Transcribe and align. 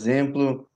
exemplo, 0.00 0.66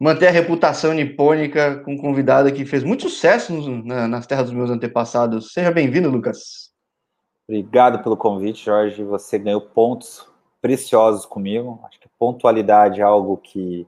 manter 0.00 0.28
a 0.28 0.30
reputação 0.30 0.92
nipônica 0.92 1.76
com 1.84 1.92
um 1.92 1.98
convidado 1.98 2.52
que 2.52 2.64
fez 2.64 2.82
muito 2.82 3.08
sucesso 3.08 3.52
nas 3.84 4.26
terras 4.26 4.46
dos 4.46 4.54
meus 4.54 4.70
antepassados. 4.70 5.52
Seja 5.52 5.70
bem-vindo, 5.70 6.10
Lucas. 6.10 6.72
Obrigado 7.46 8.02
pelo 8.02 8.16
convite, 8.16 8.64
Jorge. 8.64 9.04
Você 9.04 9.38
ganhou 9.38 9.60
pontos 9.60 10.26
preciosos 10.60 11.26
comigo. 11.26 11.80
Acho 11.84 12.00
que 12.00 12.08
pontualidade 12.18 13.00
é 13.00 13.04
algo 13.04 13.36
que 13.36 13.86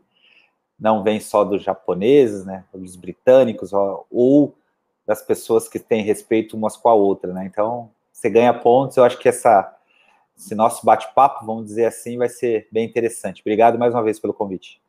não 0.79 1.03
vem 1.03 1.21
só 1.21 1.45
dos 1.45 1.62
japoneses, 1.62 2.45
né, 2.45 2.64
dos 2.75 2.96
britânicos, 2.96 3.73
ou 4.11 4.55
das 5.07 5.23
pessoas 5.23 5.69
que 5.69 5.79
têm 5.79 6.03
respeito 6.03 6.57
umas 6.57 6.77
com 6.77 6.89
a 6.89 6.95
outra, 6.95 7.32
né? 7.32 7.45
Então, 7.46 7.91
você 8.12 8.29
ganha 8.29 8.53
pontos. 8.53 8.96
Eu 8.96 9.05
acho 9.05 9.19
que 9.19 9.29
essa, 9.29 9.75
esse 10.37 10.55
nosso 10.55 10.85
bate-papo, 10.85 11.46
vamos 11.46 11.66
dizer 11.66 11.87
assim, 11.87 12.19
vai 12.19 12.29
ser 12.29 12.69
bem 12.71 12.84
interessante. 12.84 13.41
Obrigado 13.41 13.79
mais 13.79 13.95
uma 13.95 14.03
vez 14.03 14.19
pelo 14.19 14.34
convite. 14.34 14.80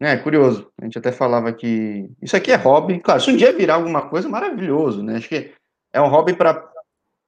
É, 0.00 0.16
curioso. 0.16 0.68
A 0.80 0.84
gente 0.84 0.98
até 0.98 1.12
falava 1.12 1.52
que 1.52 2.10
isso 2.20 2.36
aqui 2.36 2.50
é 2.50 2.56
hobby. 2.56 2.98
Claro, 2.98 3.20
se 3.20 3.30
um 3.30 3.36
dia 3.36 3.52
virar 3.52 3.74
alguma 3.74 4.08
coisa, 4.08 4.28
maravilhoso, 4.28 5.02
né? 5.02 5.16
Acho 5.16 5.28
que 5.28 5.52
é 5.92 6.00
um 6.00 6.08
hobby 6.08 6.34
para 6.34 6.68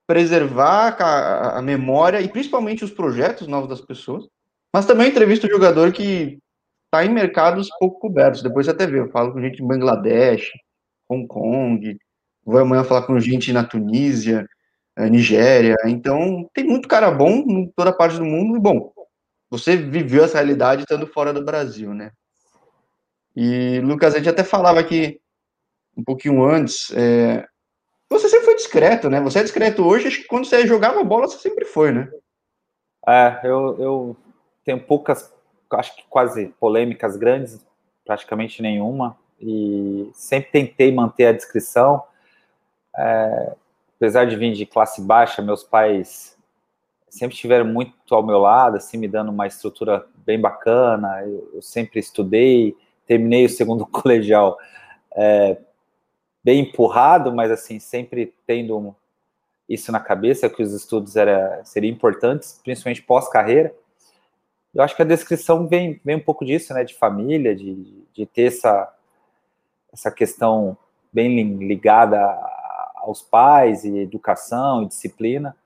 preservar 0.06 0.96
a, 1.00 1.58
a, 1.58 1.62
memória 1.62 2.20
e 2.20 2.28
principalmente 2.28 2.84
os 2.84 2.90
projetos 2.90 3.46
novos 3.46 3.68
das 3.68 3.80
pessoas. 3.80 4.26
Mas 4.74 4.86
também 4.86 5.08
entrevista 5.08 5.46
o 5.46 5.50
jogador 5.50 5.92
que 5.92 6.38
está 6.86 7.04
em 7.04 7.14
mercados 7.14 7.68
pouco 7.78 8.00
cobertos. 8.00 8.42
Depois 8.42 8.66
você 8.66 8.72
até 8.72 8.86
vê, 8.86 8.98
eu 8.98 9.10
falo 9.10 9.32
com 9.32 9.40
gente 9.40 9.62
em 9.62 9.66
Bangladesh, 9.66 10.50
Hong 11.08 11.26
Kong, 11.28 11.96
vou 12.44 12.58
amanhã 12.58 12.82
falar 12.82 13.02
com 13.02 13.18
gente 13.20 13.52
na 13.52 13.64
Tunísia, 13.64 14.46
Nigéria. 14.96 15.76
Então, 15.86 16.48
tem 16.54 16.64
muito 16.64 16.88
cara 16.88 17.10
bom 17.10 17.30
em 17.30 17.72
toda 17.74 17.92
parte 17.92 18.16
do 18.16 18.24
mundo. 18.24 18.56
E, 18.56 18.60
bom, 18.60 18.92
você 19.50 19.76
viveu 19.76 20.24
essa 20.24 20.38
realidade 20.38 20.82
estando 20.82 21.06
fora 21.06 21.32
do 21.32 21.44
Brasil, 21.44 21.92
né? 21.92 22.10
E, 23.36 23.80
Lucas, 23.80 24.14
a 24.14 24.18
gente 24.18 24.28
até 24.28 24.44
falava 24.44 24.80
aqui 24.80 25.20
um 25.96 26.02
pouquinho 26.02 26.44
antes, 26.44 26.90
é, 26.92 27.46
você 28.10 28.28
sempre 28.28 28.44
foi 28.46 28.54
discreto, 28.56 29.08
né? 29.08 29.20
Você 29.20 29.40
é 29.40 29.42
discreto 29.42 29.84
hoje, 29.84 30.08
acho 30.08 30.22
que 30.22 30.28
quando 30.28 30.44
você 30.44 30.66
jogava 30.66 31.02
bola, 31.02 31.26
você 31.26 31.38
sempre 31.38 31.64
foi, 31.64 31.92
né? 31.92 32.10
É, 33.06 33.40
eu, 33.44 33.76
eu 33.80 34.16
tenho 34.64 34.80
poucas, 34.80 35.32
acho 35.72 35.96
que 35.96 36.04
quase 36.08 36.48
polêmicas 36.60 37.16
grandes, 37.16 37.64
praticamente 38.04 38.62
nenhuma, 38.62 39.16
e 39.40 40.10
sempre 40.14 40.50
tentei 40.50 40.92
manter 40.92 41.26
a 41.26 41.32
discrição. 41.32 42.02
É, 42.96 43.54
apesar 44.04 44.26
de 44.26 44.36
vir 44.36 44.52
de 44.52 44.66
classe 44.66 45.00
baixa, 45.00 45.40
meus 45.40 45.64
pais 45.64 46.36
sempre 47.08 47.34
estiveram 47.34 47.64
muito 47.64 47.94
ao 48.14 48.22
meu 48.22 48.38
lado, 48.38 48.76
assim, 48.76 48.98
me 48.98 49.08
dando 49.08 49.30
uma 49.30 49.46
estrutura 49.46 50.04
bem 50.26 50.38
bacana. 50.38 51.22
Eu, 51.22 51.52
eu 51.54 51.62
sempre 51.62 52.00
estudei, 52.00 52.76
terminei 53.06 53.46
o 53.46 53.48
segundo 53.48 53.86
colegial 53.88 54.58
é, 55.16 55.56
bem 56.44 56.60
empurrado, 56.60 57.32
mas 57.32 57.50
assim, 57.50 57.78
sempre 57.78 58.34
tendo 58.46 58.94
isso 59.66 59.90
na 59.90 60.00
cabeça, 60.00 60.50
que 60.50 60.62
os 60.62 60.74
estudos 60.74 61.16
era, 61.16 61.64
seriam 61.64 61.90
importantes, 61.90 62.60
principalmente 62.62 63.00
pós-carreira. 63.00 63.74
Eu 64.74 64.82
acho 64.82 64.94
que 64.94 65.00
a 65.00 65.06
descrição 65.06 65.66
vem, 65.66 65.98
vem 66.04 66.16
um 66.16 66.20
pouco 66.20 66.44
disso, 66.44 66.74
né, 66.74 66.84
de 66.84 66.92
família, 66.92 67.56
de, 67.56 68.04
de 68.12 68.26
ter 68.26 68.48
essa, 68.48 68.94
essa 69.90 70.10
questão 70.10 70.76
bem 71.10 71.56
ligada 71.56 72.18
aos 73.08 73.22
pais, 73.22 73.84
e 73.84 73.98
educação, 73.98 74.82
e 74.82 74.86
disciplina. 74.86 75.56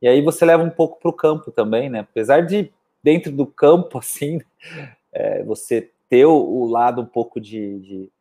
E 0.00 0.08
aí 0.08 0.20
você 0.20 0.44
leva 0.44 0.62
um 0.62 0.70
pouco 0.70 0.98
para 1.00 1.08
o 1.08 1.12
campo 1.12 1.50
também, 1.50 1.88
né, 1.88 2.00
apesar 2.00 2.40
de 2.42 2.72
dentro 3.02 3.32
do 3.32 3.46
campo, 3.46 3.98
assim, 3.98 4.40
é, 5.12 5.42
você 5.44 5.90
ter 6.08 6.26
o, 6.26 6.34
o 6.34 6.66
lado 6.66 7.02
um 7.02 7.06
pouco 7.06 7.40
de, 7.40 7.78
de, 7.80 8.12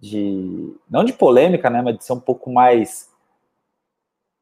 de, 0.00 0.74
não 0.88 1.04
de 1.04 1.12
polêmica, 1.12 1.68
né, 1.70 1.82
mas 1.82 1.98
de 1.98 2.04
ser 2.04 2.12
um 2.12 2.20
pouco 2.20 2.50
mais 2.50 3.12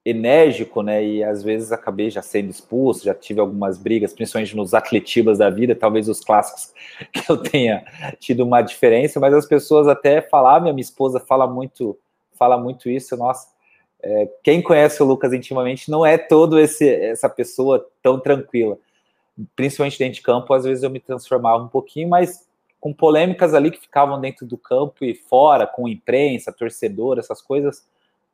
enérgico, 0.05 0.83
né, 0.83 1.05
e 1.05 1.23
às 1.23 1.45
vezes 1.45 1.70
acabei 1.70 2.11
já 2.11 2.20
sendo 2.20 2.51
expulso, 2.51 3.05
já 3.05 3.14
tive 3.14 3.41
algumas 3.41 3.79
brigas, 3.79 4.13
principalmente 4.13 4.57
nos 4.57 4.74
atletibas 4.74 5.39
da 5.39 5.48
vida, 5.48 5.77
talvez 5.77 6.09
os 6.09 6.20
clássicos 6.20 6.74
que 7.13 7.30
eu 7.30 7.36
tenha 7.36 7.85
tido 8.19 8.45
uma 8.45 8.63
diferença, 8.63 9.20
mas 9.20 9.33
as 9.33 9.47
pessoas 9.47 9.86
até 9.86 10.20
falavam, 10.20 10.73
minha 10.73 10.83
esposa 10.83 11.20
fala 11.20 11.47
muito, 11.47 11.97
fala 12.42 12.58
muito 12.58 12.91
isso, 12.91 13.17
nossa, 13.17 13.47
é, 14.03 14.29
quem 14.42 14.61
conhece 14.61 15.01
o 15.01 15.07
Lucas 15.07 15.33
intimamente 15.33 15.89
não 15.89 16.05
é 16.05 16.19
todo 16.19 16.58
esse 16.58 16.92
essa 16.92 17.29
pessoa 17.29 17.89
tão 18.03 18.19
tranquila, 18.19 18.77
principalmente 19.55 19.97
dentro 19.97 20.14
de 20.14 20.23
campo, 20.23 20.53
às 20.53 20.64
vezes 20.64 20.83
eu 20.83 20.91
me 20.91 20.98
transformava 20.98 21.63
um 21.63 21.69
pouquinho, 21.69 22.08
mas 22.08 22.48
com 22.80 22.92
polêmicas 22.92 23.55
ali 23.55 23.70
que 23.70 23.80
ficavam 23.80 24.20
dentro 24.20 24.45
do 24.45 24.58
campo 24.58 25.05
e 25.05 25.14
fora, 25.14 25.69
com 25.69 25.89
imprensa, 25.89 26.53
torcedor, 26.53 27.17
essas 27.17 27.41
coisas, 27.41 27.86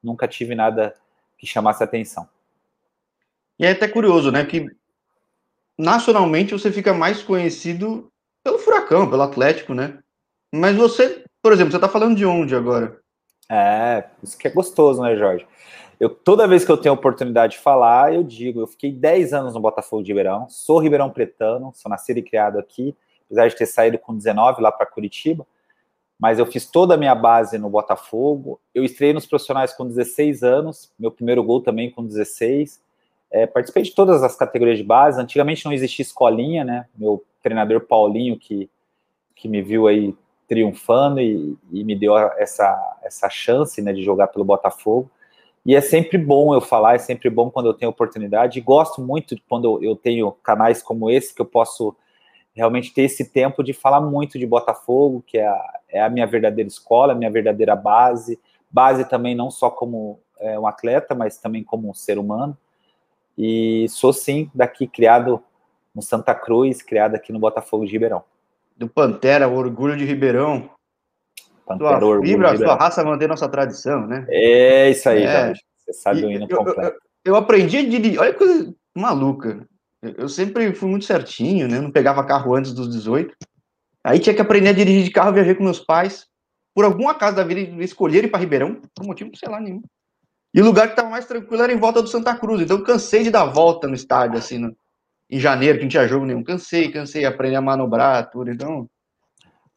nunca 0.02 0.26
tive 0.26 0.54
nada 0.54 0.94
que 1.36 1.46
chamasse 1.46 1.84
atenção. 1.84 2.26
E 3.58 3.66
é 3.66 3.72
até 3.72 3.86
curioso, 3.86 4.32
né? 4.32 4.46
Que 4.46 4.66
nacionalmente 5.76 6.52
você 6.52 6.72
fica 6.72 6.94
mais 6.94 7.22
conhecido 7.22 8.10
pelo 8.42 8.58
Furacão, 8.58 9.10
pelo 9.10 9.20
Atlético, 9.20 9.74
né? 9.74 9.98
Mas 10.50 10.76
você, 10.76 11.22
por 11.42 11.52
exemplo, 11.52 11.72
você 11.72 11.78
tá 11.78 11.88
falando 11.88 12.16
de 12.16 12.24
onde 12.24 12.56
agora? 12.56 12.98
É, 13.48 14.04
isso 14.22 14.36
que 14.36 14.46
é 14.46 14.50
gostoso, 14.50 15.00
né, 15.02 15.16
Jorge? 15.16 15.46
Eu, 15.98 16.10
toda 16.10 16.46
vez 16.46 16.64
que 16.64 16.70
eu 16.70 16.76
tenho 16.76 16.94
oportunidade 16.94 17.54
de 17.54 17.58
falar, 17.58 18.14
eu 18.14 18.22
digo, 18.22 18.60
eu 18.60 18.66
fiquei 18.66 18.92
10 18.92 19.32
anos 19.32 19.54
no 19.54 19.60
Botafogo 19.60 20.02
de 20.02 20.12
Ribeirão, 20.12 20.48
sou 20.48 20.78
ribeirão 20.78 21.10
pretano, 21.10 21.72
sou 21.74 21.90
nascido 21.90 22.18
e 22.18 22.22
criado 22.22 22.58
aqui, 22.58 22.94
apesar 23.26 23.48
de 23.48 23.56
ter 23.56 23.66
saído 23.66 23.98
com 23.98 24.16
19 24.16 24.62
lá 24.62 24.70
para 24.70 24.86
Curitiba, 24.86 25.44
mas 26.18 26.38
eu 26.38 26.46
fiz 26.46 26.66
toda 26.66 26.94
a 26.94 26.96
minha 26.96 27.14
base 27.14 27.58
no 27.58 27.70
Botafogo. 27.70 28.60
Eu 28.74 28.84
estreiei 28.84 29.14
nos 29.14 29.26
profissionais 29.26 29.72
com 29.72 29.86
16 29.86 30.42
anos, 30.42 30.92
meu 30.98 31.10
primeiro 31.10 31.42
gol 31.44 31.62
também 31.62 31.90
com 31.90 32.04
16. 32.04 32.80
É, 33.30 33.46
participei 33.46 33.82
de 33.82 33.94
todas 33.94 34.22
as 34.22 34.34
categorias 34.34 34.78
de 34.78 34.84
base. 34.84 35.20
Antigamente 35.20 35.64
não 35.64 35.72
existia 35.72 36.02
escolinha, 36.02 36.64
né? 36.64 36.86
Meu 36.96 37.24
treinador 37.40 37.82
Paulinho, 37.82 38.36
que, 38.36 38.68
que 39.36 39.46
me 39.46 39.62
viu 39.62 39.86
aí 39.86 40.12
triunfando 40.48 41.20
e, 41.20 41.56
e 41.70 41.84
me 41.84 41.94
deu 41.94 42.16
essa, 42.16 42.98
essa 43.02 43.28
chance 43.28 43.80
né, 43.82 43.92
de 43.92 44.02
jogar 44.02 44.28
pelo 44.28 44.44
Botafogo. 44.44 45.10
E 45.64 45.76
é 45.76 45.80
sempre 45.80 46.16
bom 46.16 46.54
eu 46.54 46.60
falar, 46.62 46.94
é 46.94 46.98
sempre 46.98 47.28
bom 47.28 47.50
quando 47.50 47.66
eu 47.66 47.74
tenho 47.74 47.90
oportunidade. 47.90 48.58
E 48.58 48.62
gosto 48.62 49.02
muito 49.02 49.36
quando 49.46 49.84
eu 49.84 49.94
tenho 49.94 50.32
canais 50.42 50.82
como 50.82 51.10
esse 51.10 51.34
que 51.34 51.42
eu 51.42 51.46
posso 51.46 51.94
realmente 52.54 52.92
ter 52.92 53.02
esse 53.02 53.30
tempo 53.30 53.62
de 53.62 53.72
falar 53.72 54.00
muito 54.00 54.38
de 54.38 54.46
Botafogo, 54.46 55.22
que 55.26 55.38
é 55.38 55.46
a, 55.46 55.80
é 55.90 56.00
a 56.00 56.08
minha 56.08 56.26
verdadeira 56.26 56.66
escola, 56.66 57.12
a 57.12 57.16
minha 57.16 57.30
verdadeira 57.30 57.76
base, 57.76 58.40
base 58.70 59.04
também 59.04 59.34
não 59.34 59.50
só 59.50 59.70
como 59.70 60.18
é, 60.40 60.58
um 60.58 60.66
atleta, 60.66 61.14
mas 61.14 61.38
também 61.38 61.62
como 61.62 61.90
um 61.90 61.94
ser 61.94 62.18
humano. 62.18 62.56
E 63.36 63.86
sou 63.90 64.12
sim 64.12 64.50
daqui 64.54 64.86
criado 64.86 65.42
no 65.94 66.02
Santa 66.02 66.34
Cruz, 66.34 66.82
criado 66.82 67.14
aqui 67.14 67.32
no 67.32 67.38
Botafogo 67.38 67.84
de 67.84 67.92
Ribeirão. 67.92 68.24
Do 68.78 68.88
Pantera, 68.88 69.48
orgulho 69.48 69.96
de 69.96 70.04
Ribeirão. 70.04 70.70
Pantera, 71.66 71.98
sua 71.98 72.08
orgulho 72.08 72.30
fibra, 72.30 72.56
sua 72.56 72.76
raça 72.76 73.04
manter 73.04 73.28
nossa 73.28 73.48
tradição, 73.48 74.06
né? 74.06 74.24
É 74.28 74.90
isso 74.90 75.08
aí, 75.08 75.24
é. 75.24 75.46
Jorge. 75.46 75.62
Você 75.84 75.92
sabe 75.92 76.24
o 76.24 76.30
hino 76.30 76.48
completo. 76.48 76.80
Eu, 76.80 76.84
eu, 76.84 76.94
eu 77.24 77.36
aprendi 77.36 77.78
a 77.78 77.82
dirigir. 77.82 78.20
Olha 78.20 78.32
que 78.32 78.38
coisa 78.38 78.74
maluca. 78.96 79.66
Eu 80.00 80.28
sempre 80.28 80.72
fui 80.72 80.88
muito 80.88 81.04
certinho, 81.04 81.66
né? 81.66 81.80
Não 81.80 81.90
pegava 81.90 82.24
carro 82.24 82.54
antes 82.54 82.72
dos 82.72 82.88
18. 82.88 83.34
Aí 84.04 84.20
tinha 84.20 84.34
que 84.34 84.40
aprender 84.40 84.68
a 84.68 84.72
dirigir 84.72 85.02
de 85.02 85.10
carro, 85.10 85.32
viajei 85.32 85.54
com 85.54 85.64
meus 85.64 85.80
pais. 85.80 86.26
Por 86.74 86.84
algum 86.84 87.08
acaso 87.08 87.36
da 87.36 87.42
vida, 87.42 87.60
escolheram 87.82 88.28
ir 88.28 88.30
para 88.30 88.38
Ribeirão, 88.38 88.80
por 88.94 89.04
motivo, 89.04 89.32
sei 89.36 89.48
lá, 89.48 89.60
nenhum. 89.60 89.82
E 90.54 90.62
o 90.62 90.64
lugar 90.64 90.86
que 90.86 90.92
estava 90.92 91.10
mais 91.10 91.26
tranquilo 91.26 91.62
era 91.62 91.72
em 91.72 91.78
volta 91.78 92.00
do 92.00 92.08
Santa 92.08 92.36
Cruz. 92.36 92.62
Então 92.62 92.78
eu 92.78 92.84
cansei 92.84 93.24
de 93.24 93.30
dar 93.30 93.46
volta 93.46 93.88
no 93.88 93.94
estádio, 93.94 94.38
assim, 94.38 94.58
no, 94.58 94.74
em 95.30 95.38
janeiro, 95.38 95.78
que 95.78 95.84
não 95.84 95.90
tinha 95.90 96.08
jogo 96.08 96.24
nenhum. 96.24 96.42
Cansei, 96.42 96.90
cansei, 96.90 97.24
aprender 97.24 97.56
a 97.56 97.60
manobrar, 97.60 98.30
tudo. 98.30 98.50
Então. 98.50 98.88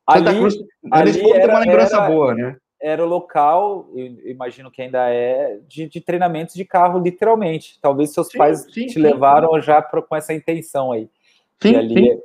Santa 0.09 0.29
ali, 0.29 0.39
Cruz, 0.39 0.55
ali 0.91 1.31
era, 1.31 1.53
uma 1.53 1.59
lembrança 1.59 1.97
era, 1.97 2.07
boa, 2.07 2.33
né? 2.33 2.57
era 2.81 3.05
o 3.05 3.07
local, 3.07 3.87
imagino 4.25 4.71
que 4.71 4.81
ainda 4.81 5.07
é, 5.09 5.59
de, 5.67 5.87
de 5.87 6.01
treinamentos 6.01 6.55
de 6.55 6.65
carro, 6.65 6.99
literalmente. 6.99 7.77
Talvez 7.79 8.11
seus 8.11 8.27
sim, 8.27 8.37
pais 8.37 8.61
sim, 8.63 8.87
te 8.87 8.93
sim, 8.93 8.99
levaram 8.99 9.61
já 9.61 9.81
pra, 9.81 10.01
com 10.01 10.15
essa 10.15 10.33
intenção 10.33 10.91
aí. 10.91 11.07
Sim, 11.61 11.73
e 11.73 11.75
ali 11.75 12.19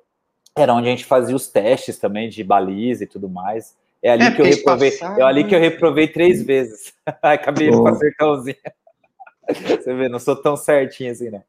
era 0.56 0.72
onde 0.72 0.88
a 0.88 0.90
gente 0.90 1.04
fazia 1.04 1.36
os 1.36 1.48
testes 1.48 1.98
também 1.98 2.30
de 2.30 2.42
baliza 2.42 3.04
e 3.04 3.06
tudo 3.06 3.28
mais. 3.28 3.76
É 4.02 4.10
ali 4.10 4.24
é, 4.24 4.30
que 4.30 4.40
eu 4.40 4.46
reprovei. 4.46 4.92
É 5.18 5.22
ali 5.22 5.44
que 5.44 5.54
eu 5.54 5.60
reprovei 5.60 6.08
três 6.08 6.42
vezes. 6.42 6.94
Acabei 7.20 7.68
oh. 7.68 7.82
com 7.82 7.88
a 7.88 7.94
sertãozinha. 7.94 8.56
Você 9.46 9.94
vê, 9.94 10.08
não 10.08 10.18
sou 10.18 10.34
tão 10.34 10.56
certinho 10.56 11.12
assim, 11.12 11.30
né? 11.30 11.42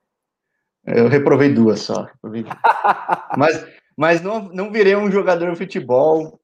Eu 0.87 1.07
reprovei 1.07 1.53
duas 1.53 1.81
só. 1.81 2.03
Reprovei 2.03 2.43
duas. 2.43 2.57
mas 3.37 3.67
mas 3.95 4.21
não, 4.21 4.43
não 4.49 4.71
virei 4.71 4.95
um 4.95 5.11
jogador 5.11 5.51
de 5.51 5.57
futebol 5.57 6.39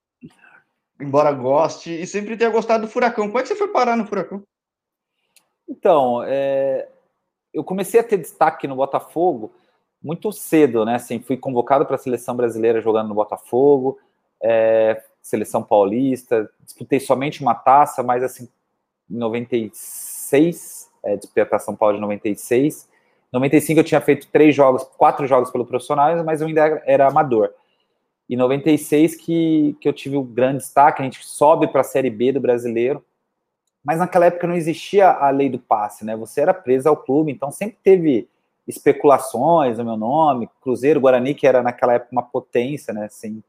embora 1.03 1.31
goste, 1.31 1.91
e 1.91 2.07
sempre 2.07 2.37
tenha 2.37 2.49
gostado 2.49 2.85
do 2.85 2.91
Furacão. 2.91 3.27
Como 3.27 3.39
é 3.39 3.41
que 3.41 3.49
você 3.49 3.55
foi 3.55 3.67
parar 3.67 3.95
no 3.95 4.07
Furacão? 4.07 4.43
Então, 5.67 6.23
é, 6.23 6.87
eu 7.53 7.63
comecei 7.63 7.99
a 7.99 8.03
ter 8.03 8.17
destaque 8.17 8.67
no 8.67 8.75
Botafogo 8.75 9.53
muito 10.01 10.31
cedo, 10.31 10.85
né? 10.85 10.95
Assim, 10.95 11.19
fui 11.19 11.37
convocado 11.37 11.85
para 11.85 11.95
a 11.95 11.99
seleção 11.99 12.35
brasileira 12.35 12.81
jogando 12.81 13.09
no 13.09 13.15
Botafogo, 13.15 13.99
é, 14.41 15.01
seleção 15.21 15.63
paulista, 15.63 16.49
disputei 16.61 16.99
somente 16.99 17.41
uma 17.41 17.55
taça, 17.55 18.03
mas 18.03 18.23
assim, 18.23 18.49
em 19.09 19.17
96, 19.17 20.91
é, 21.03 21.15
disputei 21.15 21.47
a 21.49 21.59
São 21.59 21.75
Paulo 21.75 21.95
de 21.95 22.01
96. 22.01 22.89
95 23.33 23.79
eu 23.79 23.83
tinha 23.83 23.99
feito 23.99 24.27
três 24.27 24.55
jogos, 24.55 24.83
quatro 24.95 25.25
jogos 25.25 25.49
pelo 25.49 25.65
profissionais, 25.65 26.23
mas 26.23 26.39
eu 26.39 26.47
ainda 26.47 26.81
era 26.85 27.07
amador. 27.07 27.49
E 28.29 28.37
96 28.37 29.15
que, 29.15 29.75
que 29.81 29.89
eu 29.89 29.93
tive 29.93 30.15
o 30.15 30.21
um 30.21 30.25
grande 30.25 30.59
destaque, 30.59 31.01
a 31.01 31.05
gente 31.05 31.25
sobe 31.25 31.67
para 31.67 31.81
a 31.81 31.83
Série 31.83 32.11
B 32.11 32.31
do 32.31 32.39
brasileiro, 32.39 33.03
mas 33.83 33.97
naquela 33.97 34.27
época 34.27 34.47
não 34.47 34.55
existia 34.55 35.09
a 35.09 35.29
lei 35.31 35.49
do 35.49 35.59
passe, 35.59 36.05
né? 36.05 36.15
Você 36.15 36.41
era 36.41 36.53
preso 36.53 36.87
ao 36.87 36.95
clube, 36.95 37.31
então 37.31 37.51
sempre 37.51 37.77
teve 37.83 38.29
especulações 38.67 39.77
no 39.77 39.83
meu 39.83 39.97
nome, 39.97 40.49
Cruzeiro, 40.61 41.01
Guarani, 41.01 41.33
que 41.33 41.45
era 41.45 41.61
naquela 41.61 41.93
época 41.93 42.11
uma 42.13 42.23
potência, 42.23 42.93
né? 42.93 43.05
Assim, 43.05 43.43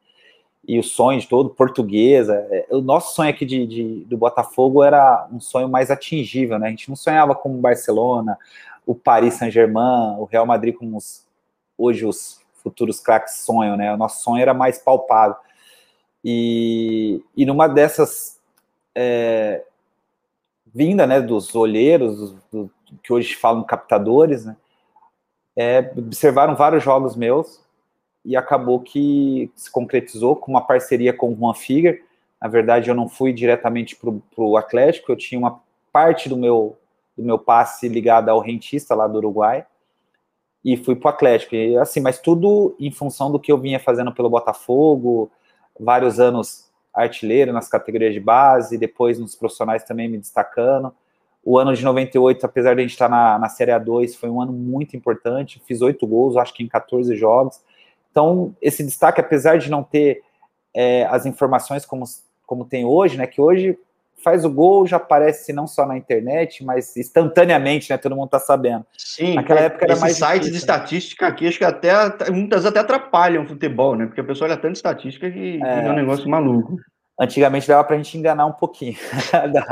e 0.66 0.78
o 0.78 0.82
sonho 0.82 1.20
de 1.20 1.28
todo, 1.28 1.50
portuguesa. 1.50 2.34
É, 2.50 2.66
o 2.70 2.80
nosso 2.80 3.14
sonho 3.14 3.30
aqui 3.30 3.44
de, 3.44 3.66
de, 3.66 4.04
do 4.06 4.16
Botafogo 4.16 4.82
era 4.82 5.28
um 5.30 5.38
sonho 5.38 5.69
mais 5.69 5.90
atingível, 5.90 6.58
né? 6.58 6.69
A 6.69 6.70
gente 6.70 6.88
não 6.88 6.96
sonhava 6.96 7.34
com 7.34 7.54
o 7.54 7.60
Barcelona, 7.60 8.38
o 8.86 8.94
Paris 8.94 9.34
Saint-Germain, 9.34 10.16
o 10.19 10.25
Real 10.25 10.46
Madrid 10.46 10.75
como 10.75 10.96
os, 10.96 11.26
hoje 11.76 12.04
os 12.04 12.40
futuros 12.62 13.00
craques 13.00 13.38
sonham, 13.38 13.76
né? 13.76 13.92
O 13.92 13.96
nosso 13.96 14.22
sonho 14.22 14.40
era 14.40 14.54
mais 14.54 14.78
palpável. 14.78 15.36
E, 16.25 17.22
e 17.36 17.44
numa 17.44 17.69
dessas 17.69 18.40
é, 18.94 19.62
vinda, 20.75 21.06
né, 21.06 21.20
dos 21.20 21.54
olheiros, 21.54 22.32
do, 22.50 22.70
que 23.02 23.12
hoje 23.12 23.34
falam 23.34 23.62
captadores, 23.62 24.44
né? 24.44 24.56
É, 25.56 25.92
observaram 25.96 26.56
vários 26.56 26.82
jogos 26.82 27.14
meus 27.14 27.62
e 28.25 28.37
acabou 28.37 28.80
que 28.80 29.52
se 29.54 29.70
concretizou 29.70 30.34
com 30.34 30.50
uma 30.50 30.66
parceria 30.66 31.12
com 31.12 31.32
o 31.32 31.37
Juan 31.37 31.54
Figuer. 31.54 32.02
Na 32.40 32.48
verdade, 32.48 32.88
eu 32.88 32.94
não 32.94 33.08
fui 33.08 33.32
diretamente 33.32 33.94
para 33.94 34.10
o 34.37 34.56
Atlético, 34.56 35.12
eu 35.12 35.16
tinha 35.16 35.38
uma 35.38 35.60
parte 35.92 36.28
do 36.28 36.37
meu, 36.37 36.76
do 37.16 37.22
meu 37.22 37.38
passe 37.38 37.88
ligada 37.88 38.32
ao 38.32 38.40
rentista 38.40 38.94
lá 38.94 39.06
do 39.06 39.19
Uruguai 39.19 39.66
e 40.64 40.76
fui 40.76 40.96
para 40.96 41.11
o 41.11 41.14
Atlético. 41.14 41.55
E, 41.55 41.76
assim, 41.76 42.00
mas 42.00 42.19
tudo 42.19 42.75
em 42.81 42.90
função 42.90 43.31
do 43.31 43.38
que 43.38 43.52
eu 43.52 43.58
vinha 43.58 43.78
fazendo 43.78 44.12
pelo 44.12 44.31
Botafogo, 44.31 45.31
vários 45.78 46.19
anos 46.19 46.70
artilheiro 46.93 47.52
nas 47.52 47.69
categorias 47.69 48.14
de 48.14 48.20
base, 48.20 48.78
depois 48.78 49.19
nos 49.19 49.34
profissionais 49.34 49.84
também 49.84 50.08
me 50.08 50.16
destacando. 50.16 50.94
O 51.44 51.58
ano 51.58 51.75
de 51.75 51.84
98, 51.84 52.46
apesar 52.46 52.75
de 52.75 52.81
a 52.81 52.82
gente 52.82 52.93
estar 52.93 53.08
na, 53.08 53.38
na 53.38 53.49
Série 53.50 53.72
A2, 53.72 54.16
foi 54.16 54.31
um 54.31 54.40
ano 54.40 54.52
muito 54.52 54.96
importante. 54.96 55.61
Fiz 55.66 55.82
oito 55.82 56.06
gols, 56.06 56.37
acho 56.37 56.55
que 56.55 56.62
em 56.62 56.69
14 56.69 57.14
jogos. 57.16 57.61
Então, 58.11 58.56
esse 58.62 58.82
destaque, 58.82 59.20
apesar 59.20 59.58
de 59.58 59.70
não 59.70 59.82
ter 59.82 60.22
é, 60.72 61.05
as 61.06 61.26
informações 61.26 61.84
como, 61.84 62.05
como 62.46 62.64
tem 62.64 62.84
hoje, 62.87 63.19
né? 63.19 63.26
Que 63.26 63.40
hoje 63.40 63.78
faz 64.25 64.44
o 64.44 64.50
gol, 64.50 64.87
já 64.87 64.97
aparece 64.97 65.53
não 65.53 65.67
só 65.67 65.87
na 65.87 65.97
internet, 65.97 66.65
mas 66.65 66.97
instantaneamente, 66.97 67.91
né? 67.91 67.99
Todo 67.99 68.17
mundo 68.17 68.31
tá 68.31 68.41
sabendo. 68.41 68.85
Sim, 68.97 69.35
naquela 69.35 69.61
é, 69.61 69.65
época 69.67 69.85
era 69.85 69.97
mais. 69.97 70.17
sites 70.17 70.47
de 70.47 70.53
né? 70.53 70.59
estatística 70.59 71.26
aqui, 71.26 71.47
acho 71.47 71.59
que 71.59 71.65
até 71.65 71.93
muitas 72.31 72.65
até 72.65 72.81
atrapalham 72.81 73.44
o 73.44 73.47
futebol, 73.47 73.94
né? 73.94 74.06
Porque 74.06 74.23
a 74.23 74.25
pessoa 74.25 74.49
olha 74.49 74.56
tanto 74.56 74.76
estatística 74.76 75.31
que 75.31 75.61
é, 75.62 75.87
é 75.87 75.91
um 75.91 75.94
negócio 75.94 76.29
maluco. 76.29 76.79
Antigamente 77.21 77.69
dava 77.69 77.85
para 77.85 77.94
a 77.94 77.99
gente 77.99 78.19
enganar 78.19 78.47
um 78.47 78.53
pouquinho, 78.53 78.97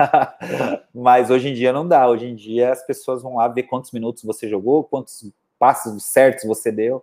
mas 0.94 1.28
hoje 1.28 1.48
em 1.48 1.54
dia 1.54 1.72
não 1.72 1.88
dá. 1.88 2.06
Hoje 2.06 2.26
em 2.26 2.36
dia 2.36 2.70
as 2.70 2.86
pessoas 2.86 3.22
vão 3.22 3.36
lá 3.36 3.48
ver 3.48 3.64
quantos 3.64 3.90
minutos 3.90 4.22
você 4.22 4.48
jogou, 4.48 4.84
quantos 4.84 5.32
passos 5.58 6.04
certos 6.04 6.44
você 6.44 6.70
deu. 6.70 7.02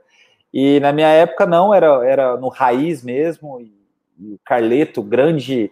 E 0.53 0.79
na 0.79 0.93
minha 0.93 1.09
época 1.09 1.45
não, 1.45 1.73
era, 1.73 2.07
era 2.07 2.37
no 2.37 2.47
raiz 2.47 3.03
mesmo. 3.03 3.59
E, 3.59 3.73
e 4.17 4.33
o 4.33 4.39
Carleto, 4.45 5.01
grande 5.01 5.71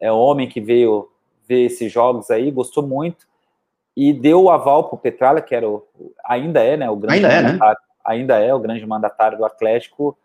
é, 0.00 0.10
homem 0.10 0.48
que 0.48 0.60
veio 0.60 1.10
ver 1.46 1.66
esses 1.66 1.90
jogos 1.90 2.30
aí, 2.30 2.50
gostou 2.50 2.86
muito 2.86 3.26
e 3.96 4.12
deu 4.12 4.42
o 4.42 4.50
aval 4.50 4.84
para 4.84 4.96
o 4.96 4.98
Petralha, 4.98 5.40
que 5.40 5.54
era 5.54 5.68
o, 5.68 5.86
ainda 6.24 6.62
é, 6.62 6.76
né, 6.76 6.90
o 6.90 6.96
grande 6.96 7.24
ainda 7.24 7.42
mandatário, 7.42 7.78
é, 7.78 7.80
né? 7.80 7.86
ainda 8.04 8.38
é 8.38 8.54
o 8.54 8.60
grande 8.60 8.86
mandatário 8.86 9.38
do 9.38 9.44
Atlético, 9.44 10.16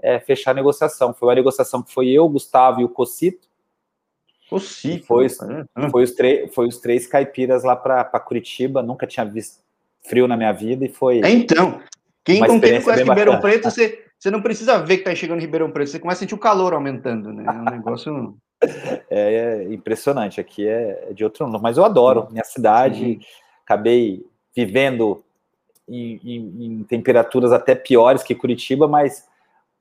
é, 0.00 0.18
fechar 0.18 0.50
a 0.50 0.54
negociação. 0.54 1.14
Foi 1.14 1.28
uma 1.28 1.34
negociação 1.34 1.82
que 1.82 1.92
foi 1.92 2.08
eu, 2.08 2.28
Gustavo 2.28 2.80
e 2.80 2.84
o 2.84 2.88
Cocito. 2.88 3.46
Cocito. 4.50 5.06
Foi, 5.06 5.28
foi, 5.28 6.02
os 6.02 6.14
foi 6.52 6.68
os 6.68 6.78
três 6.78 7.06
caipiras 7.06 7.62
lá 7.62 7.76
para 7.76 8.20
Curitiba, 8.20 8.82
nunca 8.82 9.06
tinha 9.06 9.24
visto 9.24 9.62
frio 10.02 10.26
na 10.26 10.36
minha 10.36 10.52
vida 10.52 10.84
e 10.84 10.88
foi. 10.88 11.20
É, 11.22 11.30
então, 11.30 11.80
quem, 12.24 12.40
com 12.40 12.60
quem 12.60 12.82
conhece 12.82 13.04
Ribeirão 13.04 13.40
Preto, 13.40 13.70
você, 13.70 14.04
você 14.18 14.30
não 14.30 14.42
precisa 14.42 14.78
ver 14.78 14.96
que 14.96 15.02
está 15.02 15.14
chegando 15.14 15.40
Ribeirão 15.40 15.70
Preto, 15.70 15.90
você 15.90 15.98
começa 15.98 16.18
a 16.18 16.20
sentir 16.20 16.34
o 16.34 16.38
calor 16.38 16.74
aumentando, 16.74 17.32
né? 17.32 17.44
É 17.46 17.50
um 17.50 17.64
negócio. 17.64 18.36
É, 19.10 19.34
é, 19.34 19.72
impressionante, 19.72 20.40
aqui 20.40 20.66
é, 20.66 21.08
é 21.10 21.12
de 21.12 21.24
outro 21.24 21.46
mundo, 21.46 21.60
mas 21.60 21.76
eu 21.76 21.84
adoro 21.84 22.28
minha 22.30 22.44
cidade, 22.44 23.04
Sim. 23.04 23.20
acabei 23.64 24.24
vivendo 24.54 25.22
em, 25.88 26.20
em, 26.24 26.64
em, 26.64 26.84
temperaturas 26.84 27.52
até 27.52 27.74
piores 27.74 28.22
que 28.22 28.34
Curitiba, 28.34 28.86
mas 28.86 29.26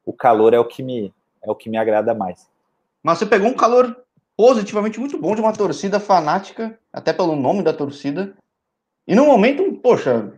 o 0.05 0.13
calor 0.13 0.53
é 0.53 0.59
o 0.59 0.65
que 0.65 0.81
me 0.81 1.13
é 1.43 1.49
o 1.49 1.55
que 1.55 1.69
me 1.69 1.77
agrada 1.77 2.13
mais. 2.13 2.47
Mas 3.01 3.17
você 3.17 3.25
pegou 3.25 3.47
um 3.47 3.55
calor 3.55 3.97
positivamente 4.37 4.99
muito 4.99 5.17
bom 5.17 5.33
de 5.33 5.41
uma 5.41 5.53
torcida 5.53 5.99
fanática, 5.99 6.77
até 6.93 7.11
pelo 7.11 7.35
nome 7.35 7.63
da 7.63 7.73
torcida, 7.73 8.35
e 9.07 9.15
no 9.15 9.25
momento, 9.25 9.73
poxa, 9.81 10.31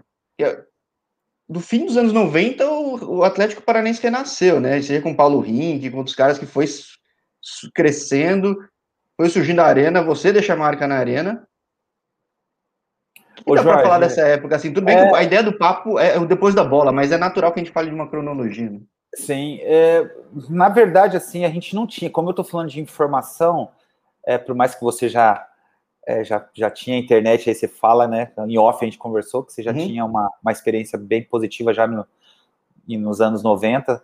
do 1.47 1.59
fim 1.59 1.85
dos 1.85 1.97
anos 1.97 2.13
90, 2.13 2.65
o, 2.69 3.17
o 3.17 3.23
Atlético 3.23 3.61
Paranense 3.61 4.01
renasceu, 4.01 4.59
né? 4.59 4.81
Seja 4.81 5.01
com 5.01 5.11
o 5.11 5.15
Paulo 5.15 5.39
Rink, 5.39 5.89
com 5.89 5.97
outros 5.97 6.15
caras 6.15 6.39
que 6.39 6.45
foi 6.45 6.65
crescendo, 7.73 8.57
foi 9.15 9.29
surgindo 9.29 9.59
a 9.61 9.65
arena, 9.65 10.03
você 10.03 10.31
deixa 10.31 10.53
a 10.53 10.57
marca 10.57 10.87
na 10.87 10.95
arena. 10.95 11.47
O 13.45 13.51
Ô, 13.51 13.55
dá 13.55 13.63
para 13.63 13.81
falar 13.81 13.99
dessa 13.99 14.21
época? 14.21 14.55
Assim, 14.55 14.73
tudo 14.73 14.85
bem 14.85 14.95
é... 14.95 15.09
que 15.09 15.15
a 15.15 15.23
ideia 15.23 15.43
do 15.43 15.57
papo 15.57 15.99
é 15.99 16.19
depois 16.25 16.55
da 16.55 16.63
bola, 16.63 16.91
mas 16.91 17.11
é 17.11 17.17
natural 17.17 17.51
que 17.51 17.59
a 17.59 17.63
gente 17.63 17.73
fale 17.73 17.89
de 17.89 17.95
uma 17.95 18.09
cronologia. 18.09 18.69
Né? 18.69 18.79
Sim, 19.15 19.59
é, 19.61 20.09
na 20.49 20.69
verdade, 20.69 21.17
assim, 21.17 21.45
a 21.45 21.49
gente 21.49 21.75
não 21.75 21.85
tinha, 21.85 22.09
como 22.09 22.29
eu 22.29 22.31
estou 22.31 22.45
falando 22.45 22.69
de 22.69 22.79
informação, 22.81 23.69
é, 24.25 24.37
por 24.37 24.55
mais 24.55 24.73
que 24.73 24.83
você 24.83 25.07
já 25.07 25.47
é, 26.05 26.23
já, 26.23 26.45
já 26.53 26.69
tinha 26.69 26.97
internet, 26.97 27.49
aí 27.49 27.55
você 27.55 27.67
fala, 27.67 28.07
né? 28.07 28.31
Em 28.47 28.57
off 28.57 28.83
a 28.83 28.85
gente 28.85 28.97
conversou 28.97 29.43
que 29.43 29.53
você 29.53 29.63
já 29.63 29.71
uhum. 29.71 29.77
tinha 29.77 30.05
uma, 30.05 30.29
uma 30.41 30.51
experiência 30.51 30.97
bem 30.97 31.23
positiva 31.23 31.73
já 31.73 31.87
no, 31.87 32.05
nos 32.87 33.21
anos 33.21 33.41
90. 33.41 34.03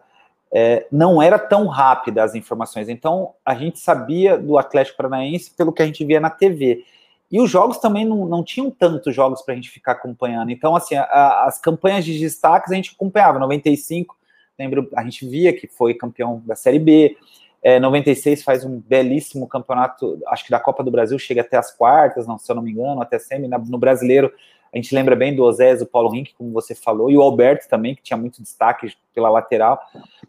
É, 0.51 0.87
não 0.91 1.21
era 1.21 1.37
tão 1.37 1.67
rápida 1.67 2.23
as 2.23 2.33
informações. 2.35 2.89
Então, 2.89 3.33
a 3.45 3.53
gente 3.53 3.79
sabia 3.79 4.37
do 4.37 4.57
Atlético 4.57 4.97
Paranaense 4.97 5.51
pelo 5.55 5.71
que 5.71 5.81
a 5.81 5.85
gente 5.85 6.03
via 6.03 6.19
na 6.19 6.29
TV. 6.29 6.83
E 7.31 7.39
os 7.39 7.49
jogos 7.49 7.77
também 7.77 8.05
não, 8.05 8.25
não 8.25 8.43
tinham 8.43 8.71
tantos 8.71 9.13
jogos 9.13 9.41
para 9.41 9.53
a 9.53 9.55
gente 9.55 9.69
ficar 9.69 9.91
acompanhando. 9.91 10.51
Então, 10.51 10.75
assim, 10.75 10.95
a, 10.95 11.45
as 11.45 11.59
campanhas 11.59 12.03
de 12.03 12.17
destaques 12.17 12.71
a 12.71 12.75
gente 12.75 12.93
acompanhava. 12.95 13.37
95, 13.37 14.17
lembro, 14.57 14.89
a 14.95 15.03
gente 15.03 15.27
via 15.27 15.53
que 15.53 15.67
foi 15.67 15.93
campeão 15.93 16.41
da 16.45 16.55
Série 16.55 16.79
B. 16.79 17.15
É, 17.61 17.79
96 17.79 18.41
faz 18.41 18.63
um 18.63 18.79
belíssimo 18.79 19.47
campeonato, 19.47 20.17
acho 20.27 20.45
que 20.45 20.51
da 20.51 20.59
Copa 20.59 20.81
do 20.81 20.89
Brasil 20.89 21.19
chega 21.19 21.41
até 21.41 21.57
as 21.57 21.75
quartas, 21.75 22.25
não, 22.25 22.37
se 22.37 22.49
eu 22.49 22.55
não 22.55 22.63
me 22.63 22.71
engano, 22.71 23.01
até 23.01 23.19
semi. 23.19 23.47
No 23.47 23.77
brasileiro, 23.77 24.31
a 24.73 24.77
gente 24.77 24.93
lembra 24.93 25.15
bem 25.15 25.35
do 25.35 25.43
Osés, 25.43 25.79
do 25.79 25.85
Paulo 25.85 26.09
Rink, 26.09 26.33
como 26.35 26.51
você 26.51 26.75
falou, 26.75 27.09
e 27.09 27.17
o 27.17 27.21
Alberto 27.21 27.67
também, 27.67 27.95
que 27.95 28.03
tinha 28.03 28.17
muito 28.17 28.41
destaque 28.41 28.93
pela 29.13 29.29
lateral, 29.29 29.79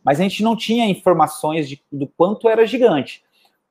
mas 0.02 0.18
a 0.18 0.23
gente 0.23 0.42
não 0.42 0.56
tinha 0.56 0.87
informações 0.87 1.68
de, 1.68 1.82
do 1.92 2.06
quanto 2.06 2.49
era 2.49 2.66
gigante. 2.66 3.23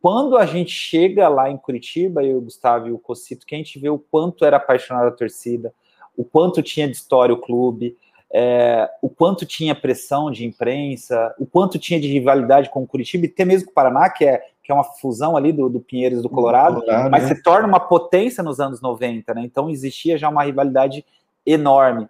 Quando 0.02 0.38
a 0.38 0.46
gente 0.46 0.72
chega 0.72 1.28
lá 1.28 1.50
em 1.50 1.58
Curitiba, 1.58 2.24
eu, 2.24 2.38
o 2.38 2.42
Gustavo 2.42 2.88
e 2.88 2.92
o 2.92 3.00
Cocito, 3.00 3.46
que 3.46 3.56
a 3.56 3.58
gente 3.58 3.78
vê 3.80 3.90
o 3.90 4.00
quanto 4.00 4.46
era 4.46 4.58
apaixonada 4.58 5.10
a 5.10 5.12
torcida, 5.12 5.74
o 6.16 6.24
quanto 6.24 6.62
tinha 6.62 6.88
de 6.88 6.96
história 6.96 7.34
o 7.34 7.42
clube, 7.42 7.98
é, 8.32 8.90
o 9.02 9.10
quanto 9.10 9.46
tinha 9.46 9.74
pressão 9.74 10.32
de 10.32 10.46
imprensa, 10.46 11.34
o 11.40 11.46
quanto 11.46 11.80
tinha 11.80 12.00
de 12.00 12.08
rivalidade 12.08 12.70
com 12.70 12.84
o 12.84 12.88
Curitiba, 12.88 13.26
e 13.26 13.30
até 13.30 13.44
mesmo 13.44 13.66
com 13.66 13.72
o 13.72 13.74
Paraná, 13.74 14.10
que 14.10 14.24
é, 14.24 14.42
que 14.70 14.72
é 14.72 14.76
uma 14.76 14.84
fusão 14.84 15.36
ali 15.36 15.52
do, 15.52 15.68
do 15.68 15.80
Pinheiros 15.80 16.22
do 16.22 16.30
Colorado, 16.30 16.82
Colorado 16.82 17.10
mas 17.10 17.24
né? 17.24 17.34
se 17.34 17.42
torna 17.42 17.68
uma 17.68 17.80
potência 17.80 18.44
nos 18.44 18.60
anos 18.60 18.80
90, 18.80 19.34
né? 19.34 19.42
Então 19.44 19.68
existia 19.68 20.16
já 20.16 20.30
uma 20.30 20.44
rivalidade 20.44 21.04
enorme. 21.44 22.08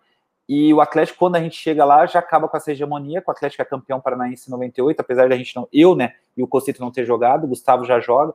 E 0.48 0.74
o 0.74 0.82
Atlético, 0.82 1.20
quando 1.20 1.38
a 1.38 1.40
gente 1.40 1.56
chega 1.56 1.86
lá, 1.86 2.06
já 2.06 2.20
acaba 2.20 2.50
com 2.50 2.58
essa 2.58 2.74
hegemonia, 2.74 3.22
com 3.22 3.32
o 3.32 3.34
Atlético 3.34 3.62
é 3.62 3.66
campeão 3.66 4.02
paranaense 4.02 4.50
em 4.50 4.52
98, 4.52 5.00
apesar 5.00 5.30
da 5.30 5.38
gente 5.38 5.56
não, 5.56 5.70
eu, 5.72 5.96
né, 5.96 6.16
e 6.36 6.44
o 6.44 6.48
Cocito 6.48 6.82
não 6.82 6.92
ter 6.92 7.06
jogado, 7.06 7.46
o 7.46 7.48
Gustavo 7.48 7.86
já 7.86 8.02
joga, 8.02 8.34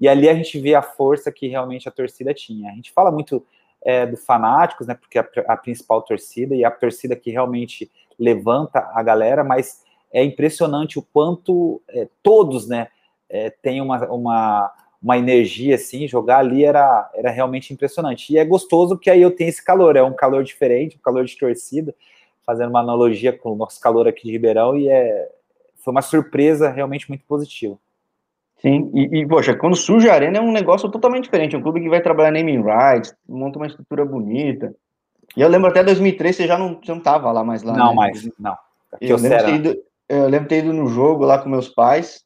e 0.00 0.08
ali 0.08 0.26
a 0.26 0.34
gente 0.34 0.58
vê 0.58 0.74
a 0.74 0.80
força 0.80 1.30
que 1.30 1.46
realmente 1.46 1.86
a 1.86 1.92
torcida 1.92 2.32
tinha. 2.32 2.70
A 2.70 2.74
gente 2.74 2.90
fala 2.92 3.10
muito 3.10 3.44
é, 3.84 4.06
do 4.06 4.16
Fanáticos, 4.16 4.86
né? 4.86 4.94
Porque 4.94 5.18
é 5.18 5.20
a, 5.20 5.52
a, 5.52 5.56
principal 5.58 6.00
torcida 6.00 6.54
e 6.54 6.64
a 6.64 6.70
torcida 6.70 7.14
que 7.14 7.30
realmente 7.30 7.90
levanta 8.18 8.90
a 8.94 9.02
galera, 9.02 9.44
mas 9.44 9.84
é 10.10 10.24
impressionante 10.24 10.98
o 10.98 11.02
quanto 11.02 11.82
é, 11.88 12.08
todos, 12.22 12.66
né? 12.66 12.88
É, 13.28 13.50
tem 13.50 13.80
uma, 13.80 14.06
uma, 14.08 14.72
uma 15.02 15.18
energia 15.18 15.74
assim, 15.74 16.06
jogar 16.06 16.38
ali 16.38 16.64
era, 16.64 17.10
era 17.14 17.30
realmente 17.30 17.72
impressionante. 17.72 18.32
E 18.32 18.38
é 18.38 18.44
gostoso 18.44 18.98
que 18.98 19.10
aí 19.10 19.22
eu 19.22 19.30
tenho 19.30 19.48
esse 19.48 19.64
calor, 19.64 19.96
é 19.96 20.02
um 20.02 20.14
calor 20.14 20.44
diferente, 20.44 20.96
um 20.96 21.02
calor 21.02 21.24
de 21.24 21.36
torcida. 21.36 21.94
fazendo 22.44 22.70
uma 22.70 22.80
analogia 22.80 23.32
com 23.32 23.52
o 23.52 23.56
nosso 23.56 23.80
calor 23.80 24.06
aqui 24.06 24.24
de 24.24 24.32
Ribeirão, 24.32 24.76
e 24.76 24.88
é, 24.88 25.28
foi 25.76 25.92
uma 25.92 26.02
surpresa 26.02 26.68
realmente 26.68 27.08
muito 27.08 27.24
positiva. 27.24 27.78
Sim, 28.58 28.90
e, 28.94 29.20
e, 29.20 29.26
poxa, 29.28 29.54
quando 29.54 29.76
surge 29.76 30.08
a 30.08 30.14
arena 30.14 30.38
é 30.38 30.40
um 30.40 30.50
negócio 30.50 30.88
totalmente 30.88 31.24
diferente. 31.24 31.54
É 31.54 31.58
um 31.58 31.62
clube 31.62 31.80
que 31.80 31.88
vai 31.88 32.00
trabalhar 32.00 32.30
naming 32.30 32.62
rights, 32.62 33.14
monta 33.28 33.58
uma 33.58 33.66
estrutura 33.66 34.04
bonita. 34.04 34.74
E 35.36 35.42
eu 35.42 35.48
lembro 35.48 35.68
até 35.68 35.84
2003 35.84 36.34
você 36.34 36.46
já 36.46 36.56
não, 36.58 36.80
você 36.82 36.90
não 36.90 37.00
tava 37.00 37.30
lá 37.30 37.44
mais 37.44 37.62
lá. 37.62 37.74
Não, 37.74 37.90
né? 37.90 37.94
mais, 37.94 38.28
não. 38.38 38.56
Eu 39.00 39.16
lembro, 39.18 39.44
ter 39.44 39.54
ido, 39.54 39.76
eu 40.08 40.28
lembro 40.28 40.48
ter 40.48 40.58
ido 40.58 40.72
no 40.72 40.86
jogo 40.86 41.24
lá 41.24 41.38
com 41.38 41.48
meus 41.48 41.68
pais. 41.68 42.24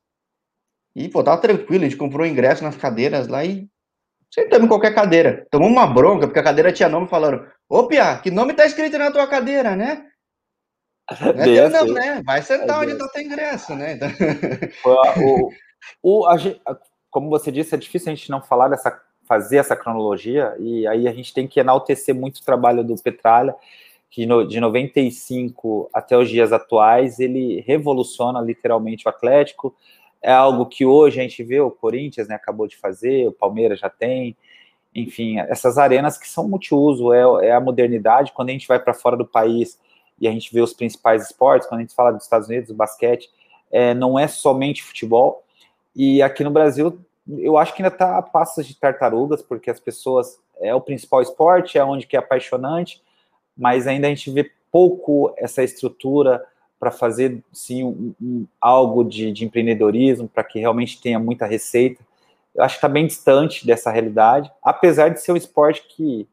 E, 1.01 1.09
pô, 1.09 1.25
tava 1.25 1.41
tranquilo, 1.41 1.85
a 1.85 1.89
gente 1.89 1.97
comprou 1.97 2.27
ingresso 2.27 2.63
nas 2.63 2.77
cadeiras 2.77 3.27
lá 3.27 3.45
e 3.45 3.67
sentamos 4.31 4.67
em 4.67 4.69
qualquer 4.69 4.95
cadeira. 4.95 5.47
Tomamos 5.51 5.73
uma 5.73 5.87
bronca, 5.87 6.27
porque 6.27 6.39
a 6.39 6.45
cadeira 6.45 6.73
tinha 6.73 6.89
nome 6.89 7.09
falando, 7.09 7.47
ô 7.69 7.87
Pia, 7.87 8.19
que 8.19 8.31
nome 8.31 8.53
tá 8.53 8.67
escrito 8.67 8.99
na 8.99 9.11
tua 9.11 9.27
cadeira, 9.27 9.75
né? 9.75 10.07
Não, 11.21 11.43
é 11.43 11.45
teu, 11.45 11.71
não, 11.71 11.93
né? 11.93 12.23
Vai 12.25 12.41
sentar 12.41 12.77
é 12.77 12.87
onde 12.87 12.97
tá 12.97 13.09
teu 13.09 13.23
ingresso, 13.23 13.75
né? 13.75 13.95
Então... 13.95 14.09
O, 16.03 16.21
o, 16.21 16.27
a, 16.27 16.37
como 17.11 17.31
você 17.31 17.51
disse, 17.51 17.75
é 17.75 17.79
difícil 17.79 18.13
a 18.13 18.15
gente 18.15 18.31
não 18.31 18.43
falar 18.43 18.69
dessa, 18.69 19.01
fazer 19.27 19.57
essa 19.57 19.75
cronologia, 19.75 20.55
e 20.59 20.87
aí 20.87 21.09
a 21.09 21.13
gente 21.13 21.33
tem 21.33 21.49
que 21.49 21.59
enaltecer 21.59 22.15
muito 22.15 22.37
o 22.37 22.45
trabalho 22.45 22.85
do 22.85 22.95
Petralha, 22.97 23.55
que 24.11 24.27
no, 24.27 24.47
de 24.47 24.61
95 24.61 25.89
até 25.93 26.19
os 26.19 26.29
dias 26.29 26.53
atuais, 26.53 27.19
ele 27.19 27.61
revoluciona 27.67 28.41
literalmente 28.41 29.07
o 29.07 29.09
Atlético, 29.09 29.75
é 30.23 30.33
algo 30.33 30.67
que 30.67 30.85
hoje 30.85 31.19
a 31.19 31.23
gente 31.23 31.43
vê, 31.43 31.61
o 31.61 31.71
Corinthians 31.71 32.29
né, 32.29 32.35
acabou 32.35 32.67
de 32.67 32.77
fazer, 32.77 33.27
o 33.29 33.33
Palmeiras 33.33 33.79
já 33.79 33.89
tem, 33.89 34.37
enfim, 34.95 35.39
essas 35.39 35.79
arenas 35.79 36.19
que 36.19 36.29
são 36.29 36.49
multiuso, 36.49 37.13
é, 37.13 37.49
é 37.49 37.53
a 37.53 37.61
modernidade, 37.61 38.33
quando 38.33 38.51
a 38.51 38.53
gente 38.53 38.69
vai 38.69 38.79
para 38.79 38.93
fora 38.93 39.17
do 39.17 39.27
país 39.27 39.79
e 40.21 40.29
a 40.29 40.33
gente 40.33 40.53
vê 40.53 40.61
os 40.61 40.75
principais 40.75 41.25
esportes, 41.25 41.69
quando 41.69 41.79
a 41.79 41.83
gente 41.83 41.95
fala 41.95 42.13
dos 42.13 42.25
Estados 42.25 42.49
Unidos, 42.49 42.71
o 42.71 42.75
basquete, 42.75 43.31
é, 43.71 43.95
não 43.95 44.19
é 44.19 44.29
somente 44.29 44.83
futebol, 44.83 45.45
e 45.95 46.23
aqui 46.23 46.45
no 46.45 46.51
Brasil, 46.51 47.01
eu 47.29 47.57
acho 47.57 47.75
que 47.75 47.83
ainda 47.83 47.95
está 47.95 48.19
a 48.19 48.23
passos 48.23 48.67
de 48.67 48.75
tartarugas, 48.75 49.43
porque 49.43 49.71
as 49.71 49.81
pessoas, 49.81 50.39
é 50.61 50.75
o 50.75 50.81
principal 50.81 51.23
esporte, 51.23 51.79
é 51.79 51.85
onde 51.85 52.07
que 52.07 52.17
é 52.17 52.19
apaixonante, 52.19 53.03
mas 53.57 53.87
ainda 53.87 54.07
a 54.07 54.11
gente 54.11 54.31
vê 54.31 54.51
pouco 54.71 55.33
essa 55.37 55.63
estrutura, 55.63 56.45
para 56.81 56.91
fazer 56.91 57.45
sim 57.53 57.85
um, 57.85 58.15
um, 58.21 58.47
algo 58.59 59.05
de, 59.05 59.31
de 59.31 59.45
empreendedorismo, 59.45 60.27
para 60.27 60.43
que 60.43 60.59
realmente 60.59 60.99
tenha 60.99 61.19
muita 61.19 61.45
receita. 61.45 62.03
Eu 62.55 62.65
acho 62.65 62.77
que 62.77 62.79
está 62.79 62.89
bem 62.89 63.07
distante 63.07 63.67
dessa 63.67 63.91
realidade, 63.91 64.51
apesar 64.63 65.11
de 65.11 65.21
ser 65.21 65.33
um 65.33 65.37
esporte 65.37 65.85
que 65.87 66.27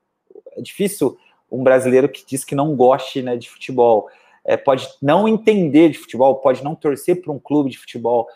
é 0.56 0.62
difícil 0.62 1.18
um 1.52 1.64
brasileiro 1.64 2.10
que 2.10 2.26
diz 2.26 2.44
que 2.44 2.56
não 2.56 2.76
goste 2.76 3.22
né, 3.22 3.36
de 3.36 3.50
futebol. 3.50 4.10
É, 4.44 4.56
pode 4.56 4.88
não 5.02 5.28
entender 5.28 5.90
de 5.90 5.98
futebol, 5.98 6.36
pode 6.36 6.64
não 6.64 6.76
torcer 6.76 7.22
para 7.22 7.32
um 7.32 7.40
clube 7.40 7.70
de 7.70 7.78
futebol, 7.78 8.28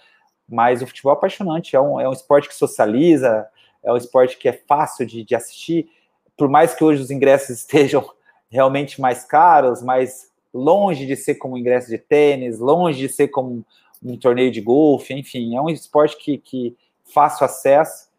mas 0.47 0.81
o 0.81 0.87
futebol 0.87 1.13
é 1.13 1.15
apaixonante, 1.15 1.75
é 1.75 1.79
um, 1.79 1.99
é 1.99 2.07
um 2.07 2.13
esporte 2.13 2.49
que 2.49 2.55
socializa, 2.55 3.47
é 3.81 3.91
um 3.91 3.97
esporte 3.97 4.37
que 4.37 4.49
é 4.49 4.53
fácil 4.67 5.05
de, 5.05 5.23
de 5.23 5.33
assistir, 5.33 5.89
por 6.37 6.49
mais 6.49 6.73
que 6.73 6.83
hoje 6.83 7.01
os 7.01 7.11
ingressos 7.11 7.49
estejam 7.57 8.05
realmente 8.49 8.99
mais 8.99 9.23
caros, 9.23 9.81
mais 9.81 10.30
longe 10.53 11.05
de 11.05 11.15
ser 11.15 11.35
como 11.35 11.57
ingresso 11.57 11.89
de 11.89 11.97
tênis, 11.97 12.59
longe 12.59 12.99
de 12.99 13.09
ser 13.09 13.29
como 13.29 13.65
um 14.03 14.17
torneio 14.17 14.51
de 14.51 14.61
golfe, 14.61 15.13
enfim, 15.13 15.55
é 15.55 15.61
um 15.61 15.69
esporte 15.69 16.17
que, 16.17 16.37
que 16.37 16.75
fácil 17.13 17.45
acesso, 17.45 18.09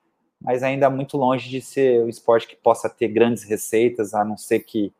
mas 0.40 0.62
ainda 0.62 0.88
muito 0.88 1.16
longe 1.16 1.48
de 1.48 1.60
ser 1.60 2.02
um 2.02 2.08
esporte 2.08 2.46
que 2.46 2.56
possa 2.56 2.88
ter 2.88 3.08
grandes 3.08 3.44
receitas, 3.44 4.14
a 4.14 4.24
não 4.24 4.36
ser 4.36 4.60
que 4.60 4.92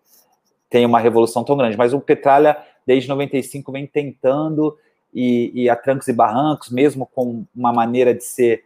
tenha 0.68 0.86
uma 0.86 1.00
revolução 1.00 1.44
tão 1.44 1.56
grande. 1.56 1.76
Mas 1.76 1.92
o 1.92 2.00
Petralha, 2.00 2.56
desde 2.86 3.08
95, 3.08 3.70
vem 3.72 3.86
tentando, 3.86 4.76
e, 5.12 5.52
e 5.54 5.68
a 5.68 5.76
trancos 5.76 6.08
e 6.08 6.12
barrancos, 6.12 6.70
mesmo 6.70 7.06
com 7.06 7.44
uma 7.54 7.72
maneira 7.72 8.14
de 8.14 8.24
ser 8.24 8.64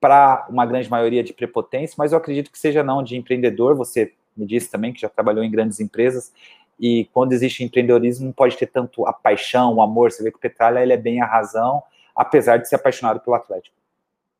para 0.00 0.46
uma 0.50 0.66
grande 0.66 0.90
maioria 0.90 1.22
de 1.22 1.32
prepotência, 1.32 1.94
mas 1.96 2.12
eu 2.12 2.18
acredito 2.18 2.50
que 2.50 2.58
seja 2.58 2.82
não 2.82 3.02
de 3.02 3.16
empreendedor, 3.16 3.74
você 3.74 4.12
me 4.36 4.44
disse 4.44 4.70
também 4.70 4.92
que 4.92 5.00
já 5.00 5.08
trabalhou 5.08 5.42
em 5.42 5.50
grandes 5.50 5.80
empresas, 5.80 6.32
e 6.78 7.08
quando 7.12 7.32
existe 7.32 7.62
empreendedorismo, 7.62 8.26
não 8.26 8.32
pode 8.32 8.56
ter 8.56 8.66
tanto 8.66 9.06
a 9.06 9.12
paixão, 9.12 9.74
o 9.74 9.82
amor. 9.82 10.10
Você 10.10 10.22
vê 10.22 10.30
que 10.30 10.36
o 10.36 10.40
Petralha 10.40 10.80
ele 10.80 10.92
é 10.92 10.96
bem 10.96 11.20
a 11.20 11.26
razão, 11.26 11.82
apesar 12.14 12.58
de 12.58 12.68
ser 12.68 12.76
apaixonado 12.76 13.20
pelo 13.20 13.36
Atlético. 13.36 13.74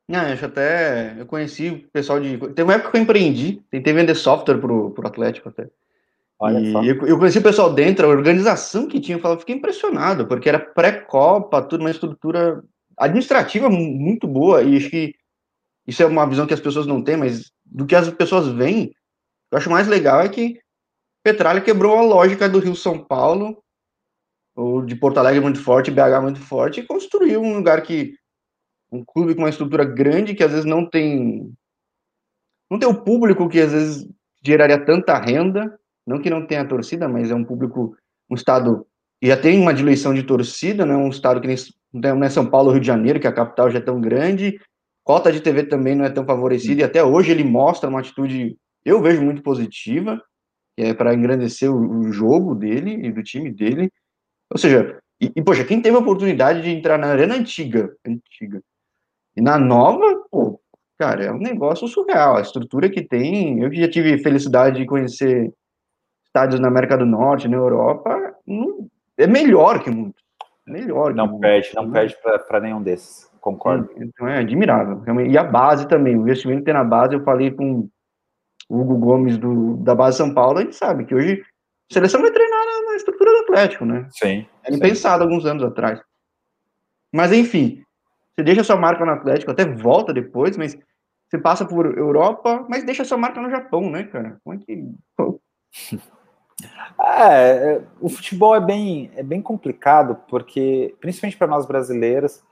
Não, 0.06 0.28
eu 0.28 0.46
até. 0.46 1.14
Eu 1.18 1.26
conheci 1.26 1.70
o 1.70 1.88
pessoal 1.90 2.20
de. 2.20 2.36
Tem 2.54 2.64
uma 2.64 2.74
época 2.74 2.90
que 2.90 2.96
eu 2.98 3.02
empreendi, 3.02 3.62
tentei 3.70 3.92
vender 3.92 4.14
software 4.14 4.58
pro, 4.58 4.90
pro 4.90 5.06
Atlético 5.06 5.48
até. 5.48 5.68
Olha 6.38 6.60
e 6.60 6.72
só. 6.72 6.82
Eu, 6.82 7.06
eu 7.06 7.18
conheci 7.18 7.38
o 7.38 7.42
pessoal 7.42 7.72
dentro, 7.72 8.06
a 8.06 8.10
organização 8.10 8.86
que 8.86 9.00
tinha, 9.00 9.16
eu 9.16 9.22
falava, 9.22 9.40
fiquei 9.40 9.54
impressionado, 9.54 10.26
porque 10.26 10.48
era 10.48 10.58
pré-copa, 10.58 11.62
tudo, 11.62 11.80
uma 11.80 11.90
estrutura 11.90 12.62
administrativa 12.98 13.70
muito 13.70 14.26
boa, 14.26 14.62
e 14.62 14.76
acho 14.76 14.90
que 14.90 15.14
isso 15.86 16.02
é 16.02 16.06
uma 16.06 16.26
visão 16.26 16.46
que 16.46 16.54
as 16.54 16.60
pessoas 16.60 16.86
não 16.86 17.02
têm, 17.02 17.16
mas 17.16 17.50
do 17.64 17.86
que 17.86 17.94
as 17.94 18.10
pessoas 18.10 18.48
veem, 18.48 18.94
eu 19.50 19.58
acho 19.58 19.70
mais 19.70 19.86
legal 19.88 20.20
é 20.20 20.28
que 20.28 20.58
Petralha 21.24 21.62
quebrou 21.62 21.96
a 21.96 22.02
lógica 22.02 22.46
do 22.46 22.58
Rio 22.58 22.76
São 22.76 23.02
Paulo, 23.02 23.56
ou 24.54 24.84
de 24.84 24.94
Porto 24.94 25.18
Alegre 25.18 25.40
muito 25.40 25.60
forte, 25.60 25.90
BH 25.90 26.20
muito 26.20 26.38
forte, 26.38 26.80
e 26.80 26.86
construiu 26.86 27.40
um 27.40 27.56
lugar 27.56 27.82
que 27.82 28.14
um 28.92 29.02
clube 29.02 29.34
com 29.34 29.40
uma 29.40 29.48
estrutura 29.48 29.84
grande 29.84 30.34
que 30.34 30.44
às 30.44 30.50
vezes 30.50 30.66
não 30.66 30.88
tem 30.88 31.50
não 32.70 32.78
tem 32.78 32.88
o 32.88 33.02
público 33.02 33.48
que 33.48 33.60
às 33.60 33.72
vezes 33.72 34.08
geraria 34.44 34.84
tanta 34.84 35.18
renda, 35.18 35.78
não 36.06 36.20
que 36.20 36.28
não 36.28 36.46
tenha 36.46 36.66
torcida, 36.66 37.08
mas 37.08 37.30
é 37.30 37.34
um 37.34 37.44
público, 37.44 37.96
um 38.30 38.34
estado 38.34 38.86
que 39.20 39.28
já 39.28 39.36
tem 39.36 39.58
uma 39.58 39.72
diluição 39.72 40.12
de 40.12 40.22
torcida, 40.22 40.84
né? 40.84 40.94
Um 40.94 41.08
estado 41.08 41.40
que 41.40 41.46
nem 41.46 41.56
não 41.92 42.24
é 42.24 42.28
São 42.28 42.44
Paulo, 42.44 42.70
Rio 42.70 42.80
de 42.80 42.86
Janeiro, 42.86 43.18
que 43.18 43.26
a 43.26 43.32
capital 43.32 43.70
já 43.70 43.78
é 43.78 43.82
tão 43.82 44.00
grande, 44.00 44.60
cota 45.02 45.32
de 45.32 45.40
TV 45.40 45.64
também 45.64 45.94
não 45.94 46.04
é 46.04 46.10
tão 46.10 46.26
favorecida, 46.26 46.82
e 46.82 46.84
até 46.84 47.02
hoje 47.02 47.30
ele 47.30 47.44
mostra 47.44 47.88
uma 47.88 48.00
atitude, 48.00 48.56
eu 48.84 49.00
vejo 49.00 49.22
muito 49.22 49.42
positiva, 49.42 50.20
é 50.76 50.92
para 50.92 51.14
engrandecer 51.14 51.70
o, 51.70 52.00
o, 52.00 52.12
jogo 52.12 52.54
dele 52.54 53.06
e 53.06 53.12
do 53.12 53.22
time 53.22 53.50
dele. 53.50 53.90
Ou 54.50 54.58
seja, 54.58 54.98
e, 55.20 55.32
e, 55.34 55.42
poxa, 55.42 55.64
quem 55.64 55.80
teve 55.80 55.96
a 55.96 56.00
oportunidade 56.00 56.62
de 56.62 56.70
entrar 56.70 56.98
na 56.98 57.08
arena 57.08 57.34
antiga, 57.34 57.94
antiga, 58.06 58.60
e 59.36 59.40
na 59.40 59.58
nova, 59.58 60.24
pô, 60.30 60.60
cara, 60.98 61.24
é 61.24 61.32
um 61.32 61.38
negócio 61.38 61.88
surreal. 61.88 62.36
A 62.36 62.40
estrutura 62.40 62.88
que 62.88 63.02
tem, 63.02 63.60
eu 63.60 63.70
que 63.70 63.80
já 63.80 63.88
tive 63.88 64.18
felicidade 64.18 64.78
de 64.78 64.86
conhecer 64.86 65.52
estádios 66.24 66.60
na 66.60 66.68
América 66.68 66.96
do 66.96 67.06
Norte, 67.06 67.48
na 67.48 67.56
Europa, 67.56 68.34
não, 68.46 68.88
é 69.16 69.26
melhor 69.26 69.82
que 69.82 69.90
muito. 69.90 70.22
Melhor. 70.66 71.14
Não 71.14 71.38
perde, 71.38 71.70
não 71.74 71.90
perde 71.90 72.16
para 72.48 72.60
nenhum 72.60 72.82
desses. 72.82 73.30
Concordo. 73.40 73.90
Então 73.96 74.26
é 74.26 74.38
admirável. 74.38 75.02
E 75.28 75.36
a 75.36 75.44
base 75.44 75.86
também, 75.86 76.16
o 76.16 76.22
investimento 76.22 76.60
que 76.60 76.64
tem 76.64 76.74
na 76.74 76.82
base, 76.82 77.14
eu 77.14 77.22
falei 77.22 77.50
com 77.50 77.88
o 78.68 78.80
Hugo 78.80 78.96
Gomes 78.96 79.38
do, 79.38 79.76
da 79.78 79.94
base 79.94 80.16
São 80.16 80.32
Paulo, 80.32 80.58
a 80.58 80.62
gente 80.62 80.76
sabe 80.76 81.04
que 81.04 81.14
hoje 81.14 81.42
a 81.90 81.94
seleção 81.94 82.20
vai 82.20 82.30
treinar 82.30 82.64
na, 82.66 82.90
na 82.90 82.96
estrutura 82.96 83.30
do 83.30 83.38
Atlético, 83.38 83.84
né? 83.84 84.06
Sim. 84.10 84.46
É 84.64 84.74
impensado 84.74 85.22
alguns 85.22 85.44
anos 85.44 85.62
atrás. 85.62 86.00
Mas 87.12 87.32
enfim, 87.32 87.82
você 88.34 88.42
deixa 88.42 88.64
sua 88.64 88.76
marca 88.76 89.04
no 89.04 89.12
Atlético, 89.12 89.50
até 89.50 89.64
volta 89.64 90.12
depois, 90.12 90.56
mas 90.56 90.76
você 91.28 91.38
passa 91.38 91.64
por 91.64 91.86
Europa, 91.96 92.66
mas 92.68 92.84
deixa 92.84 93.04
sua 93.04 93.18
marca 93.18 93.40
no 93.40 93.50
Japão, 93.50 93.90
né, 93.90 94.04
cara? 94.04 94.38
Como 94.42 94.56
é 94.56 94.64
que. 94.64 96.00
É, 97.02 97.74
é, 97.74 97.82
o 98.00 98.08
futebol 98.08 98.54
é 98.54 98.60
bem, 98.60 99.10
é 99.16 99.24
bem 99.24 99.42
complicado, 99.42 100.16
porque, 100.28 100.94
principalmente 101.00 101.36
para 101.36 101.48
nós 101.48 101.66
brasileiros, 101.66 102.42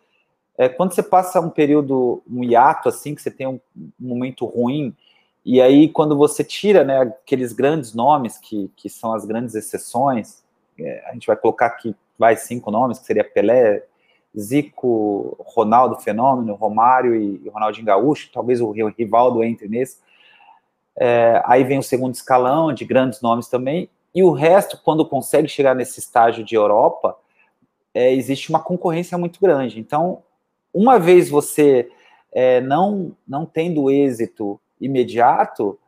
é, 0.59 0.69
quando 0.69 0.93
você 0.93 1.03
passa 1.03 1.41
um 1.41 1.49
período, 1.49 2.23
um 2.29 2.43
hiato 2.43 2.89
assim, 2.89 3.15
que 3.15 3.23
você 3.23 3.31
tem 3.31 3.47
um, 3.47 3.61
um 3.77 3.91
momento 4.01 4.45
ruim, 4.45 4.95
e 5.45 5.61
aí, 5.61 5.89
quando 5.89 6.17
você 6.17 6.45
tira 6.45 6.85
né, 6.85 7.01
aqueles 7.01 7.53
grandes 7.53 7.95
nomes, 7.95 8.39
que, 8.39 8.71
que 8.77 8.89
são 8.89 9.13
as 9.13 9.25
grandes 9.25 9.55
exceções, 9.55 10.43
é, 10.79 11.05
a 11.09 11.13
gente 11.13 11.27
vai 11.27 11.37
colocar 11.37 11.67
aqui 11.67 11.95
vai 12.19 12.37
cinco 12.37 12.71
nomes, 12.71 13.01
que 13.01 13.07
seria 13.07 13.25
Pelé, 13.25 13.83
Zico, 14.39 15.37
Ronaldo 15.41 15.97
Fenômeno, 15.97 16.55
Romário 16.55 17.17
e, 17.17 17.43
e 17.45 17.49
Ronaldinho 17.49 17.87
Gaúcho, 17.87 18.31
talvez 18.33 18.61
o 18.61 18.71
Rivaldo 18.71 19.43
entre 19.43 19.69
nesse. 19.69 19.99
É, 20.97 21.43
aí 21.45 21.65
vem 21.65 21.79
o 21.79 21.83
segundo 21.83 22.15
escalão, 22.15 22.73
de 22.73 22.85
grandes 22.85 23.21
nomes 23.21 23.49
também, 23.49 23.91
e 24.15 24.23
o 24.23 24.31
resto, 24.31 24.81
quando 24.85 25.09
consegue 25.09 25.49
chegar 25.49 25.75
nesse 25.75 25.99
estágio 25.99 26.45
de 26.45 26.55
Europa, 26.55 27.17
é, 27.93 28.13
existe 28.13 28.51
uma 28.51 28.61
concorrência 28.61 29.19
muito 29.19 29.41
grande. 29.41 29.81
Então, 29.81 30.23
uma 30.73 30.99
vez 30.99 31.29
você 31.29 31.91
é, 32.31 32.61
não, 32.61 33.17
não 33.27 33.45
tendo 33.45 33.91
êxito 33.91 34.61
imediato, 34.85 35.79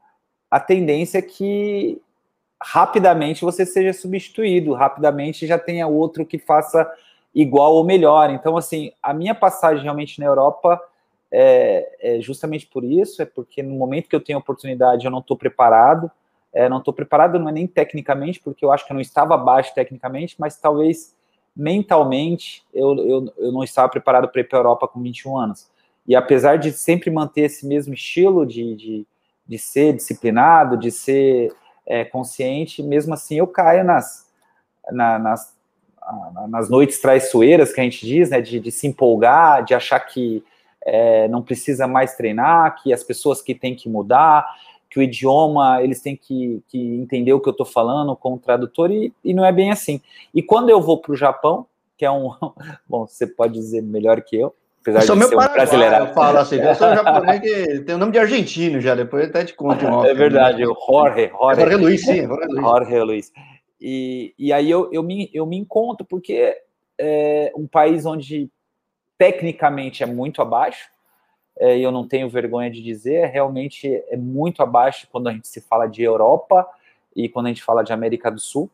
a 0.50 0.60
tendência 0.60 1.18
é 1.18 1.22
que 1.22 2.00
rapidamente 2.62 3.44
você 3.44 3.66
seja 3.66 3.92
substituído, 3.92 4.72
rapidamente 4.72 5.46
já 5.46 5.58
tenha 5.58 5.86
outro 5.86 6.24
que 6.24 6.38
faça 6.38 6.90
igual 7.34 7.74
ou 7.74 7.84
melhor. 7.84 8.30
Então, 8.30 8.56
assim, 8.56 8.92
a 9.02 9.12
minha 9.12 9.34
passagem 9.34 9.82
realmente 9.82 10.20
na 10.20 10.26
Europa 10.26 10.80
é, 11.30 12.16
é 12.16 12.20
justamente 12.20 12.66
por 12.66 12.84
isso, 12.84 13.20
é 13.20 13.24
porque 13.24 13.62
no 13.62 13.74
momento 13.74 14.08
que 14.08 14.16
eu 14.16 14.24
tenho 14.24 14.38
oportunidade 14.38 15.04
eu 15.04 15.10
não 15.10 15.18
estou 15.18 15.36
preparado, 15.36 16.10
É, 16.56 16.68
não 16.68 16.78
estou 16.78 16.94
preparado, 16.94 17.36
não 17.36 17.48
é 17.48 17.52
nem 17.52 17.66
tecnicamente, 17.66 18.38
porque 18.38 18.64
eu 18.64 18.70
acho 18.70 18.86
que 18.86 18.92
eu 18.92 18.94
não 18.94 19.00
estava 19.00 19.34
abaixo 19.34 19.74
tecnicamente, 19.74 20.36
mas 20.38 20.56
talvez 20.56 21.16
mentalmente 21.56 22.62
eu, 22.72 22.94
eu, 22.96 23.34
eu 23.36 23.50
não 23.50 23.64
estava 23.64 23.88
preparado 23.88 24.28
para 24.28 24.40
ir 24.40 24.48
para 24.48 24.58
a 24.58 24.60
Europa 24.60 24.86
com 24.86 25.02
21 25.02 25.36
anos. 25.36 25.68
E 26.06 26.14
apesar 26.14 26.56
de 26.56 26.72
sempre 26.72 27.10
manter 27.10 27.42
esse 27.42 27.66
mesmo 27.66 27.94
estilo 27.94 28.44
de, 28.44 28.74
de, 28.74 29.06
de 29.46 29.58
ser 29.58 29.94
disciplinado, 29.94 30.76
de 30.76 30.90
ser 30.90 31.52
é, 31.86 32.04
consciente, 32.04 32.82
mesmo 32.82 33.14
assim 33.14 33.38
eu 33.38 33.46
caio 33.46 33.84
nas, 33.84 34.26
na, 34.90 35.18
nas, 35.18 35.56
nas 36.48 36.68
noites 36.68 37.00
traiçoeiras 37.00 37.72
que 37.72 37.80
a 37.80 37.84
gente 37.84 38.06
diz, 38.06 38.30
né, 38.30 38.40
de, 38.40 38.60
de 38.60 38.70
se 38.70 38.86
empolgar, 38.86 39.64
de 39.64 39.74
achar 39.74 40.00
que 40.00 40.44
é, 40.84 41.26
não 41.28 41.42
precisa 41.42 41.86
mais 41.86 42.14
treinar, 42.14 42.82
que 42.82 42.92
as 42.92 43.02
pessoas 43.02 43.40
que 43.40 43.54
têm 43.54 43.74
que 43.74 43.88
mudar, 43.88 44.46
que 44.90 44.98
o 44.98 45.02
idioma, 45.02 45.82
eles 45.82 46.00
têm 46.00 46.14
que, 46.14 46.62
que 46.68 46.78
entender 46.78 47.32
o 47.32 47.40
que 47.40 47.48
eu 47.48 47.52
estou 47.52 47.66
falando 47.66 48.14
com 48.14 48.34
o 48.34 48.38
tradutor, 48.38 48.90
e, 48.90 49.12
e 49.24 49.32
não 49.32 49.44
é 49.44 49.50
bem 49.50 49.70
assim. 49.70 50.00
E 50.32 50.42
quando 50.42 50.68
eu 50.68 50.80
vou 50.80 51.00
para 51.00 51.12
o 51.12 51.16
Japão, 51.16 51.66
que 51.96 52.04
é 52.04 52.10
um. 52.10 52.30
Bom, 52.88 53.06
você 53.06 53.26
pode 53.26 53.54
dizer 53.54 53.82
melhor 53.82 54.20
que 54.22 54.36
eu, 54.36 54.54
apesar 54.84 55.00
eu 55.00 55.06
sou 55.06 55.16
de 55.16 55.20
meu 55.20 55.28
ser 55.28 55.34
um 55.36 55.52
brasileiro. 55.52 55.94
Eu 55.94 56.06
falo 56.08 56.38
assim, 56.38 56.56
eu 56.56 56.74
sou 56.74 56.88
um 56.88 56.94
japonês 56.94 57.40
que 57.40 57.80
tem 57.80 57.94
o 57.94 57.98
nome 57.98 58.12
de 58.12 58.18
argentino 58.18 58.80
já, 58.80 58.94
depois 58.94 59.28
até 59.28 59.44
te 59.44 59.54
conto. 59.54 59.86
Um 59.86 60.04
é 60.04 60.12
verdade, 60.12 60.64
o 60.66 60.76
Jorge. 60.86 61.28
Jorge, 61.28 61.60
Jorge 61.60 61.76
Luiz, 61.76 62.04
sim. 62.04 62.26
Jorge 62.26 62.46
Luiz. 62.46 62.60
Jorge 62.60 63.00
Luiz. 63.00 63.32
E, 63.80 64.34
e 64.38 64.52
aí 64.52 64.70
eu, 64.70 64.90
eu, 64.92 65.02
me, 65.02 65.30
eu 65.32 65.46
me 65.46 65.56
encontro, 65.56 66.06
porque 66.06 66.56
é 66.98 67.52
um 67.56 67.66
país 67.66 68.04
onde 68.04 68.50
tecnicamente 69.16 70.02
é 70.02 70.06
muito 70.06 70.42
abaixo, 70.42 70.90
é, 71.58 71.78
e 71.78 71.82
eu 71.82 71.90
não 71.90 72.06
tenho 72.06 72.28
vergonha 72.28 72.70
de 72.70 72.82
dizer, 72.82 73.26
realmente 73.26 73.88
é 74.08 74.16
muito 74.16 74.62
abaixo 74.62 75.08
quando 75.10 75.28
a 75.28 75.32
gente 75.32 75.48
se 75.48 75.60
fala 75.60 75.86
de 75.86 76.02
Europa 76.02 76.68
e 77.14 77.28
quando 77.28 77.46
a 77.46 77.48
gente 77.48 77.62
fala 77.62 77.82
de 77.82 77.92
América 77.92 78.30
do 78.30 78.40
Sul, 78.40 78.70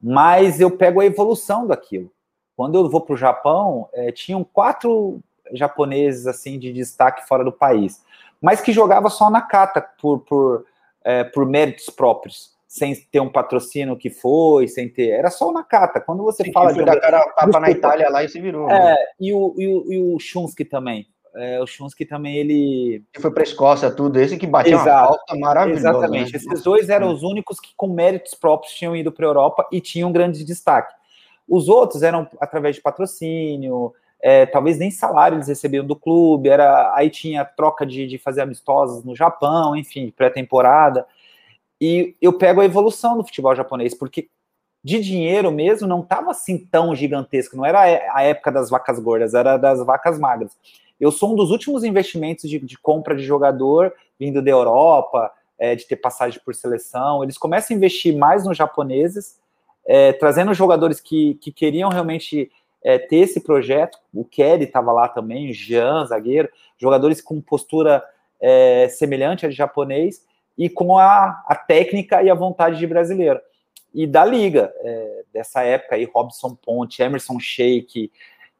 mas 0.00 0.60
eu 0.60 0.70
pego 0.70 1.00
a 1.00 1.06
evolução 1.06 1.66
daquilo. 1.66 2.12
Quando 2.56 2.76
eu 2.76 2.88
vou 2.88 3.00
para 3.00 3.14
o 3.14 3.16
Japão, 3.16 3.88
é, 3.92 4.12
tinham 4.12 4.44
quatro 4.44 5.20
japoneses 5.52 6.26
assim 6.26 6.58
de 6.58 6.72
destaque 6.72 7.26
fora 7.26 7.44
do 7.44 7.52
país, 7.52 8.02
mas 8.40 8.60
que 8.60 8.72
jogava 8.72 9.08
só 9.10 9.30
na 9.30 9.42
cata 9.42 9.80
por, 10.00 10.20
por, 10.20 10.64
é, 11.04 11.24
por 11.24 11.46
méritos 11.46 11.90
próprios 11.90 12.52
sem 12.72 12.94
ter 12.94 13.20
um 13.20 13.28
patrocínio 13.28 13.98
que 13.98 14.08
foi, 14.08 14.66
sem 14.66 14.88
ter. 14.88 15.10
Era 15.10 15.30
só 15.30 15.52
na 15.52 15.62
cata. 15.62 16.00
Quando 16.00 16.22
você 16.22 16.42
Sim, 16.42 16.52
fala 16.52 16.72
de. 16.72 16.80
Um... 16.80 16.86
da 16.86 16.98
cara 16.98 17.20
tapa 17.36 17.60
na 17.60 17.70
Itália 17.70 18.08
lá 18.08 18.24
e 18.24 18.30
se 18.30 18.40
virou. 18.40 18.66
É, 18.70 18.92
né? 18.92 18.96
e, 19.20 19.30
o, 19.34 19.54
e, 19.58 19.66
o, 19.66 19.92
e 19.92 20.16
o 20.16 20.64
também. 20.70 21.06
É, 21.34 21.60
o 21.60 21.66
Shunsky 21.66 22.06
também, 22.06 22.36
ele. 22.36 23.04
Foi 23.20 23.30
para 23.30 23.42
a 23.42 23.44
Escócia, 23.44 23.90
tudo. 23.90 24.18
Esse 24.18 24.38
que 24.38 24.46
batia 24.46 24.74
Exato. 24.74 24.88
uma 24.88 25.06
falta 25.06 25.36
maravilhosa. 25.36 25.88
Exatamente. 25.88 26.32
Né? 26.32 26.38
Esses 26.38 26.62
dois 26.62 26.88
eram 26.88 27.12
os 27.12 27.22
únicos 27.22 27.60
que, 27.60 27.74
com 27.76 27.88
méritos 27.88 28.34
próprios, 28.34 28.72
tinham 28.72 28.96
ido 28.96 29.12
para 29.12 29.26
a 29.26 29.28
Europa 29.28 29.68
e 29.70 29.78
tinham 29.78 30.08
um 30.08 30.12
grande 30.12 30.42
destaque. 30.42 30.94
Os 31.48 31.68
outros 31.68 32.02
eram 32.02 32.28
através 32.40 32.76
de 32.76 32.82
patrocínio, 32.82 33.92
é, 34.20 34.46
talvez 34.46 34.78
nem 34.78 34.90
salário 34.90 35.36
eles 35.36 35.48
recebiam 35.48 35.84
do 35.84 35.96
clube, 35.96 36.48
era 36.48 36.94
aí 36.94 37.10
tinha 37.10 37.44
troca 37.44 37.84
de, 37.84 38.06
de 38.06 38.18
fazer 38.18 38.42
amistosos 38.42 39.04
no 39.04 39.16
Japão, 39.16 39.74
enfim, 39.74 40.12
pré-temporada. 40.16 41.04
E 41.80 42.14
eu 42.20 42.32
pego 42.32 42.60
a 42.60 42.64
evolução 42.64 43.16
do 43.16 43.24
futebol 43.24 43.54
japonês, 43.56 43.92
porque 43.92 44.28
de 44.84 45.00
dinheiro 45.00 45.50
mesmo 45.50 45.88
não 45.88 46.00
estava 46.00 46.30
assim 46.30 46.58
tão 46.58 46.94
gigantesco, 46.94 47.56
não 47.56 47.64
era 47.64 47.80
a 48.14 48.22
época 48.22 48.52
das 48.52 48.70
vacas 48.70 48.98
gordas, 49.00 49.34
era 49.34 49.56
das 49.56 49.84
vacas 49.84 50.18
magras. 50.18 50.56
Eu 51.00 51.10
sou 51.10 51.32
um 51.32 51.36
dos 51.36 51.50
últimos 51.50 51.82
investimentos 51.82 52.48
de, 52.48 52.60
de 52.60 52.78
compra 52.78 53.16
de 53.16 53.24
jogador 53.24 53.92
vindo 54.18 54.40
da 54.40 54.50
Europa, 54.50 55.32
é, 55.58 55.74
de 55.74 55.84
ter 55.86 55.96
passagem 55.96 56.40
por 56.44 56.54
seleção. 56.54 57.24
Eles 57.24 57.36
começam 57.36 57.74
a 57.74 57.76
investir 57.76 58.16
mais 58.16 58.44
nos 58.44 58.56
japoneses, 58.56 59.40
é, 59.86 60.12
trazendo 60.12 60.54
jogadores 60.54 61.00
que, 61.00 61.34
que 61.34 61.50
queriam 61.50 61.90
realmente 61.90 62.50
é, 62.82 62.98
ter 62.98 63.16
esse 63.16 63.40
projeto. 63.40 63.98
O 64.12 64.24
Kelly 64.24 64.64
estava 64.64 64.92
lá 64.92 65.08
também, 65.08 65.52
Jean, 65.52 66.04
zagueiro, 66.06 66.48
jogadores 66.78 67.20
com 67.20 67.40
postura 67.40 68.02
é, 68.40 68.88
semelhante 68.88 69.46
a 69.46 69.48
de 69.48 69.54
japonês 69.54 70.24
e 70.58 70.68
com 70.68 70.98
a, 70.98 71.42
a 71.46 71.54
técnica 71.54 72.22
e 72.22 72.30
a 72.30 72.34
vontade 72.34 72.78
de 72.78 72.86
brasileiro. 72.86 73.40
E 73.94 74.06
da 74.06 74.24
liga, 74.24 74.72
é, 74.80 75.24
dessa 75.32 75.62
época 75.62 75.96
aí, 75.96 76.04
Robson 76.04 76.54
Ponte, 76.54 77.02
Emerson 77.02 77.38
Sheik, 77.38 78.10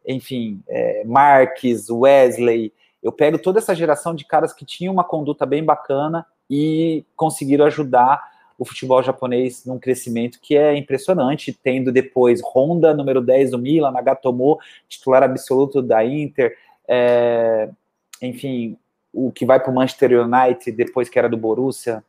enfim, 0.07 0.63
é, 0.69 1.05
Marques, 1.05 1.89
Wesley. 1.91 2.73
Eu 3.03 3.13
pego 3.13 3.39
toda 3.39 3.59
essa 3.59 3.75
geração 3.75 4.15
de 4.15 4.25
caras 4.25 4.53
que 4.53 4.65
tinham 4.65 4.93
uma 4.93 5.05
conduta 5.05 5.47
bem 5.47 5.65
bacana 5.65 6.27
e 6.49 7.05
conseguiram 7.17 7.65
ajudar 7.65 8.23
o 8.63 8.65
futebol 8.65 9.03
japonês 9.03 9.67
num 9.67 9.77
crescimento 9.77 10.39
que 10.41 10.57
é 10.57 10.77
impressionante, 10.77 11.53
tendo 11.53 11.91
depois 11.91 12.41
Honda, 12.41 12.95
número 12.95 13.21
10 13.21 13.51
do 13.51 13.59
Milan, 13.59 13.91
Nagatomo, 13.91 14.57
titular 14.89 15.25
absoluto 15.25 15.83
da 15.83 16.05
Inter, 16.05 16.57
é, 16.87 17.69
enfim, 18.23 18.79
o 19.13 19.33
que 19.33 19.45
vai 19.45 19.59
para 19.59 19.73
o 19.73 19.75
Manchester 19.75 20.13
United, 20.13 20.71
depois 20.77 21.09
que 21.09 21.19
era 21.19 21.29
do 21.29 21.37
Borussia, 21.37 22.05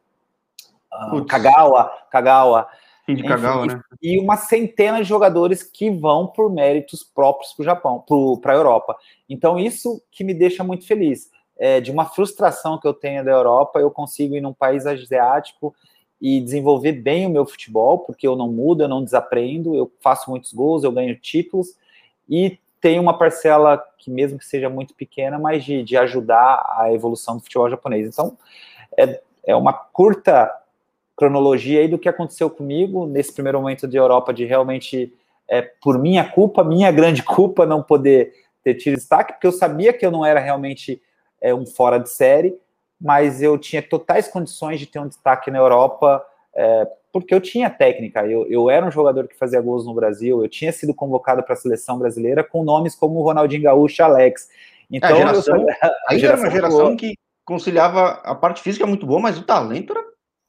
uh, 1.12 1.26
Kagawa, 1.26 1.92
Kagawa, 2.12 2.68
enfim, 3.08 3.24
Kagawa 3.24 3.66
né? 3.66 3.82
e 4.00 4.20
uma 4.20 4.38
centena 4.38 5.00
de 5.00 5.06
jogadores 5.06 5.64
que 5.64 5.90
vão 5.90 6.28
por 6.28 6.54
méritos 6.54 7.04
próprios 7.04 7.52
para 7.54 7.64
o 7.64 7.66
Japão, 7.66 8.06
para 8.40 8.54
a 8.54 8.56
Europa. 8.56 8.96
Então, 9.28 9.58
isso 9.58 10.00
que 10.12 10.24
me 10.24 10.36
deixa 10.36 10.64
muito 10.64 10.86
feliz. 10.86 11.32
É, 11.58 11.80
de 11.80 11.92
uma 11.92 12.06
frustração 12.06 12.80
que 12.80 12.88
eu 12.88 12.94
tenho 12.94 13.24
da 13.24 13.32
Europa, 13.32 13.80
eu 13.80 13.90
consigo 13.90 14.36
ir 14.36 14.42
num 14.42 14.54
país 14.54 14.86
asiático 14.86 15.74
e 16.24 16.40
desenvolver 16.40 16.94
bem 16.94 17.28
o 17.28 17.30
meu 17.30 17.46
futebol, 17.46 18.00
porque 18.00 18.26
eu 18.26 18.34
não 18.34 18.50
mudo, 18.50 18.82
eu 18.82 18.88
não 18.88 19.04
desaprendo, 19.04 19.76
eu 19.76 19.92
faço 20.00 20.32
muitos 20.32 20.54
gols, 20.54 20.86
eu 20.86 20.92
ganho 20.92 21.20
títulos, 21.20 21.76
e 22.30 22.58
tem 22.80 22.98
uma 22.98 23.18
parcela 23.18 23.78
que, 23.98 24.10
mesmo 24.10 24.40
que 24.40 24.46
seja 24.46 24.70
muito 24.70 24.94
pequena, 24.94 25.38
mas 25.38 25.66
de, 25.66 25.84
de 25.84 25.98
ajudar 25.98 26.66
a 26.78 26.94
evolução 26.94 27.36
do 27.36 27.44
futebol 27.44 27.70
japonês. 27.70 28.08
Então, 28.08 28.38
é, 28.98 29.22
é 29.46 29.54
uma 29.54 29.74
curta 29.74 30.50
cronologia 31.14 31.82
aí 31.82 31.90
do 31.90 32.00
que 32.00 32.08
aconteceu 32.08 32.50
comigo 32.50 33.06
nesse 33.06 33.34
primeiro 33.34 33.60
momento 33.60 33.86
de 33.86 33.98
Europa, 33.98 34.34
de 34.34 34.46
realmente, 34.46 35.14
é, 35.46 35.62
por 35.62 36.00
minha 36.00 36.24
culpa, 36.24 36.64
minha 36.64 36.90
grande 36.90 37.22
culpa, 37.24 37.66
não 37.66 37.84
poder 37.84 38.34
ter 38.64 38.76
tido 38.76 38.96
destaque, 38.96 39.34
porque 39.34 39.48
eu 39.48 39.52
sabia 39.52 39.92
que 39.92 40.06
eu 40.06 40.12
não 40.12 40.26
era 40.26 40.40
realmente 40.40 41.02
é, 41.42 41.54
um 41.54 41.66
fora 41.66 41.98
de 41.98 42.10
série, 42.10 42.58
mas 43.04 43.42
eu 43.42 43.58
tinha 43.58 43.82
totais 43.82 44.30
condições 44.30 44.80
de 44.80 44.88
ter 44.88 45.00
um 45.00 45.08
destaque 45.08 45.52
na 45.52 45.60
Europa 45.60 46.26
é, 46.56 46.88
porque 47.12 47.34
eu 47.34 47.42
tinha 47.42 47.70
técnica, 47.70 48.26
eu, 48.26 48.48
eu 48.48 48.70
era 48.70 48.86
um 48.86 48.92
jogador 48.92 49.28
que 49.28 49.38
fazia 49.38 49.62
gols 49.62 49.86
no 49.86 49.94
Brasil, 49.94 50.42
eu 50.42 50.50
tinha 50.50 50.72
sido 50.72 50.94
convocado 50.94 51.44
para 51.44 51.54
a 51.54 51.58
seleção 51.58 52.00
brasileira 52.00 52.44
com 52.44 52.64
nomes 52.64 52.96
como 52.96 53.22
Ronaldinho 53.22 53.64
Gaúcho 53.64 54.02
e 54.02 54.04
Alex. 54.04 54.50
Então, 54.90 55.10
é, 55.10 55.14
a 55.14 55.16
geração, 55.18 55.56
eu, 55.56 55.68
a 56.08 56.18
geração 56.18 56.26
era 56.26 56.38
uma 56.38 56.50
geração 56.52 56.86
boa. 56.86 56.98
que 56.98 57.16
conciliava 57.46 58.22
a 58.24 58.34
parte 58.34 58.62
física 58.62 58.88
muito 58.88 59.06
boa, 59.06 59.20
mas 59.20 59.38
o 59.38 59.44
talento 59.44 59.94
era 59.94 60.04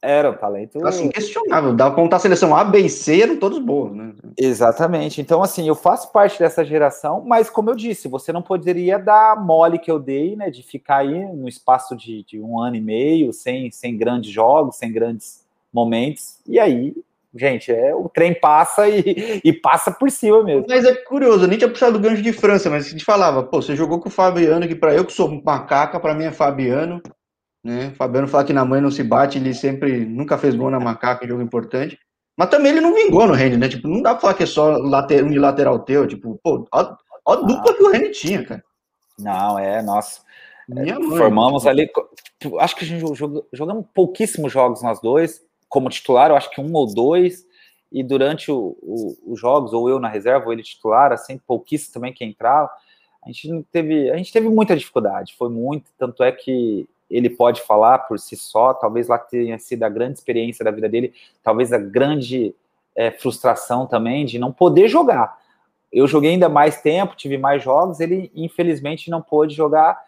era 0.05 0.31
um 0.31 0.37
talento 0.37 0.85
assim, 0.85 1.09
questionável. 1.09 1.73
Dá 1.73 1.87
pra 1.87 1.95
contar 1.95 2.17
a 2.17 2.19
seleção 2.19 2.55
A, 2.55 2.63
B 2.63 2.79
e 2.79 2.89
C, 2.89 3.21
eram 3.21 3.37
todos 3.37 3.59
bons, 3.59 3.93
né? 3.93 4.13
Exatamente. 4.37 5.19
Então, 5.19 5.41
assim, 5.41 5.67
eu 5.67 5.75
faço 5.75 6.11
parte 6.11 6.39
dessa 6.39 6.63
geração, 6.63 7.23
mas 7.25 7.49
como 7.49 7.69
eu 7.69 7.75
disse, 7.75 8.07
você 8.07 8.31
não 8.31 8.41
poderia 8.41 8.97
dar 8.97 9.35
mole 9.43 9.79
que 9.79 9.89
eu 9.89 9.99
dei, 9.99 10.35
né? 10.35 10.49
De 10.49 10.61
ficar 10.63 10.97
aí 10.97 11.25
no 11.33 11.47
espaço 11.47 11.95
de, 11.95 12.23
de 12.23 12.39
um 12.39 12.59
ano 12.59 12.75
e 12.75 12.81
meio, 12.81 13.33
sem, 13.33 13.71
sem 13.71 13.97
grandes 13.97 14.31
jogos, 14.31 14.77
sem 14.77 14.91
grandes 14.91 15.43
momentos. 15.73 16.37
E 16.47 16.59
aí, 16.59 16.93
gente, 17.35 17.71
é 17.71 17.93
o 17.93 18.07
trem 18.07 18.33
passa 18.33 18.87
e, 18.87 19.41
e 19.43 19.51
passa 19.51 19.91
por 19.91 20.09
cima 20.09 20.41
mesmo. 20.43 20.65
Mas 20.67 20.85
é 20.85 20.95
curioso, 20.95 21.43
eu 21.43 21.47
nem 21.47 21.57
tinha 21.57 21.69
puxado 21.69 21.97
o 21.97 22.01
gancho 22.01 22.21
de 22.21 22.31
França, 22.31 22.69
mas 22.69 22.85
a 22.85 22.89
gente 22.89 23.03
falava, 23.03 23.43
pô, 23.43 23.61
você 23.61 23.75
jogou 23.75 23.99
com 23.99 24.07
o 24.07 24.11
Fabiano, 24.11 24.67
que 24.67 24.75
para 24.75 24.93
eu 24.93 25.03
que 25.03 25.11
sou 25.11 25.29
macaca, 25.43 25.99
para 25.99 26.15
mim 26.15 26.25
é 26.25 26.31
Fabiano, 26.31 27.01
né? 27.65 27.87
O 27.87 27.95
Fabiano 27.95 28.27
fala 28.27 28.43
que 28.45 28.53
na 28.53 28.63
mãe 28.63 28.79
não 28.79 28.91
se 28.91 29.03
bate, 29.03 29.39
ele 29.39 29.51
sempre 29.51 30.05
nunca 30.05 30.37
fez 30.37 30.53
gol 30.53 30.69
na 30.69 30.79
macaca 30.79 31.25
em 31.25 31.27
jogo 31.27 31.41
importante. 31.41 31.97
Mas 32.37 32.49
também 32.49 32.71
ele 32.71 32.81
não 32.81 32.93
vingou 32.93 33.25
no 33.25 33.33
Rennes, 33.33 33.57
né? 33.57 33.67
Tipo, 33.67 33.87
não 33.87 34.03
dá 34.03 34.11
pra 34.11 34.21
falar 34.21 34.33
que 34.35 34.43
é 34.43 34.45
só 34.45 34.77
lateral, 34.77 35.25
unilateral 35.25 35.79
teu, 35.79 36.07
tipo, 36.07 36.39
pô, 36.43 36.67
ó, 36.71 36.95
ó 37.25 37.33
a 37.33 37.35
dupla 37.37 37.73
que 37.73 37.81
o 37.81 37.91
Rennes 37.91 38.19
tinha, 38.19 38.45
cara. 38.45 38.63
Não, 39.17 39.57
é, 39.57 39.81
nossa. 39.81 40.21
Minha 40.69 40.99
mãe, 40.99 41.17
formamos 41.17 41.63
tipo... 41.63 41.69
ali, 42.51 42.59
acho 42.59 42.75
que 42.75 42.85
a 42.85 42.87
gente 42.87 43.15
jogou, 43.15 43.47
jogamos 43.51 43.87
pouquíssimos 43.95 44.51
jogos 44.51 44.83
nós 44.83 45.01
dois, 45.01 45.41
como 45.67 45.89
titular, 45.89 46.29
eu 46.29 46.35
acho 46.35 46.51
que 46.51 46.61
um 46.61 46.71
ou 46.71 46.93
dois, 46.93 47.47
e 47.91 48.03
durante 48.03 48.51
o, 48.51 48.77
o, 48.79 49.33
os 49.33 49.39
jogos, 49.39 49.73
ou 49.73 49.89
eu 49.89 49.99
na 49.99 50.07
reserva, 50.07 50.45
ou 50.45 50.53
ele 50.53 50.61
titular, 50.61 51.11
assim, 51.11 51.39
pouquíssimo 51.47 51.95
também 51.95 52.13
que 52.13 52.23
entrava, 52.23 52.69
a 53.23 53.27
gente 53.27 53.49
não 53.49 53.63
teve, 53.63 54.11
a 54.11 54.17
gente 54.17 54.31
teve 54.31 54.49
muita 54.49 54.77
dificuldade, 54.77 55.33
foi 55.35 55.49
muito, 55.49 55.89
tanto 55.97 56.23
é 56.23 56.31
que 56.31 56.87
ele 57.09 57.29
pode 57.29 57.61
falar 57.61 57.99
por 57.99 58.19
si 58.19 58.35
só, 58.35 58.73
talvez 58.73 59.07
lá 59.07 59.17
tenha 59.17 59.57
sido 59.59 59.83
a 59.83 59.89
grande 59.89 60.17
experiência 60.17 60.65
da 60.65 60.71
vida 60.71 60.89
dele, 60.89 61.13
talvez 61.43 61.71
a 61.71 61.77
grande 61.77 62.55
é, 62.95 63.11
frustração 63.11 63.85
também 63.85 64.25
de 64.25 64.39
não 64.39 64.51
poder 64.51 64.87
jogar. 64.87 65.37
Eu 65.91 66.07
joguei 66.07 66.31
ainda 66.31 66.49
mais 66.49 66.81
tempo, 66.81 67.15
tive 67.15 67.37
mais 67.37 67.63
jogos, 67.63 67.99
ele 67.99 68.31
infelizmente 68.35 69.09
não 69.09 69.21
pôde 69.21 69.53
jogar, 69.53 70.03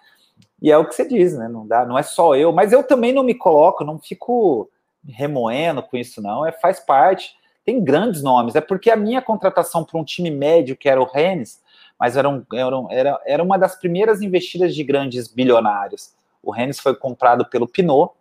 e 0.62 0.72
é 0.72 0.78
o 0.78 0.86
que 0.86 0.96
você 0.96 1.08
diz, 1.08 1.38
né? 1.38 1.48
Não 1.48 1.68
dá, 1.68 1.86
não 1.86 1.98
é 1.98 2.04
só 2.04 2.36
eu, 2.36 2.52
mas 2.52 2.74
eu 2.74 2.84
também 2.84 3.14
não 3.14 3.24
me 3.24 3.36
coloco, 3.36 3.84
não 3.84 4.00
fico 4.00 4.70
remoendo 5.08 5.84
com 5.84 5.98
isso, 5.98 6.22
não. 6.22 6.46
É, 6.46 6.52
faz 6.52 6.80
parte. 6.80 7.36
Tem 7.64 7.84
grandes 7.84 8.24
nomes. 8.24 8.56
É 8.56 8.62
porque 8.62 8.90
a 8.90 8.96
minha 8.96 9.22
contratação 9.22 9.84
para 9.84 10.00
um 10.00 10.04
time 10.04 10.32
médio, 10.32 10.76
que 10.76 10.90
era 10.90 11.02
o 11.02 11.06
Rennes, 11.06 11.62
mas 12.00 12.18
era, 12.18 12.28
um, 12.28 12.44
era, 12.52 12.76
era, 12.90 13.22
era 13.26 13.44
uma 13.44 13.58
das 13.58 13.76
primeiras 13.76 14.22
investidas 14.22 14.74
de 14.74 14.84
grandes 14.84 15.28
bilionários. 15.28 16.14
O 16.42 16.52
Rennes 16.52 16.80
foi 16.80 16.96
comprado 16.96 17.46
pelo 17.50 17.68
Pinot, 17.68 18.14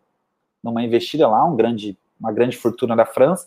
numa 0.62 0.82
investida 0.82 1.28
lá, 1.28 1.44
um 1.44 1.54
grande, 1.54 1.96
uma 2.18 2.32
grande 2.32 2.56
fortuna 2.56 2.96
da 2.96 3.06
França, 3.06 3.46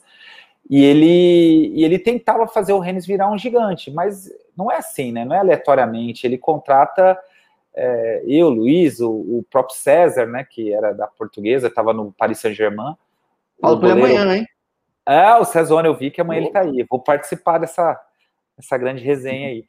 e 0.70 0.84
ele, 0.84 1.72
e 1.74 1.84
ele 1.84 1.98
tentava 1.98 2.48
fazer 2.48 2.74
o 2.74 2.80
Rennes 2.80 3.06
virar 3.06 3.32
um 3.32 3.38
gigante, 3.38 3.90
mas 3.92 4.32
não 4.56 4.72
é 4.72 4.78
assim, 4.78 5.12
né? 5.12 5.26
Não 5.26 5.36
é 5.36 5.40
aleatoriamente. 5.40 6.28
Ele 6.28 6.38
contrata 6.38 7.18
é, 7.76 8.24
eu, 8.28 8.50
Luiz, 8.50 9.00
o, 9.00 9.10
o, 9.10 9.46
próprio 9.50 9.78
César, 9.78 10.26
né, 10.26 10.44
que 10.44 10.74
era 10.74 10.92
da 10.92 11.08
portuguesa, 11.08 11.68
estava 11.68 11.94
no 11.94 12.12
Paris 12.12 12.40
Saint-Germain. 12.40 12.96
Fala 13.62 13.90
ele 13.90 13.92
amanhã, 13.92 14.36
hein? 14.36 14.48
É, 15.08 15.36
o 15.36 15.46
Cezone, 15.46 15.88
eu 15.88 15.96
vi 15.96 16.12
que 16.12 16.22
amanhã 16.22 16.42
oh. 16.42 16.44
ele 16.44 16.52
tá 16.52 16.62
aí. 16.62 16.86
Vou 16.90 17.00
participar 17.00 17.58
dessa, 17.58 18.00
dessa 18.58 18.78
grande 18.78 19.04
resenha 19.04 19.48
aí. 19.48 19.66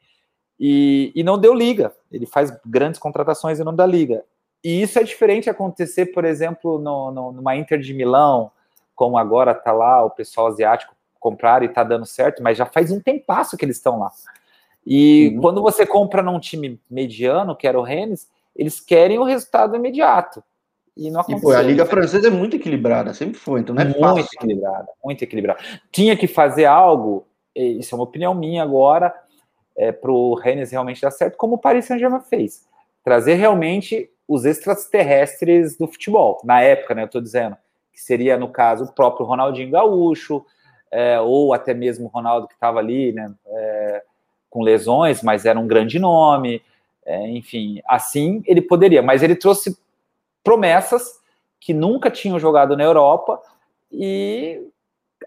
E, 0.59 1.13
e 1.15 1.23
não 1.23 1.39
deu 1.39 1.55
liga. 1.55 1.95
Ele 2.11 2.27
faz 2.27 2.51
grandes 2.67 3.01
contratações 3.01 3.59
e 3.59 3.65
não 3.65 3.75
dá 3.75 3.87
liga. 3.87 4.25
E 4.63 4.83
isso 4.83 4.99
é 4.99 5.03
diferente 5.03 5.49
acontecer, 5.49 6.07
por 6.07 6.25
exemplo, 6.25 6.79
no, 6.79 7.11
no, 7.11 7.33
numa 7.33 7.57
Inter 7.57 7.79
de 7.79 7.95
Milão, 7.95 8.51
como 8.95 9.17
agora 9.17 9.55
tá 9.55 9.73
lá 9.73 10.05
o 10.05 10.11
pessoal 10.11 10.49
asiático 10.49 10.95
comprar 11.19 11.63
e 11.63 11.69
tá 11.69 11.85
dando 11.85 12.07
certo, 12.07 12.43
mas 12.43 12.57
já 12.57 12.65
faz 12.65 12.91
um 12.91 13.01
tempasso 13.01 13.57
que 13.57 13.65
eles 13.65 13.77
estão 13.77 13.99
lá. 13.99 14.11
E 14.87 15.33
uhum. 15.35 15.41
quando 15.41 15.63
você 15.63 15.87
compra 15.87 16.23
num 16.23 16.41
time 16.41 16.81
mediano, 16.91 17.55
que 17.55 17.67
era 17.67 17.79
o 17.79 17.83
Rennes, 17.83 18.29
eles 18.57 18.81
querem 18.81 19.19
o 19.19 19.25
resultado 19.25 19.77
imediato. 19.77 20.43
E 20.97 21.11
não 21.11 21.21
aconteceu. 21.21 21.51
E, 21.51 21.53
pô, 21.53 21.59
a 21.59 21.63
Liga 21.63 21.87
Francesa 21.87 22.29
é 22.29 22.31
muito 22.31 22.57
equilibrada, 22.57 23.15
sempre 23.15 23.39
foi, 23.39 23.61
então 23.61 23.75
não 23.75 23.83
é 23.83 23.85
muito 23.85 24.01
fácil. 24.01 24.29
equilibrada, 24.35 24.89
muito 25.05 25.23
equilibrada. 25.23 25.61
Tinha 25.93 26.17
que 26.17 26.27
fazer 26.27 26.65
algo, 26.65 27.27
isso 27.55 27.95
é 27.95 27.97
uma 27.97 28.05
opinião 28.05 28.35
minha 28.35 28.63
agora, 28.63 29.15
é, 29.77 29.93
para 29.93 30.11
o 30.11 30.35
Rennes 30.35 30.73
realmente 30.73 31.01
dar 31.01 31.11
certo, 31.11 31.37
como 31.37 31.55
o 31.55 31.59
Paris 31.59 31.85
Saint-Germain 31.85 32.21
fez. 32.21 32.67
Trazer 33.05 33.35
realmente 33.35 34.11
os 34.31 34.45
extraterrestres 34.45 35.77
do 35.77 35.89
futebol, 35.89 36.41
na 36.45 36.61
época, 36.61 36.95
né, 36.95 37.03
eu 37.03 37.07
estou 37.07 37.21
dizendo, 37.21 37.57
que 37.93 38.01
seria, 38.01 38.39
no 38.39 38.49
caso, 38.49 38.85
o 38.85 38.93
próprio 38.93 39.27
Ronaldinho 39.27 39.73
Gaúcho, 39.73 40.47
é, 40.89 41.19
ou 41.19 41.53
até 41.53 41.75
mesmo 41.75 42.07
o 42.07 42.09
Ronaldo 42.09 42.47
que 42.47 42.55
estava 42.55 42.79
ali, 42.79 43.11
né, 43.11 43.35
é, 43.45 44.05
com 44.49 44.63
lesões, 44.63 45.21
mas 45.21 45.45
era 45.45 45.59
um 45.59 45.67
grande 45.67 45.99
nome, 45.99 46.63
é, 47.05 47.29
enfim, 47.29 47.83
assim 47.89 48.41
ele 48.47 48.63
poderia, 48.63 49.03
mas 49.03 49.21
ele 49.21 49.35
trouxe 49.35 49.77
promessas 50.45 51.19
que 51.59 51.75
nunca 51.75 52.09
tinham 52.09 52.39
jogado 52.39 52.77
na 52.77 52.85
Europa 52.85 53.43
e 53.91 54.65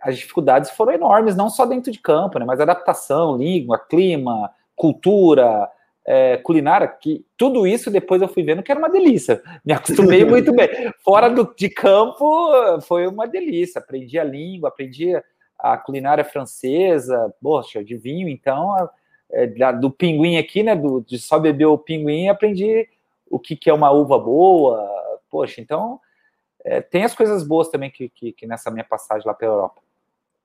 as 0.01 0.17
dificuldades 0.17 0.71
foram 0.71 0.93
enormes, 0.93 1.35
não 1.35 1.49
só 1.49 1.65
dentro 1.65 1.91
de 1.91 1.99
campo, 1.99 2.39
né, 2.39 2.45
mas 2.45 2.61
adaptação, 2.61 3.35
língua, 3.35 3.77
clima, 3.77 4.49
cultura, 4.77 5.69
é, 6.05 6.37
culinária, 6.37 6.87
que 6.87 7.25
tudo 7.37 7.65
isso 7.65 7.89
depois 7.89 8.21
eu 8.21 8.27
fui 8.27 8.43
vendo 8.43 8.61
que 8.61 8.71
era 8.71 8.79
uma 8.79 8.89
delícia. 8.89 9.41
Me 9.65 9.73
acostumei 9.73 10.23
muito 10.25 10.53
bem. 10.53 10.69
Fora 11.03 11.29
do, 11.29 11.53
de 11.55 11.69
campo 11.69 12.81
foi 12.81 13.07
uma 13.07 13.27
delícia. 13.27 13.79
Aprendi 13.79 14.19
a 14.19 14.23
língua, 14.23 14.69
aprendi 14.69 15.13
a 15.57 15.77
culinária 15.77 16.25
francesa, 16.25 17.33
poxa, 17.41 17.83
de 17.83 17.95
vinho, 17.95 18.27
então, 18.27 18.89
é, 19.31 19.47
do 19.73 19.89
pinguim 19.89 20.37
aqui, 20.37 20.61
né? 20.61 20.75
Do, 20.75 21.01
de 21.01 21.17
só 21.17 21.39
beber 21.39 21.67
o 21.67 21.77
pinguim, 21.77 22.27
aprendi 22.27 22.87
o 23.29 23.39
que, 23.39 23.55
que 23.55 23.69
é 23.69 23.73
uma 23.73 23.91
uva 23.91 24.19
boa. 24.19 24.89
Poxa, 25.29 25.61
então 25.61 25.99
é, 26.65 26.81
tem 26.81 27.03
as 27.03 27.15
coisas 27.15 27.43
boas 27.47 27.69
também 27.69 27.89
que, 27.89 28.09
que, 28.09 28.31
que 28.33 28.45
nessa 28.45 28.69
minha 28.69 28.83
passagem 28.83 29.25
lá 29.25 29.33
pela 29.33 29.53
Europa. 29.53 29.82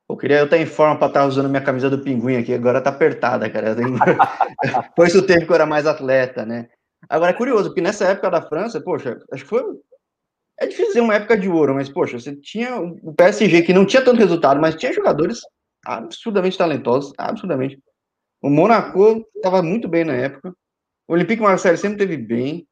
Eu 0.08 0.16
queria 0.16 0.38
eu 0.38 0.44
estar 0.46 0.56
em 0.56 0.64
forma 0.64 0.98
para 0.98 1.08
estar 1.08 1.26
usando 1.26 1.50
minha 1.50 1.62
camisa 1.62 1.90
do 1.90 1.98
pinguim 1.98 2.36
aqui, 2.36 2.54
agora 2.54 2.80
tá 2.80 2.90
apertada, 2.90 3.48
cara. 3.50 3.76
Foi 4.96 5.06
isso 5.06 5.18
o 5.18 5.26
tempo 5.26 5.44
que 5.44 5.50
eu 5.50 5.54
era 5.54 5.66
mais 5.66 5.86
atleta, 5.86 6.46
né? 6.46 6.68
Agora 7.08 7.30
é 7.30 7.34
curioso, 7.34 7.68
porque 7.68 7.82
nessa 7.82 8.06
época 8.06 8.30
da 8.30 8.42
França, 8.42 8.80
poxa, 8.80 9.18
acho 9.30 9.44
que 9.44 9.48
foi. 9.48 9.62
É 10.58 10.66
difícil 10.66 10.88
dizer 10.88 11.00
uma 11.00 11.14
época 11.14 11.38
de 11.38 11.48
ouro, 11.48 11.74
mas, 11.74 11.88
poxa, 11.88 12.18
você 12.18 12.34
tinha 12.34 12.80
o 12.80 13.14
PSG 13.14 13.62
que 13.62 13.72
não 13.72 13.86
tinha 13.86 14.02
tanto 14.02 14.18
resultado, 14.18 14.60
mas 14.60 14.74
tinha 14.74 14.92
jogadores 14.92 15.40
absurdamente 15.86 16.58
talentosos, 16.58 17.12
absurdamente. 17.16 17.78
O 18.42 18.50
Monaco 18.50 19.24
estava 19.36 19.62
muito 19.62 19.88
bem 19.88 20.04
na 20.04 20.14
época. 20.14 20.52
O 21.06 21.12
Olympique 21.12 21.42
Marseille 21.42 21.78
sempre 21.78 21.98
teve 21.98 22.16
bem. 22.16 22.66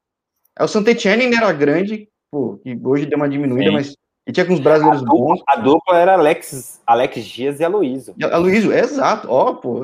O 0.58 0.66
Saint-Etienne 0.66 1.24
ainda 1.24 1.36
era 1.36 1.52
grande, 1.52 2.08
pô, 2.30 2.58
que 2.58 2.76
hoje 2.82 3.06
deu 3.06 3.18
uma 3.18 3.28
diminuída, 3.28 3.70
Sim. 3.70 3.74
mas 3.74 3.96
e 4.26 4.32
tinha 4.32 4.44
com 4.44 4.54
os 4.54 4.60
brasileiros 4.60 5.02
a 5.02 5.04
dupla, 5.04 5.18
bons. 5.18 5.42
A 5.46 5.56
dupla 5.56 5.98
era 5.98 6.14
Alex, 6.14 6.82
Alex 6.84 7.24
Dias 7.24 7.60
e 7.60 7.64
Aloysio. 7.64 8.14
Aloysio, 8.32 8.72
exato. 8.72 9.30
Ó, 9.30 9.54
pô. 9.54 9.82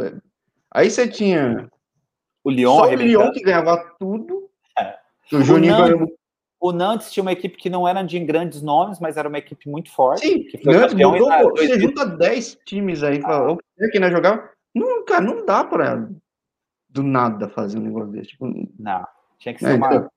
Aí 0.70 0.90
você 0.90 1.06
tinha 1.06 1.70
o 2.42 2.50
Lyon, 2.50 2.74
só 2.74 2.88
o 2.88 2.94
Lyon 2.94 3.30
que 3.30 3.40
ganhava 3.40 3.78
tudo. 3.98 4.42
É. 4.78 4.96
O, 5.36 5.42
Juninho 5.42 5.76
Nantes, 5.76 6.16
o 6.58 6.72
Nantes 6.72 7.12
tinha 7.12 7.20
uma 7.20 7.32
equipe 7.32 7.58
que 7.58 7.68
não 7.68 7.86
era 7.86 8.02
de 8.02 8.18
grandes 8.18 8.62
nomes, 8.62 8.98
mas 8.98 9.18
era 9.18 9.28
uma 9.28 9.36
equipe 9.36 9.68
muito 9.68 9.90
forte. 9.90 10.26
Sim, 10.26 10.44
que 10.44 10.56
foi 10.56 10.74
Nantes 10.74 10.94
mudou, 10.94 11.28
na... 11.28 11.42
você 11.42 11.78
junta 11.78 12.06
10 12.06 12.58
times 12.64 13.02
aí, 13.02 13.20
ah. 13.22 13.54
que 13.92 14.00
não 14.00 14.10
jogar. 14.10 14.50
Não, 14.74 15.04
cara, 15.04 15.20
não 15.20 15.44
dá 15.44 15.62
pra 15.62 16.08
do 16.88 17.02
nada 17.02 17.50
fazer 17.50 17.76
um 17.76 17.82
negócio 17.82 18.12
desse. 18.12 18.30
Tipo, 18.30 18.46
não, 18.78 19.06
tinha 19.38 19.52
que 19.52 19.60
ser 19.60 19.72
é, 19.72 19.74
uma... 19.74 19.94
Então... 19.94 20.10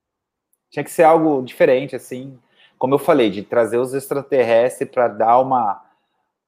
Tinha 0.72 0.84
que 0.86 0.92
ser 0.92 1.04
algo 1.04 1.42
diferente, 1.42 1.98
assim 1.98 2.40
como 2.78 2.94
eu 2.94 3.00
falei, 3.00 3.30
de 3.30 3.44
trazer 3.44 3.78
os 3.78 3.94
extraterrestres 3.94 4.90
para 4.90 5.08
dar 5.08 5.40
uma, 5.40 5.82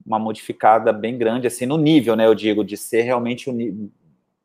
uma 0.06 0.20
modificada 0.20 0.92
bem 0.94 1.18
grande, 1.18 1.48
assim, 1.48 1.66
no 1.66 1.78
nível, 1.78 2.16
né, 2.16 2.26
eu 2.26 2.36
digo, 2.36 2.63
de 2.63 2.78
ser 2.78 3.02
realmente 3.02 3.50
um, 3.50 3.90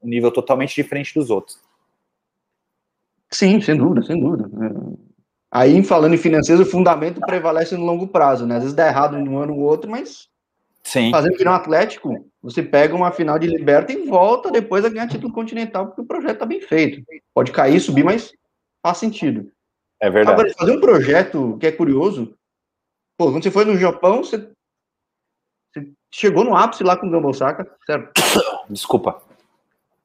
um 0.02 0.08
nível 0.08 0.30
totalmente 0.30 0.74
diferente 0.74 1.14
dos 1.14 1.30
outros. 1.30 1.58
Sim, 3.30 3.60
sem 3.60 3.76
dúvida, 3.76 4.02
sem 4.02 4.20
dúvida. 4.20 4.44
É. 4.44 5.12
Aí, 5.50 5.82
falando 5.82 6.14
em 6.14 6.18
financeiro, 6.18 6.62
o 6.62 6.66
fundamento 6.66 7.20
prevalece 7.20 7.76
no 7.76 7.84
longo 7.84 8.08
prazo, 8.08 8.46
né? 8.46 8.56
Às 8.56 8.62
vezes 8.62 8.76
dá 8.76 8.86
errado 8.86 9.16
um 9.16 9.38
ano 9.38 9.54
ou 9.54 9.60
outro, 9.60 9.90
mas 9.90 10.28
Sim. 10.82 11.10
fazendo 11.10 11.42
no 11.44 11.50
Atlético, 11.50 12.26
você 12.42 12.62
pega 12.62 12.94
uma 12.94 13.12
final 13.12 13.38
de 13.38 13.46
liberta 13.46 13.92
e 13.92 14.06
volta 14.06 14.50
depois 14.50 14.84
a 14.84 14.88
ganhar 14.88 15.08
título 15.08 15.32
continental, 15.32 15.86
porque 15.86 16.00
o 16.00 16.06
projeto 16.06 16.38
tá 16.38 16.46
bem 16.46 16.60
feito. 16.60 17.02
Pode 17.34 17.52
cair, 17.52 17.80
subir, 17.80 18.02
mas 18.04 18.32
faz 18.82 18.98
sentido. 18.98 19.50
É 20.02 20.10
verdade. 20.10 20.40
Agora, 20.40 20.54
fazer 20.58 20.72
um 20.72 20.80
projeto 20.80 21.56
que 21.60 21.66
é 21.68 21.70
curioso, 21.70 22.36
pô, 23.16 23.30
quando 23.30 23.44
você 23.44 23.52
foi 23.52 23.64
no 23.64 23.76
Japão, 23.76 24.24
você, 24.24 24.50
você 25.72 25.92
chegou 26.10 26.42
no 26.42 26.56
ápice 26.56 26.82
lá 26.82 26.96
com 26.96 27.06
o 27.06 27.10
Gamba 27.10 27.32
certo? 27.32 28.12
Desculpa. 28.68 29.22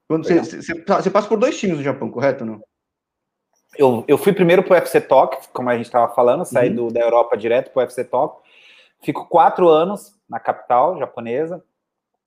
Quando 0.08 0.24
você, 0.24 0.40
você, 0.40 0.62
você, 0.62 1.10
passa 1.10 1.28
por 1.28 1.40
dois 1.40 1.60
times 1.60 1.78
no 1.78 1.84
Japão, 1.84 2.12
correto 2.12 2.46
não? 2.46 2.62
Eu, 3.76 4.06
eu 4.08 4.20
fui 4.20 4.34
primeiro 4.34 4.62
para 4.62 4.74
o 4.74 4.76
UFC 4.76 5.02
Tóquio, 5.02 5.40
como 5.52 5.70
a 5.70 5.76
gente 5.76 5.88
estava 5.88 6.14
falando, 6.14 6.46
saí 6.46 6.70
uhum. 6.70 6.76
do, 6.76 6.94
da 6.94 7.00
Europa 7.00 7.36
direto 7.36 7.72
para 7.72 7.80
o 7.80 7.84
UFC 7.84 8.04
Tóquio. 8.04 8.40
Fico 9.02 9.28
quatro 9.28 9.68
anos 9.68 10.16
na 10.30 10.40
capital 10.40 11.00
japonesa 11.00 11.64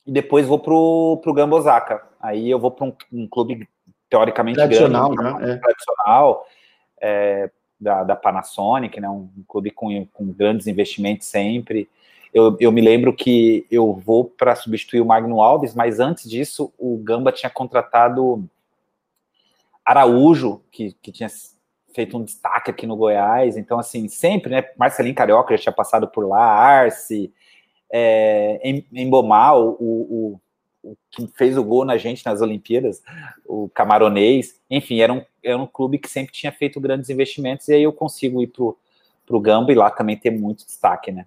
e 0.05 0.11
depois 0.11 0.45
vou 0.45 0.59
para 0.59 0.75
o 0.75 1.35
Gamba 1.35 1.57
Osaka. 1.57 2.05
Aí 2.21 2.51
eu 2.51 2.59
vou 2.59 2.73
para 2.73 2.87
um, 2.87 2.97
um, 3.13 3.29
clube 3.29 3.69
teoricamente 4.09 4.57
tradicional, 4.57 5.11
grande, 5.11 5.47
né? 5.47 5.57
tradicional. 5.57 6.47
É, 7.01 7.51
da, 7.81 8.05
da 8.05 8.15
Panasonic, 8.15 9.01
né, 9.01 9.09
um, 9.09 9.29
clube 9.49 9.71
com, 9.71 10.07
com 10.13 10.27
grandes 10.27 10.67
investimentos 10.67 11.27
sempre. 11.27 11.89
Eu, 12.33 12.57
eu, 12.61 12.71
me 12.71 12.81
lembro 12.81 13.13
que 13.13 13.67
eu 13.71 13.93
vou 13.95 14.25
para 14.25 14.55
substituir 14.55 15.01
o 15.01 15.07
Magno 15.07 15.43
Alves, 15.43 15.75
mas 15.75 15.99
antes 15.99 16.29
disso 16.29 16.73
o 16.79 16.97
Gamba 16.99 17.33
tinha 17.33 17.51
contratado 17.51 18.49
Araújo, 19.85 20.63
que, 20.71 20.93
que 21.03 21.11
tinha 21.11 21.29
feito 21.93 22.17
um 22.17 22.23
destaque 22.23 22.71
aqui 22.71 22.87
no 22.87 22.97
Goiás. 22.97 23.57
Então, 23.57 23.79
assim, 23.79 24.09
sempre, 24.09 24.51
né? 24.51 24.65
Marcelinho 24.77 25.15
Carioca 25.15 25.57
já 25.57 25.63
tinha 25.65 25.73
passado 25.73 26.07
por 26.07 26.27
lá, 26.29 26.45
Arce, 26.45 27.33
é, 27.93 28.61
Embomar, 28.93 29.59
o, 29.59 29.71
o, 29.81 30.41
o, 30.83 30.97
que 31.11 31.27
fez 31.37 31.59
o 31.59 31.65
gol 31.65 31.85
na 31.85 31.97
gente 31.97 32.25
nas 32.25 32.41
Olimpíadas, 32.41 33.03
o 33.45 33.69
camaronês. 33.71 34.61
Enfim, 34.71 35.01
era 35.01 35.13
um 35.13 35.25
é 35.43 35.57
um 35.57 35.67
clube 35.67 35.99
que 35.99 36.09
sempre 36.09 36.33
tinha 36.33 36.53
feito 36.53 36.81
grandes 36.81 37.11
investimentos, 37.11 37.69
e 37.69 37.75
aí 37.75 37.83
eu 37.83 37.93
consigo 37.93 38.43
ir 38.43 38.49
pro, 38.49 38.77
pro 39.27 39.41
Gamba 39.41 39.73
e 39.73 39.75
lá 39.75 39.91
também 39.91 40.17
ter 40.17 40.31
muito 40.31 40.65
destaque, 40.65 41.13
né? 41.13 41.27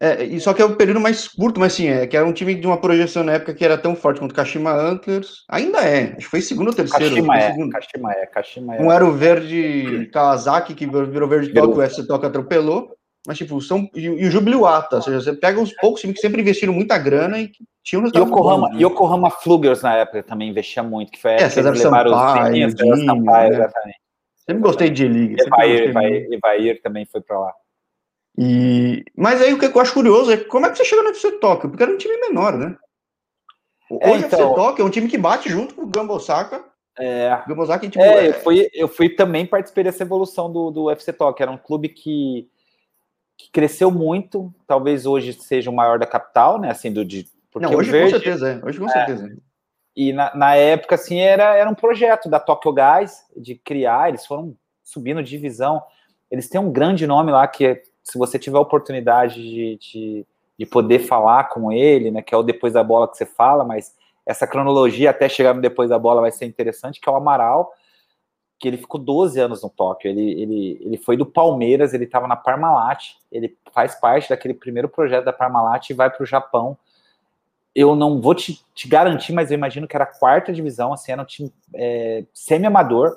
É, 0.00 0.22
e 0.24 0.40
só 0.40 0.52
que 0.52 0.60
é 0.60 0.66
um 0.66 0.74
período 0.74 1.00
mais 1.00 1.28
curto, 1.28 1.58
mas 1.58 1.72
sim, 1.72 1.86
é 1.86 2.06
que 2.06 2.16
era 2.16 2.26
um 2.26 2.32
time 2.32 2.54
de 2.54 2.66
uma 2.66 2.76
projeção 2.76 3.22
na 3.22 3.32
época 3.32 3.54
que 3.54 3.64
era 3.64 3.78
tão 3.78 3.94
forte 3.96 4.18
quanto 4.18 4.34
Kashima 4.34 4.72
Antlers. 4.72 5.44
Ainda 5.48 5.78
é, 5.80 6.08
acho 6.08 6.16
que 6.16 6.24
foi 6.24 6.42
segundo 6.42 6.68
ou 6.68 6.74
terceiro. 6.74 7.14
Kashima 7.14 7.38
é, 7.38 7.52
segundo. 7.52 7.70
Kashima 7.70 8.12
é, 8.12 8.26
Kashima 8.26 8.76
é. 8.76 8.82
Um 8.82 8.92
era 8.92 9.06
o 9.06 9.12
verde 9.12 10.10
Kawasaki, 10.12 10.74
que 10.74 10.86
virou 10.86 11.28
verde 11.28 11.54
Tóquio, 11.54 11.78
o 11.78 11.82
FC 11.82 12.06
Tóquio 12.06 12.28
atropelou. 12.28 12.94
Mas, 13.26 13.38
tipo, 13.38 13.60
são. 13.60 13.88
E, 13.94 14.02
e 14.02 14.26
o 14.26 14.30
Jubiluata, 14.30 14.96
ou 14.96 15.02
seja, 15.02 15.20
você 15.20 15.32
pega 15.32 15.58
uns 15.58 15.72
poucos 15.72 16.00
times 16.00 16.16
que 16.16 16.20
sempre 16.20 16.42
investiram 16.42 16.74
muita 16.74 16.98
grana 16.98 17.38
e 17.40 17.48
que 17.48 17.64
tinham 17.82 18.04
E 18.06 18.08
Yokohama, 18.08 18.68
bom, 18.68 18.74
né? 18.74 18.82
Yokohama 18.82 19.30
Flugers 19.30 19.82
na 19.82 19.96
época 19.96 20.22
também 20.22 20.50
investia 20.50 20.82
muito, 20.82 21.12
que 21.12 21.20
foi 21.20 21.32
é, 21.32 21.48
César 21.48 21.74
Sampaio, 21.76 22.66
os 22.66 22.72
César 22.74 22.96
Sampaio, 22.96 23.50
né? 23.50 23.56
exatamente. 23.56 23.98
Sempre 24.46 24.62
gostei 24.62 24.90
de 24.90 25.08
League. 25.08 25.36
Evair, 25.40 25.88
Evair, 25.88 26.28
Evair 26.30 26.82
também 26.82 27.06
foi 27.06 27.20
para 27.22 27.38
lá. 27.38 27.52
E, 28.36 29.04
mas 29.16 29.40
aí 29.40 29.54
o 29.54 29.58
que 29.58 29.66
eu 29.66 29.80
acho 29.80 29.94
curioso 29.94 30.32
é 30.32 30.36
como 30.36 30.66
é 30.66 30.70
que 30.70 30.76
você 30.76 30.84
chegou 30.84 31.04
no 31.04 31.10
FC 31.10 31.32
Tóquio? 31.38 31.70
Porque 31.70 31.82
era 31.82 31.92
um 31.92 31.96
time 31.96 32.16
menor, 32.18 32.58
né? 32.58 32.76
É, 34.00 34.10
Hoje 34.10 34.24
é, 34.24 34.26
então, 34.26 34.40
o 34.40 34.42
FC 34.42 34.54
Tóquio 34.54 34.82
é 34.82 34.86
um 34.86 34.90
time 34.90 35.08
que 35.08 35.16
bate 35.16 35.48
junto 35.48 35.74
com 35.74 35.82
o 35.82 35.86
Gamba 35.86 36.14
Osaka. 36.14 36.64
É, 36.98 37.42
Gamba 37.46 37.62
Osaka, 37.62 37.88
tipo, 37.88 38.04
é, 38.04 38.26
é, 38.26 38.28
eu 38.28 38.34
fui, 38.34 38.68
eu 38.74 38.88
fui 38.88 39.08
também 39.08 39.46
participei 39.46 39.84
dessa 39.84 40.02
evolução 40.02 40.52
do, 40.52 40.70
do 40.70 40.90
FC 40.90 41.12
Tóquio. 41.12 41.42
Era 41.42 41.52
um 41.52 41.58
clube 41.58 41.88
que, 41.88 42.48
que 43.36 43.50
cresceu 43.50 43.90
muito, 43.90 44.52
talvez 44.66 45.06
hoje 45.06 45.32
seja 45.32 45.70
o 45.70 45.74
maior 45.74 45.98
da 45.98 46.06
capital, 46.06 46.58
né? 46.58 46.70
Assim, 46.70 46.92
do 46.92 47.04
de. 47.04 47.28
Não, 47.56 47.74
hoje 47.74 47.90
Verde, 47.90 48.12
com 48.12 48.18
certeza, 48.18 48.50
é. 48.50 48.66
Hoje 48.66 48.78
com 48.78 48.86
é. 48.86 48.92
certeza. 48.92 49.36
E 49.96 50.12
na, 50.12 50.34
na, 50.34 50.56
época, 50.56 50.96
assim, 50.96 51.20
era, 51.20 51.54
era 51.56 51.70
um 51.70 51.74
projeto 51.74 52.28
da 52.28 52.40
Tokyo 52.40 52.72
Guys 52.72 53.24
de 53.36 53.54
criar, 53.54 54.08
eles 54.08 54.26
foram 54.26 54.56
subindo 54.82 55.22
divisão. 55.22 55.82
Eles 56.30 56.48
têm 56.48 56.60
um 56.60 56.72
grande 56.72 57.06
nome 57.06 57.30
lá 57.30 57.46
que, 57.46 57.80
se 58.02 58.18
você 58.18 58.38
tiver 58.38 58.58
a 58.58 58.60
oportunidade 58.60 59.36
de, 59.36 59.78
de, 59.78 60.26
de, 60.58 60.66
poder 60.66 60.98
falar 61.00 61.44
com 61.44 61.70
ele, 61.70 62.10
né, 62.10 62.22
que 62.22 62.34
é 62.34 62.36
o 62.36 62.42
depois 62.42 62.72
da 62.72 62.82
bola 62.82 63.08
que 63.08 63.16
você 63.16 63.24
fala, 63.24 63.64
mas 63.64 63.94
essa 64.26 64.46
cronologia 64.46 65.10
até 65.10 65.28
chegar 65.28 65.54
no 65.54 65.60
depois 65.60 65.90
da 65.90 65.98
bola 65.98 66.20
vai 66.20 66.32
ser 66.32 66.44
interessante, 66.44 67.00
que 67.00 67.08
é 67.08 67.12
o 67.12 67.16
Amaral, 67.16 67.72
que 68.58 68.68
ele 68.68 68.76
ficou 68.76 69.00
12 69.00 69.38
anos 69.40 69.62
no 69.62 69.68
Tóquio. 69.68 70.10
Ele, 70.10 70.40
ele, 70.40 70.78
ele 70.80 70.96
foi 70.96 71.16
do 71.16 71.26
Palmeiras, 71.26 71.92
ele 71.92 72.04
estava 72.04 72.26
na 72.26 72.36
Parmalat, 72.36 73.14
ele 73.30 73.56
faz 73.72 73.94
parte 73.94 74.28
daquele 74.28 74.54
primeiro 74.54 74.88
projeto 74.88 75.24
da 75.24 75.32
Parmalat 75.32 75.90
e 75.90 75.94
vai 75.94 76.10
para 76.10 76.22
o 76.22 76.26
Japão. 76.26 76.76
Eu 77.74 77.96
não 77.96 78.20
vou 78.20 78.34
te, 78.34 78.64
te, 78.74 78.88
garantir, 78.88 79.32
mas 79.32 79.50
eu 79.50 79.56
imagino 79.56 79.88
que 79.88 79.96
era 79.96 80.04
a 80.04 80.18
quarta 80.18 80.52
divisão, 80.52 80.92
assim, 80.92 81.10
era 81.12 81.22
um 81.22 81.26
time 81.26 81.52
é, 81.74 82.24
semi-amador, 82.32 83.16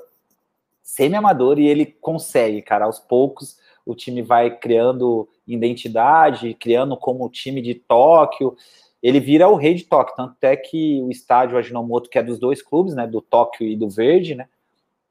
semi-amador, 0.81 1.59
e 1.59 1.67
ele 1.67 1.85
consegue, 1.85 2.61
cara, 2.61 2.85
aos 2.85 2.99
poucos 2.99 3.57
o 3.85 3.95
time 3.95 4.21
vai 4.21 4.57
criando 4.57 5.29
identidade, 5.47 6.55
criando 6.55 6.97
como 6.97 7.29
time 7.29 7.61
de 7.61 7.75
Tóquio, 7.75 8.57
ele 9.01 9.19
vira 9.19 9.47
o 9.47 9.55
rei 9.55 9.75
de 9.75 9.85
Tóquio, 9.85 10.15
tanto 10.15 10.35
é 10.41 10.55
que 10.55 11.01
o 11.01 11.09
estádio 11.09 11.57
Ajinomoto, 11.57 12.09
que 12.09 12.17
é 12.17 12.23
dos 12.23 12.39
dois 12.39 12.61
clubes, 12.61 12.95
né, 12.95 13.07
do 13.07 13.21
Tóquio 13.21 13.67
e 13.67 13.75
do 13.75 13.89
Verde, 13.89 14.35
né, 14.35 14.49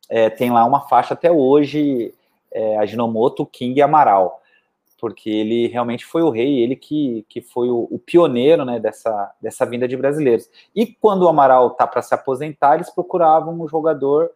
é, 0.09 0.31
tem 0.31 0.51
lá 0.51 0.65
uma 0.65 0.81
faixa 0.81 1.15
até 1.15 1.31
hoje, 1.31 2.15
é, 2.53 2.79
Ajinomoto, 2.79 3.47
King 3.47 3.79
e 3.79 3.83
Amaral 3.83 4.43
porque 4.99 5.29
ele 5.29 5.67
realmente 5.67 6.05
foi 6.05 6.23
o 6.23 6.31
rei, 6.31 6.61
ele 6.61 6.75
que, 6.75 7.25
que 7.29 7.41
foi 7.41 7.69
o, 7.69 7.87
o 7.91 7.99
pioneiro 7.99 8.65
né, 8.65 8.81
dessa, 8.81 9.35
dessa 9.41 9.67
vinda 9.67 9.87
de 9.87 9.97
brasileiros. 9.97 10.49
E 10.75 10.87
quando 10.87 11.23
o 11.23 11.29
Amaral 11.29 11.69
está 11.69 11.87
para 11.87 12.03
se 12.03 12.15
aposentar, 12.15 12.77
eles 12.77 12.91
procuravam 12.91 13.61
um 13.61 13.69
jogador 13.69 14.31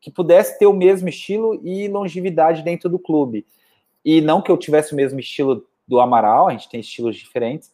que 0.00 0.10
pudesse 0.10 0.58
ter 0.58 0.66
o 0.66 0.72
mesmo 0.72 1.08
estilo 1.08 1.60
e 1.66 1.88
longevidade 1.88 2.62
dentro 2.62 2.88
do 2.88 2.98
clube. 2.98 3.44
E 4.04 4.20
não 4.20 4.40
que 4.40 4.50
eu 4.50 4.56
tivesse 4.56 4.92
o 4.92 4.96
mesmo 4.96 5.18
estilo 5.18 5.66
do 5.86 5.98
Amaral, 5.98 6.48
a 6.48 6.52
gente 6.52 6.68
tem 6.68 6.80
estilos 6.80 7.16
diferentes, 7.16 7.72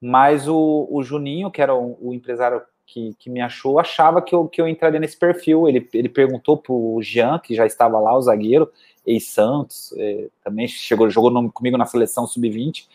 mas 0.00 0.48
o, 0.48 0.86
o 0.90 1.02
Juninho, 1.02 1.50
que 1.50 1.62
era 1.62 1.74
o, 1.74 1.96
o 2.00 2.12
empresário 2.12 2.62
que, 2.90 3.14
que, 3.18 3.30
me 3.30 3.40
achou, 3.40 3.78
achava 3.78 4.20
que 4.20 4.34
eu, 4.34 4.48
que 4.48 4.60
eu 4.60 4.66
entraria 4.66 4.98
nesse 4.98 5.16
perfil. 5.16 5.68
Ele, 5.68 5.88
ele 5.94 6.08
perguntou 6.08 6.56
para 6.56 6.72
o 6.72 7.00
Jean, 7.00 7.38
que 7.38 7.54
já 7.54 7.64
estava 7.64 8.00
lá, 8.00 8.16
o 8.16 8.20
zagueiro, 8.20 8.70
ex-Santos, 9.06 9.94
é, 9.96 10.26
também 10.42 10.66
chegou, 10.66 11.08
jogou 11.08 11.30
no, 11.30 11.50
comigo 11.52 11.78
na 11.78 11.86
seleção 11.86 12.26
sub-20, 12.26 12.86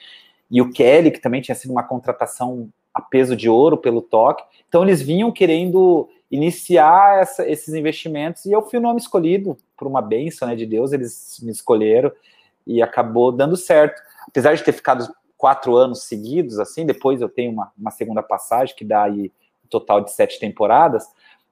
e 0.52 0.62
o 0.62 0.70
Kelly, 0.72 1.12
que 1.12 1.22
também 1.22 1.42
tinha 1.42 1.56
sido 1.56 1.72
uma 1.72 1.84
contratação 1.84 2.70
a 2.94 3.02
peso 3.02 3.36
de 3.36 3.50
ouro 3.50 3.78
pelo 3.78 4.02
toque. 4.02 4.44
Então 4.68 4.84
eles 4.84 5.02
vinham 5.02 5.32
querendo 5.32 6.10
iniciar 6.30 7.22
essa, 7.22 7.48
esses 7.48 7.74
investimentos, 7.74 8.46
e 8.46 8.52
eu 8.52 8.62
fui 8.62 8.78
o 8.78 8.82
nome 8.82 9.00
escolhido 9.00 9.58
por 9.78 9.88
uma 9.88 10.02
benção 10.02 10.48
né, 10.48 10.56
de 10.56 10.66
Deus, 10.66 10.92
eles 10.92 11.40
me 11.42 11.52
escolheram 11.52 12.12
e 12.68 12.82
acabou 12.82 13.32
dando 13.32 13.56
certo. 13.56 14.02
Apesar 14.28 14.56
de 14.56 14.64
ter 14.64 14.74
ficado 14.74 15.08
quatro 15.38 15.76
anos 15.76 16.04
seguidos, 16.04 16.60
assim, 16.60 16.86
depois 16.86 17.22
eu 17.22 17.30
tenho 17.30 17.52
uma, 17.52 17.72
uma 17.78 17.92
segunda 17.92 18.22
passagem 18.22 18.76
que 18.76 18.84
dá 18.84 19.04
aí 19.04 19.32
total 19.70 20.02
de 20.02 20.12
sete 20.12 20.40
temporadas, 20.40 21.06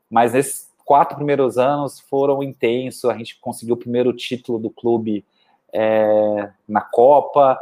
mas 0.09 0.33
nesses 0.33 0.71
quatro 0.85 1.15
primeiros 1.15 1.57
anos 1.57 1.99
foram 1.99 2.43
intensos. 2.43 3.05
A 3.05 3.17
gente 3.17 3.39
conseguiu 3.39 3.75
o 3.75 3.79
primeiro 3.79 4.13
título 4.13 4.59
do 4.59 4.69
clube 4.69 5.25
é, 5.71 6.49
na 6.67 6.81
Copa. 6.81 7.59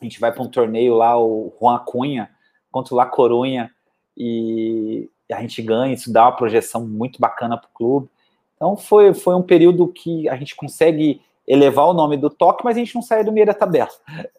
A 0.00 0.04
gente 0.04 0.20
vai 0.20 0.32
para 0.32 0.42
um 0.42 0.48
torneio 0.48 0.94
lá, 0.94 1.18
o 1.18 1.52
Juan 1.60 1.78
Cunha 1.78 2.30
contra 2.70 2.94
o 2.94 2.96
La 2.96 3.04
Corunha, 3.04 3.70
e 4.16 5.10
a 5.30 5.40
gente 5.40 5.60
ganha. 5.60 5.92
Isso 5.92 6.12
dá 6.12 6.24
uma 6.24 6.36
projeção 6.36 6.86
muito 6.86 7.20
bacana 7.20 7.56
para 7.56 7.68
o 7.68 7.74
clube. 7.74 8.08
Então 8.56 8.76
foi, 8.76 9.12
foi 9.12 9.34
um 9.34 9.42
período 9.42 9.88
que 9.88 10.28
a 10.28 10.36
gente 10.36 10.56
consegue 10.56 11.20
elevar 11.46 11.86
o 11.86 11.92
nome 11.92 12.16
do 12.16 12.30
toque, 12.30 12.64
mas 12.64 12.76
a 12.76 12.80
gente 12.80 12.94
não 12.94 13.02
saía 13.02 13.24
do 13.24 13.32
meio 13.32 13.46
da 13.46 13.54
tabela. 13.54 13.90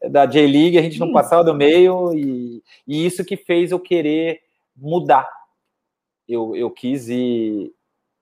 Da 0.10 0.26
J-League, 0.26 0.78
a 0.78 0.82
gente 0.82 1.00
não 1.00 1.12
passava 1.12 1.44
do 1.44 1.54
meio, 1.54 2.14
e, 2.14 2.64
e 2.88 3.06
isso 3.06 3.26
que 3.26 3.36
fez 3.36 3.72
eu 3.72 3.80
querer 3.80 4.42
mudar. 4.76 5.28
Eu, 6.28 6.56
eu 6.56 6.70
quis 6.72 7.10
ir, 7.10 7.74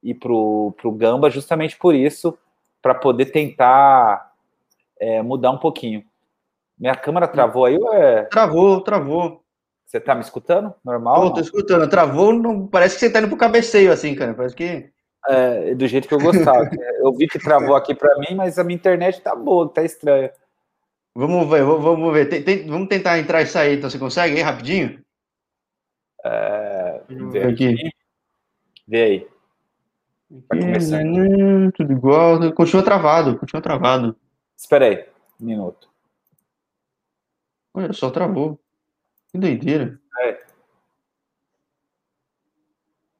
ir 0.01 0.15
pro, 0.15 0.73
pro 0.77 0.91
Gamba 0.91 1.29
justamente 1.29 1.77
por 1.77 1.93
isso, 1.93 2.37
para 2.81 2.95
poder 2.95 3.25
tentar 3.27 4.31
é, 4.99 5.21
mudar 5.21 5.51
um 5.51 5.57
pouquinho. 5.57 6.03
Minha 6.77 6.95
câmera 6.95 7.27
travou 7.27 7.65
aí 7.65 7.77
ou 7.77 7.93
é... 7.93 8.23
Travou, 8.23 8.81
travou. 8.81 9.43
Você 9.85 9.99
tá 9.99 10.15
me 10.15 10.21
escutando? 10.21 10.73
Normal? 10.83 11.29
Tô, 11.29 11.33
tô 11.35 11.41
escutando. 11.41 11.87
Travou, 11.87 12.33
não... 12.33 12.65
parece 12.65 12.95
que 12.95 13.01
você 13.01 13.11
tá 13.11 13.19
indo 13.19 13.27
pro 13.27 13.37
cabeceio 13.37 13.91
assim, 13.91 14.15
cara. 14.15 14.33
Parece 14.33 14.55
que... 14.55 14.89
É, 15.29 15.75
do 15.75 15.87
jeito 15.87 16.07
que 16.07 16.13
eu 16.15 16.19
gostava. 16.19 16.67
eu 16.99 17.13
vi 17.13 17.27
que 17.27 17.37
travou 17.37 17.75
aqui 17.75 17.93
para 17.93 18.17
mim, 18.17 18.33
mas 18.35 18.57
a 18.57 18.63
minha 18.63 18.75
internet 18.75 19.21
tá 19.21 19.35
boa, 19.35 19.69
tá 19.69 19.83
estranha. 19.83 20.31
Vamos 21.13 21.47
ver, 21.47 21.63
vamos 21.63 22.13
ver. 22.13 22.25
Tem, 22.27 22.41
tem, 22.41 22.67
vamos 22.67 22.87
tentar 22.87 23.19
entrar 23.19 23.41
e 23.41 23.45
sair, 23.45 23.77
então 23.77 23.89
você 23.89 23.99
consegue 23.99 24.35
aí 24.35 24.41
rapidinho? 24.41 24.99
É, 26.23 27.01
vê 27.07 27.43
aqui. 27.43 27.75
Vê 28.87 29.01
aí. 29.03 29.27
Tá 30.47 30.57
tudo 31.75 31.91
igual. 31.91 32.53
Continua 32.53 32.83
travado, 32.83 33.37
continua 33.37 33.61
travado. 33.61 34.15
Espera 34.55 34.85
aí, 34.85 35.05
um 35.39 35.45
minuto. 35.45 35.89
Olha 37.73 37.93
só, 37.93 38.09
travou. 38.09 38.59
Que 39.31 39.37
doideira. 39.37 39.99
É. 40.19 40.41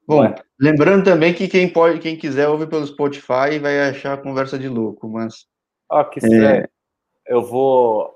Bom, 0.06 0.22
Ué. 0.22 0.36
lembrando 0.60 1.06
também 1.06 1.34
que 1.34 1.48
quem 1.48 1.72
pode, 1.72 2.00
quem 2.00 2.18
quiser 2.18 2.48
ouvir 2.48 2.68
pelo 2.68 2.86
Spotify 2.86 3.58
vai 3.62 3.90
achar 3.90 4.14
a 4.14 4.22
conversa 4.22 4.60
de 4.60 4.68
louco, 4.68 5.08
mas. 5.08 5.48
Ó, 5.90 6.04
que 6.04 6.20
é... 6.26 6.68
Eu 7.26 7.42
vou. 7.44 8.14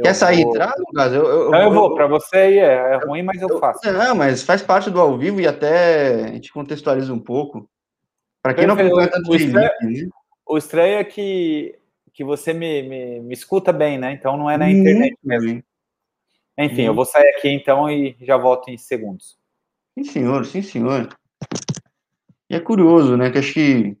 Eu 0.00 0.04
Quer 0.04 0.14
sair 0.14 0.44
vou... 0.44 0.54
entrar, 0.54 0.72
Lucas? 0.78 1.12
Eu, 1.12 1.26
eu, 1.26 1.50
não, 1.50 1.62
eu 1.62 1.72
vou. 1.72 1.94
Para 1.94 2.06
você 2.06 2.36
aí 2.36 2.58
é, 2.58 2.94
é 2.94 2.96
ruim, 3.04 3.22
mas 3.22 3.40
eu 3.42 3.58
faço. 3.58 3.80
Não, 3.92 4.14
mas 4.14 4.42
faz 4.42 4.62
parte 4.62 4.90
do 4.90 4.98
ao 4.98 5.18
vivo 5.18 5.42
e 5.42 5.46
até 5.46 6.24
a 6.24 6.28
gente 6.28 6.50
contextualiza 6.50 7.12
um 7.12 7.18
pouco. 7.18 7.68
Para 8.42 8.54
quem 8.54 8.66
não 8.66 8.74
acompanha 8.74 9.10
tanto 9.10 9.30
o, 9.30 9.36
estranho, 9.36 9.70
né? 9.82 10.08
o 10.46 10.56
estranho 10.56 10.98
é 11.00 11.04
que, 11.04 11.78
que 12.14 12.24
você 12.24 12.54
me, 12.54 12.82
me, 12.82 13.20
me, 13.20 13.34
escuta 13.34 13.74
bem, 13.74 13.98
né? 13.98 14.12
Então 14.12 14.38
não 14.38 14.50
é 14.50 14.56
na 14.56 14.70
internet 14.70 15.18
mesmo. 15.22 15.62
Enfim, 16.56 16.82
eu 16.82 16.94
vou 16.94 17.04
sair 17.04 17.28
aqui 17.36 17.50
então 17.50 17.90
e 17.90 18.16
já 18.22 18.38
volto 18.38 18.70
em 18.70 18.78
segundos. 18.78 19.36
Sim, 19.98 20.04
senhor, 20.04 20.46
sim, 20.46 20.62
senhor. 20.62 21.10
E 22.48 22.54
é 22.54 22.60
curioso, 22.60 23.18
né? 23.18 23.28
Que 23.28 23.38
acho 23.38 23.52
que 23.52 23.98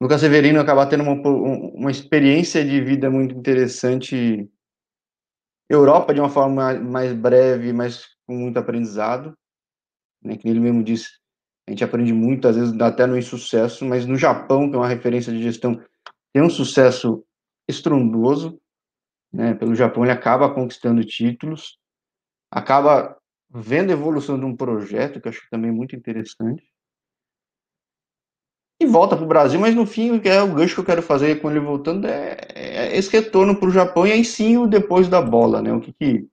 Lucas 0.00 0.20
Severino 0.20 0.60
acabar 0.60 0.86
tendo 0.86 1.02
uma, 1.02 1.14
uma 1.14 1.90
experiência 1.90 2.64
de 2.64 2.80
vida 2.82 3.10
muito 3.10 3.34
interessante. 3.34 4.48
Europa, 5.68 6.14
de 6.14 6.20
uma 6.20 6.28
forma 6.28 6.74
mais 6.74 7.12
breve, 7.12 7.72
mas 7.72 8.06
com 8.26 8.36
muito 8.36 8.58
aprendizado. 8.58 9.36
Né? 10.22 10.36
Que 10.36 10.48
ele 10.48 10.60
mesmo 10.60 10.84
disse, 10.84 11.08
a 11.66 11.72
gente 11.72 11.82
aprende 11.82 12.12
muito, 12.12 12.46
às 12.46 12.56
vezes 12.56 12.80
até 12.80 13.06
no 13.06 13.18
insucesso, 13.18 13.84
mas 13.84 14.06
no 14.06 14.16
Japão, 14.16 14.68
que 14.68 14.76
é 14.76 14.78
uma 14.78 14.88
referência 14.88 15.32
de 15.32 15.42
gestão, 15.42 15.82
tem 16.32 16.42
um 16.42 16.50
sucesso 16.50 17.24
estrondoso, 17.68 18.60
né? 19.32 19.54
Pelo 19.54 19.74
Japão 19.74 20.04
ele 20.04 20.12
acaba 20.12 20.54
conquistando 20.54 21.04
títulos, 21.04 21.78
acaba 22.50 23.16
vendo 23.50 23.90
a 23.90 23.94
evolução 23.94 24.38
de 24.38 24.44
um 24.44 24.56
projeto, 24.56 25.20
que 25.20 25.26
eu 25.26 25.30
acho 25.30 25.46
também 25.50 25.72
muito 25.72 25.96
interessante, 25.96 26.62
e 28.78 28.86
volta 28.86 29.16
para 29.16 29.24
o 29.24 29.28
Brasil, 29.28 29.58
mas 29.58 29.74
no 29.74 29.86
fim, 29.86 30.20
é 30.24 30.42
o 30.42 30.54
gancho 30.54 30.74
que 30.74 30.80
eu 30.80 30.84
quero 30.84 31.02
fazer 31.02 31.40
com 31.40 31.50
ele 31.50 31.60
voltando 31.60 32.06
é, 32.06 32.36
é 32.54 32.96
esse 32.96 33.10
retorno 33.10 33.58
para 33.58 33.68
o 33.68 33.72
Japão 33.72 34.06
e 34.06 34.12
aí 34.12 34.24
sim 34.24 34.58
o 34.58 34.66
depois 34.66 35.08
da 35.08 35.20
bola, 35.22 35.62
né? 35.62 35.72
O 35.72 35.80
que 35.80 35.92
que... 35.92 36.28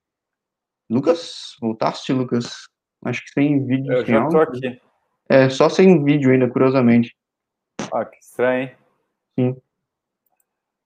Lucas, 0.90 1.56
voltaste, 1.62 2.12
Lucas? 2.12 2.68
Acho 3.06 3.24
que 3.24 3.32
sem 3.32 3.66
vídeo. 3.66 3.92
Eu 3.94 4.06
já 4.06 4.26
estou 4.26 4.42
aqui. 4.42 4.82
É, 5.30 5.50
só 5.50 5.70
sem 5.70 6.04
vídeo 6.04 6.32
ainda, 6.32 6.50
curiosamente. 6.50 7.16
Ah, 7.92 8.06
que 8.06 8.18
estranho, 8.18 8.64
hein? 8.64 8.76
Sim. 9.36 9.62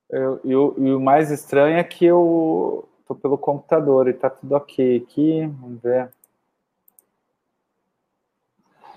Eu, 0.10 0.39
eu, 0.46 0.76
e 0.78 0.91
o 0.93 1.00
mais 1.02 1.32
estranho 1.32 1.78
é 1.78 1.84
que 1.84 2.06
eu 2.06 2.88
tô 3.08 3.15
pelo 3.15 3.38
computador 3.38 4.08
e 4.08 4.13
tá 4.13 4.30
tudo 4.30 4.54
ok 4.54 4.98
aqui. 4.98 5.48
Vamos 5.60 5.82
ver. 5.82 6.10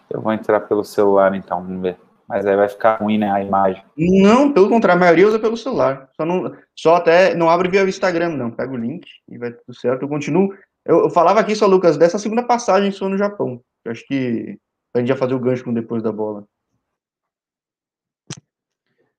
Eu 0.09 0.21
vou 0.21 0.33
entrar 0.33 0.61
pelo 0.61 0.85
celular 0.85 1.35
então, 1.35 1.63
vamos 1.63 1.83
ver. 1.83 1.99
Mas 2.31 2.47
aí 2.47 2.55
vai 2.55 2.69
ficar 2.69 2.95
ruim, 3.01 3.19
né, 3.19 3.29
a 3.29 3.43
imagem. 3.43 3.83
Não, 3.99 4.53
pelo 4.53 4.69
contrário, 4.69 4.97
a 4.97 5.01
maioria 5.01 5.27
usa 5.27 5.41
pelo 5.41 5.57
celular. 5.57 6.09
Só, 6.15 6.25
não, 6.25 6.57
só 6.79 6.95
até 6.95 7.35
não 7.35 7.51
abre 7.51 7.69
via 7.69 7.83
Instagram, 7.83 8.29
não. 8.29 8.53
Pega 8.53 8.73
o 8.73 8.77
link 8.77 9.05
e 9.29 9.37
vai 9.37 9.51
tudo 9.51 9.75
certo. 9.75 10.03
Eu 10.03 10.09
continuo. 10.09 10.55
Eu, 10.87 11.01
eu 11.01 11.11
falava 11.11 11.41
aqui 11.41 11.57
só, 11.57 11.67
Lucas, 11.67 11.97
dessa 11.97 12.21
segunda 12.21 12.45
passagem 12.45 12.93
só 12.93 13.09
no 13.09 13.19
Japão. 13.19 13.61
Eu 13.85 13.91
acho 13.91 14.07
que 14.07 14.57
a 14.95 15.01
gente 15.01 15.09
ia 15.09 15.17
fazer 15.17 15.35
o 15.35 15.41
gancho 15.41 15.65
com 15.65 15.75
depois 15.75 16.05
da 16.05 16.13
bola. 16.13 16.45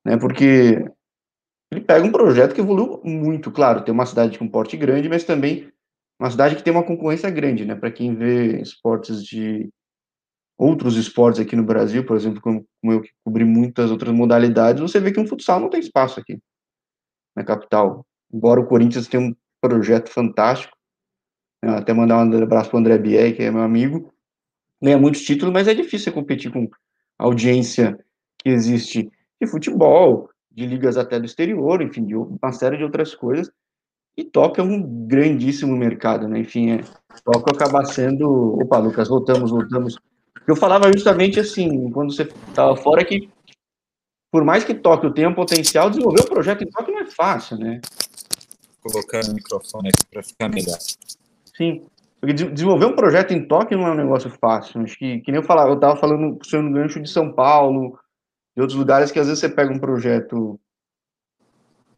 Né, 0.06 0.18
porque 0.18 0.90
ele 1.70 1.82
pega 1.82 2.06
um 2.06 2.14
projeto 2.14 2.56
que 2.56 2.62
evoluiu 2.62 3.02
muito, 3.04 3.52
claro, 3.52 3.84
tem 3.84 3.94
uma 3.94 4.06
cidade 4.06 4.40
com 4.40 4.48
porte 4.48 4.78
grande, 4.78 5.10
mas 5.10 5.26
também 5.26 5.70
uma 6.18 6.32
cidade 6.32 6.56
que 6.56 6.64
tem 6.64 6.72
uma 6.72 6.86
concorrência 6.86 7.30
grande, 7.30 7.66
né? 7.66 7.76
Para 7.76 7.92
quem 7.92 8.16
vê 8.16 8.62
esportes 8.62 9.22
de 9.22 9.70
outros 10.62 10.96
esportes 10.96 11.42
aqui 11.42 11.56
no 11.56 11.64
Brasil, 11.64 12.06
por 12.06 12.16
exemplo, 12.16 12.40
como, 12.40 12.64
eu 12.84 13.02
que 13.02 13.10
cobri 13.24 13.44
muitas 13.44 13.90
outras 13.90 14.14
modalidades, 14.14 14.80
você 14.80 15.00
vê 15.00 15.12
que 15.12 15.20
um 15.20 15.26
futsal 15.26 15.60
não 15.60 15.72
tem 15.72 15.80
espaço 15.80 16.20
aqui 16.20 16.38
na 17.36 17.44
capital. 17.44 18.06
Embora 18.32 18.62
o 18.62 18.68
Corinthians 18.68 19.08
tenha 19.08 19.24
um 19.24 19.36
projeto 19.60 20.12
fantástico, 20.12 20.78
né? 21.64 21.78
até 21.78 21.92
mandar 21.94 22.24
um 22.24 22.44
abraço 22.44 22.70
para 22.70 22.78
o 22.78 22.80
André 22.80 23.00
Bier, 23.00 23.36
que 23.36 23.42
é 23.42 23.50
meu 23.50 23.64
amigo, 23.64 24.14
ganha 24.80 25.00
muitos 25.00 25.24
títulos, 25.24 25.52
mas 25.52 25.68
é 25.68 25.74
difícil 25.74 26.14
competir 26.14 26.52
com 26.52 26.70
a 27.18 27.24
audiência 27.24 27.98
que 28.38 28.50
existe 28.50 29.12
de 29.42 29.48
futebol, 29.48 30.30
de 30.52 30.68
ligas 30.68 30.96
até 30.96 31.20
do 31.20 31.26
exterior, 31.26 31.82
enfim, 31.82 32.06
de 32.06 32.16
uma 32.16 32.52
série 32.52 32.78
de 32.78 32.84
outras 32.84 33.16
coisas. 33.16 33.52
E 34.16 34.24
Tóquio 34.24 34.62
é 34.62 34.64
um 34.64 35.08
grandíssimo 35.08 35.76
mercado, 35.76 36.28
né? 36.28 36.40
Enfim, 36.40 36.72
é, 36.72 36.84
Tóquio 37.24 37.56
acaba 37.56 37.84
sendo. 37.86 38.60
Opa, 38.62 38.78
Lucas, 38.78 39.08
voltamos, 39.08 39.50
voltamos. 39.50 39.98
Eu 40.48 40.56
falava 40.56 40.92
justamente 40.92 41.40
assim, 41.40 41.90
quando 41.92 42.14
você 42.14 42.24
estava 42.24 42.76
fora, 42.76 43.06
que 43.06 43.30
por 44.32 44.44
mais 44.44 44.64
que 44.64 44.74
Tóquio 44.74 45.12
tenha 45.12 45.30
um 45.30 45.36
potencial, 45.36 45.90
desenvolver 45.90 46.22
um 46.22 46.30
projeto 46.30 46.64
em 46.64 46.70
Tóquio 46.70 46.94
não 46.94 47.02
é 47.02 47.06
fácil, 47.06 47.58
né? 47.58 47.82
Colocando 48.82 49.32
o 49.32 49.36
microfone 49.36 49.90
aqui 49.90 50.06
para 50.10 50.24
ficar 50.24 50.50
melhor. 50.50 50.78
Sim, 51.56 51.86
porque 52.20 52.34
desenvolver 52.34 52.86
um 52.86 52.96
projeto 52.96 53.32
em 53.32 53.46
Tóquio 53.46 53.78
não 53.78 53.88
é 53.88 53.92
um 53.92 53.96
negócio 53.96 54.30
fácil. 54.30 54.82
Acho 54.82 54.98
que, 54.98 55.20
que 55.20 55.32
nem 55.32 55.42
eu 55.42 55.46
falava, 55.46 55.72
eu 55.72 55.76
estava 55.76 55.96
falando 55.96 56.40
no 56.54 56.72
gancho 56.72 57.02
de 57.02 57.10
São 57.10 57.34
Paulo, 57.34 58.00
de 58.56 58.62
outros 58.62 58.78
lugares 58.78 59.12
que 59.12 59.20
às 59.20 59.28
vezes 59.28 59.40
você 59.40 59.50
pega 59.50 59.74
um 59.74 59.80
projeto 59.80 60.60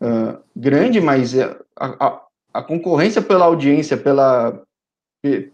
uh, 0.01 0.41
grande, 0.56 1.01
mas 1.01 1.36
é, 1.36 1.56
a, 1.75 2.08
a, 2.08 2.21
a, 2.53 2.63
concorrência 2.63 3.21
pela 3.21 3.45
audiência, 3.45 3.97
pela, 3.97 4.63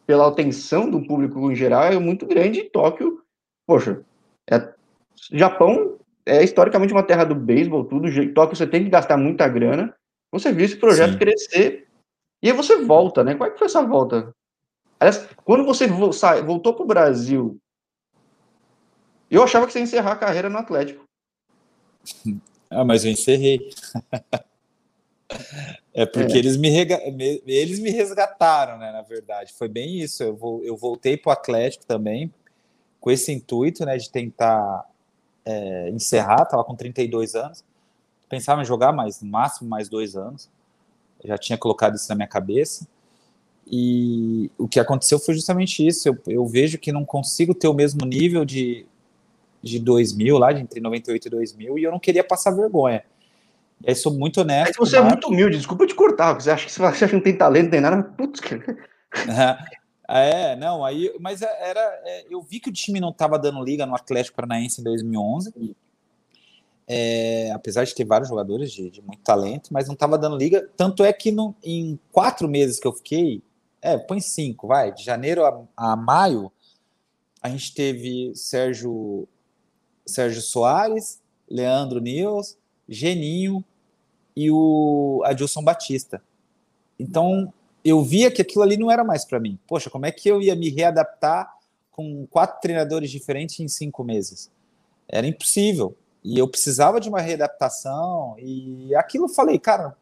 pela 0.05 0.27
atenção 0.27 0.89
do 0.89 1.05
público 1.05 1.51
em 1.51 1.55
geral 1.55 1.83
é 1.85 1.99
muito 1.99 2.25
grande. 2.25 2.59
E 2.59 2.69
Tóquio, 2.69 3.21
poxa, 3.67 4.01
é, 4.49 4.73
Japão 5.31 5.97
é 6.25 6.43
historicamente 6.43 6.93
uma 6.93 7.03
terra 7.03 7.23
do 7.23 7.35
beisebol, 7.35 7.85
tudo. 7.85 8.07
Tóquio 8.33 8.55
você 8.55 8.67
tem 8.67 8.83
que 8.83 8.89
gastar 8.89 9.17
muita 9.17 9.47
grana. 9.47 9.95
Você 10.31 10.51
viu 10.51 10.65
esse 10.65 10.77
projeto 10.77 11.13
Sim. 11.13 11.19
crescer 11.19 11.87
e 12.41 12.49
aí 12.49 12.55
você 12.55 12.77
volta, 12.77 13.23
né? 13.23 13.33
Como 13.33 13.45
é 13.45 13.51
que 13.51 13.57
foi 13.57 13.67
essa 13.67 13.81
volta? 13.81 14.33
Aliás, 14.99 15.27
quando 15.43 15.65
você 15.65 15.87
voltou 15.87 16.73
para 16.73 16.83
o 16.83 16.87
Brasil 16.87 17.59
eu 19.29 19.43
achava 19.43 19.67
que 19.67 19.73
você 19.73 19.79
ia 19.79 19.83
encerrar 19.83 20.13
a 20.13 20.17
carreira 20.17 20.49
no 20.49 20.57
Atlético. 20.57 21.03
Ah, 22.71 22.85
mas 22.85 23.03
eu 23.03 23.09
encerrei. 23.09 23.67
é 25.93 26.05
porque 26.05 26.33
é. 26.33 26.37
Eles, 26.37 26.57
me 26.57 26.69
eles 27.45 27.79
me 27.79 27.89
resgataram, 27.89 28.77
né? 28.77 28.91
Na 28.91 29.01
verdade, 29.01 29.53
foi 29.53 29.67
bem 29.67 29.99
isso. 29.99 30.23
Eu, 30.23 30.35
vou, 30.35 30.63
eu 30.63 30.75
voltei 30.75 31.17
para 31.17 31.29
o 31.29 31.33
Atlético 31.33 31.85
também, 31.85 32.33
com 32.99 33.11
esse 33.11 33.31
intuito, 33.31 33.85
né, 33.85 33.97
de 33.97 34.09
tentar 34.09 34.85
é, 35.45 35.89
encerrar. 35.89 36.43
Estava 36.43 36.63
com 36.63 36.75
32 36.75 37.35
anos. 37.35 37.63
Pensava 38.27 38.61
em 38.61 38.65
jogar 38.65 38.91
mais, 38.91 39.21
no 39.21 39.29
máximo 39.29 39.69
mais 39.69 39.89
dois 39.89 40.15
anos. 40.15 40.49
Eu 41.23 41.29
já 41.29 41.37
tinha 41.37 41.57
colocado 41.57 41.95
isso 41.95 42.07
na 42.09 42.15
minha 42.15 42.27
cabeça. 42.27 42.87
E 43.65 44.49
o 44.57 44.67
que 44.67 44.79
aconteceu 44.79 45.19
foi 45.19 45.33
justamente 45.33 45.85
isso. 45.85 46.07
Eu, 46.07 46.17
eu 46.27 46.45
vejo 46.45 46.77
que 46.77 46.91
não 46.91 47.05
consigo 47.05 47.53
ter 47.53 47.67
o 47.67 47.73
mesmo 47.73 48.05
nível 48.05 48.45
de 48.45 48.85
de 49.61 49.79
2000, 49.79 50.37
lá 50.37 50.51
de 50.51 50.61
entre 50.61 50.79
98 50.79 51.27
e 51.27 51.29
2000, 51.29 51.77
e 51.77 51.83
eu 51.83 51.91
não 51.91 51.99
queria 51.99 52.23
passar 52.23 52.51
vergonha. 52.51 53.03
E 53.83 53.89
aí 53.89 53.95
sou 53.95 54.13
muito 54.13 54.41
honesto. 54.41 54.75
Mas 54.79 54.89
você 54.89 54.97
é 54.97 55.01
muito 55.01 55.27
humilde, 55.27 55.57
desculpa 55.57 55.87
te 55.87 55.95
cortar, 55.95 56.33
você 56.33 56.51
acha 56.51 56.65
que 56.65 56.71
você 56.71 56.83
acha 56.83 57.07
que 57.07 57.15
não 57.15 57.21
tem 57.21 57.37
talento, 57.37 57.65
não 57.65 57.71
tem 57.71 57.81
nada, 57.81 58.03
putz, 58.03 58.39
cara. 58.39 58.77
É, 60.11 60.55
não, 60.55 60.83
aí, 60.83 61.15
mas 61.19 61.43
era, 61.43 61.79
é, 62.03 62.25
eu 62.31 62.41
vi 62.41 62.59
que 62.59 62.69
o 62.69 62.73
time 62.73 62.99
não 62.99 63.11
estava 63.11 63.37
dando 63.37 63.63
liga 63.63 63.85
no 63.85 63.93
Atlético 63.93 64.37
Paranaense 64.37 64.81
em 64.81 64.83
2011, 64.83 65.75
é, 66.87 67.51
apesar 67.51 67.83
de 67.83 67.93
ter 67.93 68.05
vários 68.05 68.27
jogadores 68.27 68.71
de, 68.71 68.89
de 68.89 69.03
muito 69.03 69.21
talento, 69.21 69.71
mas 69.71 69.85
não 69.85 69.93
estava 69.93 70.17
dando 70.17 70.35
liga, 70.35 70.67
tanto 70.75 71.03
é 71.03 71.13
que 71.13 71.31
no, 71.31 71.55
em 71.63 71.99
quatro 72.11 72.47
meses 72.49 72.79
que 72.79 72.87
eu 72.87 72.93
fiquei, 72.93 73.43
é, 73.83 73.99
põe 73.99 74.19
cinco, 74.19 74.65
vai, 74.65 74.91
de 74.91 75.03
janeiro 75.03 75.45
a, 75.45 75.61
a 75.77 75.95
maio, 75.95 76.51
a 77.39 77.47
gente 77.47 77.75
teve 77.75 78.33
Sérgio 78.33 79.27
Sérgio 80.07 80.41
Soares, 80.41 81.21
Leandro 81.47 81.99
Nils, 81.99 82.57
Geninho 82.87 83.63
e 84.39 84.49
o 84.49 85.21
Adilson 85.25 85.61
Batista. 85.61 86.21
Então, 86.97 87.53
eu 87.83 88.01
via 88.01 88.31
que 88.31 88.41
aquilo 88.41 88.63
ali 88.63 88.77
não 88.77 88.89
era 88.89 89.03
mais 89.03 89.25
para 89.25 89.37
mim. 89.37 89.59
Poxa, 89.67 89.89
como 89.89 90.05
é 90.05 90.11
que 90.13 90.29
eu 90.29 90.41
ia 90.41 90.55
me 90.55 90.69
readaptar 90.69 91.53
com 91.91 92.25
quatro 92.27 92.61
treinadores 92.61 93.11
diferentes 93.11 93.59
em 93.59 93.67
cinco 93.67 94.01
meses? 94.01 94.49
Era 95.09 95.27
impossível. 95.27 95.93
E 96.23 96.39
eu 96.39 96.47
precisava 96.47 97.01
de 97.01 97.09
uma 97.09 97.19
readaptação. 97.19 98.35
E 98.39 98.95
aquilo 98.95 99.25
eu 99.25 99.29
falei, 99.29 99.59
cara, 99.59 99.93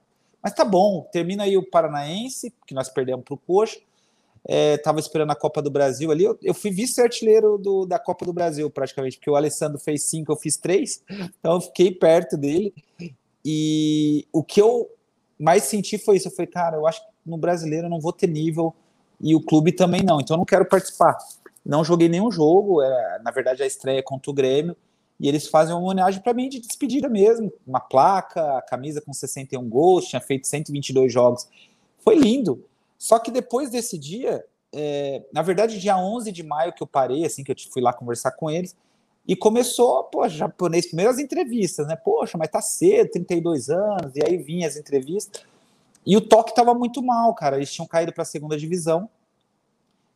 mas 0.41 0.53
tá 0.53 0.63
bom, 0.63 1.07
termina 1.11 1.43
aí 1.43 1.57
o 1.57 1.67
Paranaense, 1.67 2.53
que 2.67 2.75
nós 2.75 2.89
perdemos 2.89 3.25
para 3.25 3.33
o 3.33 3.37
Coxa 3.39 3.79
é, 4.47 4.81
esperando 4.97 5.31
a 5.31 5.35
Copa 5.35 5.61
do 5.61 5.69
Brasil 5.69 6.09
ali. 6.09 6.23
Eu, 6.23 6.37
eu 6.41 6.53
fui 6.53 6.71
vice-artilheiro 6.71 7.59
da 7.85 7.99
Copa 7.99 8.25
do 8.25 8.31
Brasil, 8.31 8.69
praticamente, 8.69 9.17
porque 9.17 9.29
o 9.29 9.35
Alessandro 9.35 9.77
fez 9.77 10.03
cinco, 10.03 10.31
eu 10.31 10.37
fiz 10.37 10.55
três, 10.55 11.03
então 11.39 11.55
eu 11.55 11.61
fiquei 11.61 11.91
perto 11.91 12.37
dele. 12.37 12.73
E 13.49 14.27
o 14.33 14.43
que 14.43 14.61
eu 14.61 14.89
mais 15.39 15.63
senti 15.63 15.97
foi 15.97 16.17
isso. 16.17 16.27
Eu 16.27 16.33
falei, 16.33 16.51
cara, 16.51 16.75
eu 16.75 16.85
acho 16.85 16.99
que 16.99 17.07
no 17.25 17.37
brasileiro 17.37 17.85
eu 17.85 17.89
não 17.89 18.01
vou 18.01 18.11
ter 18.11 18.27
nível 18.27 18.75
e 19.21 19.33
o 19.33 19.41
clube 19.41 19.71
também 19.71 20.03
não, 20.03 20.19
então 20.19 20.35
eu 20.35 20.39
não 20.39 20.45
quero 20.45 20.65
participar. 20.65 21.17
Não 21.65 21.81
joguei 21.81 22.09
nenhum 22.09 22.29
jogo, 22.29 22.81
era, 22.81 23.19
na 23.23 23.31
verdade 23.31 23.63
a 23.63 23.65
estreia 23.65 24.03
contra 24.03 24.29
o 24.29 24.33
Grêmio, 24.33 24.75
e 25.17 25.29
eles 25.29 25.47
fazem 25.47 25.73
uma 25.73 25.81
homenagem 25.81 26.21
para 26.21 26.33
mim 26.33 26.49
de 26.49 26.59
despedida 26.59 27.07
mesmo, 27.07 27.49
uma 27.65 27.79
placa, 27.79 28.57
a 28.57 28.61
camisa 28.61 28.99
com 28.99 29.13
61 29.13 29.67
gols, 29.69 30.07
tinha 30.07 30.19
feito 30.19 30.45
122 30.45 31.11
jogos. 31.11 31.47
Foi 31.99 32.17
lindo. 32.17 32.61
Só 32.97 33.17
que 33.17 33.31
depois 33.31 33.69
desse 33.69 33.97
dia, 33.97 34.43
é, 34.73 35.23
na 35.31 35.41
verdade, 35.41 35.79
dia 35.79 35.97
11 35.97 36.33
de 36.33 36.43
maio 36.43 36.73
que 36.73 36.83
eu 36.83 36.87
parei, 36.87 37.25
assim, 37.25 37.45
que 37.45 37.51
eu 37.51 37.55
fui 37.71 37.81
lá 37.81 37.93
conversar 37.93 38.31
com 38.31 38.51
eles, 38.51 38.75
e 39.27 39.35
começou, 39.35 40.05
pô, 40.05 40.27
japonês, 40.29 40.85
primeiras 40.85 41.19
entrevistas, 41.19 41.85
né? 41.85 41.97
Poxa, 41.97 42.37
mas 42.37 42.49
tá 42.49 42.61
cedo, 42.61 43.11
32 43.11 43.69
anos, 43.69 44.15
e 44.15 44.25
aí 44.25 44.37
vinha 44.37 44.67
as 44.67 44.77
entrevistas. 44.77 45.43
E 46.05 46.15
o 46.15 46.21
toque 46.21 46.55
tava 46.55 46.73
muito 46.73 47.03
mal, 47.03 47.35
cara. 47.35 47.57
Eles 47.57 47.71
tinham 47.71 47.85
caído 47.85 48.13
para 48.13 48.21
a 48.21 48.25
segunda 48.25 48.57
divisão. 48.57 49.09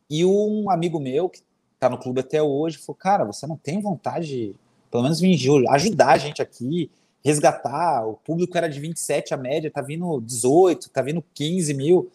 E 0.08 0.24
um 0.24 0.70
amigo 0.70 0.98
meu, 0.98 1.28
que 1.28 1.42
tá 1.78 1.90
no 1.90 1.98
clube 1.98 2.20
até 2.20 2.42
hoje, 2.42 2.78
falou: 2.78 2.96
Cara, 2.96 3.24
você 3.24 3.46
não 3.46 3.56
tem 3.56 3.80
vontade 3.82 4.26
de, 4.26 4.54
pelo 4.90 5.02
menos, 5.02 5.20
vir 5.20 5.38
ajudar 5.68 6.12
a 6.12 6.18
gente 6.18 6.40
aqui, 6.40 6.90
resgatar? 7.22 8.06
O 8.06 8.14
público 8.14 8.56
era 8.56 8.68
de 8.68 8.80
27 8.80 9.34
a 9.34 9.36
média, 9.36 9.70
tá 9.70 9.82
vindo 9.82 10.22
18, 10.22 10.88
tá 10.88 11.02
vindo 11.02 11.22
15 11.34 11.74
mil 11.74 12.10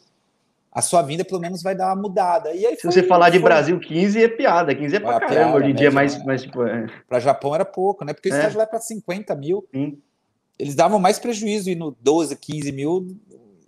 a 0.78 0.82
sua 0.84 1.02
vinda 1.02 1.26
pelo 1.26 1.42
menos 1.42 1.64
vai 1.64 1.74
dar 1.74 1.88
uma 1.88 2.04
mudada. 2.04 2.54
E 2.54 2.64
aí 2.64 2.76
Se 2.76 2.86
você 2.86 3.02
falar 3.02 3.32
de 3.32 3.40
Brasil 3.40 3.80
15 3.80 4.24
é 4.24 4.28
piada, 4.28 4.76
15 4.76 4.96
é 4.96 5.00
pra 5.00 5.16
é 5.16 5.20
caramba 5.20 5.36
piada, 5.36 5.58
hoje 5.58 5.72
em 5.72 5.74
dia, 5.74 5.90
mas, 5.90 6.16
né? 6.20 6.24
mas 6.24 6.44
tipo. 6.44 6.64
É... 6.64 6.86
Para 7.10 7.20
Japão 7.20 7.56
era 7.56 7.66
pouco, 7.66 8.06
né? 8.06 8.14
Porque 8.14 8.30
o 8.30 8.32
é. 8.32 8.38
estágio 8.38 8.60
lá 8.60 8.64
é 8.64 8.68
para 8.68 8.80
50 8.80 9.34
mil. 9.34 9.68
Sim. 9.74 9.98
Eles 10.60 10.76
davam 10.76 11.00
mais 11.00 11.18
prejuízo 11.18 11.76
no 11.76 11.98
12, 12.00 12.36
15 12.36 12.72
mil. 12.72 13.18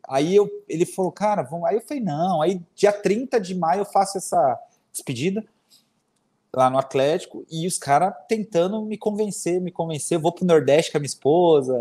Aí 0.07 0.35
eu, 0.35 0.47
ele 0.67 0.85
falou, 0.85 1.11
cara, 1.11 1.41
vamos. 1.41 1.67
Aí 1.67 1.77
eu 1.77 1.81
falei, 1.81 2.03
não. 2.03 2.43
Aí 2.43 2.61
dia 2.75 2.93
30 2.93 3.41
de 3.41 3.55
maio 3.55 3.81
eu 3.81 3.85
faço 3.85 4.19
essa 4.19 4.59
despedida 4.91 5.43
lá 6.55 6.69
no 6.69 6.77
Atlético 6.77 7.43
e 7.49 7.65
os 7.65 7.79
caras 7.79 8.13
tentando 8.27 8.83
me 8.83 8.99
convencer, 8.99 9.59
me 9.59 9.71
convencer. 9.71 10.17
Eu 10.17 10.21
vou 10.21 10.31
pro 10.31 10.45
Nordeste 10.45 10.91
com 10.91 10.97
a 10.97 11.01
minha 11.01 11.07
esposa, 11.07 11.75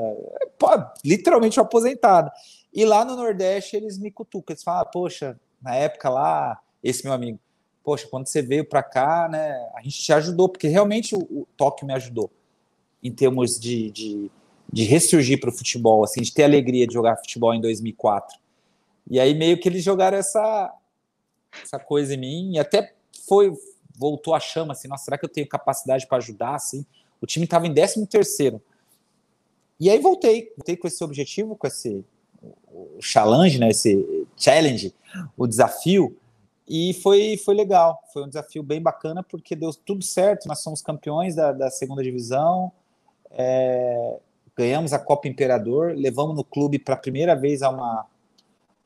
pô, 0.58 0.68
literalmente 1.04 1.60
uma 1.60 1.66
aposentada. 1.66 2.32
E 2.72 2.84
lá 2.84 3.04
no 3.04 3.16
Nordeste 3.16 3.76
eles 3.76 3.98
me 3.98 4.10
cutucam, 4.10 4.52
eles 4.52 4.62
falam, 4.62 4.82
ah, 4.82 4.84
poxa, 4.84 5.38
na 5.60 5.74
época 5.74 6.08
lá, 6.08 6.60
esse 6.82 7.04
meu 7.04 7.12
amigo, 7.12 7.38
poxa, 7.82 8.06
quando 8.08 8.26
você 8.26 8.42
veio 8.42 8.64
para 8.64 8.82
cá, 8.82 9.28
né, 9.28 9.52
a 9.74 9.82
gente 9.82 10.02
te 10.02 10.12
ajudou, 10.12 10.48
porque 10.48 10.68
realmente 10.68 11.14
o, 11.14 11.20
o 11.20 11.46
Tóquio 11.56 11.86
me 11.86 11.94
ajudou 11.94 12.30
em 13.02 13.10
termos 13.12 13.58
de, 13.58 13.90
de, 13.90 14.30
de 14.72 14.84
ressurgir 14.84 15.40
para 15.40 15.50
o 15.50 15.52
futebol, 15.52 16.04
assim, 16.04 16.20
de 16.20 16.32
ter 16.32 16.44
alegria 16.44 16.86
de 16.86 16.92
jogar 16.92 17.16
futebol 17.16 17.54
em 17.54 17.60
2004. 17.60 18.38
E 19.10 19.18
aí 19.18 19.34
meio 19.34 19.58
que 19.58 19.68
eles 19.68 19.82
jogaram 19.82 20.18
essa, 20.18 20.74
essa 21.62 21.78
coisa 21.78 22.14
em 22.14 22.18
mim, 22.18 22.52
e 22.54 22.58
até 22.58 22.94
foi 23.26 23.52
voltou 23.98 24.32
a 24.32 24.38
chama, 24.38 24.72
assim, 24.72 24.86
nossa, 24.86 25.04
será 25.04 25.18
que 25.18 25.24
eu 25.24 25.28
tenho 25.28 25.48
capacidade 25.48 26.06
para 26.06 26.18
ajudar, 26.18 26.54
assim? 26.54 26.86
O 27.20 27.26
time 27.26 27.44
estava 27.44 27.66
em 27.66 27.74
13 27.74 28.06
terceiro. 28.06 28.62
E 29.80 29.90
aí 29.90 29.98
voltei, 29.98 30.52
voltei 30.56 30.76
com 30.76 30.86
esse 30.86 31.02
objetivo, 31.02 31.56
com 31.56 31.66
esse 31.66 32.04
o 32.42 32.98
challenge, 33.00 33.58
né, 33.58 33.70
esse 33.70 34.26
challenge, 34.36 34.94
o 35.36 35.46
desafio, 35.46 36.16
e 36.68 36.92
foi, 36.94 37.36
foi 37.38 37.54
legal, 37.54 38.02
foi 38.12 38.24
um 38.24 38.28
desafio 38.28 38.62
bem 38.62 38.80
bacana, 38.80 39.22
porque 39.22 39.56
deu 39.56 39.72
tudo 39.72 40.04
certo, 40.04 40.46
nós 40.46 40.60
somos 40.60 40.82
campeões 40.82 41.34
da, 41.34 41.52
da 41.52 41.70
segunda 41.70 42.02
divisão, 42.02 42.70
é, 43.30 44.18
ganhamos 44.56 44.92
a 44.92 44.98
Copa 44.98 45.28
Imperador, 45.28 45.94
levamos 45.96 46.36
no 46.36 46.44
clube 46.44 46.78
para 46.78 46.94
a 46.94 46.98
primeira 46.98 47.34
vez 47.34 47.62
a 47.62 47.70
uma, 47.70 48.06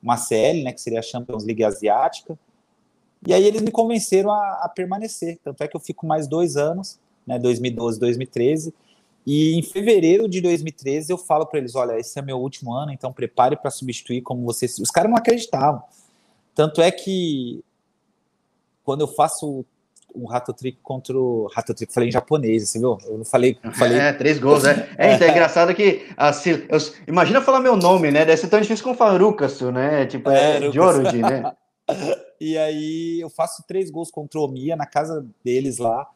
uma 0.02 0.16
CL, 0.16 0.62
né, 0.62 0.72
que 0.72 0.80
seria 0.80 1.00
a 1.00 1.02
Champions 1.02 1.44
League 1.44 1.64
Asiática, 1.64 2.38
e 3.26 3.32
aí 3.32 3.44
eles 3.44 3.62
me 3.62 3.70
convenceram 3.70 4.30
a, 4.30 4.62
a 4.64 4.68
permanecer, 4.68 5.38
tanto 5.42 5.62
é 5.62 5.68
que 5.68 5.76
eu 5.76 5.80
fico 5.80 6.06
mais 6.06 6.26
dois 6.26 6.56
anos, 6.56 7.00
né, 7.26 7.38
2012, 7.38 7.98
2013, 7.98 8.74
e 9.26 9.54
em 9.56 9.62
fevereiro 9.62 10.28
de 10.28 10.40
2013 10.40 11.12
eu 11.12 11.18
falo 11.18 11.46
para 11.46 11.58
eles: 11.58 11.74
olha, 11.74 11.98
esse 11.98 12.18
é 12.18 12.22
meu 12.22 12.38
último 12.38 12.74
ano, 12.74 12.92
então 12.92 13.12
prepare 13.12 13.56
para 13.56 13.70
substituir 13.70 14.22
como 14.22 14.44
vocês. 14.44 14.78
Os 14.78 14.90
caras 14.90 15.10
não 15.10 15.16
acreditavam. 15.16 15.82
Tanto 16.54 16.82
é 16.82 16.90
que 16.90 17.64
quando 18.84 19.02
eu 19.02 19.08
faço 19.08 19.64
um 20.14 20.26
rato 20.26 20.52
trick 20.52 20.78
contra 20.82 21.16
o 21.16 21.48
rato 21.54 21.72
trick, 21.72 21.92
falei 21.92 22.08
em 22.08 22.12
japonês, 22.12 22.68
você 22.68 22.78
viu? 22.78 22.98
Eu 23.06 23.18
não 23.18 23.24
falei, 23.24 23.56
falei. 23.74 23.98
É, 23.98 24.12
três 24.12 24.38
gols, 24.38 24.64
né? 24.64 24.88
É, 24.98 25.14
então 25.14 25.26
é 25.26 25.30
engraçado 25.32 25.74
que 25.74 26.06
assim, 26.16 26.50
eu, 26.50 26.78
imagina 27.06 27.40
falar 27.40 27.60
meu 27.60 27.76
nome, 27.76 28.10
né? 28.10 28.24
Deve 28.24 28.36
ser 28.36 28.48
tão 28.48 28.60
difícil 28.60 28.84
como 28.84 28.96
falar 28.96 29.20
Rukasu, 29.20 29.72
né? 29.72 30.04
Tipo, 30.06 30.30
é, 30.30 30.56
é 30.56 30.60
né? 31.22 31.52
e 32.40 32.58
aí 32.58 33.20
eu 33.20 33.30
faço 33.30 33.64
três 33.66 33.90
gols 33.90 34.10
contra 34.10 34.40
o 34.40 34.48
Mia 34.48 34.76
na 34.76 34.86
casa 34.86 35.26
deles 35.44 35.78
lá. 35.78 36.06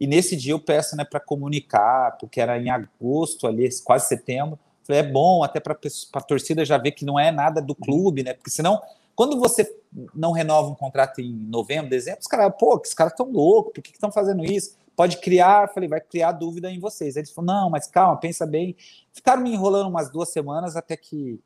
E 0.00 0.06
nesse 0.06 0.34
dia 0.34 0.54
eu 0.54 0.58
peço 0.58 0.96
né, 0.96 1.04
para 1.04 1.20
comunicar, 1.20 2.16
porque 2.18 2.40
era 2.40 2.58
em 2.58 2.70
agosto 2.70 3.46
ali, 3.46 3.68
quase 3.84 4.08
setembro. 4.08 4.58
Falei, 4.82 5.02
é 5.02 5.06
bom 5.06 5.44
até 5.44 5.60
para 5.60 5.78
a 6.14 6.20
torcida 6.22 6.64
já 6.64 6.78
ver 6.78 6.92
que 6.92 7.04
não 7.04 7.20
é 7.20 7.30
nada 7.30 7.60
do 7.60 7.74
clube, 7.74 8.22
né? 8.22 8.32
Porque 8.32 8.50
senão, 8.50 8.80
quando 9.14 9.38
você 9.38 9.70
não 10.14 10.32
renova 10.32 10.70
um 10.70 10.74
contrato 10.74 11.20
em 11.20 11.30
novembro, 11.30 11.90
dezembro, 11.90 12.20
os 12.20 12.26
caras, 12.26 12.50
pô, 12.58 12.78
que 12.78 12.88
os 12.88 12.94
caras 12.94 13.12
estão 13.12 13.30
loucos, 13.30 13.74
por 13.74 13.82
que 13.82 13.92
estão 13.92 14.10
fazendo 14.10 14.42
isso? 14.42 14.74
Pode 14.96 15.18
criar, 15.18 15.68
falei, 15.68 15.88
vai 15.88 16.00
criar 16.00 16.32
dúvida 16.32 16.70
em 16.70 16.80
vocês. 16.80 17.16
Aí 17.16 17.20
eles 17.20 17.30
falaram, 17.30 17.64
não, 17.64 17.70
mas 17.70 17.86
calma, 17.86 18.16
pensa 18.16 18.46
bem. 18.46 18.74
Ficaram 19.12 19.42
me 19.42 19.52
enrolando 19.52 19.88
umas 19.90 20.10
duas 20.10 20.30
semanas 20.30 20.76
até 20.76 20.96
que 20.96 21.38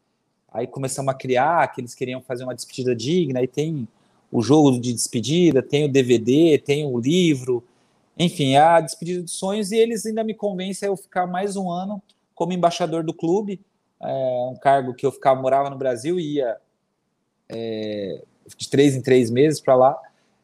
aí 0.52 0.68
começamos 0.68 1.12
a 1.12 1.16
criar, 1.16 1.66
que 1.72 1.80
eles 1.80 1.94
queriam 1.94 2.22
fazer 2.22 2.44
uma 2.44 2.54
despedida 2.54 2.94
digna, 2.94 3.40
aí 3.40 3.48
tem 3.48 3.88
o 4.30 4.40
jogo 4.40 4.78
de 4.80 4.92
despedida, 4.92 5.60
tem 5.60 5.84
o 5.84 5.88
DVD, 5.88 6.56
tem 6.58 6.86
o 6.86 6.98
livro, 6.98 7.64
enfim, 8.18 8.54
é 8.54 8.60
a 8.60 8.80
despedida 8.80 9.22
dos 9.22 9.32
sonhos 9.32 9.72
e 9.72 9.76
eles 9.76 10.06
ainda 10.06 10.22
me 10.22 10.34
convencem 10.34 10.88
a 10.88 10.92
eu 10.92 10.96
ficar 10.96 11.26
mais 11.26 11.56
um 11.56 11.70
ano 11.70 12.02
como 12.34 12.52
embaixador 12.52 13.04
do 13.04 13.14
clube, 13.14 13.60
é, 14.00 14.48
um 14.50 14.56
cargo 14.56 14.94
que 14.94 15.06
eu 15.06 15.12
ficava, 15.12 15.40
morava 15.40 15.70
no 15.70 15.76
Brasil 15.76 16.18
e 16.18 16.36
ia 16.36 16.56
é, 17.48 18.22
de 18.56 18.68
três 18.68 18.94
em 18.94 19.02
três 19.02 19.30
meses 19.30 19.60
para 19.60 19.74
lá, 19.74 19.98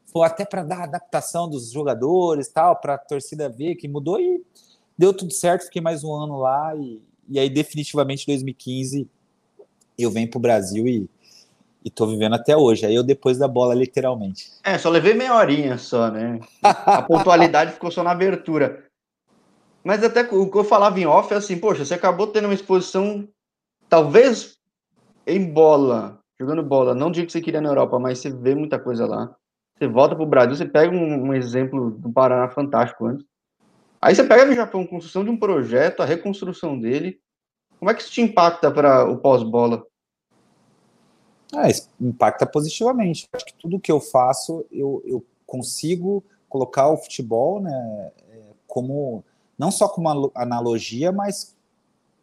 foi 0.07 0.27
até 0.27 0.45
para 0.45 0.65
dar 0.65 0.83
adaptação 0.83 1.49
dos 1.49 1.71
jogadores, 1.71 2.49
tal, 2.49 2.77
para 2.77 2.95
a 2.95 2.99
torcida 2.99 3.49
ver 3.49 3.77
que 3.77 3.89
mudou 3.89 4.21
e 4.21 4.43
deu 4.99 5.13
tudo 5.13 5.33
certo, 5.33 5.65
fiquei 5.65 5.81
mais 5.81 6.03
um 6.03 6.13
ano 6.13 6.39
lá 6.39 6.75
e, 6.77 7.01
e 7.29 7.39
aí 7.39 7.49
definitivamente 7.49 8.27
2015 8.27 9.09
eu 9.99 10.11
venho 10.11 10.29
para 10.29 10.39
o 10.39 10.41
Brasil 10.41 10.89
e 10.89 11.09
e 11.85 11.91
tô 11.91 12.07
vivendo 12.07 12.35
até 12.35 12.57
hoje. 12.57 12.87
Aí 12.87 12.95
eu 12.95 13.03
depois 13.03 13.39
da 13.39 13.49
bola, 13.49 13.75
literalmente. 13.75 14.51
É, 14.63 14.77
só 14.79 14.89
levei 14.91 15.15
meia 15.15 15.35
horinha 15.35 15.79
só, 15.79 16.11
né? 16.11 16.41
A 16.63 17.03
pontualidade 17.03 17.73
ficou 17.73 17.91
só 17.91 18.03
na 18.03 18.11
abertura. 18.11 18.85
Mas 19.83 20.05
até 20.05 20.23
o 20.23 20.51
que 20.51 20.59
eu 20.59 20.65
falava 20.65 21.01
em 21.01 21.07
off 21.07 21.33
é 21.33 21.37
assim, 21.37 21.59
poxa, 21.59 21.85
você 21.85 21.95
acabou 21.95 22.27
tendo 22.27 22.45
uma 22.45 22.55
exposição, 22.55 23.27
talvez 23.89 24.59
em 25.27 25.43
bola, 25.53 26.19
jogando 26.39 26.63
bola. 26.63 26.95
Não 26.95 27.11
digo 27.11 27.27
que 27.27 27.33
você 27.33 27.41
queria 27.41 27.61
na 27.61 27.71
Europa, 27.71 27.99
mas 27.99 28.19
você 28.19 28.31
vê 28.31 28.55
muita 28.55 28.79
coisa 28.79 29.07
lá. 29.07 29.35
Você 29.79 29.87
volta 29.87 30.15
pro 30.15 30.27
Brasil, 30.27 30.55
você 30.55 30.67
pega 30.67 30.95
um, 30.95 31.29
um 31.29 31.35
exemplo 31.35 31.91
do 31.91 32.13
Paraná 32.13 32.51
fantástico 32.51 33.07
antes. 33.07 33.25
Aí 34.03 34.15
você 34.15 34.25
pega 34.25 34.45
no 34.45 34.55
Japão, 34.55 34.87
construção 34.87 35.25
de 35.25 35.31
um 35.31 35.37
projeto, 35.39 36.01
a 36.01 36.07
reconstrução 36.07 36.79
dele. 36.79 37.19
Como 37.79 37.91
é 37.91 37.95
que 37.95 38.03
isso 38.03 38.13
te 38.13 38.21
impacta 38.21 38.71
para 38.71 39.09
o 39.09 39.17
pós-bola? 39.17 39.83
Ah, 41.53 41.69
impacta 42.01 42.47
positivamente. 42.47 43.29
Acho 43.33 43.47
que 43.47 43.55
tudo 43.55 43.81
que 43.81 43.91
eu 43.91 44.01
faço, 44.01 44.65
eu, 44.71 45.03
eu 45.05 45.25
consigo 45.47 46.23
colocar 46.49 46.89
o 46.89 46.97
futebol, 46.97 47.61
né, 47.61 48.13
é, 48.31 48.41
como 48.67 49.25
não 49.59 49.71
só 49.71 49.89
como 49.89 50.31
analogia, 50.35 51.13
mas 51.13 51.55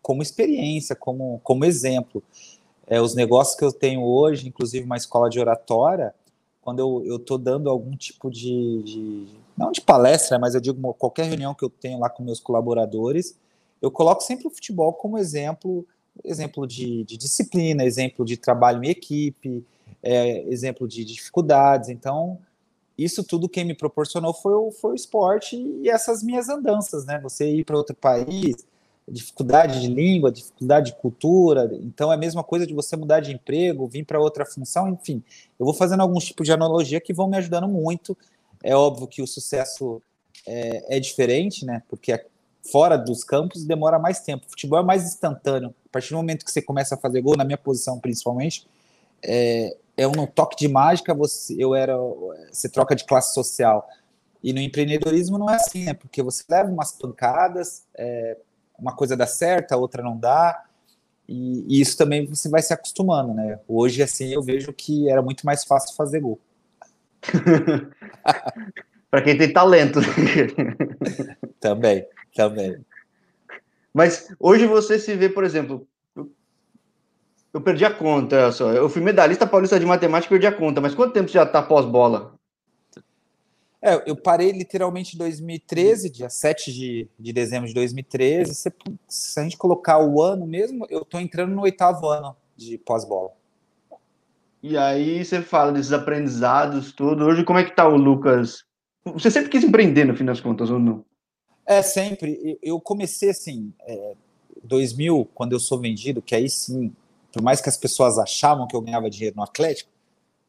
como 0.02 0.22
experiência, 0.22 0.96
como, 0.96 1.40
como 1.44 1.66
exemplo. 1.66 2.24
É, 2.88 3.02
os 3.02 3.14
negócios 3.14 3.56
que 3.56 3.64
eu 3.64 3.72
tenho 3.72 4.04
hoje, 4.04 4.48
inclusive 4.48 4.86
uma 4.86 4.98
escola 4.98 5.30
de 5.30 5.40
oratória, 5.40 6.16
quando 6.62 6.80
eu 7.06 7.18
estou 7.18 7.38
dando 7.38 7.70
algum 7.70 7.96
tipo 7.96 8.30
de, 8.30 8.84
de, 8.84 9.28
não 9.58 9.72
de 9.72 9.82
palestra, 9.82 10.40
mas 10.40 10.56
eu 10.56 10.62
digo 10.62 10.94
qualquer 10.96 11.26
reunião 11.26 11.54
que 11.54 11.64
eu 11.64 11.70
tenho 11.70 12.00
lá 12.00 12.10
com 12.10 12.24
meus 12.24 12.40
colaboradores, 12.40 13.38
eu 13.82 13.92
coloco 13.92 14.22
sempre 14.24 14.48
o 14.48 14.50
futebol 14.50 14.94
como 14.94 15.18
exemplo 15.18 15.86
exemplo 16.24 16.68
de, 16.68 17.04
de 17.04 17.18
disciplina, 17.18 17.84
exemplo 17.84 18.26
de 18.26 18.38
trabalho 18.38 18.84
em 18.84 18.90
equipe, 18.90 19.66
é, 20.02 20.44
exemplo 20.50 20.88
de 20.88 21.04
dificuldades. 21.04 21.90
Então, 21.90 22.40
isso 22.98 23.24
tudo 23.24 23.50
quem 23.50 23.66
me 23.66 23.76
proporcionou 23.76 24.34
foi 24.34 24.54
o, 24.54 24.72
foi 24.72 24.92
o 24.92 24.96
esporte 24.96 25.56
e 25.56 25.90
essas 25.90 26.24
minhas 26.24 26.50
andanças, 26.50 27.06
né? 27.06 27.20
Você 27.22 27.50
ir 27.50 27.64
para 27.64 27.78
outro 27.78 27.96
país, 27.96 28.66
dificuldade 29.08 29.80
de 29.80 29.88
língua, 29.88 30.32
dificuldade 30.32 30.92
de 30.92 30.98
cultura. 30.98 31.70
Então, 31.82 32.12
é 32.12 32.16
a 32.16 32.18
mesma 32.18 32.44
coisa 32.44 32.66
de 32.66 32.74
você 32.74 32.96
mudar 32.96 33.20
de 33.20 33.32
emprego, 33.32 33.88
vir 33.88 34.06
para 34.06 34.20
outra 34.20 34.46
função, 34.46 34.90
enfim. 34.90 35.24
Eu 35.60 35.66
vou 35.66 35.74
fazendo 35.74 36.02
alguns 36.02 36.26
tipos 36.26 36.46
de 36.46 36.52
analogia 36.52 37.00
que 37.00 37.14
vão 37.14 37.30
me 37.30 37.38
ajudando 37.38 37.68
muito. 37.68 38.18
É 38.64 38.76
óbvio 38.76 39.08
que 39.08 39.22
o 39.22 39.28
sucesso 39.28 40.02
é, 40.46 40.98
é 40.98 41.00
diferente, 41.00 41.66
né? 41.66 41.84
Porque 41.88 42.12
fora 42.64 42.98
dos 42.98 43.24
campos 43.24 43.64
demora 43.66 44.00
mais 44.00 44.20
tempo. 44.20 44.46
O 44.46 44.50
futebol 44.50 44.80
é 44.80 44.84
mais 44.84 45.06
instantâneo. 45.06 45.74
A 45.86 45.90
partir 45.92 46.10
do 46.10 46.18
momento 46.18 46.46
que 46.46 46.52
você 46.52 46.62
começa 46.62 46.96
a 46.96 46.98
fazer 46.98 47.22
gol, 47.22 47.38
na 47.38 47.44
minha 47.44 47.58
posição 47.58 48.00
principalmente, 48.00 48.68
é, 49.24 49.76
é 49.96 50.08
um 50.08 50.26
toque 50.26 50.56
de 50.58 50.68
mágica. 50.68 51.14
Você, 51.14 51.56
eu 51.58 51.74
era, 51.74 51.96
você 52.52 52.70
troca 52.70 52.96
de 52.96 53.06
classe 53.06 53.34
social. 53.34 53.88
E 54.44 54.54
no 54.54 54.60
empreendedorismo 54.60 55.38
não 55.38 55.50
é 55.50 55.56
assim, 55.56 55.86
né? 55.86 55.94
Porque 55.94 56.22
você 56.22 56.44
leva 56.50 56.72
umas 56.72 56.92
pancadas, 56.92 57.84
é, 57.96 58.38
uma 58.78 58.96
coisa 58.96 59.18
dá 59.18 59.26
certo, 59.26 59.72
a 59.72 59.78
outra 59.78 60.04
não 60.04 60.18
dá. 60.18 60.64
E, 61.28 61.66
e, 61.68 61.82
isso 61.82 61.98
também 61.98 62.26
você 62.26 62.48
vai 62.48 62.62
se 62.62 62.74
acostumando, 62.74 63.34
né? 63.34 63.60
Hoje, 63.68 64.02
assim, 64.02 64.34
eu 64.34 64.42
vejo 64.42 64.72
que 64.72 65.10
era 65.10 65.22
muito 65.22 65.46
mais 65.46 65.64
fácil 65.66 65.96
fazer 65.96 66.22
gol. 66.22 66.40
Para 69.10 69.22
quem 69.22 69.38
tem 69.38 69.52
talento. 69.52 70.00
também. 71.60 72.06
Também. 72.36 72.86
Mas 73.94 74.28
hoje 74.40 74.68
você 74.68 75.00
se 75.00 75.16
vê, 75.16 75.30
por 75.30 75.44
exemplo, 75.44 75.88
eu, 77.54 77.62
perdi 77.62 77.84
a 77.84 77.92
conta, 77.92 78.52
só. 78.52 78.72
Eu 78.72 78.90
fui 78.90 79.02
medalhista 79.02 79.48
paulista 79.48 79.80
de 79.80 79.86
matemática 79.86 80.34
e 80.34 80.38
perdi 80.38 80.48
a 80.48 80.58
conta, 80.58 80.80
mas 80.80 80.94
quanto 80.94 81.14
tempo 81.14 81.28
você 81.28 81.34
já 81.34 81.44
está 81.44 81.64
pós-bola? 81.64 82.38
É, 83.82 84.10
eu 84.10 84.16
parei 84.16 84.52
literalmente 84.52 85.16
em 85.16 85.18
2013, 85.18 86.10
dia 86.10 86.30
7 86.30 86.74
de, 86.74 87.10
de 87.18 87.34
dezembro 87.34 87.68
de 87.68 87.74
2013. 87.74 88.54
Se, 88.54 88.74
se 89.08 89.40
a 89.40 89.44
gente 89.44 89.58
colocar 89.58 90.00
o 90.00 90.22
ano 90.22 90.46
mesmo, 90.46 90.86
eu 90.90 91.02
estou 91.02 91.20
entrando 91.20 91.56
no 91.56 91.62
oitavo 91.62 92.08
ano 92.08 92.36
de 92.56 92.78
pós-bola. 92.78 93.32
E 94.62 94.78
aí 94.78 95.24
você 95.24 95.42
fala 95.42 95.72
desses 95.72 95.94
aprendizados, 95.94 96.92
tudo. 96.92 97.26
Hoje, 97.26 97.44
como 97.44 97.60
é 97.60 97.64
que 97.64 97.76
tá 97.76 97.88
o 97.88 97.96
Lucas? 97.96 98.67
Você 99.14 99.32
sempre 99.32 99.50
quis 99.50 99.64
empreender, 99.64 100.06
no 100.06 100.16
fim 100.16 100.26
das 100.26 100.40
contas, 100.40 100.70
ou 100.70 100.80
não? 100.80 101.06
É, 101.66 101.82
sempre. 101.82 102.58
Eu 102.62 102.80
comecei 102.80 103.30
assim, 103.30 103.74
é, 103.82 104.14
2000, 104.64 105.30
quando 105.34 105.54
eu 105.54 105.60
sou 105.60 105.80
vendido, 105.80 106.22
que 106.22 106.36
aí 106.36 106.50
sim, 106.50 106.94
por 107.32 107.42
mais 107.42 107.62
que 107.62 107.70
as 107.70 107.78
pessoas 107.78 108.18
achavam 108.18 108.68
que 108.68 108.76
eu 108.76 108.82
ganhava 108.82 109.10
dinheiro 109.10 109.36
no 109.36 109.44
Atlético, 109.44 109.90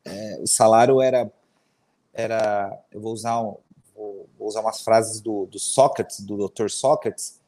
é, 0.05 0.39
o 0.41 0.47
salário 0.47 1.01
era, 1.01 1.31
era 2.13 2.79
eu 2.91 3.01
vou 3.01 3.13
usar, 3.13 3.41
vou, 3.95 4.29
vou 4.39 4.49
usar 4.49 4.61
umas 4.61 4.81
frases 4.81 5.21
do, 5.21 5.47
do 5.47 5.59
Sócrates, 5.59 6.21
do 6.21 6.49
Dr. 6.49 6.69
Sócrates, 6.69 7.41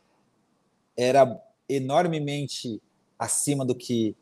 era 0.96 1.40
enormemente 1.68 2.80
acima 3.18 3.64
do 3.64 3.74
que 3.74 4.16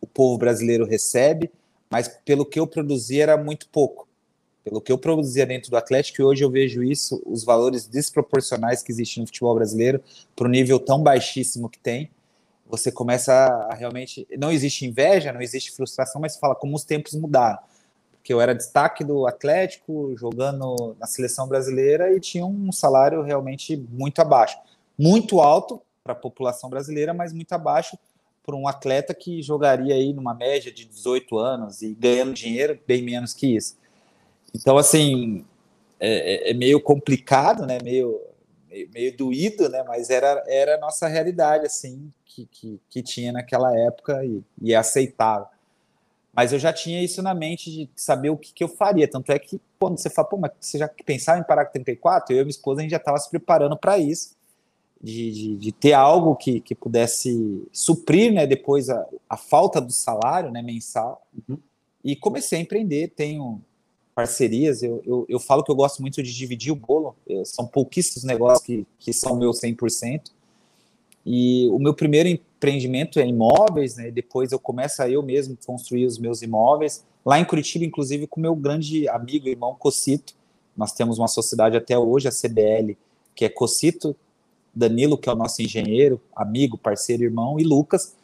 o 0.00 0.06
povo 0.06 0.38
brasileiro 0.38 0.84
recebe, 0.84 1.50
mas 1.90 2.08
pelo 2.24 2.44
que 2.44 2.60
eu 2.60 2.66
produzia 2.66 3.24
era 3.24 3.36
muito 3.36 3.68
pouco 3.68 4.07
pelo 4.68 4.82
que 4.82 4.92
eu 4.92 4.98
produzia 4.98 5.46
dentro 5.46 5.70
do 5.70 5.76
Atlético, 5.76 6.20
e 6.20 6.24
hoje 6.24 6.44
eu 6.44 6.50
vejo 6.50 6.82
isso, 6.82 7.22
os 7.24 7.42
valores 7.42 7.86
desproporcionais 7.86 8.82
que 8.82 8.92
existem 8.92 9.22
no 9.22 9.26
futebol 9.26 9.54
brasileiro, 9.54 10.02
para 10.36 10.46
o 10.46 10.50
nível 10.50 10.78
tão 10.78 11.02
baixíssimo 11.02 11.70
que 11.70 11.78
tem, 11.78 12.10
você 12.66 12.92
começa 12.92 13.32
a 13.32 13.74
realmente. 13.74 14.28
Não 14.38 14.52
existe 14.52 14.84
inveja, 14.84 15.32
não 15.32 15.40
existe 15.40 15.72
frustração, 15.72 16.20
mas 16.20 16.36
fala 16.36 16.54
como 16.54 16.76
os 16.76 16.84
tempos 16.84 17.14
mudaram. 17.14 17.58
porque 18.12 18.30
eu 18.30 18.42
era 18.42 18.54
destaque 18.54 19.02
do 19.02 19.26
Atlético, 19.26 20.14
jogando 20.18 20.94
na 21.00 21.06
seleção 21.06 21.48
brasileira 21.48 22.14
e 22.14 22.20
tinha 22.20 22.44
um 22.44 22.70
salário 22.70 23.22
realmente 23.22 23.74
muito 23.90 24.20
abaixo. 24.20 24.58
Muito 24.98 25.40
alto 25.40 25.80
para 26.04 26.12
a 26.12 26.16
população 26.16 26.68
brasileira, 26.68 27.14
mas 27.14 27.32
muito 27.32 27.52
abaixo 27.52 27.98
para 28.44 28.54
um 28.54 28.68
atleta 28.68 29.14
que 29.14 29.40
jogaria 29.42 29.94
aí 29.94 30.12
numa 30.12 30.34
média 30.34 30.70
de 30.70 30.84
18 30.84 31.38
anos 31.38 31.80
e 31.80 31.94
ganhando 31.94 32.34
dinheiro 32.34 32.78
bem 32.86 33.02
menos 33.02 33.32
que 33.32 33.56
isso. 33.56 33.77
Então, 34.54 34.76
assim, 34.76 35.44
é, 36.00 36.48
é, 36.48 36.50
é 36.50 36.54
meio 36.54 36.80
complicado, 36.80 37.66
né? 37.66 37.78
Meio, 37.82 38.20
meio, 38.68 38.90
meio, 38.92 39.16
doído, 39.16 39.68
né? 39.68 39.82
Mas 39.86 40.10
era, 40.10 40.42
era 40.46 40.76
a 40.76 40.80
nossa 40.80 41.06
realidade, 41.06 41.66
assim, 41.66 42.12
que, 42.24 42.46
que, 42.46 42.80
que 42.88 43.02
tinha 43.02 43.32
naquela 43.32 43.76
época 43.76 44.24
e, 44.24 44.42
e 44.60 44.72
é 44.72 44.76
aceitável. 44.76 45.46
Mas 46.32 46.52
eu 46.52 46.58
já 46.58 46.72
tinha 46.72 47.02
isso 47.02 47.20
na 47.20 47.34
mente 47.34 47.70
de 47.70 47.90
saber 47.96 48.30
o 48.30 48.36
que, 48.36 48.52
que 48.52 48.62
eu 48.62 48.68
faria. 48.68 49.08
Tanto 49.08 49.32
é 49.32 49.38
que 49.38 49.60
quando 49.78 49.98
você 49.98 50.08
fala, 50.08 50.28
pô, 50.28 50.36
mas 50.36 50.52
você 50.60 50.78
já 50.78 50.88
pensava 51.04 51.40
em 51.40 51.44
parar 51.44 51.64
com 51.64 51.72
34? 51.72 52.32
Eu 52.32 52.42
e 52.42 52.44
minha 52.44 52.50
esposa, 52.50 52.80
a 52.80 52.82
gente 52.82 52.92
já 52.92 52.96
estava 52.96 53.18
se 53.18 53.28
preparando 53.28 53.76
para 53.76 53.98
isso, 53.98 54.36
de, 55.02 55.32
de, 55.32 55.56
de, 55.56 55.72
ter 55.72 55.94
algo 55.94 56.36
que, 56.36 56.60
que 56.60 56.74
pudesse 56.74 57.66
suprir, 57.72 58.32
né, 58.32 58.46
depois 58.46 58.88
a, 58.88 59.04
a 59.28 59.36
falta 59.36 59.80
do 59.80 59.92
salário, 59.92 60.50
né, 60.50 60.62
mensal. 60.62 61.26
Uhum. 61.48 61.58
E 62.04 62.14
comecei 62.14 62.58
a 62.58 62.62
empreender, 62.62 63.08
tenho 63.08 63.60
parcerias, 64.18 64.82
eu, 64.82 65.00
eu, 65.06 65.24
eu, 65.28 65.38
falo 65.38 65.62
que 65.62 65.70
eu 65.70 65.76
gosto 65.76 66.02
muito 66.02 66.20
de 66.20 66.34
dividir 66.34 66.72
o 66.72 66.74
bolo, 66.74 67.14
eu, 67.24 67.44
são 67.44 67.64
pouquíssimos 67.64 68.24
negócios 68.24 68.66
que, 68.66 68.84
que 68.98 69.12
são 69.12 69.36
meu 69.36 69.52
100%, 69.52 70.32
e 71.24 71.68
o 71.68 71.78
meu 71.78 71.94
primeiro 71.94 72.28
empreendimento 72.28 73.20
é 73.20 73.26
imóveis, 73.28 73.94
né? 73.94 74.10
Depois 74.10 74.50
eu 74.50 74.58
começo 74.58 75.00
a 75.00 75.08
eu 75.08 75.22
mesmo 75.22 75.56
construir 75.64 76.04
os 76.04 76.18
meus 76.18 76.42
imóveis. 76.42 77.04
Lá 77.24 77.38
em 77.38 77.44
Curitiba, 77.44 77.84
inclusive, 77.84 78.26
com 78.26 78.40
meu 78.40 78.56
grande 78.56 79.08
amigo 79.08 79.46
irmão 79.46 79.76
Cocito. 79.76 80.34
Nós 80.76 80.92
temos 80.92 81.18
uma 81.18 81.28
sociedade 81.28 81.76
até 81.76 81.96
hoje, 81.96 82.26
a 82.26 82.32
CBL, 82.32 82.96
que 83.36 83.44
é 83.44 83.48
Cocito, 83.48 84.16
Danilo, 84.74 85.16
que 85.16 85.28
é 85.28 85.32
o 85.32 85.36
nosso 85.36 85.62
engenheiro, 85.62 86.20
amigo, 86.34 86.76
parceiro, 86.76 87.22
irmão, 87.22 87.60
e 87.60 87.62
Lucas. 87.62 88.16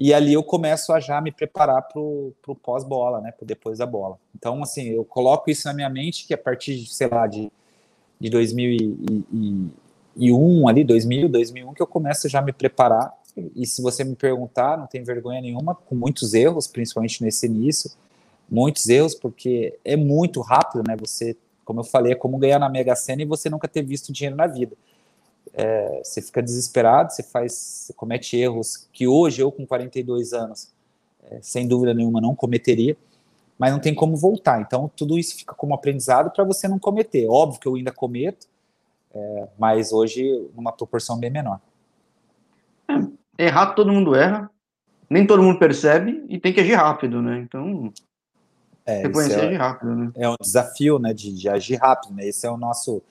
E 0.00 0.12
ali 0.14 0.32
eu 0.32 0.42
começo 0.42 0.94
a 0.94 0.98
já 0.98 1.20
me 1.20 1.30
preparar 1.30 1.82
para 1.82 2.00
o 2.00 2.34
pós-bola, 2.62 3.20
né? 3.20 3.32
Para 3.32 3.46
depois 3.46 3.76
da 3.78 3.86
bola. 3.86 4.18
Então, 4.34 4.62
assim, 4.62 4.88
eu 4.88 5.04
coloco 5.04 5.50
isso 5.50 5.68
na 5.68 5.74
minha 5.74 5.90
mente 5.90 6.26
que 6.26 6.32
a 6.32 6.38
partir 6.38 6.86
sei 6.86 7.06
lá, 7.06 7.26
de, 7.26 7.52
de 8.18 8.30
2001, 8.30 10.68
ali, 10.68 10.84
2000, 10.84 11.28
2001, 11.28 11.74
que 11.74 11.82
eu 11.82 11.86
começo 11.86 12.30
já 12.30 12.38
a 12.38 12.42
me 12.42 12.52
preparar 12.52 13.12
e 13.54 13.66
se 13.66 13.82
você 13.82 14.04
me 14.04 14.16
perguntar, 14.16 14.76
não 14.76 14.86
tem 14.86 15.02
vergonha 15.02 15.40
nenhuma, 15.40 15.74
com 15.74 15.94
muitos 15.94 16.34
erros, 16.34 16.66
principalmente 16.66 17.22
nesse 17.22 17.46
início, 17.46 17.90
muitos 18.50 18.88
erros, 18.88 19.14
porque 19.14 19.78
é 19.84 19.96
muito 19.96 20.40
rápido, 20.40 20.82
né? 20.86 20.96
Você, 20.98 21.36
como 21.64 21.80
eu 21.80 21.84
falei, 21.84 22.12
é 22.12 22.16
como 22.16 22.38
ganhar 22.38 22.58
na 22.58 22.68
Mega 22.68 22.96
Sena 22.96 23.22
e 23.22 23.26
você 23.26 23.48
nunca 23.48 23.68
ter 23.68 23.82
visto 23.82 24.12
dinheiro 24.12 24.36
na 24.36 24.46
vida. 24.46 24.76
É, 25.52 26.00
você 26.04 26.22
fica 26.22 26.42
desesperado, 26.42 27.12
você 27.12 27.22
faz, 27.22 27.52
você 27.52 27.92
comete 27.92 28.36
erros 28.36 28.88
que 28.92 29.06
hoje 29.06 29.42
eu 29.42 29.50
com 29.50 29.66
42 29.66 30.32
anos, 30.32 30.72
é, 31.24 31.38
sem 31.42 31.66
dúvida 31.66 31.92
nenhuma, 31.92 32.20
não 32.20 32.34
cometeria, 32.34 32.96
mas 33.58 33.72
não 33.72 33.80
tem 33.80 33.94
como 33.94 34.16
voltar. 34.16 34.60
Então 34.60 34.90
tudo 34.96 35.18
isso 35.18 35.36
fica 35.36 35.54
como 35.54 35.74
aprendizado 35.74 36.30
para 36.30 36.44
você 36.44 36.68
não 36.68 36.78
cometer. 36.78 37.26
Óbvio 37.28 37.60
que 37.60 37.68
eu 37.68 37.74
ainda 37.74 37.92
cometo, 37.92 38.46
é, 39.12 39.48
mas 39.58 39.92
hoje 39.92 40.48
numa 40.54 40.72
proporção 40.72 41.18
bem 41.18 41.30
menor. 41.30 41.60
Errar 43.36 43.74
todo 43.74 43.92
mundo 43.92 44.14
erra, 44.14 44.50
nem 45.08 45.26
todo 45.26 45.42
mundo 45.42 45.58
percebe 45.58 46.24
e 46.28 46.38
tem 46.38 46.52
que 46.52 46.60
agir 46.60 46.74
rápido, 46.74 47.20
né? 47.20 47.38
Então, 47.38 47.92
é, 48.86 49.02
reconhecer 49.02 49.40
é, 49.40 49.46
agir 49.46 49.56
rápido, 49.56 49.94
né? 49.94 50.12
É 50.16 50.28
um 50.28 50.36
desafio, 50.40 50.98
né, 50.98 51.12
de, 51.12 51.32
de, 51.32 51.48
agir 51.48 51.76
rápido, 51.76 52.14
né? 52.14 52.26
Esse 52.26 52.46
é 52.46 52.50
o 52.50 52.56
nosso, 52.56 53.02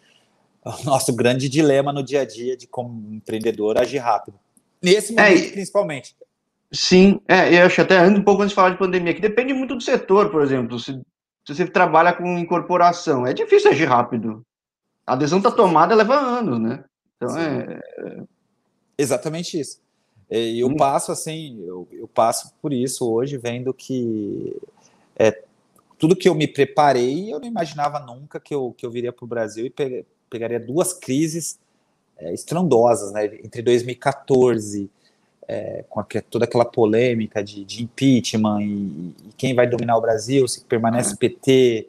o 0.69 0.83
nosso 0.85 1.13
grande 1.15 1.49
dilema 1.49 1.91
no 1.91 2.03
dia 2.03 2.21
a 2.21 2.25
dia 2.25 2.55
de 2.55 2.67
como 2.67 3.13
empreendedor 3.13 3.77
agir 3.77 3.97
rápido. 3.97 4.39
Nesse 4.81 5.17
é, 5.17 5.29
momento, 5.29 5.45
é, 5.45 5.51
principalmente. 5.51 6.15
Sim, 6.71 7.19
é, 7.27 7.59
eu 7.59 7.65
acho 7.65 7.81
até 7.81 8.01
um 8.07 8.23
pouco 8.23 8.41
antes 8.41 8.51
de 8.51 8.55
falar 8.55 8.69
de 8.71 8.77
pandemia, 8.77 9.13
que 9.13 9.21
depende 9.21 9.53
muito 9.53 9.75
do 9.75 9.81
setor, 9.81 10.29
por 10.29 10.41
exemplo. 10.41 10.79
Se, 10.79 10.93
se 11.45 11.55
você 11.55 11.65
trabalha 11.65 12.13
com 12.13 12.37
incorporação, 12.37 13.25
é 13.25 13.33
difícil 13.33 13.71
agir 13.71 13.85
rápido. 13.85 14.43
A 15.05 15.13
adesão 15.13 15.39
está 15.39 15.51
tomada 15.51 15.95
leva 15.95 16.15
anos, 16.15 16.59
né? 16.59 16.83
Então 17.17 17.29
Sim. 17.29 17.39
é, 17.39 17.79
é 17.99 18.23
Exatamente 18.97 19.57
isso. 19.57 19.81
E 20.29 20.59
eu 20.59 20.67
hum. 20.67 20.75
passo 20.75 21.11
assim, 21.11 21.63
eu, 21.65 21.87
eu, 21.91 22.07
passo 22.07 22.53
por 22.61 22.71
isso 22.71 23.09
hoje, 23.09 23.37
vendo 23.37 23.73
que 23.73 24.55
é, 25.15 25.41
tudo 25.97 26.15
que 26.15 26.29
eu 26.29 26.35
me 26.35 26.47
preparei, 26.47 27.33
eu 27.33 27.39
não 27.39 27.47
imaginava 27.47 27.99
nunca 27.99 28.39
que 28.39 28.53
eu, 28.53 28.75
que 28.77 28.85
eu 28.85 28.91
viria 28.91 29.11
para 29.11 29.25
o 29.25 29.27
Brasil 29.27 29.65
e 29.65 29.69
pe 29.69 30.05
pegaria 30.29 30.59
duas 30.59 30.93
crises 30.93 31.59
é, 32.17 32.33
estrondosas, 32.33 33.11
né? 33.11 33.25
Entre 33.43 33.61
2014, 33.61 34.89
é, 35.47 35.83
com 35.89 35.99
a, 35.99 36.05
toda 36.29 36.45
aquela 36.45 36.65
polêmica 36.65 37.43
de, 37.43 37.63
de 37.65 37.83
impeachment 37.83 38.61
e, 38.61 38.65
e, 38.65 39.15
quem 39.37 39.55
vai 39.55 39.67
dominar 39.67 39.97
o 39.97 40.01
Brasil, 40.01 40.47
se 40.47 40.61
permanece 40.61 41.17
PT, 41.17 41.87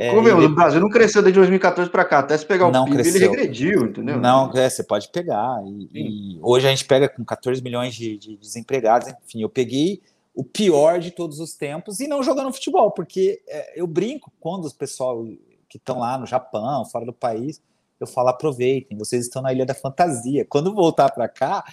é, 0.00 0.10
Como 0.10 0.28
ele... 0.28 0.46
o 0.46 0.54
Brasil 0.54 0.80
não 0.80 0.90
cresceu 0.90 1.22
desde 1.22 1.38
2014 1.38 1.90
para 1.90 2.04
cá, 2.04 2.18
até 2.18 2.36
se 2.36 2.44
pegar 2.44 2.66
o 2.66 2.84
PIB, 2.84 2.96
cresceu. 2.96 3.16
ele 3.16 3.28
regrediu, 3.28 3.86
entendeu? 3.86 4.18
Não, 4.18 4.50
é, 4.54 4.68
você 4.68 4.82
pode 4.82 5.08
pegar. 5.08 5.62
E, 5.64 6.34
e, 6.34 6.38
hoje 6.42 6.66
a 6.66 6.70
gente 6.70 6.84
pega 6.84 7.08
com 7.08 7.24
14 7.24 7.62
milhões 7.62 7.94
de, 7.94 8.18
de, 8.18 8.36
desempregados, 8.36 9.08
enfim, 9.08 9.42
eu 9.42 9.48
peguei 9.48 10.02
o 10.34 10.44
pior 10.44 10.98
de 10.98 11.10
todos 11.10 11.40
os 11.40 11.54
tempos 11.54 12.00
e 12.00 12.06
não 12.06 12.22
jogando 12.22 12.52
futebol, 12.52 12.90
porque 12.90 13.40
é, 13.48 13.80
eu 13.80 13.86
brinco 13.86 14.32
quando 14.40 14.64
os 14.64 14.72
pessoal 14.72 15.26
que 15.68 15.76
estão 15.76 15.98
lá 15.98 16.18
no 16.18 16.26
Japão, 16.26 16.84
fora 16.84 17.04
do 17.04 17.12
país, 17.12 17.60
eu 18.00 18.06
falo 18.06 18.28
aproveitem, 18.28 18.96
vocês 18.96 19.24
estão 19.24 19.42
na 19.42 19.52
ilha 19.52 19.66
da 19.66 19.74
fantasia. 19.74 20.44
Quando 20.44 20.74
voltar 20.74 21.10
para 21.10 21.28
cá, 21.28 21.64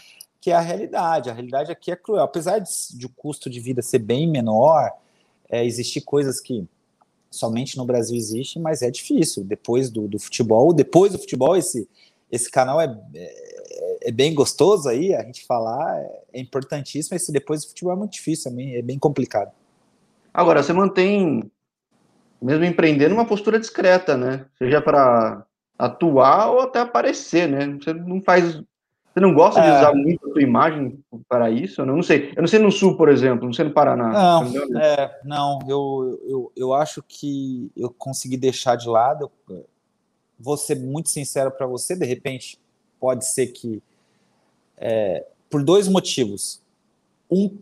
que 0.41 0.52
é 0.52 0.56
a 0.56 0.60
realidade, 0.60 1.30
a 1.30 1.34
realidade 1.34 1.72
aqui 1.72 1.91
é 1.91 1.96
cruel, 1.96 2.24
apesar 2.24 2.60
de, 2.60 2.70
de 2.93 3.06
o 3.06 3.10
custo 3.10 3.50
de 3.50 3.60
vida 3.60 3.82
ser 3.82 4.00
bem 4.00 4.28
menor, 4.28 4.91
é, 5.50 5.66
existir 5.66 6.02
coisas 6.02 6.39
que 6.39 6.68
somente 7.30 7.78
no 7.78 7.86
Brasil 7.86 8.16
existe, 8.16 8.60
mas 8.60 8.82
é 8.82 8.89
difícil. 8.89 9.43
Depois 9.43 9.89
do, 9.89 10.08
do 10.08 10.18
futebol, 10.18 10.74
depois 10.74 11.12
do 11.12 11.20
futebol, 11.20 11.56
esse, 11.56 11.88
esse 12.32 12.50
canal 12.50 12.82
é, 12.82 12.98
é, 13.14 14.10
é, 14.10 14.12
bem 14.12 14.34
gostoso 14.34 14.89
aí, 14.89 15.14
a 15.14 15.24
gente 15.24 15.46
falar, 15.46 16.00
é 16.34 16.39
importantíssimo. 16.39 17.16
Esse 17.16 17.32
depois 17.32 17.64
do 17.64 17.70
futebol 17.70 17.93
é 17.93 17.96
muito 17.96 18.14
difícil, 18.14 18.52
é 18.52 18.56
bem, 18.56 18.76
é 18.76 18.82
bem 18.82 18.98
complicado. 18.98 19.52
Agora, 20.34 20.62
você 20.62 20.74
mantém, 20.74 21.50
mesmo 22.41 22.65
empreendendo, 22.65 23.15
uma 23.15 23.25
postura 23.25 23.59
discreta, 23.59 24.17
né? 24.17 24.45
Seja 24.57 24.81
para 24.81 25.45
atuar 25.77 26.51
ou 26.51 26.61
até 26.61 26.79
aparecer, 26.79 27.47
né? 27.47 27.77
Você 27.81 27.93
não 27.93 28.21
faz 28.21 28.61
você 29.15 29.21
não 29.21 29.33
gosta 29.33 29.61
de 29.61 29.67
é. 29.67 29.77
usar 29.77 29.93
muito 29.93 30.27
a 30.27 30.33
tua 30.33 30.41
imagem 30.41 31.01
para 31.29 31.49
isso? 31.49 31.79
Eu 31.79 31.86
não, 31.86 32.03
sei. 32.03 32.33
Eu 32.36 32.41
não 32.41 32.47
sei 32.47 32.59
no 32.59 32.69
Sul, 32.69 32.97
por 32.97 33.07
exemplo, 33.07 33.45
não 33.45 33.53
sei 33.53 33.63
no 33.63 33.71
Paraná. 33.71 34.11
Não, 34.11 34.77
é, 34.77 35.21
não 35.23 35.59
eu, 35.69 36.19
eu, 36.27 36.51
eu 36.53 36.73
acho 36.73 37.01
que 37.01 37.71
eu 37.77 37.89
consegui 37.97 38.36
deixar 38.36 38.75
de 38.75 38.89
lado. 38.89 39.31
vou 40.38 40.57
ser 40.57 40.75
muito 40.75 41.07
sincero 41.07 41.49
para 41.49 41.65
você, 41.65 41.95
de 41.95 42.05
repente, 42.05 42.59
pode 42.99 43.25
ser 43.25 43.47
que. 43.47 43.81
É, 44.77 45.25
por 45.49 45.63
dois 45.63 45.88
motivos. 45.88 46.61
Um, 47.31 47.57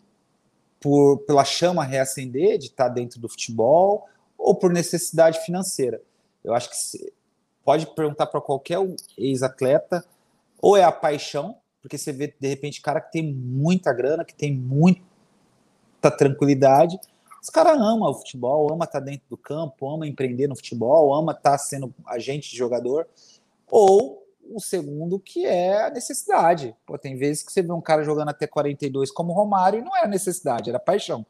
por, 0.79 1.19
pela 1.19 1.45
chama 1.45 1.83
reacender 1.83 2.57
de 2.57 2.65
estar 2.65 2.89
dentro 2.89 3.21
do 3.21 3.29
futebol, 3.29 4.09
ou 4.43 4.53
por 4.53 4.73
necessidade 4.73 5.39
financeira. 5.39 6.01
Eu 6.43 6.53
acho 6.53 6.69
que 6.69 6.75
se, 6.75 7.13
pode 7.63 7.87
perguntar 7.87 8.27
para 8.27 8.41
qualquer 8.41 8.77
ex-atleta 9.17 10.03
ou 10.61 10.75
é 10.75 10.83
a 10.83 10.91
paixão, 10.91 11.55
porque 11.81 11.97
você 11.97 12.11
vê, 12.11 12.35
de 12.37 12.47
repente, 12.47 12.81
cara 12.81 12.99
que 12.99 13.11
tem 13.13 13.33
muita 13.33 13.93
grana, 13.93 14.25
que 14.25 14.35
tem 14.35 14.53
muita 14.53 15.01
tranquilidade. 16.17 16.99
Os 17.41 17.49
caras 17.49 17.79
amam 17.79 18.09
o 18.09 18.13
futebol, 18.13 18.71
ama 18.71 18.83
estar 18.83 18.99
tá 18.99 19.05
dentro 19.05 19.23
do 19.29 19.37
campo, 19.37 19.89
ama 19.89 20.05
empreender 20.05 20.47
no 20.47 20.55
futebol, 20.55 21.13
ama 21.13 21.31
estar 21.31 21.51
tá 21.51 21.57
sendo 21.57 21.93
agente 22.05 22.51
de 22.51 22.57
jogador. 22.57 23.07
Ou 23.71 24.23
o 24.51 24.59
segundo, 24.59 25.19
que 25.19 25.45
é 25.45 25.85
a 25.85 25.89
necessidade. 25.89 26.75
Pô, 26.85 26.97
tem 26.97 27.15
vezes 27.15 27.43
que 27.43 27.51
você 27.51 27.61
vê 27.61 27.71
um 27.71 27.81
cara 27.81 28.03
jogando 28.03 28.29
até 28.29 28.45
42 28.45 29.09
como 29.09 29.31
Romário 29.31 29.79
e 29.79 29.81
não 29.81 29.95
era 29.95 30.07
necessidade, 30.07 30.69
era 30.69 30.79
paixão. 30.79 31.25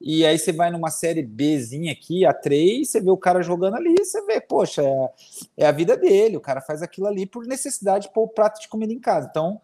E 0.00 0.24
aí 0.24 0.38
você 0.38 0.52
vai 0.52 0.70
numa 0.70 0.90
série 0.90 1.22
Bzinha 1.22 1.92
aqui, 1.92 2.24
a 2.24 2.32
3, 2.32 2.88
você 2.88 3.00
vê 3.00 3.10
o 3.10 3.16
cara 3.16 3.42
jogando 3.42 3.74
ali, 3.74 3.96
você 3.98 4.24
vê, 4.24 4.40
poxa, 4.40 4.82
é, 4.82 5.10
é 5.56 5.66
a 5.66 5.72
vida 5.72 5.96
dele, 5.96 6.36
o 6.36 6.40
cara 6.40 6.60
faz 6.60 6.82
aquilo 6.82 7.08
ali 7.08 7.26
por 7.26 7.44
necessidade 7.46 8.06
de 8.06 8.12
pôr 8.12 8.22
o 8.22 8.28
prato 8.28 8.60
de 8.60 8.68
comida 8.68 8.92
em 8.92 9.00
casa. 9.00 9.26
Então, 9.28 9.60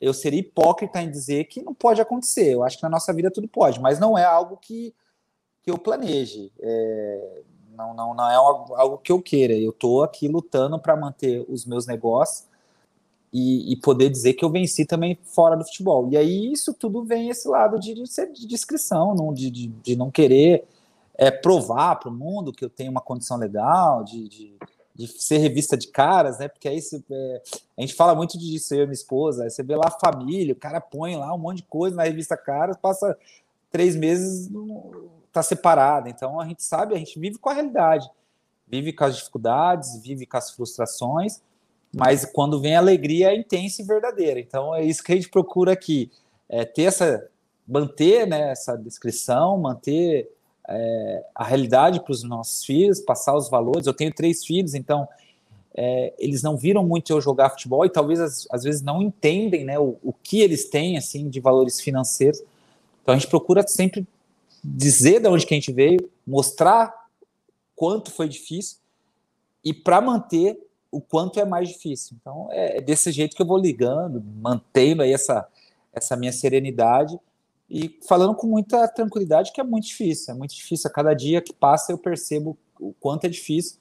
eu 0.00 0.14
seria 0.14 0.40
hipócrita 0.40 1.02
em 1.02 1.10
dizer 1.10 1.44
que 1.44 1.62
não 1.62 1.74
pode 1.74 2.00
acontecer. 2.00 2.52
Eu 2.52 2.62
acho 2.62 2.78
que 2.78 2.82
na 2.82 2.88
nossa 2.88 3.12
vida 3.12 3.30
tudo 3.30 3.46
pode, 3.46 3.80
mas 3.80 3.98
não 3.98 4.16
é 4.16 4.24
algo 4.24 4.56
que, 4.56 4.94
que 5.62 5.70
eu 5.70 5.78
planeje. 5.78 6.50
É, 6.60 7.42
não, 7.74 7.94
não, 7.94 8.14
não 8.14 8.30
é 8.30 8.34
algo, 8.34 8.98
que 8.98 9.12
eu 9.12 9.20
queira. 9.20 9.54
Eu 9.54 9.70
estou 9.70 10.02
aqui 10.02 10.28
lutando 10.28 10.78
para 10.78 10.96
manter 10.96 11.44
os 11.48 11.66
meus 11.66 11.86
negócios 11.86 12.46
e, 13.34 13.72
e, 13.72 13.76
poder 13.76 14.08
dizer 14.10 14.34
que 14.34 14.44
eu 14.44 14.48
venci 14.48 14.86
também 14.86 15.18
fora 15.24 15.56
do 15.56 15.64
futebol. 15.64 16.08
E 16.08 16.16
aí 16.16 16.52
isso 16.52 16.72
tudo 16.72 17.02
vem 17.02 17.30
esse 17.30 17.48
lado 17.48 17.80
de, 17.80 17.92
de 17.92 18.06
ser 18.06 18.30
de 18.30 18.46
discrição, 18.46 19.12
não, 19.12 19.34
de, 19.34 19.50
de, 19.50 19.66
de, 19.66 19.96
não 19.96 20.08
querer 20.08 20.64
é, 21.18 21.32
provar 21.32 21.96
para 21.96 22.08
o 22.08 22.14
mundo 22.14 22.52
que 22.52 22.64
eu 22.64 22.70
tenho 22.70 22.92
uma 22.92 23.00
condição 23.00 23.36
legal, 23.36 24.04
de, 24.04 24.28
de, 24.28 24.56
de, 24.94 25.08
ser 25.08 25.38
revista 25.38 25.76
de 25.76 25.88
caras, 25.88 26.38
né? 26.38 26.46
Porque 26.46 26.68
aí 26.68 26.80
você, 26.80 27.02
é, 27.10 27.42
a 27.76 27.80
gente 27.80 27.94
fala 27.94 28.14
muito 28.14 28.38
disso, 28.38 28.72
eu 28.72 28.84
e 28.84 28.86
minha 28.86 28.92
esposa, 28.94 29.42
aí 29.42 29.50
você 29.50 29.64
vê 29.64 29.74
lá 29.74 29.88
a 29.88 29.98
família, 29.98 30.52
o 30.52 30.56
cara 30.56 30.80
põe 30.80 31.16
lá 31.16 31.34
um 31.34 31.38
monte 31.38 31.56
de 31.56 31.64
coisa 31.64 31.96
na 31.96 32.04
revista 32.04 32.36
Caras, 32.36 32.76
passa 32.76 33.18
três 33.68 33.96
meses, 33.96 34.48
tá 35.32 35.42
separado. 35.42 36.08
Então 36.08 36.40
a 36.40 36.46
gente 36.46 36.62
sabe, 36.62 36.94
a 36.94 36.98
gente 36.98 37.18
vive 37.18 37.38
com 37.38 37.50
a 37.50 37.54
realidade, 37.54 38.08
vive 38.64 38.92
com 38.92 39.02
as 39.02 39.16
dificuldades, 39.16 40.00
vive 40.00 40.24
com 40.24 40.36
as 40.36 40.52
frustrações, 40.52 41.42
mas 41.94 42.24
quando 42.24 42.60
vem 42.60 42.74
a 42.74 42.78
alegria 42.78 43.30
é 43.30 43.36
intensa 43.36 43.80
e 43.80 43.84
verdadeira. 43.84 44.40
Então 44.40 44.74
é 44.74 44.84
isso 44.84 45.02
que 45.02 45.12
a 45.12 45.14
gente 45.14 45.28
procura 45.28 45.72
aqui, 45.72 46.10
é 46.48 46.64
ter 46.64 46.82
essa, 46.82 47.26
manter 47.66 48.26
né, 48.26 48.50
essa 48.50 48.76
descrição, 48.76 49.56
manter 49.56 50.30
é, 50.68 51.24
a 51.34 51.44
realidade 51.44 52.00
para 52.00 52.12
os 52.12 52.22
nossos 52.22 52.64
filhos, 52.64 53.00
passar 53.00 53.34
os 53.36 53.48
valores. 53.48 53.86
Eu 53.86 53.94
tenho 53.94 54.12
três 54.12 54.44
filhos, 54.44 54.74
então 54.74 55.08
é, 55.74 56.12
eles 56.18 56.42
não 56.42 56.56
viram 56.56 56.86
muito 56.86 57.12
eu 57.12 57.20
jogar 57.20 57.50
futebol 57.50 57.84
e 57.84 57.90
talvez 57.90 58.20
às, 58.20 58.46
às 58.50 58.62
vezes 58.62 58.82
não 58.82 59.02
entendem 59.02 59.64
né, 59.64 59.78
o, 59.78 59.96
o, 60.02 60.12
que 60.12 60.40
eles 60.40 60.68
têm 60.68 60.96
assim 60.96 61.28
de 61.28 61.40
valores 61.40 61.80
financeiros. 61.80 62.42
Então 63.02 63.14
a 63.14 63.18
gente 63.18 63.28
procura 63.28 63.66
sempre 63.66 64.06
dizer 64.62 65.20
de 65.20 65.28
onde 65.28 65.46
que 65.46 65.52
a 65.52 65.56
gente 65.56 65.72
veio, 65.72 66.08
mostrar 66.26 66.94
quanto 67.76 68.10
foi 68.10 68.28
difícil 68.28 68.78
e 69.64 69.74
para 69.74 70.00
manter 70.00 70.58
o 70.94 71.00
quanto 71.00 71.40
é 71.40 71.44
mais 71.44 71.68
difícil. 71.68 72.16
Então 72.20 72.48
é, 72.50 72.78
é 72.78 72.80
desse 72.80 73.10
jeito 73.10 73.34
que 73.34 73.42
eu 73.42 73.46
vou 73.46 73.58
ligando, 73.58 74.22
mantendo 74.22 75.02
aí 75.02 75.12
essa, 75.12 75.46
essa 75.92 76.16
minha 76.16 76.32
serenidade 76.32 77.18
e 77.68 77.98
falando 78.06 78.34
com 78.34 78.46
muita 78.46 78.86
tranquilidade 78.88 79.52
que 79.52 79.60
é 79.60 79.64
muito 79.64 79.86
difícil, 79.86 80.34
é 80.34 80.36
muito 80.36 80.54
difícil. 80.54 80.88
A 80.88 80.92
cada 80.92 81.14
dia 81.14 81.40
que 81.40 81.52
passa 81.52 81.92
eu 81.92 81.98
percebo 81.98 82.56
o 82.78 82.92
quanto 82.92 83.24
é 83.24 83.28
difícil, 83.28 83.78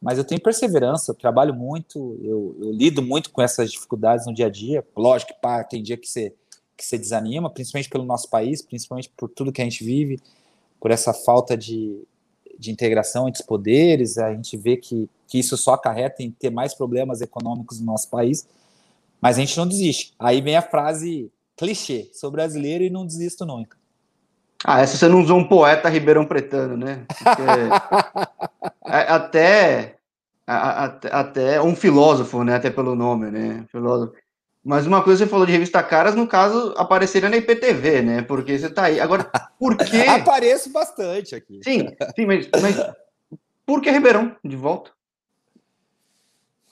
mas 0.00 0.16
eu 0.16 0.24
tenho 0.24 0.40
perseverança, 0.40 1.10
eu 1.10 1.14
trabalho 1.14 1.54
muito, 1.54 2.18
eu, 2.22 2.56
eu 2.60 2.72
lido 2.72 3.02
muito 3.02 3.30
com 3.30 3.42
essas 3.42 3.70
dificuldades 3.70 4.26
no 4.26 4.32
dia 4.32 4.46
a 4.46 4.50
dia. 4.50 4.84
Lógico 4.96 5.34
que 5.34 5.40
pá, 5.40 5.62
tem 5.62 5.82
dia 5.82 5.96
que 5.96 6.08
você, 6.08 6.34
que 6.76 6.84
você 6.84 6.96
desanima, 6.96 7.50
principalmente 7.50 7.90
pelo 7.90 8.04
nosso 8.04 8.28
país, 8.30 8.62
principalmente 8.62 9.10
por 9.14 9.28
tudo 9.28 9.52
que 9.52 9.60
a 9.60 9.64
gente 9.64 9.84
vive, 9.84 10.18
por 10.80 10.90
essa 10.90 11.12
falta 11.12 11.56
de, 11.56 12.02
de 12.60 12.70
integração 12.70 13.26
entre 13.26 13.40
os 13.40 13.46
poderes, 13.46 14.18
a 14.18 14.34
gente 14.34 14.54
vê 14.56 14.76
que, 14.76 15.08
que 15.26 15.38
isso 15.38 15.56
só 15.56 15.72
acarreta 15.72 16.22
em 16.22 16.30
ter 16.30 16.50
mais 16.50 16.74
problemas 16.74 17.22
econômicos 17.22 17.80
no 17.80 17.86
nosso 17.86 18.10
país, 18.10 18.46
mas 19.18 19.38
a 19.38 19.40
gente 19.40 19.56
não 19.56 19.66
desiste. 19.66 20.12
Aí 20.18 20.42
vem 20.42 20.56
a 20.56 20.62
frase 20.62 21.32
clichê. 21.56 22.10
Sou 22.12 22.30
brasileiro 22.30 22.84
e 22.84 22.90
não 22.90 23.06
desisto 23.06 23.46
nunca. 23.46 23.78
Ah, 24.62 24.80
essa 24.80 24.96
você 24.96 25.08
não 25.08 25.22
usou 25.22 25.38
um 25.38 25.48
poeta 25.48 25.88
ribeirão 25.88 26.26
pretano, 26.26 26.76
né? 26.76 27.06
É, 28.92 29.12
até, 29.12 29.98
até, 30.44 31.14
até 31.14 31.62
um 31.62 31.76
filósofo, 31.76 32.42
né? 32.42 32.56
Até 32.56 32.70
pelo 32.70 32.96
nome, 32.96 33.30
né? 33.30 33.64
Filósofo. 33.70 34.14
Mas 34.62 34.86
uma 34.86 35.02
coisa 35.02 35.24
você 35.24 35.30
falou 35.30 35.46
de 35.46 35.52
revista 35.52 35.82
Caras, 35.82 36.14
no 36.14 36.26
caso, 36.26 36.74
apareceria 36.76 37.30
na 37.30 37.36
IPTV, 37.38 38.02
né? 38.02 38.22
Porque 38.22 38.58
você 38.58 38.68
tá 38.68 38.84
aí. 38.84 39.00
Agora, 39.00 39.24
por 39.58 39.76
que. 39.78 40.02
Apareço 40.02 40.70
bastante 40.70 41.34
aqui. 41.34 41.60
Sim, 41.64 41.88
sim, 42.14 42.26
mas, 42.26 42.48
mas 42.60 42.76
por 43.64 43.80
que 43.80 43.90
Ribeirão 43.90 44.36
de 44.44 44.56
volta? 44.56 44.90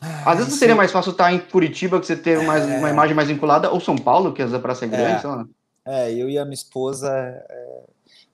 Às 0.01 0.39
vezes 0.39 0.55
seria 0.55 0.77
mais 0.77 0.93
fácil 0.93 1.13
estar 1.13 1.33
em 1.33 1.41
Curitiba, 1.41 1.99
que 1.99 2.07
você 2.07 2.17
ter 2.17 2.41
mais, 2.43 2.69
é. 2.69 2.79
uma 2.79 2.91
imagem 2.91 3.17
mais 3.17 3.29
vinculada, 3.29 3.71
ou 3.71 3.81
São 3.81 3.97
Paulo, 3.97 4.33
que 4.33 4.43
às 4.43 4.51
vezes 4.51 4.61
é 4.61 4.63
praça 4.63 4.87
grande, 4.87 5.27
é. 5.27 5.59
É, 5.91 6.13
eu 6.13 6.29
e 6.29 6.39
a 6.39 6.45
minha 6.45 6.55
esposa, 6.55 7.11
é, 7.11 7.81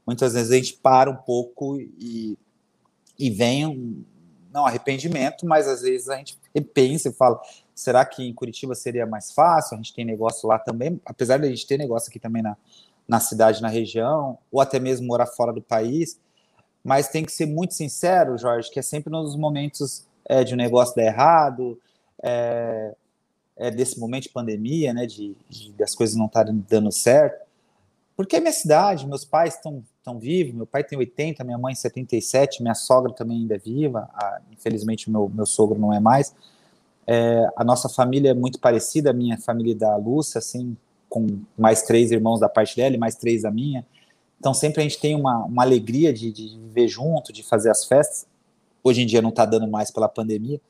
muitas 0.07 0.35
vezes 0.35 0.51
a 0.51 0.57
gente 0.57 0.75
para 0.75 1.11
um 1.11 1.17
pouco 1.17 1.79
e, 1.79 2.37
e 3.19 3.31
vem 3.31 3.65
um, 3.65 4.05
não 4.53 4.67
arrependimento, 4.67 5.47
mas 5.47 5.67
às 5.69 5.83
vezes 5.83 6.09
a 6.09 6.17
gente 6.17 6.37
repensa 6.55 7.09
e 7.09 7.13
fala, 7.13 7.41
será 7.75 8.05
que 8.05 8.23
em 8.23 8.33
Curitiba 8.33 8.75
seria 8.75 9.07
mais 9.07 9.33
fácil? 9.33 9.75
A 9.75 9.77
gente 9.77 9.95
tem 9.95 10.05
negócio 10.05 10.49
lá 10.49 10.59
também, 10.59 11.01
apesar 11.05 11.39
de 11.39 11.47
a 11.47 11.49
gente 11.49 11.67
ter 11.67 11.77
negócio 11.77 12.09
aqui 12.09 12.19
também 12.19 12.43
na, 12.43 12.57
na 13.07 13.21
cidade, 13.21 13.61
na 13.61 13.69
região, 13.69 14.39
ou 14.51 14.61
até 14.61 14.79
mesmo 14.79 15.07
morar 15.07 15.27
fora 15.27 15.53
do 15.53 15.61
país, 15.61 16.19
mas 16.83 17.09
tem 17.09 17.25
que 17.25 17.33
ser 17.33 17.47
muito 17.47 17.75
sincero, 17.75 18.37
Jorge, 18.37 18.71
que 18.71 18.79
é 18.79 18.83
sempre 18.83 19.11
nos 19.11 19.37
momentos 19.37 20.07
é, 20.25 20.45
de 20.45 20.55
um 20.55 20.57
negócio 20.57 20.95
dar 20.95 21.05
errado, 21.05 21.81
é, 22.23 22.95
é, 23.57 23.71
desse 23.71 23.99
momento 23.99 24.25
de 24.25 24.29
pandemia, 24.31 24.93
né, 24.93 25.07
de, 25.07 25.37
de 25.49 25.73
das 25.73 25.95
coisas 25.95 26.17
não 26.17 26.27
estarem 26.27 26.65
dando 26.69 26.93
certo. 26.93 27.45
Porque 28.17 28.37
é 28.37 28.41
minha 28.41 28.53
cidade, 28.53 29.07
meus 29.07 29.25
pais 29.25 29.55
estão 29.55 29.83
tão 30.03 30.19
vivos, 30.19 30.55
meu 30.55 30.67
pai 30.67 30.85
tem 30.85 30.97
80, 30.97 31.43
minha 31.43 31.59
mãe 31.59 31.75
77, 31.75 32.63
minha 32.63 32.75
sogra 32.75 33.13
também 33.13 33.39
ainda 33.39 33.57
é 33.57 33.59
viva, 33.59 34.09
infelizmente 34.53 35.11
meu, 35.11 35.29
meu 35.29 35.47
sogro 35.47 35.79
não 35.79 35.93
é 35.93 35.99
mais. 35.99 36.35
É, 37.07 37.47
a 37.57 37.65
nossa 37.65 37.89
família 37.89 38.31
é 38.31 38.35
muito 38.35 38.59
parecida, 38.59 39.11
a 39.11 39.13
minha 39.13 39.39
família 39.39 39.75
da 39.75 39.97
Lúcia, 39.97 40.39
assim, 40.39 40.77
com 41.09 41.41
mais 41.57 41.83
três 41.83 42.11
irmãos 42.11 42.41
da 42.41 42.49
parte 42.49 42.77
dela 42.77 42.95
e 42.95 42.99
mais 42.99 43.15
três 43.15 43.43
da 43.43 43.51
minha. 43.51 43.87
Então 44.39 44.53
sempre 44.53 44.81
a 44.81 44.83
gente 44.83 45.01
tem 45.01 45.15
uma, 45.15 45.45
uma 45.45 45.63
alegria 45.63 46.13
de, 46.13 46.33
de 46.33 46.59
viver 46.59 46.89
junto, 46.89 47.33
de 47.33 47.43
fazer 47.43 47.71
as 47.71 47.85
festas. 47.85 48.27
Hoje 48.83 49.03
em 49.03 49.07
dia 49.07 49.23
não 49.23 49.31
está 49.31 49.45
dando 49.47 49.67
mais 49.67 49.91
pela 49.91 50.09
pandemia. 50.09 50.61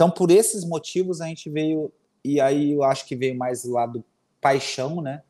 Então, 0.00 0.10
por 0.10 0.30
esses 0.30 0.64
motivos, 0.64 1.20
a 1.20 1.26
gente 1.26 1.50
veio, 1.50 1.92
e 2.24 2.40
aí 2.40 2.72
eu 2.72 2.82
acho 2.82 3.04
que 3.04 3.14
veio 3.14 3.36
mais 3.36 3.64
do 3.64 3.72
lado 3.72 4.02
paixão, 4.40 5.02
né, 5.02 5.22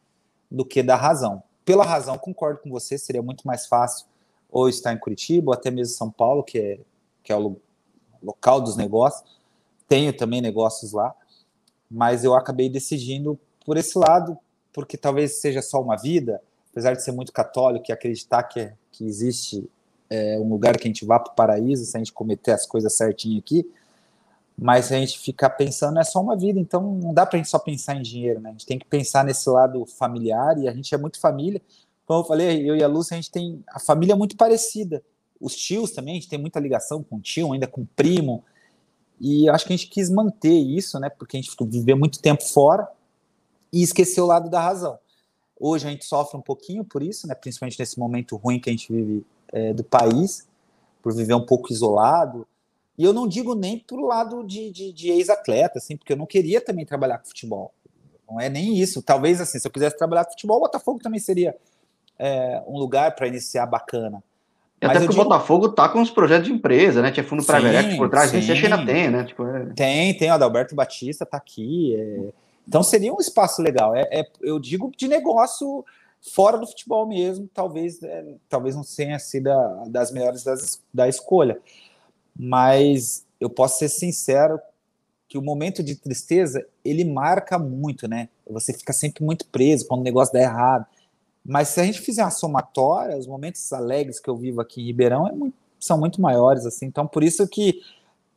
do 0.49 0.65
que 0.65 0.81
da 0.81 0.95
razão. 0.95 1.43
Pela 1.65 1.85
razão, 1.85 2.17
concordo 2.17 2.61
com 2.61 2.71
você, 2.71 2.97
seria 2.97 3.21
muito 3.21 3.45
mais 3.45 3.67
fácil 3.67 4.07
ou 4.49 4.69
estar 4.69 4.93
em 4.93 4.99
Curitiba, 4.99 5.51
ou 5.51 5.55
até 5.55 5.73
mesmo 5.73 5.97
São 5.97 6.09
Paulo, 6.09 6.45
que 6.45 6.57
é, 6.57 6.81
que 7.25 7.33
é 7.33 7.37
o 7.37 7.57
local 8.23 8.61
dos 8.61 8.77
negócios. 8.77 9.29
Tenho 9.91 10.13
também 10.13 10.41
negócios 10.41 10.93
lá, 10.93 11.13
mas 11.91 12.23
eu 12.23 12.33
acabei 12.37 12.69
decidindo 12.69 13.37
por 13.67 13.77
esse 13.77 13.99
lado, 13.99 14.39
porque 14.73 14.97
talvez 14.97 15.41
seja 15.41 15.61
só 15.61 15.83
uma 15.83 15.97
vida, 15.97 16.41
apesar 16.71 16.95
de 16.95 17.03
ser 17.03 17.11
muito 17.11 17.33
católico 17.33 17.87
e 17.89 17.93
acreditar 17.93 18.45
que, 18.45 18.71
que 18.93 19.05
existe 19.05 19.69
é, 20.09 20.39
um 20.39 20.49
lugar 20.49 20.77
que 20.77 20.85
a 20.85 20.87
gente 20.87 21.05
vá 21.05 21.19
para 21.19 21.33
o 21.33 21.35
paraíso 21.35 21.85
se 21.85 21.97
a 21.97 21.99
gente 21.99 22.13
cometer 22.13 22.53
as 22.53 22.67
coisas 22.67 22.95
certinho 22.95 23.41
aqui, 23.41 23.69
mas 24.57 24.85
se 24.85 24.95
a 24.95 24.99
gente 25.01 25.19
ficar 25.19 25.51
pensando 25.51 25.99
é 25.99 26.05
só 26.05 26.21
uma 26.21 26.37
vida, 26.37 26.61
então 26.61 26.81
não 26.95 27.13
dá 27.13 27.27
para 27.27 27.37
a 27.37 27.39
gente 27.39 27.51
só 27.51 27.59
pensar 27.59 27.97
em 27.97 28.03
dinheiro, 28.03 28.39
né? 28.39 28.51
A 28.51 28.53
gente 28.53 28.67
tem 28.67 28.79
que 28.79 28.87
pensar 28.87 29.25
nesse 29.25 29.51
lado 29.51 29.85
familiar 29.87 30.57
e 30.57 30.69
a 30.69 30.73
gente 30.73 30.95
é 30.95 30.99
muito 30.99 31.19
família. 31.19 31.61
Como 32.07 32.21
eu 32.21 32.25
falei, 32.25 32.71
eu 32.71 32.77
e 32.77 32.85
a 32.85 32.87
Lúcia, 32.87 33.17
a 33.17 33.21
gente 33.21 33.33
tem 33.33 33.65
a 33.67 33.81
família 33.81 34.15
muito 34.15 34.37
parecida. 34.37 35.03
Os 35.41 35.57
tios 35.57 35.91
também, 35.91 36.13
a 36.13 36.21
gente 36.21 36.29
tem 36.29 36.39
muita 36.39 36.61
ligação 36.61 37.03
com 37.03 37.17
o 37.17 37.21
tio, 37.21 37.53
ainda 37.53 37.67
com 37.67 37.81
o 37.81 37.89
primo. 37.97 38.45
E 39.21 39.49
acho 39.51 39.67
que 39.67 39.73
a 39.75 39.77
gente 39.77 39.89
quis 39.89 40.09
manter 40.09 40.55
isso, 40.55 40.99
né? 40.99 41.11
Porque 41.11 41.37
a 41.37 41.41
gente 41.41 41.55
viveu 41.67 41.97
muito 41.97 42.21
tempo 42.21 42.43
fora 42.43 42.89
e 43.71 43.83
esqueceu 43.83 44.25
o 44.25 44.27
lado 44.27 44.49
da 44.49 44.61
razão. 44.61 44.99
Hoje 45.59 45.87
a 45.87 45.91
gente 45.91 46.07
sofre 46.07 46.39
um 46.39 46.43
pouquinho 46.43 46.83
por 46.83 47.03
isso, 47.03 47.27
né? 47.27 47.35
Principalmente 47.35 47.79
nesse 47.79 47.99
momento 47.99 48.37
ruim 48.37 48.59
que 48.59 48.71
a 48.71 48.73
gente 48.73 48.91
vive 48.91 49.27
é, 49.53 49.75
do 49.75 49.85
país, 49.85 50.49
por 51.03 51.15
viver 51.15 51.35
um 51.35 51.45
pouco 51.45 51.71
isolado. 51.71 52.47
E 52.97 53.05
eu 53.05 53.13
não 53.13 53.29
digo 53.29 53.55
nem 53.55 53.79
pro 53.79 54.07
lado 54.07 54.43
de, 54.43 54.71
de, 54.71 54.93
de 54.93 55.11
ex-atleta, 55.11 55.79
assim, 55.79 55.97
porque 55.97 56.15
eu 56.15 56.17
não 56.17 56.27
queria 56.27 56.61
também 56.61 56.87
trabalhar 56.87 57.19
com 57.19 57.29
futebol. 57.29 57.75
Não 58.29 58.41
é 58.41 58.49
nem 58.49 58.79
isso. 58.79 59.03
Talvez, 59.03 59.41
assim, 59.41 59.59
se 59.59 59.67
eu 59.67 59.71
quisesse 59.71 59.99
trabalhar 59.99 60.25
com 60.25 60.31
futebol, 60.31 60.57
o 60.57 60.61
Botafogo 60.61 60.99
também 60.99 61.21
seria 61.21 61.55
é, 62.19 62.63
um 62.67 62.79
lugar 62.79 63.15
para 63.15 63.27
iniciar 63.27 63.67
bacana. 63.67 64.23
Mas 64.81 64.91
até 64.91 65.01
porque 65.01 65.13
digo... 65.13 65.21
o 65.21 65.25
Botafogo 65.25 65.69
tá 65.71 65.89
com 65.89 66.01
os 66.01 66.11
projetos 66.11 66.47
de 66.47 66.53
empresa, 66.53 67.03
né? 67.03 67.11
Tinha 67.11 67.25
fundo 67.25 67.45
para 67.45 67.61
por 67.97 68.09
trás, 68.09 68.31
você 68.31 68.53
ainda 68.53 68.85
tem, 68.85 69.11
né? 69.11 69.25
Tipo, 69.25 69.47
é... 69.47 69.67
Tem, 69.75 70.17
tem, 70.17 70.31
o 70.31 70.35
Adalberto 70.35 70.75
Batista 70.75 71.27
tá 71.27 71.37
aqui. 71.37 71.95
É... 71.95 72.33
Então 72.67 72.83
seria 72.83 73.13
um 73.13 73.19
espaço 73.19 73.61
legal. 73.61 73.95
É, 73.95 74.09
é, 74.11 74.27
eu 74.41 74.59
digo 74.59 74.91
de 74.97 75.07
negócio 75.07 75.85
fora 76.35 76.59
do 76.59 76.67
futebol 76.67 77.07
mesmo, 77.07 77.49
talvez, 77.53 78.03
é, 78.03 78.35
talvez 78.49 78.77
não 78.77 78.83
tenha 78.83 79.19
sido 79.19 79.49
a, 79.49 79.85
das 79.89 80.13
melhores 80.13 80.45
das, 80.45 80.81
da 80.93 81.09
escolha. 81.09 81.59
Mas 82.39 83.27
eu 83.41 83.51
posso 83.51 83.79
ser 83.79 83.89
sincero 83.89 84.59
que 85.29 85.39
o 85.39 85.43
momento 85.43 85.83
de 85.83 85.95
tristeza, 85.95 86.67
ele 86.85 87.05
marca 87.05 87.59
muito, 87.59 88.09
né? 88.09 88.29
Você 88.49 88.73
fica 88.73 88.93
sempre 88.93 89.25
muito 89.25 89.47
preso 89.47 89.87
quando 89.87 90.01
o 90.01 90.05
negócio 90.05 90.33
dá 90.33 90.41
errado. 90.41 90.87
Mas 91.45 91.69
se 91.69 91.81
a 91.81 91.85
gente 91.85 92.01
fizer 92.01 92.23
uma 92.23 92.31
somatória, 92.31 93.17
os 93.17 93.27
momentos 93.27 93.73
alegres 93.73 94.21
que 94.21 94.29
eu 94.29 94.37
vivo 94.37 94.61
aqui 94.61 94.83
em 94.83 94.87
Ribeirão 94.87 95.27
é 95.27 95.33
muito, 95.33 95.55
são 95.79 95.99
muito 95.99 96.21
maiores, 96.21 96.67
assim. 96.67 96.87
Então, 96.87 97.07
por 97.07 97.23
isso 97.23 97.47
que 97.49 97.81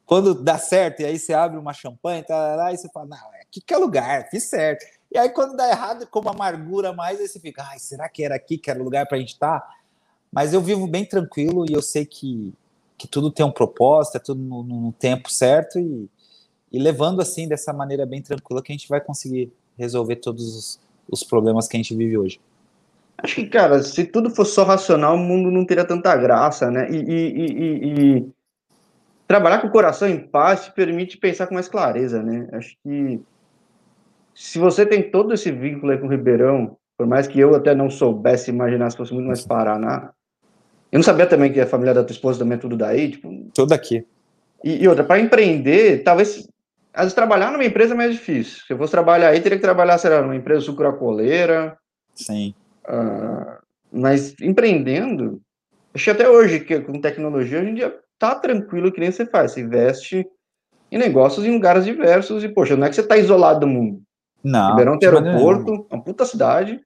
quando 0.06 0.34
dá 0.34 0.58
certo, 0.58 1.02
e 1.02 1.06
aí 1.06 1.18
você 1.18 1.34
abre 1.34 1.58
uma 1.58 1.74
champanhe, 1.74 2.24
tá, 2.24 2.56
lá, 2.56 2.74
e 2.74 2.78
você 2.78 2.90
fala, 2.90 3.08
não, 3.08 3.18
aqui 3.42 3.62
que 3.62 3.74
é 3.74 3.78
lugar, 3.78 4.30
fiz 4.30 4.44
certo. 4.44 4.86
E 5.12 5.18
aí, 5.18 5.30
quando 5.30 5.56
dá 5.56 5.70
errado, 5.70 6.08
como 6.08 6.30
amargura 6.30 6.92
mais, 6.92 7.20
aí 7.20 7.28
você 7.28 7.40
fica, 7.40 7.64
ai, 7.64 7.80
será 7.80 8.10
que 8.10 8.24
era 8.24 8.36
aqui 8.36 8.58
que 8.58 8.70
era 8.70 8.80
o 8.80 8.84
lugar 8.84 9.06
para 9.06 9.18
a 9.18 9.20
gente 9.20 9.34
estar? 9.34 9.60
Tá? 9.60 9.74
Mas 10.32 10.52
eu 10.52 10.62
vivo 10.62 10.88
bem 10.88 11.06
tranquilo 11.06 11.64
e 11.70 11.74
eu 11.74 11.82
sei 11.82 12.06
que, 12.06 12.52
que 12.98 13.08
tudo 13.08 13.30
tem 13.30 13.46
um 13.46 13.52
propósito, 13.52 14.18
é 14.18 14.20
tudo 14.20 14.42
no, 14.42 14.64
no 14.64 14.92
tempo 14.92 15.32
certo 15.32 15.78
e, 15.78 16.10
e, 16.72 16.80
levando 16.80 17.22
assim, 17.22 17.48
dessa 17.48 17.72
maneira 17.72 18.04
bem 18.06 18.22
tranquila, 18.22 18.64
que 18.64 18.72
a 18.72 18.76
gente 18.76 18.90
vai 18.90 19.00
conseguir 19.00 19.54
resolver 19.78 20.16
todos 20.16 20.56
os, 20.56 20.80
os 21.08 21.24
problemas 21.24 21.68
que 21.68 21.78
a 21.78 21.80
gente 21.80 21.96
vive 21.96 22.18
hoje. 22.18 22.42
Acho 23.18 23.36
que, 23.36 23.46
cara, 23.48 23.82
se 23.82 24.06
tudo 24.06 24.30
fosse 24.30 24.54
só 24.54 24.64
racional, 24.64 25.16
o 25.16 25.20
mundo 25.20 25.50
não 25.50 25.66
teria 25.66 25.86
tanta 25.86 26.16
graça, 26.16 26.70
né? 26.70 26.90
E, 26.90 26.98
e, 26.98 27.36
e, 27.38 28.18
e, 28.18 28.30
trabalhar 29.28 29.60
com 29.60 29.68
o 29.68 29.72
coração 29.72 30.08
em 30.08 30.20
paz 30.20 30.66
te 30.66 30.72
permite 30.74 31.18
pensar 31.18 31.48
com 31.48 31.54
mais 31.54 31.68
clareza, 31.68 32.22
né? 32.22 32.48
Acho 32.52 32.76
que 32.84 33.22
se 34.36 34.60
você 34.60 34.86
tem 34.86 35.10
todo 35.10 35.34
esse 35.34 35.52
vínculo 35.52 35.92
aí 35.92 35.98
com 35.98 36.08
o 36.08 36.10
Ribeirão, 36.10 36.76
por 36.98 37.08
mais 37.08 37.28
que 37.28 37.40
eu 37.40 37.56
até 37.56 37.74
não 37.74 37.90
soubesse 37.90 38.50
imaginar 38.50 38.90
se 38.90 38.98
fosse 38.98 39.14
muito 39.14 39.28
mais 39.28 39.46
Paraná, 39.46 40.12
eu 40.92 40.98
não 40.98 41.04
sabia 41.04 41.26
também 41.26 41.52
que 41.52 41.60
a 41.60 41.68
família 41.68 41.94
da 41.94 42.04
tua 42.04 42.14
esposa 42.14 42.40
também 42.40 42.58
é 42.58 42.62
tudo 42.62 42.78
daí, 42.78 43.12
tipo... 43.12 43.48
Tudo 43.54 43.74
aqui. 43.74 44.06
E, 44.64 44.84
e 44.84 44.88
outra, 44.88 45.04
para 45.04 45.20
empreender, 45.20 46.04
talvez 46.04 46.48
às 46.94 47.06
vezes 47.06 47.16
trabalhar 47.16 47.52
numa 47.52 47.66
empresa 47.66 47.94
é 47.94 47.98
mais 47.98 48.12
difícil. 48.12 48.62
Se 48.66 48.74
eu 48.74 48.78
fosse 48.78 48.92
trabalhar 48.92 49.30
aí, 49.30 49.42
teria 49.42 49.58
que 49.58 49.64
trabalhar, 49.64 49.98
sei 49.98 50.12
lá, 50.12 50.22
numa 50.22 50.36
empresa 50.36 50.62
sucrocoleira. 50.62 51.76
Sim. 52.14 52.54
Uh, 52.88 53.62
mas 53.92 54.36
empreendendo, 54.42 55.42
acho 55.94 56.04
que 56.06 56.10
até 56.12 56.30
hoje, 56.30 56.60
que 56.60 56.80
com 56.82 57.00
tecnologia, 57.00 57.60
hoje 57.60 57.70
em 57.70 57.76
dia 57.76 58.00
tá 58.18 58.36
tranquilo 58.36 58.92
que 58.92 59.00
nem 59.00 59.12
você 59.12 59.26
faz. 59.26 59.52
Você 59.52 59.62
investe 59.62 60.28
em 60.92 60.98
negócios 60.98 61.46
em 61.46 61.52
lugares 61.52 61.86
diversos 61.86 62.44
e, 62.44 62.50
poxa, 62.50 62.76
não 62.76 62.86
é 62.86 62.90
que 62.90 62.96
você 62.96 63.04
tá 63.04 63.18
isolado 63.18 63.62
do 63.62 63.68
mundo. 63.68 64.02
Não. 64.44 64.70
Ribeirão 64.72 65.00
tem 65.00 65.10
aeroporto, 65.10 65.88
é 65.90 65.96
uma 65.96 66.04
puta 66.04 66.26
cidade. 66.26 66.82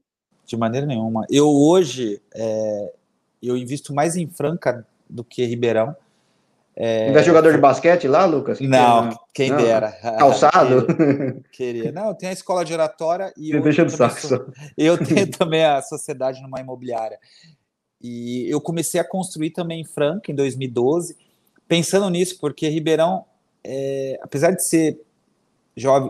De 0.46 0.56
maneira 0.56 0.86
nenhuma. 0.86 1.26
Eu 1.30 1.50
hoje, 1.50 2.22
é, 2.34 2.94
eu 3.42 3.58
invisto 3.58 3.94
mais 3.94 4.16
em 4.16 4.28
Franca 4.28 4.86
do 5.10 5.24
que 5.24 5.44
Ribeirão. 5.46 5.96
É... 6.80 7.10
Investe 7.10 7.28
jogador 7.28 7.52
de 7.52 7.58
basquete 7.58 8.08
lá, 8.08 8.26
Lucas? 8.26 8.60
não, 8.60 9.10
quem 9.34 9.50
não. 9.50 9.58
dera. 9.58 9.92
Calçado? 10.20 10.86
queria, 10.86 11.44
queria. 11.52 11.92
Não, 11.92 12.14
tem 12.14 12.30
a 12.30 12.34
escola 12.34 12.64
de 12.64 12.72
oratória 12.72 13.34
e 13.36 13.50
eu, 13.50 13.62
deixa 13.64 13.82
eu, 13.82 13.90
saco, 13.90 14.54
eu 14.78 14.96
tenho 15.04 15.28
também 15.32 15.66
a 15.66 15.82
sociedade 15.82 16.40
numa 16.40 16.62
imobiliária. 16.62 17.18
E 18.00 18.48
eu 18.48 18.62
comecei 18.62 19.02
a 19.02 19.04
construir 19.04 19.50
também 19.50 19.82
em 19.82 19.86
Franca 19.86 20.32
em 20.32 20.36
2012, 20.36 21.18
pensando 21.68 22.08
nisso, 22.12 22.38
porque 22.40 22.70
Ribeirão, 22.70 23.26
é, 23.64 24.20
apesar 24.22 24.52
de 24.52 24.64
ser 24.64 25.02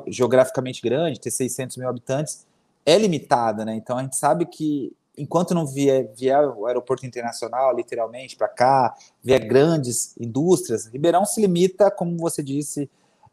geograficamente 0.06 0.82
grande, 0.82 1.18
ter 1.18 1.32
600 1.32 1.78
mil 1.78 1.88
habitantes, 1.88 2.46
é 2.86 2.98
limitada, 2.98 3.64
né? 3.64 3.74
Então 3.74 3.98
a 3.98 4.02
gente 4.02 4.18
sabe 4.18 4.46
que 4.46 4.94
enquanto 5.18 5.54
não 5.54 5.66
vier, 5.66 6.14
vier 6.16 6.48
o 6.48 6.68
aeroporto 6.68 7.06
internacional, 7.06 7.76
literalmente, 7.76 8.36
para 8.36 8.48
cá, 8.48 8.96
vier 9.24 9.46
grandes 9.48 10.16
indústrias, 10.20 10.86
Ribeirão 10.86 11.26
se 11.26 11.42
limita, 11.42 11.90
como 11.90 12.18
você 12.18 12.44
disse, 12.44 12.90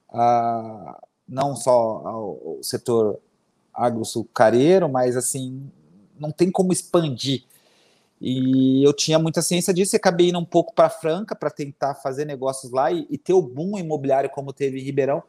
a, 0.08 1.00
não 1.28 1.54
só 1.54 1.72
ao, 1.72 2.58
setor 2.62 3.20
agroçucareiro, 3.72 4.88
mas 4.88 5.16
assim, 5.16 5.70
não 6.18 6.30
tem 6.30 6.50
como 6.50 6.72
expandir. 6.72 7.44
E 8.20 8.82
eu 8.86 8.92
tinha 8.94 9.18
muita 9.18 9.42
ciência 9.42 9.74
disso 9.74 9.94
e 9.94 9.98
acabei 9.98 10.28
indo 10.28 10.38
um 10.38 10.44
pouco 10.44 10.72
para 10.72 10.88
Franca 10.88 11.34
para 11.34 11.50
tentar 11.50 11.96
fazer 11.96 12.24
negócios 12.24 12.72
lá 12.72 12.90
e, 12.90 13.06
e, 13.10 13.18
ter 13.18 13.34
o 13.34 13.42
boom 13.42 13.76
imobiliário 13.76 14.30
como 14.30 14.52
teve 14.52 14.80
em 14.80 14.82
Ribeirão. 14.82 15.22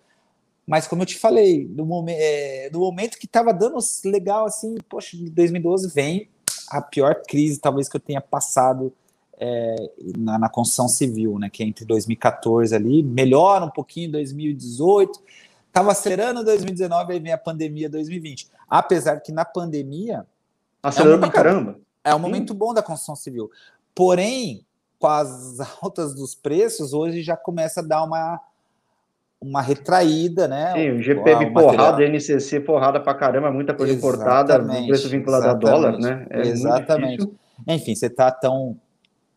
Mas 0.66 0.88
como 0.88 1.02
eu 1.02 1.06
te 1.06 1.18
falei, 1.18 1.68
no, 1.68 2.06
é, 2.08 2.70
no 2.72 2.80
momento 2.80 3.18
que 3.18 3.26
estava 3.26 3.52
dando 3.52 3.78
legal 4.06 4.46
assim, 4.46 4.76
poxa, 4.88 5.18
2012 5.20 5.94
vem 5.94 6.30
a 6.70 6.82
pior 6.82 7.22
crise 7.28 7.60
talvez 7.60 7.88
que 7.88 7.96
eu 7.96 8.02
tenha 8.02 8.22
passado 8.22 8.94
é, 9.38 9.76
na, 10.18 10.40
na, 10.40 10.50
construção 10.50 10.88
civil, 10.88 11.38
né? 11.38 11.50
Que 11.50 11.64
é 11.64 11.66
entre 11.66 11.86
2014 11.86 12.74
ali, 12.74 13.04
melhora 13.04 13.66
um 13.66 13.70
pouquinho 13.70 14.08
em 14.08 14.12
2018, 14.12 15.22
estava 15.68 15.92
acelerando 15.92 16.44
2019, 16.44 17.14
aí 17.14 17.20
vem 17.20 17.34
a 17.34 17.38
pandemia 17.38 17.90
2020. 17.90 18.48
Apesar 18.70 19.20
que 19.20 19.32
na 19.32 19.46
pandemia. 19.46 20.26
Acelerou 20.82 21.14
é 21.14 21.18
um 21.18 21.20
momento, 21.20 21.34
pra 21.34 21.44
caramba. 21.44 21.80
É 22.04 22.16
um 22.16 22.20
momento 22.20 22.54
Sim. 22.54 22.60
bom 22.60 22.74
da 22.74 22.82
construção 22.82 23.16
civil. 23.16 23.52
Porém, 23.94 24.66
com 25.00 25.08
as 25.08 25.60
altas 25.82 26.14
dos 26.14 26.34
preços, 26.36 26.94
hoje 26.94 27.22
já 27.22 27.36
começa 27.36 27.82
a 27.82 27.84
dar 27.84 28.04
uma 28.04 28.40
uma 29.42 29.62
retraída, 29.62 30.48
né? 30.48 30.74
Sim, 30.74 30.92
o 30.92 31.02
GPM 31.02 31.54
porrada, 31.54 32.04
NCC 32.08 32.60
porrada 32.60 33.00
pra 33.00 33.14
caramba, 33.14 33.52
muita 33.52 33.74
coisa 33.74 33.94
importada, 33.94 34.60
preço 34.88 35.10
vinculado 35.10 35.48
a 35.48 35.54
dólar, 35.54 35.98
né? 36.00 36.26
É 36.30 36.42
exatamente. 36.42 37.30
Enfim, 37.68 37.96
você 37.96 38.10
tá 38.10 38.32
tão, 38.32 38.78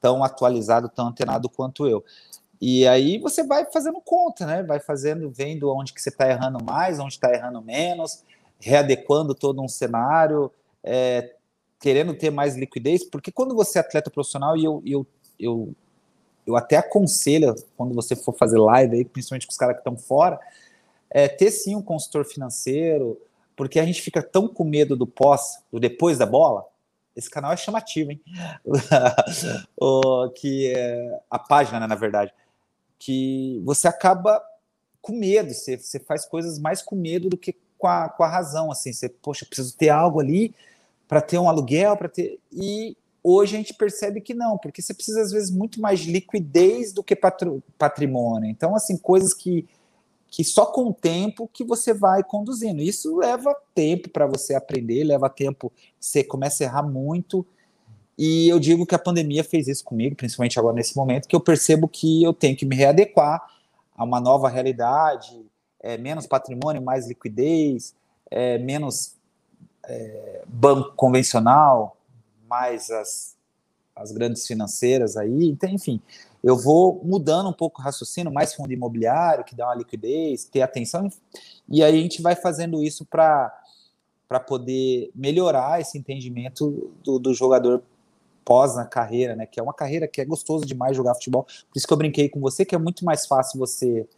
tão 0.01 0.25
atualizado, 0.25 0.89
tão 0.89 1.09
antenado 1.09 1.49
quanto 1.49 1.87
eu. 1.87 2.05
E 2.61 2.87
aí 2.89 3.19
você 3.19 3.45
vai 3.45 3.65
fazendo 3.67 4.01
conta, 4.01 4.45
né? 4.45 4.63
Vai 4.63 4.81
fazendo, 4.81 5.31
vendo 5.31 5.71
onde 5.73 5.93
que 5.93 6.03
você 6.03 6.09
está 6.09 6.29
errando 6.29 6.63
mais, 6.65 6.99
onde 6.99 7.15
está 7.15 7.33
errando 7.33 7.63
menos, 7.63 8.25
readequando 8.59 9.35
todo 9.35 9.63
um 9.63 9.69
cenário, 9.69 10.51
é, 10.83 11.35
querendo 11.79 12.15
ter 12.15 12.31
mais 12.31 12.57
liquidez, 12.57 13.05
porque 13.05 13.31
quando 13.31 13.55
você 13.55 13.79
é 13.79 13.81
atleta 13.81 14.11
profissional, 14.11 14.57
e 14.57 14.65
eu, 14.65 14.83
eu, 14.85 15.07
eu 15.39 15.75
eu 16.49 16.57
até 16.57 16.77
aconselho, 16.77 17.55
quando 17.77 17.95
você 17.95 18.17
for 18.17 18.35
fazer 18.35 18.59
live 18.59 18.97
aí, 18.97 19.05
principalmente 19.05 19.47
com 19.47 19.51
os 19.51 19.59
caras 19.59 19.75
que 19.75 19.81
estão 19.81 19.99
fora, 19.99 20.41
é, 21.11 21.29
ter 21.29 21.51
sim 21.51 21.77
um 21.77 21.83
consultor 21.83 22.25
financeiro, 22.25 23.21
porque 23.55 23.79
a 23.79 23.85
gente 23.85 24.01
fica 24.01 24.23
tão 24.23 24.49
com 24.49 24.65
medo 24.65 24.97
do 24.97 25.07
pós, 25.07 25.63
do 25.71 25.79
depois 25.79 26.17
da 26.17 26.25
bola. 26.25 26.65
Esse 27.15 27.29
canal 27.29 27.53
é 27.53 27.57
chamativo, 27.57 28.13
hein? 28.13 28.23
o, 29.79 30.31
que 30.31 30.73
é, 30.75 31.21
a 31.31 31.39
página, 31.39 31.81
né, 31.81 31.87
na 31.87 31.95
verdade, 31.95 32.33
que 32.99 33.61
você 33.63 33.87
acaba 33.87 34.43
com 35.03 35.13
medo, 35.13 35.53
você, 35.53 35.77
você 35.77 36.01
faz 36.01 36.25
coisas 36.25 36.59
mais 36.59 36.81
com 36.81 36.97
medo 36.97 37.29
do 37.29 37.37
que 37.37 37.55
com 37.77 37.87
a, 37.87 38.09
com 38.09 38.23
a 38.25 38.29
razão, 38.29 38.73
assim, 38.73 38.91
você, 38.91 39.09
poxa, 39.09 39.45
preciso 39.45 39.77
ter 39.77 39.91
algo 39.91 40.19
ali 40.19 40.55
para 41.07 41.21
ter 41.21 41.37
um 41.39 41.49
aluguel, 41.49 41.95
para 41.95 42.09
ter. 42.09 42.41
E 42.51 42.97
Hoje 43.23 43.55
a 43.55 43.59
gente 43.59 43.75
percebe 43.75 44.21
que 44.21 44.35
não, 44.35 44.57
porque 44.59 44.81
você 44.81 44.95
precisa, 44.95 45.21
às 45.21 45.33
vezes, 45.33 45.51
muito 45.51 45.81
mais 45.81 46.01
de 46.01 46.13
liquidez 46.13 46.93
do 46.93 47.03
que 47.03 47.17
patrimônio. 47.77 48.49
Então, 48.49 48.75
assim, 48.75 48.97
coisas 48.97 49.35
que, 49.35 49.67
que 50.31 50.45
só 50.45 50.67
com 50.67 50.89
o 50.89 50.95
tempo 50.95 51.49
que 51.53 51.65
você 51.65 51.93
vai 51.93 52.23
conduzindo. 52.23 52.81
Isso 52.81 53.17
leva 53.17 53.55
tempo 53.75 54.09
para 54.09 54.27
você 54.27 54.55
aprender, 54.55 55.05
leva 55.05 55.29
tempo, 55.29 55.73
você 55.99 56.23
começa 56.23 56.63
a 56.63 56.67
errar 56.67 56.83
muito. 56.83 57.45
E 58.17 58.49
eu 58.49 58.59
digo 58.59 58.87
que 58.87 58.95
a 58.95 58.99
pandemia 58.99 59.45
fez 59.45 59.69
isso 59.69 59.85
comigo, 59.85 60.17
principalmente 60.17 60.59
agora 60.59 60.75
nesse 60.75 60.97
momento, 60.97 61.29
que 61.29 61.37
eu 61.37 61.41
percebo 61.41 61.89
que 61.89 62.23
eu 62.23 62.33
tenho 62.33 62.57
que 62.57 62.67
me 62.67 62.75
readequar 62.75 63.47
a 63.97 64.05
uma 64.05 64.21
nova 64.21 64.49
realidade, 64.49 65.45
é, 65.81 65.97
menos 65.97 66.27
patrimônio, 66.27 66.81
mais 66.81 67.07
liquidez, 67.07 67.95
é, 68.31 68.59
menos 68.59 69.15
é, 69.85 70.43
banco 70.47 70.95
convencional, 70.95 71.98
mais 72.49 72.91
as, 72.91 73.37
as 73.95 74.13
grandes 74.13 74.47
financeiras 74.47 75.17
aí. 75.17 75.49
Então, 75.49 75.69
enfim, 75.69 76.01
eu 76.43 76.57
vou 76.57 77.01
mudando 77.05 77.49
um 77.49 77.53
pouco 77.53 77.81
o 77.81 77.85
raciocínio, 77.85 78.33
mais 78.33 78.55
fundo 78.55 78.73
imobiliário, 78.73 79.45
que 79.45 79.55
dá 79.55 79.67
uma 79.67 79.75
liquidez, 79.75 80.45
ter 80.45 80.63
atenção, 80.63 81.09
e 81.69 81.83
aí 81.83 81.99
a 81.99 82.03
gente 82.03 82.23
vai 82.23 82.37
fazendo 82.37 82.83
isso 82.83 83.05
para 83.05 83.53
poder 84.47 85.11
melhorar 85.15 85.81
esse 85.81 85.99
entendimento 85.99 86.93
do, 87.03 87.19
do 87.19 87.35
jogador 87.35 87.83
pós 88.45 88.75
na 88.75 88.87
carreira, 88.87 89.37
né? 89.37 89.45
Que 89.45 89.61
é 89.61 89.63
uma 89.63 89.75
carreira 89.75 90.09
que 90.09 90.21
é 90.21 90.25
gostoso 90.25 90.65
demais 90.65 90.97
jogar 90.97 91.15
futebol. 91.15 91.45
Por 91.45 91.77
isso 91.77 91.87
que 91.87 91.93
eu 91.93 91.99
brinquei 91.99 92.31
com 92.31 92.41
você, 92.41 92.65
que 92.65 92.75
é 92.75 92.79
muito 92.79 93.05
mais 93.05 93.27
fácil 93.27 93.59
você 93.59 94.09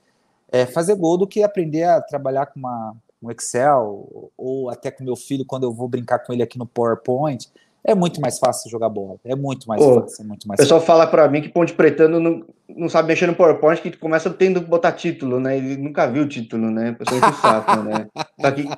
é, 0.52 0.66
fazer 0.66 0.94
gol 0.94 1.18
do 1.18 1.26
que 1.26 1.42
aprender 1.42 1.82
a 1.82 2.00
trabalhar 2.00 2.46
com 2.46 2.60
uma, 2.60 2.94
um 3.20 3.28
Excel, 3.30 4.08
ou, 4.12 4.32
ou 4.36 4.70
até 4.70 4.90
com 4.90 5.02
meu 5.02 5.16
filho, 5.16 5.44
quando 5.44 5.64
eu 5.64 5.72
vou 5.72 5.88
brincar 5.88 6.20
com 6.20 6.32
ele 6.32 6.44
aqui 6.44 6.58
no 6.58 6.66
PowerPoint 6.66 7.50
é 7.84 7.94
muito 7.94 8.20
mais 8.20 8.38
fácil 8.38 8.70
jogar 8.70 8.88
bola. 8.88 9.16
É 9.24 9.34
muito 9.34 9.66
mais 9.66 9.82
Pô, 9.82 10.02
fácil. 10.02 10.22
É 10.22 10.26
muito 10.26 10.46
mais 10.46 10.58
o 10.58 10.62
pessoal 10.62 10.80
fácil. 10.80 10.94
fala 10.94 11.06
para 11.06 11.28
mim 11.28 11.40
que 11.40 11.48
Ponte 11.48 11.72
Pretano 11.72 12.20
não, 12.20 12.44
não 12.68 12.88
sabe 12.88 13.08
mexer 13.08 13.26
no 13.26 13.34
PowerPoint, 13.34 13.80
que 13.80 13.96
começa 13.96 14.30
tendo 14.30 14.60
que 14.60 14.68
botar 14.68 14.92
título, 14.92 15.40
né? 15.40 15.56
Ele 15.56 15.76
nunca 15.76 16.06
viu 16.06 16.24
o 16.24 16.28
título, 16.28 16.70
né? 16.70 16.90
O 16.90 16.96
pessoal 16.96 17.18
enche 17.18 17.30
o 17.30 17.40
saco, 17.40 17.82
né? 17.82 18.06
Tá 18.40 18.48
aqui. 18.48 18.68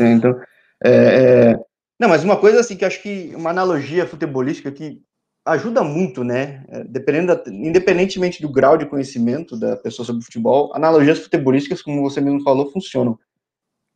Então, 0.00 0.40
é, 0.82 1.52
é... 1.52 1.58
Não, 2.00 2.08
mas 2.08 2.24
uma 2.24 2.36
coisa 2.36 2.60
assim 2.60 2.76
que 2.76 2.84
acho 2.84 3.00
que 3.02 3.32
uma 3.36 3.50
analogia 3.50 4.06
futebolística 4.06 4.72
que 4.72 5.00
ajuda 5.44 5.84
muito, 5.84 6.24
né? 6.24 6.64
É, 6.68 6.84
dependendo 6.84 7.34
da, 7.34 7.42
independentemente 7.50 8.40
do 8.40 8.50
grau 8.50 8.76
de 8.76 8.86
conhecimento 8.86 9.56
da 9.58 9.76
pessoa 9.76 10.06
sobre 10.06 10.24
futebol, 10.24 10.72
analogias 10.74 11.18
futebolísticas, 11.18 11.82
como 11.82 12.02
você 12.02 12.20
mesmo 12.20 12.42
falou, 12.42 12.70
funcionam. 12.72 13.18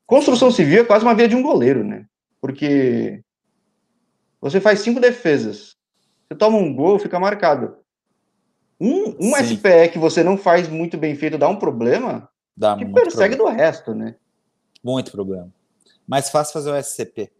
Construção 0.06 0.50
civil 0.50 0.82
é 0.82 0.84
quase 0.84 1.04
uma 1.04 1.14
via 1.14 1.28
de 1.28 1.34
um 1.34 1.42
goleiro, 1.42 1.82
né? 1.82 2.04
Porque 2.40 3.22
você 4.40 4.60
faz 4.60 4.80
cinco 4.80 5.00
defesas. 5.00 5.76
Você 6.28 6.36
toma 6.36 6.58
um 6.58 6.74
gol, 6.74 6.98
fica 6.98 7.18
marcado. 7.18 7.76
Um, 8.80 9.16
um 9.18 9.34
SPE 9.36 9.88
que 9.92 9.98
você 9.98 10.22
não 10.22 10.36
faz 10.36 10.68
muito 10.68 10.96
bem 10.96 11.14
feito 11.16 11.36
dá 11.36 11.48
um 11.48 11.56
problema 11.56 12.28
dá 12.56 12.76
que 12.76 12.84
persegue 12.84 13.34
problema. 13.34 13.56
do 13.56 13.62
resto, 13.62 13.94
né? 13.94 14.14
Muito 14.82 15.10
problema. 15.10 15.48
Mais 16.06 16.30
fácil 16.30 16.52
fazer 16.52 16.70
o 16.70 16.82
SCP. 16.82 17.30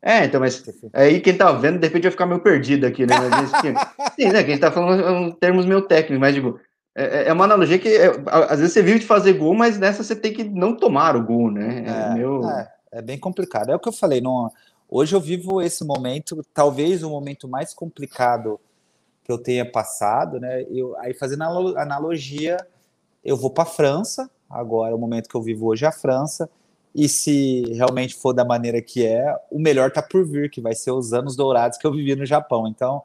É, 0.00 0.24
então, 0.24 0.40
mas 0.40 0.64
aí 0.92 1.20
quem 1.20 1.36
tá 1.36 1.52
vendo, 1.52 1.78
de 1.78 1.86
repente 1.86 2.02
vai 2.02 2.10
ficar 2.10 2.26
meio 2.26 2.40
perdido 2.40 2.86
aqui, 2.86 3.06
né? 3.06 3.14
Mas, 3.30 3.50
sim, 4.16 4.28
né? 4.30 4.42
Quem 4.42 4.58
tá 4.58 4.72
falando 4.72 5.28
em 5.28 5.32
termos 5.32 5.64
meio 5.64 5.82
técnicos, 5.82 6.18
mas 6.18 6.34
digo, 6.34 6.58
é, 6.94 7.28
é 7.28 7.32
uma 7.32 7.44
analogia 7.44 7.78
que 7.78 7.88
é, 7.88 8.10
às 8.26 8.58
vezes 8.58 8.72
você 8.72 8.82
vive 8.82 8.98
de 8.98 9.06
fazer 9.06 9.34
gol, 9.34 9.54
mas 9.54 9.78
nessa 9.78 10.02
você 10.02 10.16
tem 10.16 10.32
que 10.32 10.42
não 10.42 10.74
tomar 10.74 11.16
o 11.16 11.24
gol, 11.24 11.50
né? 11.50 11.84
É, 11.86 12.10
é, 12.10 12.14
meu... 12.14 12.48
é, 12.48 12.72
é 12.94 13.02
bem 13.02 13.18
complicado. 13.18 13.70
É 13.70 13.76
o 13.76 13.78
que 13.78 13.88
eu 13.88 13.92
falei, 13.92 14.20
não, 14.20 14.50
Hoje 14.94 15.16
eu 15.16 15.20
vivo 15.22 15.62
esse 15.62 15.86
momento, 15.86 16.44
talvez 16.52 17.02
o 17.02 17.08
momento 17.08 17.48
mais 17.48 17.72
complicado 17.72 18.60
que 19.24 19.32
eu 19.32 19.38
tenha 19.38 19.64
passado, 19.64 20.38
né? 20.38 20.66
Eu, 20.68 20.94
aí 20.98 21.14
fazendo 21.14 21.44
analogia, 21.78 22.58
eu 23.24 23.34
vou 23.34 23.48
para 23.48 23.62
a 23.62 23.66
França, 23.66 24.30
agora 24.50 24.94
o 24.94 24.98
momento 24.98 25.30
que 25.30 25.34
eu 25.34 25.40
vivo 25.40 25.64
hoje 25.64 25.86
é 25.86 25.88
a 25.88 25.92
França, 25.92 26.46
e 26.94 27.08
se 27.08 27.62
realmente 27.72 28.14
for 28.14 28.34
da 28.34 28.44
maneira 28.44 28.82
que 28.82 29.02
é, 29.02 29.34
o 29.50 29.58
melhor 29.58 29.88
está 29.88 30.02
por 30.02 30.26
vir, 30.26 30.50
que 30.50 30.60
vai 30.60 30.74
ser 30.74 30.90
os 30.90 31.14
anos 31.14 31.36
dourados 31.36 31.78
que 31.78 31.86
eu 31.86 31.92
vivi 31.92 32.14
no 32.14 32.26
Japão. 32.26 32.68
Então, 32.68 33.02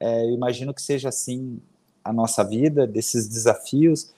é, 0.00 0.24
eu 0.24 0.30
imagino 0.30 0.72
que 0.72 0.80
seja 0.80 1.10
assim 1.10 1.60
a 2.02 2.10
nossa 2.10 2.42
vida, 2.42 2.86
desses 2.86 3.28
desafios, 3.28 4.14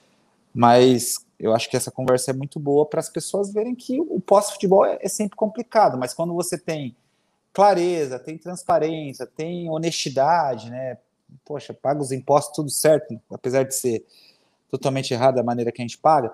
mas 0.53 1.17
eu 1.37 1.53
acho 1.53 1.69
que 1.69 1.75
essa 1.75 1.91
conversa 1.91 2.31
é 2.31 2.33
muito 2.33 2.57
boa 2.57 2.85
para 2.85 3.01
as 3.01 3.09
pessoas 3.09 3.51
verem 3.51 3.75
que 3.75 3.99
o 3.99 4.21
pós-futebol 4.21 4.85
é, 4.85 4.97
é 5.01 5.09
sempre 5.09 5.35
complicado, 5.35 5.97
mas 5.97 6.13
quando 6.13 6.33
você 6.33 6.57
tem 6.57 6.95
clareza, 7.53 8.19
tem 8.19 8.37
transparência, 8.37 9.25
tem 9.25 9.69
honestidade, 9.69 10.69
né? 10.69 10.97
Poxa, 11.45 11.73
paga 11.73 12.01
os 12.01 12.11
impostos 12.11 12.55
tudo 12.55 12.69
certo, 12.69 13.19
apesar 13.29 13.63
de 13.63 13.75
ser 13.75 14.05
totalmente 14.69 15.13
errada 15.13 15.41
a 15.41 15.43
maneira 15.43 15.71
que 15.71 15.81
a 15.81 15.85
gente 15.85 15.97
paga, 15.97 16.33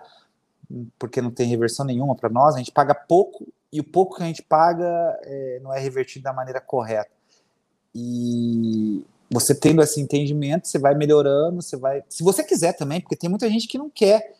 porque 1.00 1.22
não 1.22 1.32
tem 1.32 1.48
reversão 1.48 1.86
nenhuma 1.86 2.16
para 2.16 2.30
nós, 2.30 2.56
a 2.56 2.60
gente 2.60 2.72
paga 2.72 2.94
pouco 2.94 3.48
e 3.72 3.80
o 3.80 3.84
pouco 3.84 4.16
que 4.16 4.24
a 4.24 4.26
gente 4.26 4.44
paga 4.44 4.86
é, 5.24 5.60
não 5.62 5.74
é 5.74 5.80
revertido 5.80 6.24
da 6.24 6.34
maneira 6.34 6.62
correta. 6.62 7.12
E 7.94 9.04
você 9.30 9.54
tendo 9.54 9.82
esse 9.82 10.00
entendimento, 10.00 10.68
você 10.68 10.80
vai 10.80 10.96
melhorando, 10.96 11.62
você 11.62 11.76
vai. 11.76 12.04
Se 12.08 12.24
você 12.24 12.44
quiser 12.44 12.74
também, 12.74 13.02
porque 13.02 13.16
tem 13.16 13.30
muita 13.30 13.50
gente 13.50 13.68
que 13.68 13.78
não 13.78 13.90
quer. 13.90 14.36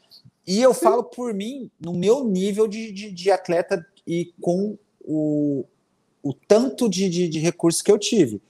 E 0.46 0.62
eu 0.62 0.74
falo 0.74 1.04
por 1.04 1.34
mim, 1.34 1.70
no 1.80 1.94
meu 1.94 2.24
nível 2.24 2.68
de, 2.68 2.92
de, 2.92 3.12
de 3.12 3.32
atleta 3.32 3.86
e 4.06 4.34
com 4.40 4.78
o, 5.02 5.66
o 6.28 6.34
tanto 6.34 6.90
de, 6.90 7.10
de, 7.10 7.28
de 7.28 7.40
recursos 7.40 7.82
que 7.82 7.92
eu 7.92 7.98
tive, 7.98 8.42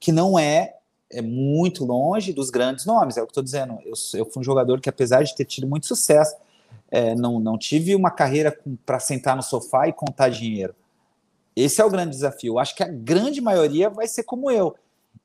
que 0.00 0.12
não 0.12 0.38
é 0.38 0.74
é 1.10 1.22
muito 1.22 1.84
longe 1.84 2.32
dos 2.32 2.50
grandes 2.50 2.84
nomes, 2.84 3.16
é 3.16 3.22
o 3.22 3.26
que 3.26 3.30
estou 3.30 3.42
dizendo. 3.42 3.78
Eu, 3.84 3.94
eu 4.14 4.26
fui 4.26 4.40
um 4.40 4.44
jogador 4.44 4.80
que, 4.80 4.90
apesar 4.90 5.22
de 5.22 5.34
ter 5.34 5.46
tido 5.46 5.66
muito 5.66 5.86
sucesso, 5.86 6.36
é, 6.90 7.14
não, 7.14 7.40
não 7.40 7.56
tive 7.56 7.94
uma 7.94 8.10
carreira 8.10 8.58
para 8.84 9.00
sentar 9.00 9.34
no 9.34 9.42
sofá 9.42 9.88
e 9.88 9.92
contar 9.92 10.28
dinheiro. 10.28 10.74
Esse 11.56 11.80
é 11.80 11.84
o 11.84 11.90
grande 11.90 12.10
desafio. 12.10 12.54
Eu 12.54 12.58
acho 12.58 12.74
que 12.74 12.82
a 12.82 12.88
grande 12.88 13.40
maioria 13.40 13.88
vai 13.90 14.06
ser 14.06 14.22
como 14.22 14.50
eu. 14.50 14.76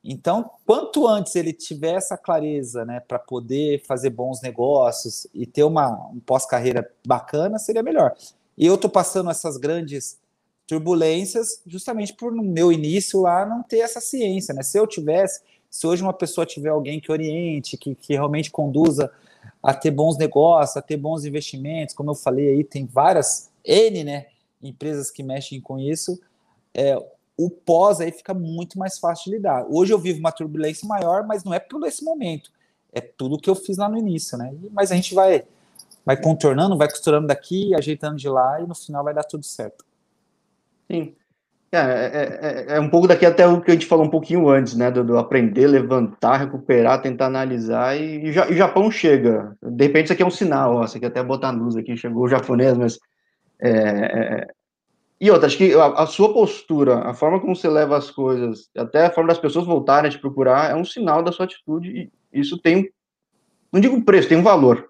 Então, 0.03 0.49
quanto 0.65 1.07
antes 1.07 1.35
ele 1.35 1.53
tiver 1.53 1.95
essa 1.95 2.17
clareza, 2.17 2.83
né, 2.83 2.99
para 2.99 3.19
poder 3.19 3.83
fazer 3.85 4.09
bons 4.09 4.41
negócios 4.41 5.27
e 5.33 5.45
ter 5.45 5.63
uma 5.63 6.09
um 6.13 6.19
pós-carreira 6.19 6.89
bacana, 7.05 7.59
seria 7.59 7.83
melhor. 7.83 8.15
E 8.57 8.65
eu 8.65 8.75
estou 8.75 8.89
passando 8.89 9.29
essas 9.29 9.57
grandes 9.57 10.17
turbulências 10.67 11.61
justamente 11.65 12.13
por 12.13 12.31
no 12.31 12.43
meu 12.43 12.71
início 12.71 13.21
lá 13.21 13.45
não 13.45 13.63
ter 13.63 13.79
essa 13.79 13.99
ciência, 13.99 14.53
né? 14.53 14.63
Se 14.63 14.77
eu 14.77 14.87
tivesse, 14.87 15.41
se 15.69 15.85
hoje 15.85 16.01
uma 16.01 16.13
pessoa 16.13 16.45
tiver 16.45 16.69
alguém 16.69 16.99
que 16.99 17.11
oriente, 17.11 17.77
que, 17.77 17.95
que 17.95 18.13
realmente 18.13 18.49
conduza 18.49 19.11
a 19.61 19.73
ter 19.73 19.91
bons 19.91 20.17
negócios, 20.17 20.77
a 20.77 20.81
ter 20.81 20.97
bons 20.97 21.25
investimentos, 21.25 21.95
como 21.95 22.11
eu 22.11 22.15
falei 22.15 22.49
aí, 22.49 22.63
tem 22.63 22.85
várias 22.85 23.49
N, 23.63 24.03
né, 24.03 24.27
empresas 24.61 25.11
que 25.11 25.23
mexem 25.23 25.59
com 25.59 25.79
isso, 25.79 26.19
é, 26.73 26.97
o 27.37 27.49
pós 27.49 27.99
aí 27.99 28.11
fica 28.11 28.33
muito 28.33 28.77
mais 28.77 28.99
fácil 28.99 29.25
de 29.25 29.37
lidar. 29.37 29.65
Hoje 29.69 29.93
eu 29.93 29.99
vivo 29.99 30.19
uma 30.19 30.31
turbulência 30.31 30.87
maior, 30.87 31.25
mas 31.25 31.43
não 31.43 31.53
é 31.53 31.59
por 31.59 31.85
esse 31.85 32.03
momento, 32.03 32.51
é 32.91 33.01
tudo 33.01 33.39
que 33.39 33.49
eu 33.49 33.55
fiz 33.55 33.77
lá 33.77 33.89
no 33.89 33.97
início, 33.97 34.37
né? 34.37 34.53
Mas 34.71 34.91
a 34.91 34.95
gente 34.95 35.13
vai 35.13 35.43
vai 36.05 36.21
contornando, 36.21 36.77
vai 36.77 36.89
costurando 36.89 37.27
daqui, 37.27 37.73
ajeitando 37.73 38.17
de 38.17 38.27
lá 38.27 38.59
e 38.61 38.67
no 38.67 38.75
final 38.75 39.03
vai 39.03 39.13
dar 39.13 39.23
tudo 39.23 39.45
certo. 39.45 39.85
Sim. 40.89 41.15
É, 41.71 41.77
é, 41.77 42.65
é, 42.73 42.75
é, 42.75 42.79
um 42.79 42.87
pouco 42.87 43.07
daqui 43.07 43.25
até 43.25 43.47
o 43.47 43.59
que 43.59 43.71
a 43.71 43.73
gente 43.73 43.87
falou 43.87 44.05
um 44.05 44.09
pouquinho 44.09 44.47
antes, 44.47 44.75
né? 44.75 44.91
Do, 44.91 45.03
do 45.03 45.17
aprender, 45.17 45.65
levantar, 45.65 46.37
recuperar, 46.37 47.01
tentar 47.01 47.25
analisar 47.25 47.99
e, 47.99 48.27
e, 48.27 48.29
o 48.29 48.53
Japão 48.53 48.91
chega. 48.91 49.57
De 49.59 49.83
repente 49.83 50.05
isso 50.05 50.13
aqui 50.13 50.21
é 50.21 50.25
um 50.25 50.31
sinal, 50.31 50.75
ó, 50.75 50.85
isso 50.85 50.97
aqui 50.97 51.05
até 51.07 51.23
botar 51.23 51.49
luz 51.49 51.75
aqui, 51.75 51.97
chegou 51.97 52.25
o 52.25 52.29
japonês, 52.29 52.77
mas. 52.77 52.99
É, 53.59 53.69
é, 53.71 54.47
e 55.19 55.31
outra, 55.31 55.47
acho 55.47 55.57
que 55.57 55.73
a, 55.73 55.85
a, 55.85 56.05
sua 56.05 56.31
postura, 56.31 56.99
a 57.09 57.13
forma 57.15 57.39
como 57.39 57.55
você 57.55 57.67
leva 57.67 57.97
as 57.97 58.11
coisas, 58.11 58.69
até 58.77 59.07
a 59.07 59.11
forma 59.11 59.29
das 59.29 59.39
pessoas 59.39 59.65
voltarem 59.65 60.09
a 60.09 60.11
te 60.11 60.19
procurar, 60.19 60.69
é 60.69 60.75
um 60.75 60.85
sinal 60.85 61.23
da 61.23 61.31
sua 61.31 61.45
atitude 61.45 62.11
e 62.31 62.39
isso 62.39 62.59
tem, 62.59 62.91
não 63.71 63.81
digo 63.81 64.03
preço, 64.03 64.29
tem 64.29 64.37
um 64.37 64.43
valor. 64.43 64.89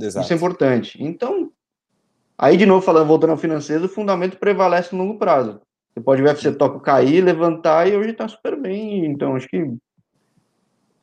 Exato. 0.00 0.24
Isso 0.24 0.32
é 0.32 0.36
importante. 0.36 1.02
Então, 1.02 1.50
Aí, 2.42 2.56
de 2.56 2.64
novo, 2.64 2.80
falando, 2.80 3.06
voltando 3.06 3.32
ao 3.32 3.36
financeiro, 3.36 3.84
o 3.84 3.88
fundamento 3.88 4.38
prevalece 4.38 4.96
no 4.96 5.04
longo 5.04 5.18
prazo. 5.18 5.60
Você 5.92 6.00
pode 6.00 6.22
ver 6.22 6.34
você 6.34 6.50
toca 6.50 6.80
cair, 6.80 7.20
levantar 7.20 7.86
e 7.86 7.94
hoje 7.94 8.12
está 8.12 8.26
super 8.26 8.58
bem. 8.58 9.04
Então, 9.04 9.36
acho 9.36 9.46
que 9.46 9.62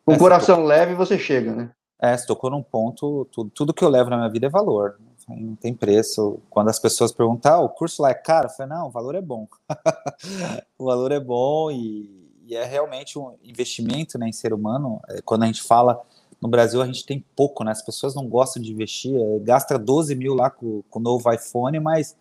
com 0.03 0.13
o 0.13 0.17
coração 0.17 0.55
tocou... 0.55 0.67
leve 0.67 0.95
você 0.95 1.19
chega, 1.19 1.53
né? 1.53 1.71
É, 2.01 2.17
você 2.17 2.25
tocou 2.25 2.49
num 2.49 2.63
ponto, 2.63 3.27
tudo, 3.31 3.51
tudo 3.51 3.73
que 3.73 3.83
eu 3.83 3.89
levo 3.89 4.09
na 4.09 4.17
minha 4.17 4.29
vida 4.31 4.47
é 4.47 4.49
valor. 4.49 4.97
Não 5.29 5.55
tem 5.55 5.75
preço. 5.75 6.39
Quando 6.49 6.69
as 6.69 6.79
pessoas 6.79 7.11
perguntam, 7.11 7.53
ah, 7.53 7.59
o 7.59 7.69
curso 7.69 8.01
lá 8.01 8.09
é 8.09 8.15
caro, 8.15 8.47
eu 8.47 8.51
falei, 8.51 8.75
não, 8.75 8.87
o 8.87 8.91
valor 8.91 9.13
é 9.13 9.21
bom. 9.21 9.47
o 10.75 10.85
valor 10.85 11.11
é 11.11 11.19
bom 11.19 11.69
e, 11.69 12.31
e, 12.47 12.55
é 12.55 12.65
realmente 12.65 13.19
um 13.19 13.35
investimento 13.43 14.17
né, 14.17 14.27
em 14.27 14.33
ser 14.33 14.53
humano. 14.53 14.99
É, 15.07 15.21
quando 15.21 15.43
a 15.43 15.45
gente 15.45 15.61
fala 15.61 16.01
no 16.41 16.47
Brasil 16.47 16.81
a 16.81 16.85
gente 16.85 17.05
tem 17.05 17.23
pouco, 17.35 17.63
né? 17.63 17.71
As 17.71 17.81
pessoas 17.81 18.13
não 18.13 18.27
gostam 18.27 18.61
de 18.61 18.71
investir, 18.71 19.15
é, 19.15 19.39
gasta 19.39 19.77
12 19.77 20.15
mil 20.15 20.33
lá 20.33 20.49
com, 20.49 20.83
com 20.89 20.99
o 20.99 21.01
novo 21.01 21.31
iPhone, 21.31 21.79
mas 21.79 22.15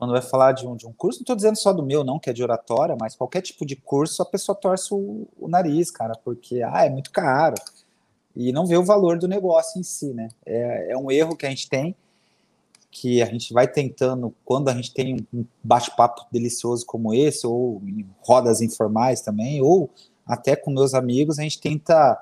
quando 0.00 0.12
vai 0.12 0.22
falar 0.22 0.52
de 0.52 0.66
um, 0.66 0.74
de 0.74 0.86
um 0.86 0.92
curso, 0.94 1.20
não 1.20 1.24
estou 1.24 1.36
dizendo 1.36 1.56
só 1.56 1.74
do 1.74 1.82
meu, 1.82 2.02
não, 2.02 2.18
que 2.18 2.30
é 2.30 2.32
de 2.32 2.42
oratória, 2.42 2.96
mas 2.98 3.14
qualquer 3.14 3.42
tipo 3.42 3.66
de 3.66 3.76
curso, 3.76 4.22
a 4.22 4.24
pessoa 4.24 4.56
torce 4.56 4.94
o, 4.94 5.28
o, 5.38 5.46
nariz, 5.46 5.90
cara, 5.90 6.14
porque 6.24 6.62
ah, 6.62 6.86
é 6.86 6.88
muito 6.88 7.10
caro. 7.10 7.56
E 8.34 8.50
não 8.50 8.64
vê 8.64 8.78
o 8.78 8.84
valor 8.84 9.18
do 9.18 9.28
negócio 9.28 9.78
em 9.78 9.82
si, 9.82 10.14
né? 10.14 10.28
É, 10.46 10.92
é 10.92 10.96
um 10.96 11.10
erro 11.10 11.36
que 11.36 11.44
a 11.44 11.50
gente 11.50 11.68
tem, 11.68 11.94
que 12.90 13.20
a 13.20 13.26
gente 13.26 13.52
vai 13.52 13.68
tentando, 13.68 14.34
quando 14.42 14.70
a 14.70 14.74
gente 14.74 14.94
tem 14.94 15.26
um 15.34 15.44
bate-papo 15.62 16.24
delicioso 16.32 16.86
como 16.86 17.12
esse, 17.12 17.46
ou 17.46 17.82
em 17.84 18.08
rodas 18.20 18.62
informais 18.62 19.20
também, 19.20 19.60
ou 19.60 19.90
até 20.26 20.56
com 20.56 20.70
meus 20.70 20.94
amigos, 20.94 21.38
a 21.38 21.42
gente 21.42 21.60
tenta 21.60 22.18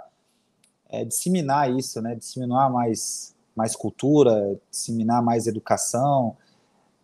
é, 0.89 1.05
disseminar 1.05 1.70
isso, 1.76 2.01
né? 2.01 2.14
Disseminar 2.14 2.70
mais, 2.72 3.34
mais 3.55 3.76
cultura, 3.76 4.59
disseminar 4.70 5.22
mais 5.22 5.47
educação. 5.47 6.36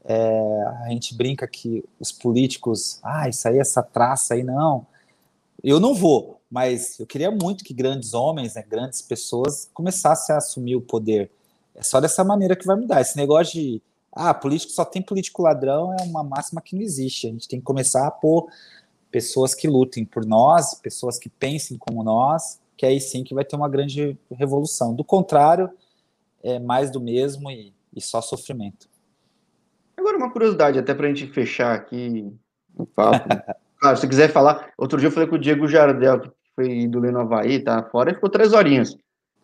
É, 0.04 0.62
a 0.84 0.88
gente 0.90 1.14
brinca 1.14 1.46
que 1.46 1.84
os 1.98 2.12
políticos, 2.12 3.00
ah, 3.02 3.28
isso 3.28 3.46
aí, 3.48 3.58
essa 3.58 3.82
traça 3.82 4.34
aí, 4.34 4.42
não. 4.42 4.86
Eu 5.62 5.80
não 5.80 5.94
vou, 5.94 6.40
mas 6.50 6.98
eu 7.00 7.06
queria 7.06 7.30
muito 7.30 7.64
que 7.64 7.72
grandes 7.72 8.12
homens, 8.12 8.54
né, 8.54 8.62
grandes 8.68 9.00
pessoas 9.00 9.70
começassem 9.72 10.34
a 10.34 10.38
assumir 10.38 10.76
o 10.76 10.82
poder. 10.82 11.30
É 11.74 11.82
só 11.82 12.00
dessa 12.00 12.22
maneira 12.22 12.54
que 12.54 12.66
vai 12.66 12.76
mudar. 12.76 13.00
Esse 13.00 13.16
negócio 13.16 13.54
de, 13.54 13.82
ah, 14.12 14.32
político 14.32 14.72
só 14.72 14.84
tem 14.84 15.02
político 15.02 15.42
ladrão 15.42 15.94
é 15.98 16.02
uma 16.04 16.22
máxima 16.22 16.60
que 16.60 16.76
não 16.76 16.82
existe. 16.82 17.26
A 17.26 17.30
gente 17.30 17.48
tem 17.48 17.58
que 17.58 17.64
começar 17.64 18.06
a 18.06 18.10
pôr 18.10 18.46
pessoas 19.10 19.54
que 19.54 19.66
lutem 19.66 20.04
por 20.04 20.24
nós, 20.26 20.74
pessoas 20.74 21.18
que 21.18 21.28
pensem 21.28 21.78
como 21.78 22.04
nós, 22.04 22.58
que 22.76 22.86
aí 22.86 23.00
sim 23.00 23.24
que 23.24 23.34
vai 23.34 23.44
ter 23.44 23.56
uma 23.56 23.68
grande 23.68 24.18
revolução. 24.30 24.94
Do 24.94 25.04
contrário, 25.04 25.70
é 26.42 26.58
mais 26.58 26.90
do 26.90 27.00
mesmo 27.00 27.50
e, 27.50 27.72
e 27.94 28.00
só 28.00 28.20
sofrimento. 28.20 28.88
Agora, 29.96 30.16
uma 30.16 30.30
curiosidade, 30.30 30.78
até 30.78 30.92
para 30.94 31.06
a 31.06 31.08
gente 31.08 31.32
fechar 31.32 31.74
aqui 31.74 32.30
o 32.76 32.84
papo. 32.84 33.28
claro, 33.78 33.96
se 33.96 34.08
quiser 34.08 34.30
falar, 34.30 34.72
outro 34.76 34.98
dia 34.98 35.08
eu 35.08 35.12
falei 35.12 35.28
com 35.28 35.36
o 35.36 35.38
Diego 35.38 35.68
Jardel, 35.68 36.20
que 36.20 36.30
foi 36.54 36.86
do 36.86 37.00
Leno 37.00 37.20
Havaí, 37.20 37.62
tá 37.62 37.82
fora, 37.90 38.10
e 38.10 38.14
ficou 38.14 38.28
três 38.28 38.52
horinhas 38.52 38.96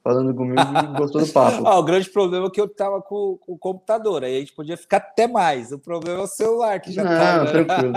falando 0.03 0.35
comigo 0.35 0.61
e 0.61 0.87
gostou 0.99 1.25
do 1.25 1.33
papo. 1.33 1.67
ah, 1.67 1.79
o 1.79 1.83
grande 1.83 2.11
problema 2.11 2.47
é 2.47 2.51
que 2.51 2.61
eu 2.61 2.69
tava 2.69 3.01
com, 3.01 3.39
com, 3.39 3.53
o 3.53 3.59
computador, 3.59 4.25
aí 4.25 4.37
a 4.37 4.41
gente 4.41 4.55
podia 4.55 4.77
ficar 4.77 4.99
até 4.99 5.27
mais. 5.27 5.73
O 5.73 5.79
problema 5.79 6.21
é 6.21 6.25
o 6.25 6.27
celular, 6.27 6.81
que 6.81 6.93
já 6.93 7.05
Não, 7.05 7.11
tá. 7.11 7.45
Né? 7.45 7.65
tranquilo. 7.65 7.93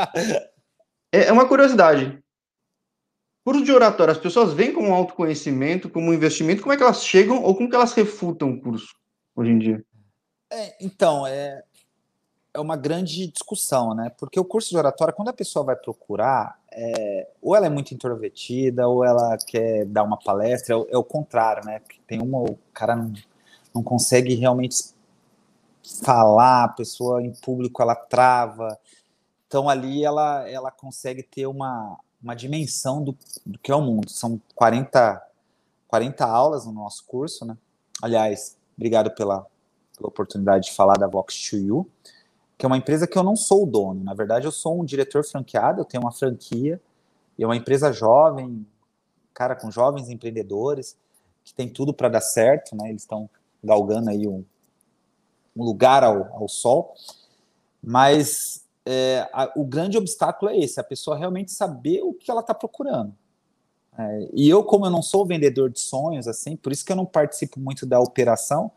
é 1.11 1.31
uma 1.31 1.47
curiosidade. 1.47 2.22
Curso 3.43 3.63
de 3.63 3.71
oratória, 3.71 4.11
as 4.11 4.17
pessoas 4.17 4.53
veem 4.53 4.73
como 4.73 4.93
autoconhecimento, 4.93 5.89
como 5.89 6.13
investimento, 6.13 6.61
como 6.61 6.73
é 6.73 6.77
que 6.77 6.83
elas 6.83 7.03
chegam 7.03 7.43
ou 7.43 7.53
como 7.55 7.69
que 7.69 7.75
elas 7.75 7.93
refutam 7.93 8.51
o 8.51 8.61
curso 8.61 8.95
hoje 9.35 9.51
em 9.51 9.59
dia? 9.59 9.85
É, 10.49 10.75
então, 10.79 11.27
é, 11.27 11.61
é 12.53 12.59
uma 12.59 12.77
grande 12.77 13.27
discussão, 13.27 13.93
né? 13.93 14.11
Porque 14.17 14.39
o 14.39 14.45
curso 14.45 14.69
de 14.69 14.77
oratória, 14.77 15.13
quando 15.13 15.29
a 15.29 15.33
pessoa 15.33 15.65
vai 15.65 15.75
procurar, 15.75 16.57
é, 16.71 17.27
ou 17.41 17.55
ela 17.55 17.65
é 17.65 17.69
muito 17.69 17.93
introvertida, 17.93 18.87
ou 18.87 19.03
ela 19.03 19.37
quer 19.45 19.85
dar 19.85 20.03
uma 20.03 20.17
palestra, 20.17 20.75
é, 20.75 20.85
é 20.91 20.97
o 20.97 21.03
contrário, 21.03 21.65
né? 21.65 21.81
Tem 22.07 22.21
uma, 22.21 22.39
o 22.39 22.57
cara 22.73 22.95
não, 22.95 23.11
não 23.73 23.83
consegue 23.83 24.35
realmente 24.35 24.93
falar, 26.03 26.65
a 26.65 26.69
pessoa 26.69 27.21
em 27.21 27.33
público 27.33 27.81
ela 27.81 27.95
trava. 27.95 28.79
Então 29.47 29.67
ali 29.67 30.05
ela, 30.05 30.47
ela 30.49 30.71
consegue 30.71 31.23
ter 31.23 31.45
uma, 31.45 31.99
uma 32.23 32.35
dimensão 32.35 33.03
do, 33.03 33.15
do 33.45 33.59
que 33.59 33.71
é 33.71 33.75
o 33.75 33.81
mundo. 33.81 34.09
São 34.09 34.41
40, 34.55 35.21
40 35.87 36.25
aulas 36.25 36.65
no 36.65 36.71
nosso 36.71 37.03
curso, 37.05 37.45
né? 37.45 37.57
Aliás, 38.01 38.57
obrigado 38.77 39.11
pela, 39.11 39.45
pela 39.97 40.07
oportunidade 40.07 40.65
de 40.65 40.73
falar 40.73 40.97
da 40.97 41.05
Vox 41.05 41.49
to 41.49 41.57
You. 41.57 41.89
que 42.57 42.65
é 42.65 42.67
uma 42.67 42.77
empresa 42.77 43.05
que 43.05 43.17
eu 43.17 43.23
não 43.23 43.35
sou 43.35 43.63
o 43.63 43.65
dono. 43.65 44.03
Na 44.03 44.13
verdade, 44.13 44.45
eu 44.45 44.51
sou 44.51 44.79
um 44.79 44.85
diretor 44.85 45.25
franqueado, 45.25 45.81
eu 45.81 45.85
tenho 45.85 46.01
uma 46.01 46.11
franquia, 46.11 46.81
e 47.37 47.43
é 47.43 47.45
uma 47.45 47.57
empresa 47.57 47.91
jovem, 47.91 48.65
cara, 49.33 49.55
com 49.55 49.69
jovens 49.69 50.09
empreendedores, 50.09 50.95
que 51.43 51.53
tem 51.53 51.67
tudo 51.67 51.93
para 51.93 52.07
dar 52.07 52.21
certo, 52.21 52.75
né? 52.75 52.89
Eles 52.89 53.01
estão 53.01 53.29
galgando 53.61 54.09
aí 54.09 54.27
um, 54.27 54.45
um 55.55 55.63
lugar 55.63 56.03
ao, 56.03 56.33
ao 56.33 56.47
sol, 56.47 56.93
mas 57.81 58.62
é, 58.85 59.29
a, 59.31 59.51
o 59.55 59.63
grande 59.63 59.97
obstáculo 59.97 60.51
é 60.51 60.57
esse, 60.57 60.79
a 60.79 60.83
pessoa 60.83 61.17
realmente 61.17 61.51
saber 61.51 62.01
o 62.01 62.13
que 62.13 62.29
ela 62.29 62.41
está 62.41 62.53
procurando. 62.53 63.13
É, 63.97 64.29
e 64.33 64.49
eu, 64.49 64.63
como 64.63 64.85
eu 64.85 64.89
não 64.89 65.01
sou 65.01 65.25
vendedor 65.25 65.69
de 65.69 65.79
sonhos, 65.79 66.27
assim, 66.27 66.55
por 66.55 66.71
isso 66.71 66.83
que 66.83 66.91
eu 66.91 66.95
não 66.95 67.05
participo 67.05 67.59
muito 67.59 67.85
da 67.85 67.99
operação, 67.99 68.71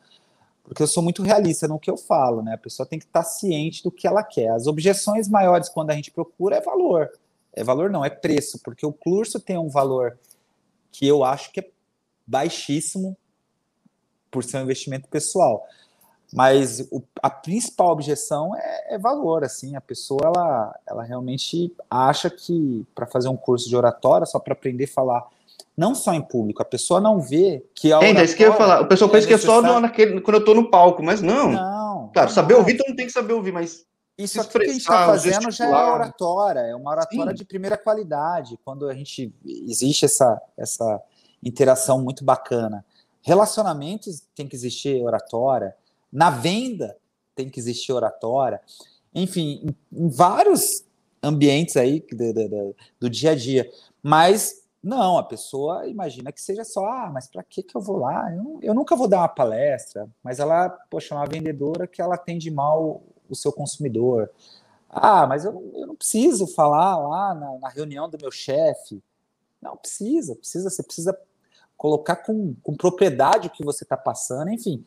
porque 0.62 0.82
eu 0.82 0.86
sou 0.86 1.02
muito 1.02 1.22
realista 1.22 1.68
no 1.68 1.78
que 1.78 1.90
eu 1.90 1.96
falo, 1.96 2.42
né? 2.42 2.54
A 2.54 2.58
pessoa 2.58 2.86
tem 2.86 2.98
que 2.98 3.04
estar 3.04 3.22
tá 3.22 3.28
ciente 3.28 3.84
do 3.84 3.90
que 3.90 4.06
ela 4.06 4.22
quer. 4.22 4.50
As 4.50 4.66
objeções 4.66 5.28
maiores 5.28 5.68
quando 5.68 5.90
a 5.90 5.94
gente 5.94 6.10
procura 6.10 6.56
é 6.56 6.60
valor. 6.60 7.08
É 7.52 7.62
valor 7.62 7.88
não, 7.88 8.04
é 8.04 8.10
preço, 8.10 8.58
porque 8.62 8.84
o 8.84 8.92
curso 8.92 9.38
tem 9.38 9.56
um 9.56 9.68
valor 9.68 10.18
que 10.90 11.06
eu 11.06 11.24
acho 11.24 11.52
que 11.52 11.60
é 11.60 11.70
baixíssimo 12.26 13.16
por 14.30 14.42
ser 14.42 14.58
um 14.58 14.62
investimento 14.62 15.08
pessoal. 15.08 15.64
Mas 16.32 16.80
o, 16.90 17.02
a 17.22 17.30
principal 17.30 17.88
objeção 17.88 18.54
é, 18.56 18.94
é, 18.94 18.98
valor, 18.98 19.44
assim, 19.44 19.76
a 19.76 19.80
pessoa 19.80 20.20
ela, 20.24 20.78
ela 20.86 21.02
realmente 21.04 21.72
acha 21.88 22.28
que 22.28 22.84
para 22.94 23.06
fazer 23.06 23.28
um 23.28 23.36
curso 23.36 23.68
de 23.68 23.76
oratória, 23.76 24.26
só 24.26 24.38
para 24.38 24.52
aprender 24.52 24.84
a 24.84 24.88
falar, 24.88 25.26
não 25.76 25.94
só 25.94 26.12
em 26.12 26.22
público, 26.22 26.60
a 26.60 26.64
pessoa 26.64 27.00
não 27.00 27.20
vê 27.20 27.64
que 27.74 27.92
a 27.92 27.98
oratória... 27.98 28.20
É, 28.20 28.24
isso 28.24 28.36
que 28.36 28.42
eu 28.42 28.50
ia 28.50 28.56
falar, 28.56 28.80
o 28.82 28.88
pessoal 28.88 29.10
pensa 29.10 29.26
é 29.26 29.28
que 29.28 29.34
é 29.34 29.38
só 29.38 29.62
no, 29.62 29.80
naquele, 29.80 30.20
quando 30.20 30.36
eu 30.36 30.40
estou 30.40 30.54
no 30.54 30.70
palco, 30.70 31.02
mas 31.02 31.22
não. 31.22 31.52
Não. 31.52 32.10
Claro, 32.12 32.30
saber 32.30 32.54
ouvir, 32.54 32.76
todo 32.76 32.88
mundo 32.88 32.96
tem 32.96 33.06
que 33.06 33.12
saber 33.12 33.32
ouvir, 33.32 33.52
mas 33.52 33.86
isso 34.18 34.40
aqui 34.40 34.58
que 34.58 34.64
a 34.64 34.68
gente 34.68 34.78
está 34.78 35.06
fazendo 35.06 35.50
já 35.50 35.66
é 35.66 35.92
oratória, 35.92 36.60
é 36.60 36.74
uma 36.74 36.90
oratória 36.90 37.32
Sim. 37.32 37.36
de 37.36 37.44
primeira 37.44 37.76
qualidade, 37.76 38.58
quando 38.64 38.88
a 38.88 38.94
gente 38.94 39.32
existe 39.44 40.06
essa, 40.06 40.40
essa 40.56 41.02
interação 41.42 42.00
muito 42.02 42.24
bacana. 42.24 42.84
Relacionamentos 43.22 44.22
tem 44.34 44.48
que 44.48 44.56
existir 44.56 45.02
oratória, 45.04 45.74
na 46.12 46.30
venda 46.30 46.96
tem 47.34 47.48
que 47.48 47.60
existir 47.60 47.92
oratória, 47.92 48.60
enfim, 49.14 49.74
em, 49.92 50.08
vários 50.08 50.84
ambientes 51.22 51.76
aí 51.76 52.04
do, 52.12 52.32
do, 52.32 52.76
do, 53.00 53.10
dia 53.10 53.32
a 53.32 53.34
dia. 53.34 53.70
Mas 54.02 54.62
não, 54.82 55.18
a 55.18 55.24
pessoa 55.24 55.86
imagina 55.88 56.30
que 56.30 56.40
seja 56.40 56.64
só, 56.64 56.86
ah, 56.86 57.10
mas 57.12 57.26
para 57.26 57.42
que, 57.42 57.62
que 57.62 57.76
eu 57.76 57.80
vou 57.80 57.98
lá? 57.98 58.32
Eu, 58.32 58.58
eu, 58.62 58.74
nunca 58.74 58.94
vou 58.94 59.08
dar 59.08 59.18
uma 59.18 59.28
palestra, 59.28 60.08
mas 60.22 60.38
ela, 60.38 60.68
poxa, 60.90 61.14
é 61.14 61.18
uma 61.18 61.26
vendedora 61.26 61.86
que 61.86 62.00
ela 62.00 62.14
atende 62.14 62.50
mal 62.50 63.02
o 63.28 63.34
seu 63.34 63.52
consumidor. 63.52 64.30
Ah, 64.88 65.26
mas 65.26 65.44
eu, 65.44 65.72
eu 65.74 65.86
não 65.86 65.96
preciso 65.96 66.46
falar 66.46 66.96
lá 66.96 67.34
na, 67.34 67.58
na 67.58 67.68
reunião 67.68 68.08
do 68.08 68.18
meu 68.20 68.30
chefe. 68.30 69.02
Não 69.60 69.76
precisa, 69.76 70.36
precisa, 70.36 70.70
você 70.70 70.82
precisa 70.82 71.18
colocar 71.76 72.16
com, 72.16 72.54
com 72.62 72.76
propriedade 72.76 73.48
o 73.48 73.50
que 73.50 73.64
você 73.64 73.84
está 73.84 73.96
passando, 73.96 74.50
enfim. 74.50 74.84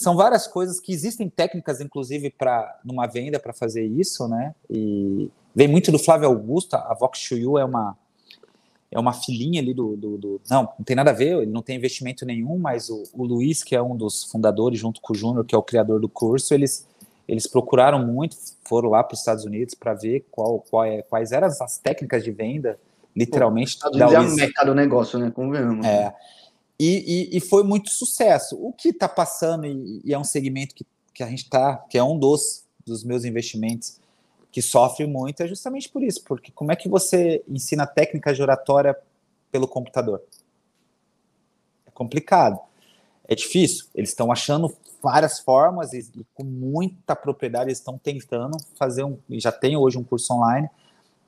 São 0.00 0.16
várias 0.16 0.46
coisas 0.46 0.80
que 0.80 0.94
existem 0.94 1.28
técnicas, 1.28 1.78
inclusive, 1.78 2.30
para 2.30 2.80
numa 2.82 3.06
venda 3.06 3.38
para 3.38 3.52
fazer 3.52 3.84
isso, 3.84 4.26
né? 4.26 4.54
E 4.70 5.30
vem 5.54 5.68
muito 5.68 5.92
do 5.92 5.98
Flávio 5.98 6.26
Augusto, 6.26 6.74
a 6.74 6.94
Vox 6.98 7.18
Chuyu 7.18 7.58
é 7.58 7.64
uma 7.66 7.94
é 8.90 8.98
uma 8.98 9.12
filhinha 9.12 9.60
ali 9.60 9.74
do, 9.74 9.98
do, 9.98 10.16
do, 10.16 10.40
Não, 10.48 10.62
não 10.62 10.84
tem 10.86 10.96
nada 10.96 11.10
a 11.10 11.14
ver, 11.14 11.42
ele 11.42 11.52
não 11.52 11.60
tem 11.60 11.76
investimento 11.76 12.24
nenhum, 12.24 12.58
mas 12.58 12.88
o, 12.88 13.02
o 13.12 13.24
Luiz, 13.24 13.62
que 13.62 13.76
é 13.76 13.82
um 13.82 13.94
dos 13.94 14.24
fundadores, 14.24 14.80
junto 14.80 15.02
com 15.02 15.12
o 15.12 15.16
Júnior, 15.16 15.44
que 15.44 15.54
é 15.54 15.58
o 15.58 15.62
criador 15.62 16.00
do 16.00 16.08
curso, 16.08 16.54
eles, 16.54 16.88
eles 17.28 17.46
procuraram 17.46 18.04
muito, 18.04 18.36
foram 18.66 18.88
lá 18.88 19.04
para 19.04 19.12
os 19.12 19.20
Estados 19.20 19.44
Unidos 19.44 19.74
para 19.74 19.92
ver 19.92 20.26
qual, 20.30 20.64
qual 20.70 20.82
é, 20.82 21.02
quais 21.02 21.30
eram 21.30 21.46
as 21.46 21.76
técnicas 21.76 22.24
de 22.24 22.32
venda 22.32 22.80
literalmente. 23.14 23.78
Pô, 23.78 23.90
da 23.90 24.06
é 24.06 24.18
um 24.18 24.34
mercado 24.34 24.74
negócio, 24.74 25.18
né? 25.18 25.30
Convenhamos. 25.30 25.84
É. 25.86 26.12
E, 26.82 27.28
e, 27.34 27.36
e, 27.36 27.40
foi 27.40 27.62
muito 27.62 27.90
sucesso. 27.90 28.56
O 28.58 28.72
que 28.72 28.88
está 28.88 29.06
passando, 29.06 29.66
e, 29.66 30.00
e, 30.02 30.14
é 30.14 30.18
um 30.18 30.24
segmento 30.24 30.74
que, 30.74 30.86
que 31.12 31.22
a 31.22 31.28
gente 31.28 31.42
está, 31.42 31.76
que 31.76 31.98
é 31.98 32.02
um 32.02 32.18
dos, 32.18 32.64
dos 32.86 33.04
meus 33.04 33.26
investimentos, 33.26 34.00
que 34.50 34.62
sofre 34.62 35.06
muito, 35.06 35.42
é 35.42 35.46
justamente 35.46 35.90
por 35.90 36.02
isso, 36.02 36.24
porque 36.24 36.50
como 36.50 36.72
é 36.72 36.76
que 36.76 36.88
você 36.88 37.44
ensina 37.46 37.86
técnica 37.86 38.32
de 38.32 38.40
oratória 38.40 38.96
pelo 39.52 39.68
computador? 39.68 40.22
É 41.84 41.90
complicado. 41.90 42.58
É 43.28 43.34
difícil. 43.34 43.84
Eles 43.94 44.08
estão 44.08 44.32
achando 44.32 44.74
várias 45.02 45.38
formas 45.38 45.92
e, 45.92 45.98
e, 45.98 46.24
com 46.32 46.44
muita 46.44 47.14
propriedade 47.14 47.66
eles 47.66 47.78
estão 47.78 47.98
tentando 47.98 48.56
fazer 48.76 49.04
um. 49.04 49.18
Já 49.32 49.52
tem 49.52 49.76
hoje 49.76 49.98
um 49.98 50.02
curso 50.02 50.32
online 50.32 50.70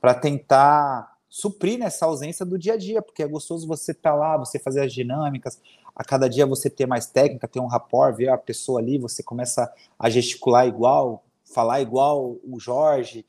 para 0.01 0.15
tentar 0.15 1.12
suprir 1.33 1.79
nessa 1.79 2.05
ausência 2.05 2.45
do 2.45 2.59
dia 2.59 2.73
a 2.73 2.77
dia, 2.77 3.01
porque 3.01 3.23
é 3.23 3.27
gostoso 3.27 3.65
você 3.65 3.91
estar 3.91 4.11
tá 4.11 4.15
lá, 4.15 4.37
você 4.37 4.59
fazer 4.59 4.81
as 4.81 4.93
dinâmicas, 4.93 5.59
a 5.95 6.03
cada 6.03 6.29
dia 6.29 6.45
você 6.45 6.69
ter 6.69 6.85
mais 6.85 7.07
técnica, 7.07 7.47
ter 7.47 7.59
um 7.59 7.65
rapport, 7.65 8.15
ver 8.15 8.29
a 8.29 8.37
pessoa 8.37 8.79
ali, 8.79 8.99
você 8.99 9.23
começa 9.23 9.73
a 9.97 10.11
gesticular 10.11 10.67
igual, 10.67 11.23
falar 11.43 11.81
igual 11.81 12.37
o 12.47 12.59
Jorge, 12.59 13.25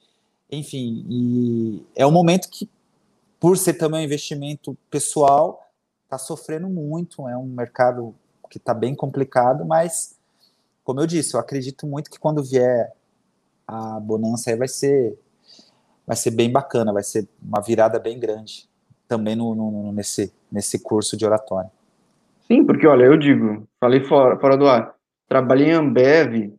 enfim, 0.52 1.06
e 1.08 1.82
é 1.96 2.06
um 2.06 2.10
momento 2.10 2.50
que, 2.50 2.68
por 3.40 3.56
ser 3.56 3.72
também 3.72 4.02
um 4.02 4.04
investimento 4.04 4.76
pessoal, 4.90 5.66
está 6.04 6.18
sofrendo 6.18 6.68
muito, 6.68 7.26
é 7.26 7.38
um 7.38 7.46
mercado 7.46 8.14
que 8.50 8.58
está 8.58 8.74
bem 8.74 8.94
complicado, 8.94 9.64
mas, 9.64 10.14
como 10.84 11.00
eu 11.00 11.06
disse, 11.06 11.32
eu 11.32 11.40
acredito 11.40 11.86
muito 11.86 12.10
que 12.10 12.18
quando 12.18 12.44
vier 12.44 12.92
a 13.66 13.98
bonança 13.98 14.50
aí 14.50 14.56
vai 14.56 14.68
ser 14.68 15.18
vai 16.06 16.16
ser 16.16 16.30
bem 16.30 16.50
bacana, 16.50 16.92
vai 16.92 17.02
ser 17.02 17.28
uma 17.42 17.60
virada 17.60 17.98
bem 17.98 18.18
grande 18.18 18.68
também 19.08 19.36
no, 19.36 19.54
no, 19.54 19.92
nesse, 19.92 20.32
nesse 20.50 20.78
curso 20.82 21.16
de 21.16 21.24
oratória. 21.24 21.70
Sim, 22.46 22.64
porque 22.64 22.86
olha, 22.86 23.04
eu 23.04 23.16
digo, 23.16 23.66
falei 23.80 24.00
fora, 24.04 24.38
fora 24.38 24.56
do 24.56 24.68
ar, 24.68 24.94
trabalhei 25.28 25.68
em 25.68 25.72
Ambev, 25.72 26.52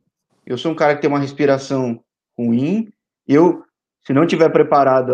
eu 0.46 0.58
sou 0.58 0.72
um 0.72 0.76
cara 0.76 0.96
que 0.96 1.02
tem 1.02 1.10
uma 1.10 1.20
respiração 1.20 2.00
ruim, 2.38 2.92
eu, 3.28 3.64
se 4.06 4.14
não 4.14 4.26
tiver 4.26 4.50
preparado, 4.50 5.14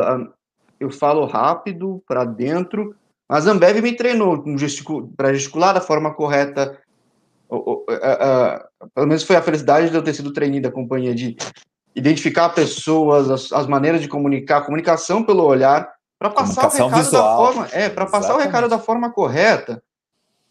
eu 0.79 0.89
falo 0.89 1.25
rápido, 1.25 2.01
para 2.07 2.23
dentro, 2.23 2.95
mas 3.29 3.47
a 3.47 3.51
Ambev 3.51 3.81
me 3.81 3.95
treinou 3.95 4.43
para 5.15 5.33
gesticular 5.33 5.73
da 5.73 5.81
forma 5.81 6.13
correta, 6.13 6.77
pelo 7.49 9.07
menos 9.07 9.23
foi 9.23 9.35
a 9.35 9.41
felicidade 9.41 9.89
de 9.89 9.95
eu 9.95 10.03
ter 10.03 10.13
sido 10.13 10.31
treinado 10.31 10.63
da 10.63 10.71
companhia 10.71 11.13
de 11.13 11.35
identificar 11.95 12.49
pessoas, 12.49 13.29
as, 13.29 13.51
as 13.51 13.67
maneiras 13.67 14.01
de 14.01 14.07
comunicar, 14.07 14.61
comunicação 14.61 15.23
pelo 15.23 15.43
olhar, 15.43 15.91
para 16.17 16.29
passar 16.29 16.67
o 16.67 16.69
recado 16.69 16.95
visual. 16.95 17.23
da 17.23 17.53
forma, 17.53 17.69
é, 17.71 17.89
para 17.89 18.05
passar 18.05 18.35
o 18.35 18.37
recado 18.37 18.69
da 18.69 18.79
forma 18.79 19.11
correta, 19.11 19.83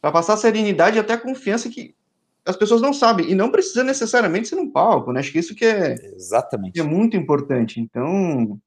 para 0.01 0.11
passar 0.11 0.35
a 0.35 0.37
serenidade 0.37 0.97
e 0.97 1.01
até 1.01 1.13
a 1.13 1.19
confiança 1.19 1.69
que 1.69 1.95
as 2.45 2.57
pessoas 2.57 2.81
não 2.81 2.93
sabem 2.93 3.31
e 3.31 3.35
não 3.35 3.51
precisa 3.51 3.85
necessariamente 3.85 4.49
ser 4.49 4.57
num 4.57 4.71
palco, 4.71 5.13
né? 5.13 5.21
Acho 5.21 5.31
que 5.31 5.39
isso 5.39 5.55
que 5.55 5.65
é 5.65 5.95
exatamente 6.17 6.73
que 6.73 6.81
é 6.81 6.83
muito 6.83 7.17
importante. 7.17 7.81
Então, 7.81 8.59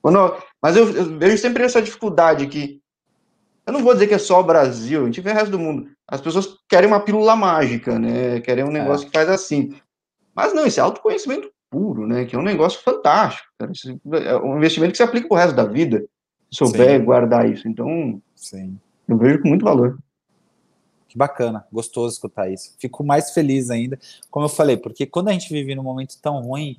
quando, 0.00 0.36
mas 0.60 0.76
eu, 0.76 0.90
eu 0.90 1.18
vejo 1.18 1.38
sempre 1.38 1.62
essa 1.62 1.80
dificuldade 1.80 2.46
que 2.46 2.80
eu 3.64 3.72
não 3.72 3.82
vou 3.82 3.92
dizer 3.92 4.08
que 4.08 4.14
é 4.14 4.18
só 4.18 4.40
o 4.40 4.44
Brasil, 4.44 5.02
a 5.02 5.04
gente 5.06 5.20
vê 5.20 5.30
o 5.30 5.34
resto 5.34 5.52
do 5.52 5.58
mundo. 5.58 5.88
As 6.08 6.20
pessoas 6.20 6.56
querem 6.68 6.88
uma 6.88 7.00
pílula 7.00 7.36
mágica, 7.36 7.98
né? 7.98 8.40
Querem 8.40 8.64
um 8.64 8.70
é. 8.70 8.80
negócio 8.80 9.06
é. 9.06 9.10
que 9.10 9.16
faz 9.16 9.28
assim. 9.28 9.76
Mas 10.34 10.52
não, 10.52 10.66
esse 10.66 10.80
é 10.80 10.82
autoconhecimento 10.82 11.51
puro, 11.72 12.06
né? 12.06 12.26
Que 12.26 12.36
é 12.36 12.38
um 12.38 12.42
negócio 12.42 12.80
fantástico, 12.82 13.48
cara. 13.58 13.72
É 14.22 14.36
um 14.36 14.58
investimento 14.58 14.92
que 14.92 14.98
se 14.98 15.02
aplica 15.02 15.26
pro 15.26 15.38
resto 15.38 15.56
da 15.56 15.64
vida, 15.64 16.04
se 16.50 16.58
souber 16.58 17.00
Sim. 17.00 17.04
guardar 17.04 17.50
isso. 17.50 17.66
Então, 17.66 18.20
Sim. 18.36 18.78
eu 19.08 19.16
vejo 19.16 19.40
com 19.40 19.48
muito 19.48 19.64
valor. 19.64 19.98
Que 21.08 21.16
bacana, 21.16 21.66
gostoso 21.72 22.14
escutar 22.14 22.50
isso. 22.50 22.74
Fico 22.78 23.02
mais 23.02 23.32
feliz 23.32 23.70
ainda, 23.70 23.98
como 24.30 24.44
eu 24.44 24.50
falei, 24.50 24.76
porque 24.76 25.06
quando 25.06 25.28
a 25.28 25.32
gente 25.32 25.52
vive 25.52 25.74
num 25.74 25.82
momento 25.82 26.18
tão 26.20 26.40
ruim, 26.40 26.76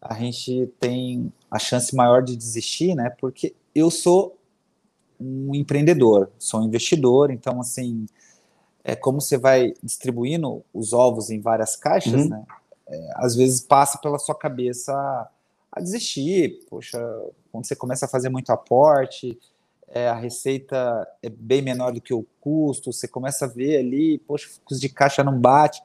a 0.00 0.14
gente 0.14 0.68
tem 0.78 1.32
a 1.50 1.58
chance 1.58 1.94
maior 1.94 2.22
de 2.22 2.36
desistir, 2.36 2.94
né? 2.94 3.10
Porque 3.18 3.54
eu 3.74 3.90
sou 3.90 4.36
um 5.18 5.54
empreendedor, 5.54 6.30
sou 6.38 6.60
um 6.60 6.64
investidor, 6.64 7.30
então 7.30 7.60
assim, 7.60 8.06
é 8.84 8.94
como 8.94 9.20
você 9.20 9.38
vai 9.38 9.72
distribuindo 9.82 10.62
os 10.72 10.92
ovos 10.92 11.30
em 11.30 11.40
várias 11.40 11.74
caixas, 11.74 12.12
uhum. 12.12 12.28
né? 12.28 12.44
É, 12.86 13.10
às 13.16 13.34
vezes 13.34 13.60
passa 13.60 13.98
pela 13.98 14.18
sua 14.18 14.34
cabeça 14.34 14.92
a 15.70 15.80
desistir. 15.80 16.60
Poxa, 16.68 16.98
quando 17.50 17.66
você 17.66 17.74
começa 17.74 18.06
a 18.06 18.08
fazer 18.08 18.28
muito 18.28 18.50
aporte, 18.50 19.38
é, 19.88 20.08
a 20.08 20.14
receita 20.14 21.06
é 21.22 21.28
bem 21.28 21.62
menor 21.62 21.92
do 21.92 22.00
que 22.00 22.14
o 22.14 22.26
custo, 22.40 22.92
você 22.92 23.06
começa 23.06 23.44
a 23.44 23.48
ver 23.48 23.78
ali, 23.78 24.18
poxa, 24.18 24.48
o 24.48 24.60
custo 24.64 24.80
de 24.80 24.88
caixa 24.88 25.22
não 25.22 25.38
bate. 25.38 25.82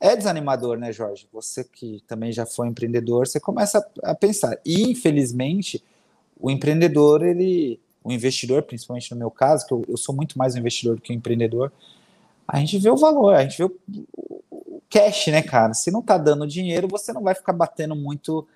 É 0.00 0.14
desanimador, 0.14 0.78
né, 0.78 0.92
Jorge? 0.92 1.28
Você 1.32 1.64
que 1.64 2.02
também 2.06 2.30
já 2.30 2.46
foi 2.46 2.68
empreendedor, 2.68 3.26
você 3.26 3.40
começa 3.40 3.84
a 4.02 4.14
pensar. 4.14 4.58
E, 4.64 4.82
infelizmente, 4.90 5.82
o 6.38 6.50
empreendedor, 6.50 7.24
ele, 7.24 7.80
o 8.04 8.12
investidor, 8.12 8.62
principalmente 8.62 9.10
no 9.10 9.16
meu 9.16 9.30
caso, 9.30 9.66
que 9.66 9.72
eu, 9.72 9.84
eu 9.88 9.96
sou 9.96 10.14
muito 10.14 10.38
mais 10.38 10.54
um 10.54 10.58
investidor 10.58 10.96
do 10.96 11.02
que 11.02 11.12
um 11.12 11.16
empreendedor, 11.16 11.72
a 12.46 12.58
gente 12.60 12.78
vê 12.78 12.88
o 12.88 12.96
valor, 12.96 13.34
a 13.34 13.42
gente 13.42 13.58
vê 13.58 13.64
o, 13.64 14.37
cash, 14.88 15.28
né, 15.28 15.42
cara? 15.42 15.74
Se 15.74 15.90
não 15.90 16.02
tá 16.02 16.16
dando 16.18 16.46
dinheiro, 16.46 16.88
você 16.88 17.12
não 17.12 17.22
vai 17.22 17.34
ficar 17.34 17.52
batendo 17.52 17.94
muito 17.94 18.46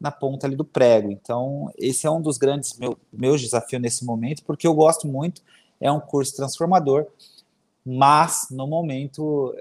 na 0.00 0.10
ponta 0.10 0.46
ali 0.46 0.56
do 0.56 0.64
prego. 0.64 1.10
Então, 1.10 1.70
esse 1.78 2.06
é 2.06 2.10
um 2.10 2.20
dos 2.20 2.38
grandes 2.38 2.78
meu, 2.78 2.98
meus 3.12 3.40
desafios 3.40 3.80
nesse 3.80 4.04
momento, 4.04 4.44
porque 4.44 4.66
eu 4.66 4.74
gosto 4.74 5.06
muito, 5.06 5.42
é 5.80 5.90
um 5.90 6.00
curso 6.00 6.36
transformador, 6.36 7.06
mas 7.84 8.48
no 8.50 8.66
momento 8.66 9.54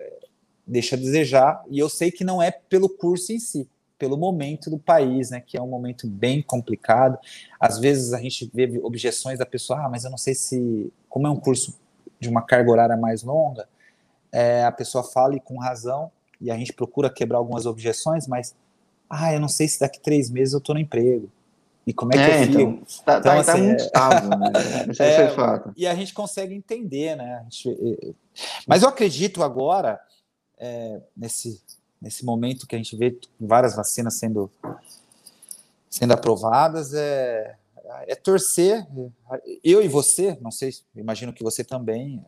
deixa 0.67 0.95
a 0.95 0.99
desejar, 0.99 1.63
e 1.69 1.77
eu 1.77 1.87
sei 1.87 2.11
que 2.11 2.23
não 2.23 2.41
é 2.41 2.49
pelo 2.49 2.89
curso 2.89 3.31
em 3.31 3.39
si, 3.39 3.69
pelo 3.97 4.17
momento 4.17 4.69
do 4.69 4.77
país, 4.77 5.29
né, 5.29 5.39
que 5.39 5.57
é 5.57 5.61
um 5.61 5.67
momento 5.67 6.07
bem 6.07 6.41
complicado. 6.41 7.17
Às 7.59 7.79
vezes 7.79 8.13
a 8.13 8.19
gente 8.19 8.49
vê 8.53 8.79
objeções 8.83 9.39
da 9.39 9.45
pessoa, 9.45 9.85
ah, 9.85 9.89
mas 9.89 10.03
eu 10.03 10.09
não 10.09 10.17
sei 10.17 10.33
se, 10.33 10.91
como 11.07 11.27
é 11.27 11.29
um 11.29 11.39
curso 11.39 11.79
de 12.19 12.27
uma 12.27 12.41
carga 12.41 12.71
horária 12.71 12.97
mais 12.97 13.23
longa, 13.23 13.67
é, 14.31 14.65
a 14.65 14.71
pessoa 14.71 15.03
fala 15.03 15.35
e 15.35 15.39
com 15.39 15.57
razão, 15.57 16.11
e 16.39 16.51
a 16.51 16.57
gente 16.57 16.73
procura 16.73 17.09
quebrar 17.09 17.37
algumas 17.37 17.65
objeções, 17.65 18.27
mas, 18.27 18.55
ah, 19.09 19.33
eu 19.33 19.39
não 19.39 19.47
sei 19.47 19.67
se 19.67 19.79
daqui 19.79 19.99
três 19.99 20.29
meses 20.29 20.53
eu 20.53 20.59
estou 20.59 20.75
no 20.75 20.81
emprego. 20.81 21.29
E 21.87 21.93
como 21.93 22.11
é 22.13 22.17
que 22.17 22.21
é, 22.21 22.41
eu 22.41 22.47
fico? 22.47 22.61
Então, 22.61 22.83
tá, 23.05 23.19
então, 23.19 23.21
tá, 23.21 23.39
assim, 23.39 23.51
tá 23.51 23.57
muito 23.57 23.83
estável, 23.83 24.29
né? 24.29 24.51
Esse 24.89 25.03
é, 25.03 25.21
é, 25.21 25.29
fato. 25.29 25.73
E 25.77 25.85
a 25.85 25.93
gente 25.93 26.13
consegue 26.13 26.55
entender, 26.55 27.15
né? 27.15 27.45
Gente, 27.49 28.15
mas 28.67 28.81
eu 28.81 28.89
acredito 28.89 29.43
agora, 29.43 29.99
é, 30.57 30.99
nesse, 31.15 31.61
nesse 32.01 32.25
momento 32.25 32.65
que 32.65 32.75
a 32.75 32.77
gente 32.77 32.95
vê 32.95 33.15
várias 33.39 33.75
vacinas 33.75 34.17
sendo, 34.17 34.49
sendo 35.87 36.13
aprovadas, 36.13 36.93
é, 36.95 37.55
é 38.07 38.15
torcer. 38.15 38.87
Eu 39.63 39.83
e 39.83 39.87
você, 39.87 40.35
não 40.41 40.49
sei, 40.49 40.73
imagino 40.95 41.31
que 41.31 41.43
você 41.43 41.63
também, 41.63 42.23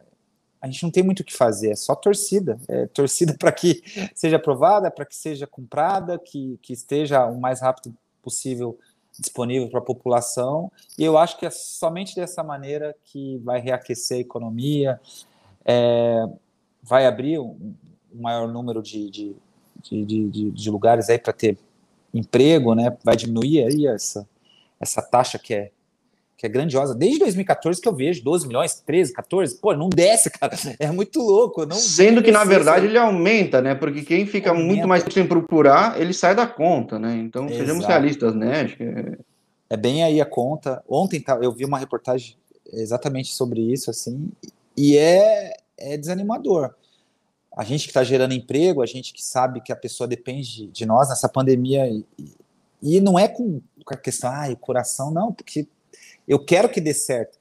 a 0.62 0.68
gente 0.68 0.84
não 0.84 0.91
tem 0.91 1.03
muito 1.03 1.22
o 1.22 1.24
que 1.24 1.36
fazer, 1.36 1.72
é 1.72 1.76
só 1.76 1.95
torcida. 1.95 2.60
É 2.68 2.88
torcida 2.88 3.36
para 3.39 3.51
que 3.51 3.84
seja 4.16 4.38
aprovada, 4.38 4.89
para 4.91 5.05
que 5.05 5.16
seja 5.16 5.45
comprada, 5.45 6.18
que, 6.18 6.60
que 6.62 6.74
esteja 6.74 7.26
o 7.26 7.39
mais 7.39 7.62
rápido 7.62 7.95
possível 8.22 8.78
disponível 9.20 9.70
para 9.70 9.80
a 9.80 9.84
população. 9.84 10.72
E 10.97 11.03
eu 11.03 11.18
acho 11.18 11.38
que 11.38 11.45
é 11.45 11.49
somente 11.49 12.16
dessa 12.16 12.43
maneira 12.43 12.95
que 13.05 13.38
vai 13.39 13.60
reaquecer 13.60 14.18
a 14.18 14.22
economia, 14.22 14.99
é, 15.66 16.24
vai 16.84 17.05
abrir 17.05 17.39
um, 17.39 17.74
um 18.14 18.22
maior 18.22 18.47
número 18.47 18.82
de, 18.82 19.10
de, 19.10 19.36
de, 19.82 20.05
de, 20.05 20.51
de 20.51 20.72
lugares 20.72 21.10
aí 21.10 21.18
para 21.18 21.34
ter 21.34 21.58
emprego, 22.14 22.74
né? 22.76 22.95
Vai 23.03 23.16
diminuir 23.16 23.64
aí 23.64 23.88
essa, 23.88 24.28
essa 24.80 25.01
taxa 25.01 25.39
que 25.39 25.53
é 25.53 25.72
que 26.38 26.45
é 26.45 26.49
grandiosa. 26.49 26.93
Desde 26.93 27.19
2014 27.19 27.81
que 27.81 27.88
eu 27.88 27.95
vejo 27.95 28.23
12 28.23 28.47
milhões, 28.47 28.75
13, 28.85 29.11
14, 29.11 29.57
pô, 29.57 29.73
não 29.73 29.89
desce, 29.89 30.29
cara. 30.29 30.55
É 30.79 30.91
muito 30.91 31.19
louco. 31.19 31.65
Não 31.65 31.75
Sendo 31.75 32.21
que, 32.21 32.31
na 32.31 32.43
verdade, 32.43 32.85
ele 32.85 32.97
aumenta, 32.97 33.61
né? 33.61 33.73
Porque 33.73 34.03
quem 34.03 34.27
fica 34.27 34.51
aumenta. 34.51 34.67
muito 34.67 34.88
mais 34.88 35.03
sem 35.11 35.27
procurar, 35.27 35.99
ele 35.99 36.13
sai 36.13 36.35
da 36.35 36.45
conta, 36.45 36.99
né? 36.99 37.17
Então, 37.17 37.45
Exato. 37.45 37.59
sejamos 37.59 37.85
realistas, 37.85 38.35
né? 38.35 38.65
Que 38.65 38.83
é... 38.83 39.17
é 39.71 39.77
bem 39.77 40.03
aí 40.03 40.21
a 40.21 40.25
conta. 40.25 40.83
Ontem 40.88 41.19
tá, 41.19 41.39
eu 41.41 41.51
vi 41.51 41.65
uma 41.65 41.79
reportagem 41.79 42.38
exatamente 42.71 43.33
sobre 43.33 43.61
isso, 43.61 43.89
assim, 43.89 44.29
e 44.75 44.97
é, 44.97 45.53
é 45.77 45.97
desanimador. 45.97 46.73
A 47.55 47.63
gente 47.63 47.83
que 47.83 47.89
está 47.89 48.03
gerando 48.03 48.33
emprego, 48.33 48.83
a 48.83 48.85
gente 48.85 49.13
que 49.13 49.23
sabe 49.23 49.61
que 49.61 49.71
a 49.71 49.75
pessoa 49.75 50.07
depende 50.07 50.67
de 50.67 50.85
nós 50.85 51.09
nessa 51.09 51.27
pandemia, 51.27 51.88
e, 51.88 52.05
e 52.83 52.99
não 52.99 53.17
é 53.17 53.27
com, 53.27 53.61
com 53.83 53.93
a 53.93 53.97
questão, 53.97 54.29
ah, 54.29 54.49
o 54.51 54.57
coração, 54.57 55.09
não, 55.09 55.33
porque 55.33 55.67
eu 56.28 56.39
quero 56.39 56.69
que 56.69 56.82
dê 56.82 56.93
certo. 56.93 57.38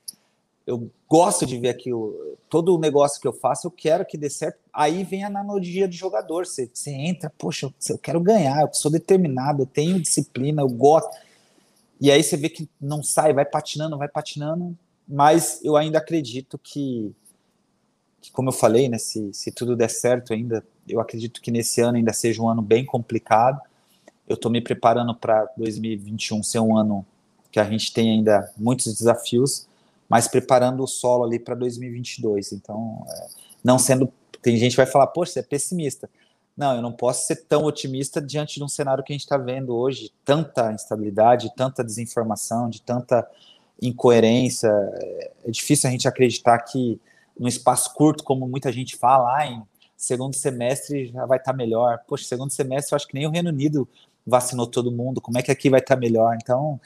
Eu 0.66 0.91
gosto 1.09 1.45
de 1.45 1.59
ver 1.59 1.68
aquilo. 1.68 2.37
Todo 2.49 2.74
o 2.74 2.78
negócio 2.78 3.20
que 3.20 3.26
eu 3.26 3.32
faço, 3.32 3.66
eu 3.66 3.70
quero 3.70 4.05
que 4.05 4.16
dê 4.16 4.30
certo. 4.30 4.59
Aí 4.72 5.05
vem 5.05 5.24
a 5.24 5.28
analogia 5.28 5.89
de 5.89 5.97
jogador. 5.97 6.47
Você, 6.47 6.70
você 6.72 6.91
entra, 6.91 7.32
poxa, 7.37 7.72
eu 7.89 7.99
quero 7.99 8.20
ganhar, 8.20 8.62
eu 8.62 8.72
sou 8.72 8.91
determinado, 8.91 9.62
eu 9.62 9.66
tenho 9.66 10.01
disciplina, 10.01 10.62
eu 10.62 10.68
gosto. 10.68 11.11
E 12.01 12.11
aí 12.11 12.22
você 12.22 12.37
vê 12.37 12.49
que 12.49 12.68
não 12.80 13.03
sai, 13.03 13.32
vai 13.32 13.45
patinando, 13.45 13.99
vai 13.99 14.09
patinando. 14.09 14.76
Mas 15.09 15.61
eu 15.64 15.76
ainda 15.76 15.99
acredito 15.99 16.59
que, 16.59 17.14
que 18.20 18.32
como 18.32 18.49
eu 18.49 18.53
falei, 18.53 18.89
né, 18.89 18.99
se, 18.99 19.32
se 19.32 19.53
tudo 19.53 19.76
der 19.76 19.89
certo 19.89 20.32
ainda, 20.32 20.64
eu 20.89 21.01
acredito 21.01 21.41
que 21.41 21.51
nesse 21.51 21.80
ano 21.80 21.97
ainda 21.97 22.12
seja 22.12 22.43
um 22.43 22.49
ano 22.49 22.62
bem 22.62 22.84
complicado. 22.84 23.61
Eu 24.28 24.34
estou 24.34 24.51
me 24.51 24.61
preparando 24.61 25.14
para 25.14 25.45
2021 25.57 26.43
ser 26.43 26.59
um 26.59 26.76
ano 26.76 27.07
que 27.57 27.61
a 27.61 27.64
gente 27.64 27.90
tem 27.90 28.11
ainda 28.11 28.52
muitos 28.54 28.92
desafios, 28.92 29.66
mas 30.07 30.28
preparando 30.28 30.84
o 30.84 30.86
solo 30.86 31.24
ali 31.24 31.38
para 31.38 31.54
2022. 31.54 32.52
Então, 32.52 33.02
é, 33.09 33.26
não 33.64 33.78
sendo. 33.78 34.12
Tem 34.42 34.59
gente 34.59 34.72
que 34.72 34.76
vai 34.76 34.84
falar, 34.84 35.07
poxa, 35.07 35.32
você 35.32 35.38
é 35.40 35.42
pessimista. 35.42 36.11
Não, 36.54 36.76
eu 36.76 36.82
não 36.82 36.92
posso 36.92 37.26
ser 37.26 37.36
tão 37.46 37.64
otimista 37.64 38.20
diante 38.20 38.57
de 38.57 38.64
um 38.64 38.68
cenário 38.68 39.02
que 39.02 39.11
a 39.11 39.14
gente 39.14 39.22
está 39.22 39.38
vendo 39.38 39.74
hoje, 39.74 40.12
tanta 40.22 40.70
instabilidade, 40.70 41.50
tanta 41.57 41.82
desinformação, 41.82 42.68
de 42.68 42.82
tanta 42.82 43.26
incoerência. 43.80 44.68
É 45.42 45.50
difícil 45.50 45.88
a 45.88 45.90
gente 45.90 46.07
acreditar 46.07 46.59
que 46.59 47.00
num 47.38 47.48
espaço 47.48 47.94
curto, 47.94 48.22
como 48.22 48.46
muita 48.46 48.70
gente 48.70 48.96
fala, 48.96 49.34
ah, 49.34 49.46
em 49.46 49.62
segundo 49.96 50.36
semestre 50.36 51.07
já 51.07 51.24
vai 51.24 51.38
estar 51.38 51.52
tá 51.52 51.57
melhor. 51.57 52.00
Poxa, 52.07 52.24
segundo 52.24 52.50
semestre 52.50 52.92
eu 52.92 52.96
acho 52.96 53.09
que 53.09 53.14
nem 53.14 53.26
o 53.26 53.30
Reino 53.30 53.48
Unido 53.48 53.88
vacinou 54.26 54.66
todo 54.66 54.92
mundo. 54.92 55.22
Como 55.22 55.38
é 55.38 55.42
que 55.42 55.50
aqui 55.50 55.70
vai 55.70 55.80
estar 55.80 55.94
tá 55.94 56.00
melhor? 56.00 56.36
Então, 56.40 56.78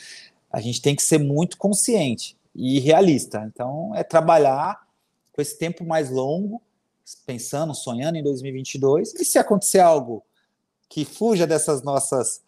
a 0.51 0.61
gente 0.61 0.83
tem 0.83 0.97
que 0.97 1.03
ser 1.03 1.19
muito 1.19 1.57
consciente 1.57 2.37
e 2.55 2.81
realista. 2.81 3.45
Então, 3.47 3.95
é 3.95 4.03
trabalhar 4.03 4.87
com 5.33 5.41
esse 5.41 5.59
tempo 5.59 5.85
mais 5.85 6.11
longo, 6.11 6.61
pensando, 7.25 7.75
sonhando 7.75 8.17
em 8.17 8.23
2022. 8.23 9.15
E 9.15 9.25
se 9.25 9.39
acontecer 9.39 9.81
algo 9.81 10.25
que 10.89 11.05
fuja 11.05 11.47
dessas 11.47 11.83
nossas 11.83 12.43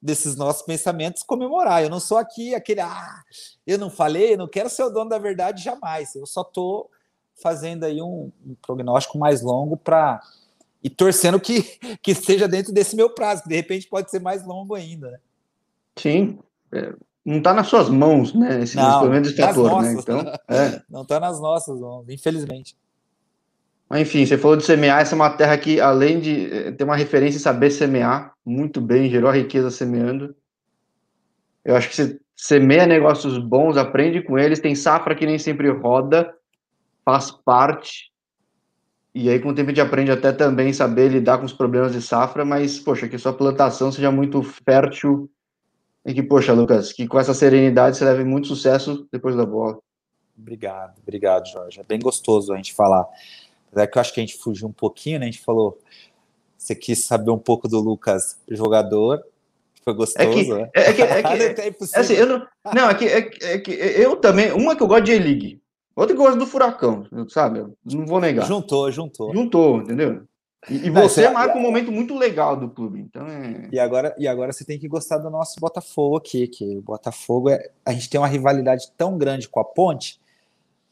desses 0.00 0.34
nossos 0.34 0.62
pensamentos, 0.62 1.22
comemorar. 1.22 1.84
Eu 1.84 1.88
não 1.88 2.00
sou 2.00 2.18
aqui 2.18 2.56
aquele, 2.56 2.80
ah, 2.80 3.22
eu 3.64 3.78
não 3.78 3.88
falei, 3.88 4.36
não 4.36 4.48
quero 4.48 4.68
ser 4.68 4.82
o 4.82 4.90
dono 4.90 5.08
da 5.08 5.18
verdade 5.18 5.62
jamais. 5.62 6.16
Eu 6.16 6.26
só 6.26 6.40
estou 6.40 6.90
fazendo 7.36 7.84
aí 7.84 8.02
um, 8.02 8.32
um 8.44 8.56
prognóstico 8.60 9.16
mais 9.16 9.42
longo 9.42 9.76
para 9.76 10.20
e 10.82 10.90
torcendo 10.90 11.38
que, 11.38 11.62
que 12.02 12.10
esteja 12.10 12.48
dentro 12.48 12.72
desse 12.72 12.96
meu 12.96 13.10
prazo, 13.10 13.44
que 13.44 13.48
de 13.48 13.54
repente 13.54 13.86
pode 13.86 14.10
ser 14.10 14.20
mais 14.20 14.44
longo 14.44 14.74
ainda. 14.74 15.12
Né? 15.12 15.20
Sim, 15.96 16.38
é, 16.72 16.92
não 17.24 17.38
está 17.38 17.54
nas 17.54 17.68
suas 17.68 17.88
mãos, 17.88 18.34
né? 18.34 18.62
Esse 18.62 18.76
não, 18.76 19.14
esse 19.14 19.36
fator, 19.36 19.82
né? 19.82 19.92
Então, 19.92 20.20
é. 20.48 20.82
Não 20.90 21.02
está 21.02 21.20
nas 21.20 21.40
nossas 21.40 21.80
mãos, 21.80 22.08
infelizmente. 22.08 22.76
Mas, 23.88 24.02
enfim, 24.02 24.26
você 24.26 24.36
falou 24.36 24.56
de 24.56 24.64
semear, 24.64 25.00
essa 25.00 25.14
é 25.14 25.16
uma 25.16 25.30
terra 25.30 25.56
que, 25.56 25.80
além 25.80 26.18
de 26.18 26.52
eh, 26.52 26.72
ter 26.72 26.82
uma 26.82 26.96
referência 26.96 27.36
em 27.36 27.40
saber 27.40 27.70
semear 27.70 28.32
muito 28.44 28.80
bem, 28.80 29.10
gerou 29.10 29.30
a 29.30 29.34
riqueza 29.34 29.70
semeando. 29.70 30.34
Eu 31.64 31.76
acho 31.76 31.88
que 31.88 31.94
você 31.94 32.18
semeia 32.34 32.86
negócios 32.86 33.38
bons, 33.38 33.76
aprende 33.76 34.22
com 34.22 34.38
eles, 34.38 34.60
tem 34.60 34.74
safra 34.74 35.14
que 35.14 35.26
nem 35.26 35.38
sempre 35.38 35.70
roda, 35.70 36.34
faz 37.04 37.30
parte. 37.30 38.10
E 39.14 39.28
aí, 39.28 39.38
com 39.38 39.50
o 39.50 39.54
tempo, 39.54 39.70
a 39.70 39.74
gente 39.74 39.86
aprende 39.86 40.10
até 40.10 40.32
também 40.32 40.72
saber 40.72 41.08
lidar 41.08 41.38
com 41.38 41.44
os 41.44 41.52
problemas 41.52 41.92
de 41.92 42.00
safra, 42.00 42.44
mas, 42.44 42.80
poxa, 42.80 43.06
que 43.06 43.18
sua 43.18 43.32
plantação 43.32 43.92
seja 43.92 44.10
muito 44.10 44.42
fértil 44.42 45.30
e 46.04 46.12
que, 46.12 46.22
poxa, 46.22 46.52
Lucas, 46.52 46.92
que 46.92 47.06
com 47.06 47.18
essa 47.18 47.32
serenidade 47.32 47.96
você 47.96 48.04
leve 48.04 48.24
muito 48.24 48.48
sucesso 48.48 49.06
depois 49.12 49.36
da 49.36 49.46
bola. 49.46 49.78
Obrigado, 50.36 50.98
obrigado, 51.00 51.46
Jorge. 51.46 51.80
É 51.80 51.84
bem 51.84 52.00
gostoso 52.00 52.52
a 52.52 52.56
gente 52.56 52.74
falar. 52.74 53.06
Apesar 53.68 53.86
que 53.86 53.98
eu 53.98 54.00
acho 54.00 54.14
que 54.14 54.20
a 54.20 54.24
gente 54.24 54.38
fugiu 54.38 54.68
um 54.68 54.72
pouquinho, 54.72 55.20
né? 55.20 55.26
A 55.26 55.30
gente 55.30 55.44
falou. 55.44 55.78
Você 56.58 56.76
quis 56.76 57.04
saber 57.04 57.30
um 57.32 57.38
pouco 57.38 57.66
do 57.66 57.80
Lucas 57.80 58.38
jogador, 58.48 59.24
foi 59.84 59.94
gostoso, 59.94 60.28
é 60.28 60.32
que, 60.32 60.52
né? 60.52 60.70
É 60.74 60.92
que, 60.92 61.02
é 61.02 61.22
que, 61.54 61.60
é, 61.60 61.68
é 61.68 62.00
assim, 62.00 62.14
eu 62.14 62.26
não, 62.26 62.46
não 62.72 62.88
é, 62.88 62.94
que, 62.94 63.04
é, 63.04 63.30
é, 63.42 63.58
que 63.58 63.72
eu 63.72 64.16
também, 64.16 64.52
uma 64.52 64.76
que 64.76 64.82
eu 64.82 64.86
gosto 64.86 65.04
de 65.04 65.12
E-League, 65.12 65.60
outra 65.96 66.14
que 66.14 66.20
eu 66.20 66.24
gosto 66.24 66.38
do 66.38 66.46
Furacão, 66.46 67.04
sabe? 67.28 67.66
não 67.84 68.06
vou 68.06 68.20
negar. 68.20 68.46
Juntou, 68.46 68.90
juntou. 68.92 69.32
Juntou, 69.32 69.78
entendeu? 69.78 70.22
E, 70.68 70.86
e 70.86 70.90
você 70.90 71.24
Não, 71.24 71.34
marca 71.34 71.58
um 71.58 71.60
momento 71.60 71.90
muito 71.90 72.16
legal 72.16 72.56
do 72.56 72.68
clube. 72.68 73.00
Então 73.00 73.26
é... 73.26 73.68
e, 73.72 73.78
agora, 73.78 74.14
e 74.16 74.28
agora 74.28 74.52
você 74.52 74.64
tem 74.64 74.78
que 74.78 74.86
gostar 74.86 75.18
do 75.18 75.28
nosso 75.28 75.58
Botafogo 75.58 76.16
aqui, 76.16 76.46
que 76.46 76.78
o 76.78 76.82
Botafogo 76.82 77.50
é. 77.50 77.70
A 77.84 77.92
gente 77.92 78.08
tem 78.08 78.20
uma 78.20 78.28
rivalidade 78.28 78.90
tão 78.96 79.18
grande 79.18 79.48
com 79.48 79.58
a 79.58 79.64
ponte, 79.64 80.20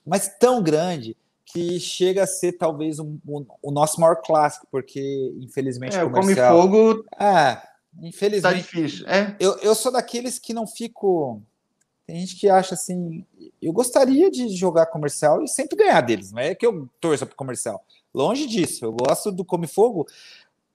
mas 0.04 0.28
tão 0.38 0.62
grande 0.62 1.16
que 1.44 1.78
chega 1.80 2.24
a 2.24 2.26
ser 2.26 2.52
talvez 2.52 2.98
um, 2.98 3.18
um, 3.26 3.44
o 3.62 3.70
nosso 3.70 4.00
maior 4.00 4.16
clássico, 4.16 4.66
porque 4.70 5.32
infelizmente 5.40 5.96
é, 5.96 6.04
o 6.04 6.10
comercial... 6.10 6.60
Come 6.62 6.76
Fogo. 6.76 7.04
É, 7.18 7.60
infelizmente. 8.02 8.42
Tá 8.42 8.52
difícil. 8.52 9.06
É. 9.08 9.36
Eu, 9.38 9.56
eu 9.58 9.74
sou 9.74 9.92
daqueles 9.92 10.38
que 10.38 10.54
não 10.54 10.66
fico. 10.66 11.42
Tem 12.06 12.20
gente 12.20 12.36
que 12.36 12.48
acha 12.48 12.74
assim. 12.74 13.24
Eu 13.62 13.72
gostaria 13.72 14.30
de 14.30 14.48
jogar 14.48 14.86
comercial 14.86 15.42
e 15.42 15.48
sempre 15.48 15.76
ganhar 15.76 16.00
deles, 16.00 16.32
não 16.32 16.40
é 16.40 16.54
que 16.54 16.66
eu 16.66 16.88
torça 17.00 17.24
para 17.24 17.36
comercial. 17.36 17.84
Longe 18.14 18.46
disso. 18.46 18.84
Eu 18.84 18.92
gosto 18.92 19.30
do 19.30 19.44
Come 19.44 19.66
Fogo 19.66 20.06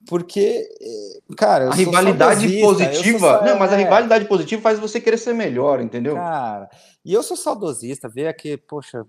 porque, 0.07 0.69
eh, 0.79 1.35
cara, 1.35 1.69
a 1.69 1.73
rivalidade 1.73 2.59
positiva. 2.61 3.39
Só, 3.39 3.45
não, 3.45 3.57
mas 3.57 3.71
a 3.71 3.75
é. 3.75 3.83
rivalidade 3.83 4.25
positiva 4.25 4.61
faz 4.61 4.79
você 4.79 5.01
querer 5.01 5.17
ser 5.17 5.33
melhor, 5.33 5.81
entendeu? 5.81 6.15
Cara, 6.15 6.69
e 7.03 7.13
eu 7.13 7.23
sou 7.23 7.35
saudosista, 7.35 8.07
ver 8.07 8.27
aqui, 8.27 8.55
poxa, 8.55 9.05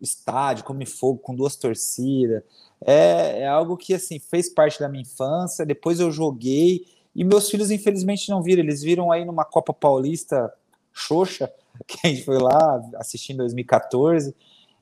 estádio, 0.00 0.64
Come 0.64 0.86
Fogo 0.86 1.18
com 1.18 1.34
duas 1.34 1.56
torcidas, 1.56 2.42
é, 2.80 3.40
é 3.40 3.48
algo 3.48 3.76
que 3.76 3.94
assim 3.94 4.18
fez 4.18 4.48
parte 4.48 4.78
da 4.78 4.88
minha 4.88 5.02
infância. 5.02 5.66
Depois 5.66 5.98
eu 5.98 6.10
joguei 6.12 6.84
e 7.14 7.24
meus 7.24 7.50
filhos 7.50 7.70
infelizmente 7.70 8.30
não 8.30 8.42
viram. 8.42 8.62
Eles 8.62 8.82
viram 8.82 9.10
aí 9.10 9.24
numa 9.24 9.44
Copa 9.44 9.72
Paulista 9.72 10.52
Xoxa 10.92 11.52
que 11.86 11.98
a 12.04 12.08
gente 12.08 12.24
foi 12.24 12.38
lá 12.38 12.80
assistir 12.96 13.32
em 13.32 13.36
2014 13.36 14.34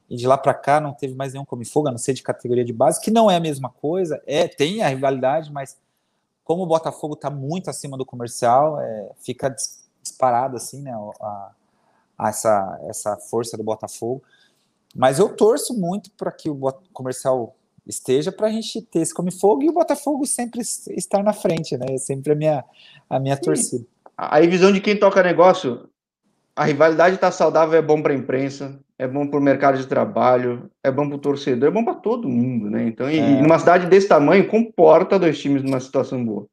e 0.09 0.17
de 0.17 0.27
lá 0.27 0.39
para 0.39 0.55
cá 0.55 0.81
não 0.81 0.93
teve 0.93 1.15
mais 1.15 1.33
nenhum 1.33 1.45
come 1.45 1.65
fogo, 1.65 1.89
a 1.89 1.91
não 1.91 1.99
ser 1.99 2.15
de 2.15 2.23
categoria 2.23 2.65
de 2.65 2.73
base, 2.73 3.01
que 3.01 3.11
não 3.11 3.31
é 3.31 3.37
a 3.37 3.41
mesma 3.41 3.69
coisa. 3.69 4.23
É 4.27 4.47
tem 4.47 4.83
a 4.83 4.89
rivalidade, 4.89 5.53
mas 5.53 5.77
como 6.45 6.63
o 6.63 6.67
Botafogo 6.67 7.15
está 7.15 7.29
muito 7.29 7.69
acima 7.69 7.97
do 7.97 8.07
comercial, 8.07 8.81
é, 8.81 9.11
fica 9.21 9.55
disparado 10.01 10.57
assim, 10.57 10.81
né? 10.81 10.93
A, 11.21 11.51
a 12.19 12.29
essa, 12.29 12.81
essa 12.89 13.17
força 13.17 13.57
do 13.57 13.65
Botafogo. 13.65 14.23
Mas 14.95 15.19
eu 15.19 15.29
torço 15.29 15.75
muito 15.75 16.11
para 16.13 16.33
que 16.33 16.49
o 16.49 16.59
comercial 16.93 17.55
esteja 17.87 18.33
para 18.33 18.47
a 18.47 18.51
gente 18.51 18.81
ter 18.83 19.01
esse 19.01 19.15
come 19.15 19.31
fogo 19.31 19.63
e 19.63 19.69
o 19.69 19.73
Botafogo 19.73 20.27
sempre 20.27 20.61
estar 20.61 21.23
na 21.23 21.33
frente, 21.33 21.77
né? 21.77 21.87
É 21.91 21.99
sempre 21.99 22.33
a 22.33 22.35
minha, 22.35 22.65
a 23.09 23.19
minha 23.19 23.37
torcida. 23.37 23.85
A 24.17 24.41
visão 24.41 24.73
de 24.73 24.81
quem 24.81 24.99
toca 24.99 25.23
negócio, 25.23 25.89
a 26.55 26.65
rivalidade 26.65 27.17
está 27.17 27.31
saudável 27.31 27.79
é 27.79 27.83
bom 27.83 28.01
para 28.01 28.13
a 28.13 28.17
imprensa, 28.17 28.79
é 28.99 29.07
bom 29.07 29.27
para 29.27 29.39
o 29.39 29.43
mercado 29.43 29.77
de 29.77 29.87
trabalho, 29.87 30.71
é 30.83 30.91
bom 30.91 31.07
para 31.07 31.17
o 31.17 31.21
torcedor, 31.21 31.69
é 31.69 31.73
bom 31.73 31.85
para 31.85 31.95
todo 31.95 32.29
mundo, 32.29 32.71
né? 32.71 32.87
Então, 32.87 33.11
e, 33.11 33.19
é. 33.19 33.43
numa 33.43 33.59
cidade 33.59 33.87
desse 33.87 34.09
tamanho, 34.09 34.49
comporta 34.49 35.19
dois 35.19 35.39
times 35.39 35.63
numa 35.63 35.81
situação 35.81 36.25
boa. 36.25 36.47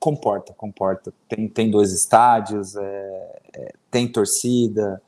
Comporta, 0.00 0.52
comporta. 0.54 1.12
Tem, 1.28 1.48
tem 1.48 1.70
dois 1.70 1.92
estádios, 1.92 2.74
é, 2.74 3.40
é, 3.54 3.72
tem 3.90 4.08
torcida, 4.10 5.00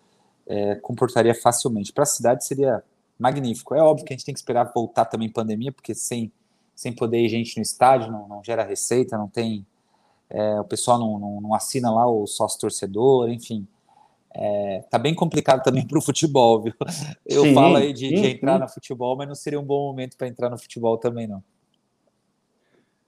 é, 0.46 0.76
comportaria 0.76 1.34
facilmente. 1.34 1.92
Para 1.92 2.04
a 2.04 2.06
cidade 2.06 2.46
seria 2.46 2.82
magnífico. 3.18 3.74
É 3.74 3.82
óbvio 3.82 4.06
que 4.06 4.12
a 4.12 4.16
gente 4.16 4.24
tem 4.24 4.32
que 4.32 4.38
esperar 4.38 4.70
voltar 4.72 5.06
também 5.06 5.28
pandemia, 5.28 5.72
porque 5.72 5.92
sem, 5.92 6.30
sem 6.72 6.92
poder 6.92 7.18
ir 7.18 7.28
gente 7.28 7.56
no 7.56 7.62
estádio 7.62 8.12
não, 8.12 8.28
não 8.28 8.44
gera 8.44 8.62
receita, 8.62 9.18
não 9.18 9.28
tem. 9.28 9.66
É, 10.30 10.60
o 10.60 10.64
pessoal 10.64 10.98
não, 11.00 11.18
não, 11.18 11.40
não 11.40 11.54
assina 11.54 11.90
lá 11.90 12.08
o 12.08 12.26
sócio 12.28 12.60
torcedor, 12.60 13.28
enfim 13.28 13.66
é, 14.38 14.84
tá 14.90 14.98
bem 14.98 15.14
complicado 15.14 15.62
também 15.62 15.86
para 15.86 15.98
o 15.98 16.02
futebol, 16.02 16.62
viu? 16.62 16.74
Eu 17.24 17.44
sim, 17.44 17.54
falo 17.54 17.76
aí 17.76 17.92
de, 17.92 18.08
sim, 18.08 18.20
de 18.20 18.26
entrar 18.28 18.56
sim. 18.56 18.60
no 18.60 18.68
futebol, 18.68 19.16
mas 19.16 19.26
não 19.26 19.34
seria 19.34 19.58
um 19.58 19.64
bom 19.64 19.86
momento 19.86 20.14
para 20.16 20.28
entrar 20.28 20.50
no 20.50 20.58
futebol 20.58 20.98
também, 20.98 21.26
não. 21.26 21.42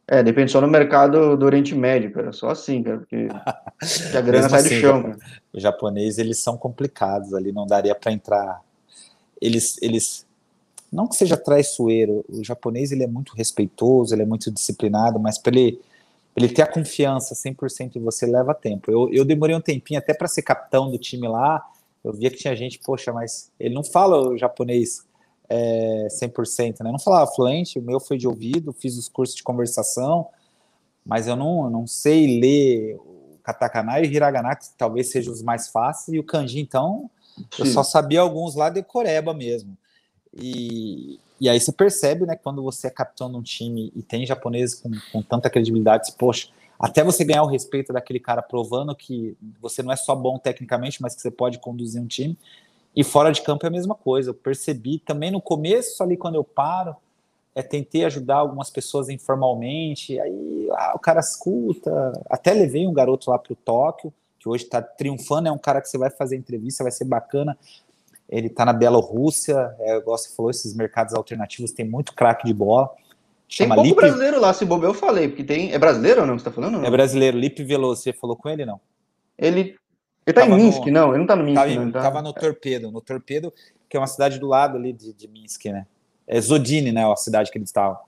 É, 0.07 0.23
depende 0.23 0.51
só 0.51 0.59
no 0.59 0.67
mercado 0.67 1.37
do 1.37 1.45
Oriente 1.45 1.75
Médio, 1.75 2.11
cara. 2.13 2.33
Só 2.33 2.49
assim, 2.49 2.83
cara, 2.83 2.97
porque 2.97 3.29
a 4.17 4.21
grana 4.23 4.49
sai 4.49 4.61
assim, 4.61 4.77
do 4.77 4.81
chão. 4.81 5.03
Cara. 5.03 5.19
Os 5.53 5.63
japoneses, 5.63 6.19
eles 6.19 6.39
são 6.39 6.57
complicados 6.57 7.35
ali, 7.35 7.53
não 7.53 7.67
daria 7.67 7.95
para 7.95 8.11
entrar. 8.11 8.63
Eles, 9.39 9.77
eles, 9.83 10.27
não 10.91 11.07
que 11.07 11.15
seja 11.15 11.37
traiçoeiro, 11.37 12.25
o 12.27 12.43
japonês 12.43 12.91
ele 12.91 13.05
é 13.05 13.07
muito 13.07 13.35
respeitoso, 13.37 14.15
ele 14.15 14.23
é 14.23 14.27
muito 14.27 14.51
disciplinado, 14.51 15.19
mas 15.21 15.37
para 15.37 15.55
ele 15.55 15.79
ele 16.39 16.49
ter 16.49 16.63
a 16.63 16.67
confiança 16.67 17.35
100% 17.35 17.97
em 17.97 18.01
você 18.01 18.27
leva 18.27 18.55
tempo. 18.55 18.91
Eu, 18.91 19.11
eu 19.13 19.25
demorei 19.25 19.57
um 19.57 19.61
tempinho 19.61 19.99
até 19.99 20.15
para 20.15 20.29
ser 20.29 20.43
capitão 20.43 20.91
do 20.91 20.97
time 20.97 21.27
lá. 21.27 21.65
Eu 22.05 22.13
via 22.13 22.31
que 22.31 22.37
tinha 22.37 22.55
gente, 22.55 22.79
poxa, 22.79 23.13
mas 23.13 23.51
ele 23.59 23.75
não 23.75 23.83
fala 23.83 24.29
o 24.29 24.39
japonês 24.39 25.05
é, 25.49 26.07
100%, 26.11 26.81
né? 26.81 26.89
Eu 26.89 26.93
não 26.93 26.99
falava 26.99 27.31
fluente, 27.31 27.79
o 27.79 27.83
meu 27.83 27.99
foi 27.99 28.17
de 28.17 28.29
ouvido, 28.29 28.73
fiz 28.73 28.97
os 28.97 29.09
cursos 29.09 29.37
de 29.37 29.43
conversação, 29.43 30.29
mas 31.05 31.27
eu 31.27 31.35
não, 31.35 31.65
eu 31.65 31.71
não 31.71 31.87
sei 31.87 32.39
ler 32.39 32.97
o 32.97 33.39
katakana 33.43 33.99
e 34.01 34.03
o 34.03 34.13
hiragana, 34.13 34.55
que 34.55 34.67
talvez 34.77 35.11
sejam 35.11 35.33
os 35.33 35.43
mais 35.43 35.69
fáceis, 35.69 36.15
e 36.15 36.19
o 36.19 36.25
kanji, 36.25 36.61
então, 36.61 37.11
Sim. 37.37 37.45
eu 37.61 37.67
só 37.67 37.83
sabia 37.83 38.21
alguns 38.21 38.55
lá 38.55 38.69
de 38.69 38.83
Coreba 38.83 39.33
mesmo. 39.33 39.77
E, 40.33 41.19
e 41.41 41.49
aí 41.49 41.61
você 41.61 41.73
percebe, 41.73 42.27
né, 42.27 42.37
quando 42.37 42.63
você 42.63 42.89
é 42.89 42.91
capitão 42.91 43.31
de 43.31 43.37
um 43.37 43.43
time 43.43 43.93
e 43.95 44.03
tem 44.03 44.27
japoneses 44.27 44.81
com, 44.81 44.91
com 45.13 45.23
tanta 45.23 45.49
credibilidade, 45.49 46.13
poxa, 46.19 46.49
até 46.79 47.03
você 47.03 47.25
ganhar 47.25 47.43
o 47.43 47.47
respeito 47.47 47.93
daquele 47.93 48.21
cara 48.21 48.41
provando 48.41 48.95
que 48.95 49.37
você 49.61 49.83
não 49.83 49.93
é 49.93 49.97
só 49.97 50.15
bom 50.15 50.39
tecnicamente, 50.39 51.03
mas 51.03 51.15
que 51.15 51.21
você 51.21 51.31
pode 51.31 51.59
conduzir 51.59 52.01
um 52.01 52.07
time. 52.07 52.39
E 52.95 53.03
fora 53.03 53.33
de 53.33 53.43
campo 53.43 53.67
é 53.67 53.69
a 53.69 53.73
mesma 53.73 53.95
coisa. 53.95 54.31
Eu 54.31 54.35
percebi 54.35 54.99
também 54.99 55.31
no 55.31 55.41
começo, 55.41 56.03
ali 56.03 56.17
quando 56.17 56.37
eu 56.37 56.45
paro, 56.45 56.97
é, 57.55 57.63
tentei 57.63 58.05
ajudar 58.05 58.37
algumas 58.37 58.71
pessoas 58.71 59.09
informalmente, 59.09 60.19
aí 60.21 60.69
ah, 60.73 60.93
o 60.95 60.99
cara 60.99 61.19
escuta. 61.19 62.13
Até 62.31 62.53
levei 62.53 62.87
um 62.87 62.93
garoto 62.93 63.31
lá 63.31 63.39
para 63.39 63.53
o 63.53 63.57
Tóquio, 63.57 64.13
que 64.39 64.49
hoje 64.49 64.65
está 64.65 64.81
triunfando, 64.81 65.49
é 65.49 65.53
um 65.53 65.59
cara 65.59 65.81
que 65.81 65.89
você 65.89 65.99
vai 65.99 66.11
fazer 66.11 66.37
entrevista, 66.37 66.85
vai 66.85 66.93
ser 66.93 67.05
bacana 67.05 67.59
ele 68.29 68.49
está 68.49 68.65
na 68.65 68.73
Bielorrússia, 68.73 69.75
é, 69.81 69.97
igual 69.97 70.19
você 70.19 70.35
falou, 70.35 70.51
esses 70.51 70.75
mercados 70.75 71.15
alternativos 71.15 71.73
tem 71.73 71.89
muito 71.89 72.15
craque 72.15 72.47
de 72.47 72.53
bola. 72.53 72.91
Tem 73.57 73.67
pouco 73.67 73.83
Lipe... 73.83 73.97
brasileiro 73.97 74.39
lá, 74.39 74.53
se 74.53 74.65
bobear 74.65 74.91
eu 74.91 74.95
falei, 74.95 75.29
porque 75.29 75.43
tem... 75.43 75.73
É 75.73 75.79
brasileiro 75.79 76.21
ou 76.21 76.27
não 76.27 76.39
você 76.39 76.45
tá 76.45 76.51
falando? 76.51 76.79
Não? 76.79 76.85
É 76.85 76.91
brasileiro, 76.91 77.39
Lipe 77.39 77.65
Veloso, 77.65 78.03
você 78.03 78.13
falou 78.13 78.37
com 78.37 78.49
ele, 78.49 78.67
não? 78.67 78.79
Ele... 79.39 79.77
Ele 80.27 80.35
tá 80.35 80.45
em 80.45 80.55
Minsk, 80.55 80.85
no... 80.85 80.93
não, 80.93 81.09
ele 81.11 81.19
não 81.21 81.27
tá 81.27 81.35
no 81.35 81.43
Minsk. 81.43 81.57
Tava, 81.57 81.75
não, 81.75 81.91
tá... 81.91 82.03
tava 82.03 82.23
no 82.23 82.33
Torpedo, 82.35 82.91
no 82.91 83.01
Torpedo, 83.01 83.51
que 83.89 83.97
é 83.97 84.01
uma 84.01 84.07
cidade 84.07 84.39
do 84.39 84.47
lado 84.47 84.77
ali 84.77 84.93
de, 84.93 85.15
de 85.15 85.27
Minsk, 85.27 85.65
né? 85.67 85.87
É 86.27 86.39
Zodine, 86.39 86.93
né, 86.93 87.11
a 87.11 87.17
cidade 87.17 87.51
que 87.51 87.57
ele 87.57 87.65
estava. 87.65 87.99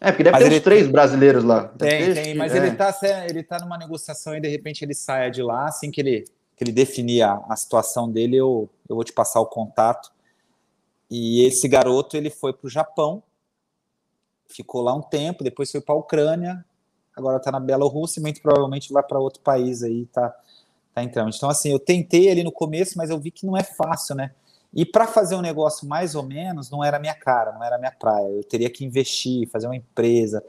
É, 0.00 0.12
porque 0.12 0.22
deve 0.22 0.38
mas 0.38 0.48
ter 0.48 0.54
uns 0.54 0.62
três 0.62 0.88
brasileiros 0.88 1.42
lá. 1.42 1.64
Tem, 1.76 2.14
tem, 2.14 2.34
mas 2.34 2.54
é. 2.54 2.58
ele, 2.58 2.70
tá, 2.76 2.96
ele 3.28 3.42
tá 3.42 3.58
numa 3.58 3.76
negociação 3.76 4.36
e 4.36 4.40
de 4.40 4.48
repente 4.48 4.82
ele 4.84 4.94
saia 4.94 5.28
de 5.28 5.42
lá, 5.42 5.66
assim 5.66 5.90
que 5.90 6.00
ele 6.00 6.24
que 6.60 6.64
ele 6.64 6.72
definir 6.72 7.22
a, 7.22 7.42
a 7.48 7.56
situação 7.56 8.12
dele, 8.12 8.36
eu, 8.36 8.68
eu 8.86 8.94
vou 8.94 9.02
te 9.02 9.14
passar 9.14 9.40
o 9.40 9.46
contato. 9.46 10.12
E 11.10 11.42
esse 11.46 11.66
garoto 11.66 12.18
ele 12.18 12.28
foi 12.28 12.52
para 12.52 12.66
o 12.66 12.70
Japão, 12.70 13.22
ficou 14.46 14.82
lá 14.82 14.94
um 14.94 15.00
tempo, 15.00 15.42
depois 15.42 15.70
foi 15.70 15.80
para 15.80 15.94
a 15.94 15.98
Ucrânia, 15.98 16.62
agora 17.16 17.38
está 17.38 17.50
na 17.50 17.58
Bielorrússia, 17.58 18.20
muito 18.20 18.42
provavelmente 18.42 18.92
vai 18.92 19.02
para 19.02 19.18
outro 19.18 19.40
país 19.40 19.82
aí, 19.82 20.04
tá, 20.04 20.36
tá 20.94 21.02
entrando. 21.02 21.34
Então, 21.34 21.48
assim, 21.48 21.70
eu 21.70 21.78
tentei 21.78 22.30
ali 22.30 22.44
no 22.44 22.52
começo, 22.52 22.98
mas 22.98 23.08
eu 23.08 23.18
vi 23.18 23.30
que 23.30 23.46
não 23.46 23.56
é 23.56 23.62
fácil, 23.62 24.14
né? 24.14 24.34
E 24.74 24.84
para 24.84 25.06
fazer 25.06 25.36
um 25.36 25.40
negócio 25.40 25.88
mais 25.88 26.14
ou 26.14 26.22
menos, 26.22 26.70
não 26.70 26.84
era 26.84 26.98
minha 26.98 27.14
cara, 27.14 27.52
não 27.52 27.64
era 27.64 27.78
minha 27.78 27.90
praia. 27.90 28.28
Eu 28.28 28.44
teria 28.44 28.68
que 28.68 28.84
investir, 28.84 29.48
fazer 29.48 29.66
uma 29.66 29.76
empresa, 29.76 30.44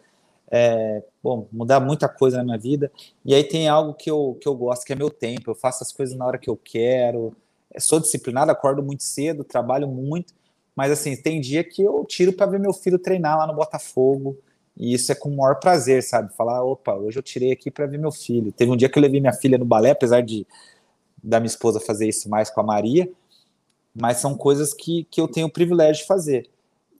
é, 0.51 1.03
bom, 1.23 1.47
mudar 1.51 1.79
muita 1.79 2.09
coisa 2.09 2.37
na 2.37 2.43
minha 2.43 2.57
vida. 2.57 2.91
E 3.23 3.33
aí 3.33 3.43
tem 3.43 3.67
algo 3.67 3.93
que 3.93 4.09
eu, 4.09 4.37
que 4.41 4.47
eu 4.47 4.55
gosto, 4.55 4.85
que 4.85 4.93
é 4.93 4.95
meu 4.95 5.09
tempo. 5.09 5.51
Eu 5.51 5.55
faço 5.55 5.83
as 5.83 5.91
coisas 5.91 6.15
na 6.15 6.25
hora 6.25 6.37
que 6.37 6.49
eu 6.49 6.57
quero. 6.57 7.35
Sou 7.79 7.99
disciplinado, 7.99 8.51
acordo 8.51 8.83
muito 8.83 9.03
cedo, 9.03 9.43
trabalho 9.43 9.87
muito. 9.87 10.33
Mas 10.75 10.91
assim, 10.91 11.15
tem 11.15 11.39
dia 11.39 11.63
que 11.63 11.81
eu 11.83 12.05
tiro 12.05 12.33
para 12.33 12.45
ver 12.45 12.59
meu 12.59 12.73
filho 12.73 12.97
treinar 12.97 13.37
lá 13.37 13.47
no 13.47 13.53
Botafogo. 13.53 14.37
E 14.75 14.93
isso 14.93 15.11
é 15.11 15.15
com 15.15 15.29
o 15.29 15.37
maior 15.37 15.59
prazer, 15.59 16.01
sabe? 16.01 16.33
Falar, 16.35 16.63
opa, 16.63 16.95
hoje 16.95 17.19
eu 17.19 17.23
tirei 17.23 17.51
aqui 17.51 17.69
para 17.69 17.85
ver 17.85 17.99
meu 17.99 18.11
filho. 18.11 18.51
Teve 18.51 18.71
um 18.71 18.77
dia 18.77 18.89
que 18.89 18.97
eu 18.97 19.01
levei 19.01 19.19
minha 19.19 19.33
filha 19.33 19.57
no 19.57 19.65
balé, 19.65 19.91
apesar 19.91 20.21
de 20.21 20.47
da 21.23 21.39
minha 21.39 21.47
esposa 21.47 21.79
fazer 21.79 22.07
isso 22.07 22.29
mais 22.29 22.49
com 22.49 22.61
a 22.61 22.63
Maria, 22.63 23.07
mas 23.93 24.17
são 24.17 24.35
coisas 24.35 24.73
que, 24.73 25.03
que 25.11 25.21
eu 25.21 25.27
tenho 25.27 25.47
o 25.47 25.51
privilégio 25.51 26.01
de 26.01 26.07
fazer 26.07 26.49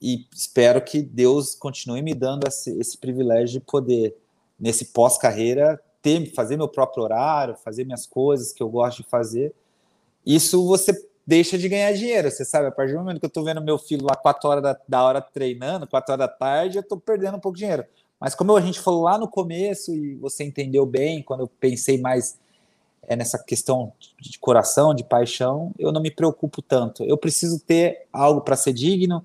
e 0.02 0.26
espero 0.34 0.82
que 0.82 1.00
Deus 1.00 1.54
continue 1.54 2.02
me 2.02 2.12
dando 2.12 2.48
esse, 2.48 2.76
esse 2.76 2.98
privilégio 2.98 3.60
de 3.60 3.64
poder, 3.64 4.16
nesse 4.58 4.86
pós-carreira, 4.86 5.80
ter, 6.02 6.34
fazer 6.34 6.56
meu 6.56 6.66
próprio 6.66 7.04
horário, 7.04 7.54
fazer 7.54 7.84
minhas 7.84 8.04
coisas 8.04 8.52
que 8.52 8.60
eu 8.60 8.68
gosto 8.68 9.04
de 9.04 9.08
fazer. 9.08 9.54
Isso 10.26 10.66
você 10.66 10.92
deixa 11.24 11.56
de 11.56 11.68
ganhar 11.68 11.92
dinheiro, 11.92 12.28
você 12.28 12.44
sabe, 12.44 12.66
a 12.66 12.72
partir 12.72 12.94
do 12.94 12.98
momento 12.98 13.20
que 13.20 13.26
eu 13.26 13.28
estou 13.28 13.44
vendo 13.44 13.62
meu 13.62 13.78
filho 13.78 14.04
lá 14.04 14.16
4 14.16 14.50
horas 14.50 14.62
da, 14.62 14.76
da 14.88 15.04
hora 15.04 15.20
treinando, 15.20 15.86
4 15.86 16.12
horas 16.12 16.26
da 16.26 16.28
tarde, 16.28 16.78
eu 16.78 16.82
estou 16.82 16.98
perdendo 16.98 17.36
um 17.36 17.40
pouco 17.40 17.56
de 17.56 17.60
dinheiro. 17.60 17.84
Mas 18.18 18.34
como 18.34 18.56
a 18.56 18.60
gente 18.60 18.80
falou 18.80 19.02
lá 19.02 19.16
no 19.16 19.28
começo, 19.28 19.94
e 19.94 20.16
você 20.16 20.42
entendeu 20.42 20.84
bem, 20.84 21.22
quando 21.22 21.40
eu 21.40 21.48
pensei 21.60 22.00
mais 22.00 22.38
é, 23.06 23.14
nessa 23.14 23.38
questão 23.38 23.92
de 24.20 24.36
coração, 24.40 24.92
de 24.92 25.04
paixão, 25.04 25.72
eu 25.78 25.92
não 25.92 26.02
me 26.02 26.10
preocupo 26.10 26.60
tanto. 26.60 27.04
Eu 27.04 27.16
preciso 27.16 27.60
ter 27.60 28.06
algo 28.12 28.40
para 28.40 28.56
ser 28.56 28.72
digno, 28.72 29.24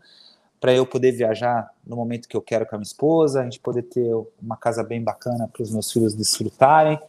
para 0.59 0.73
eu 0.73 0.85
poder 0.85 1.11
viajar 1.11 1.69
no 1.85 1.95
momento 1.95 2.27
que 2.27 2.35
eu 2.35 2.41
quero 2.41 2.65
com 2.65 2.75
a 2.75 2.79
minha 2.79 2.88
esposa, 2.88 3.41
a 3.41 3.43
gente 3.43 3.59
poder 3.59 3.84
ter 3.84 4.11
uma 4.41 4.57
casa 4.57 4.84
bem 4.84 5.01
bacana 5.01 5.47
para 5.47 5.61
os 5.61 5.71
meus 5.71 5.91
filhos 5.91 6.15
desfrutarem. 6.15 6.99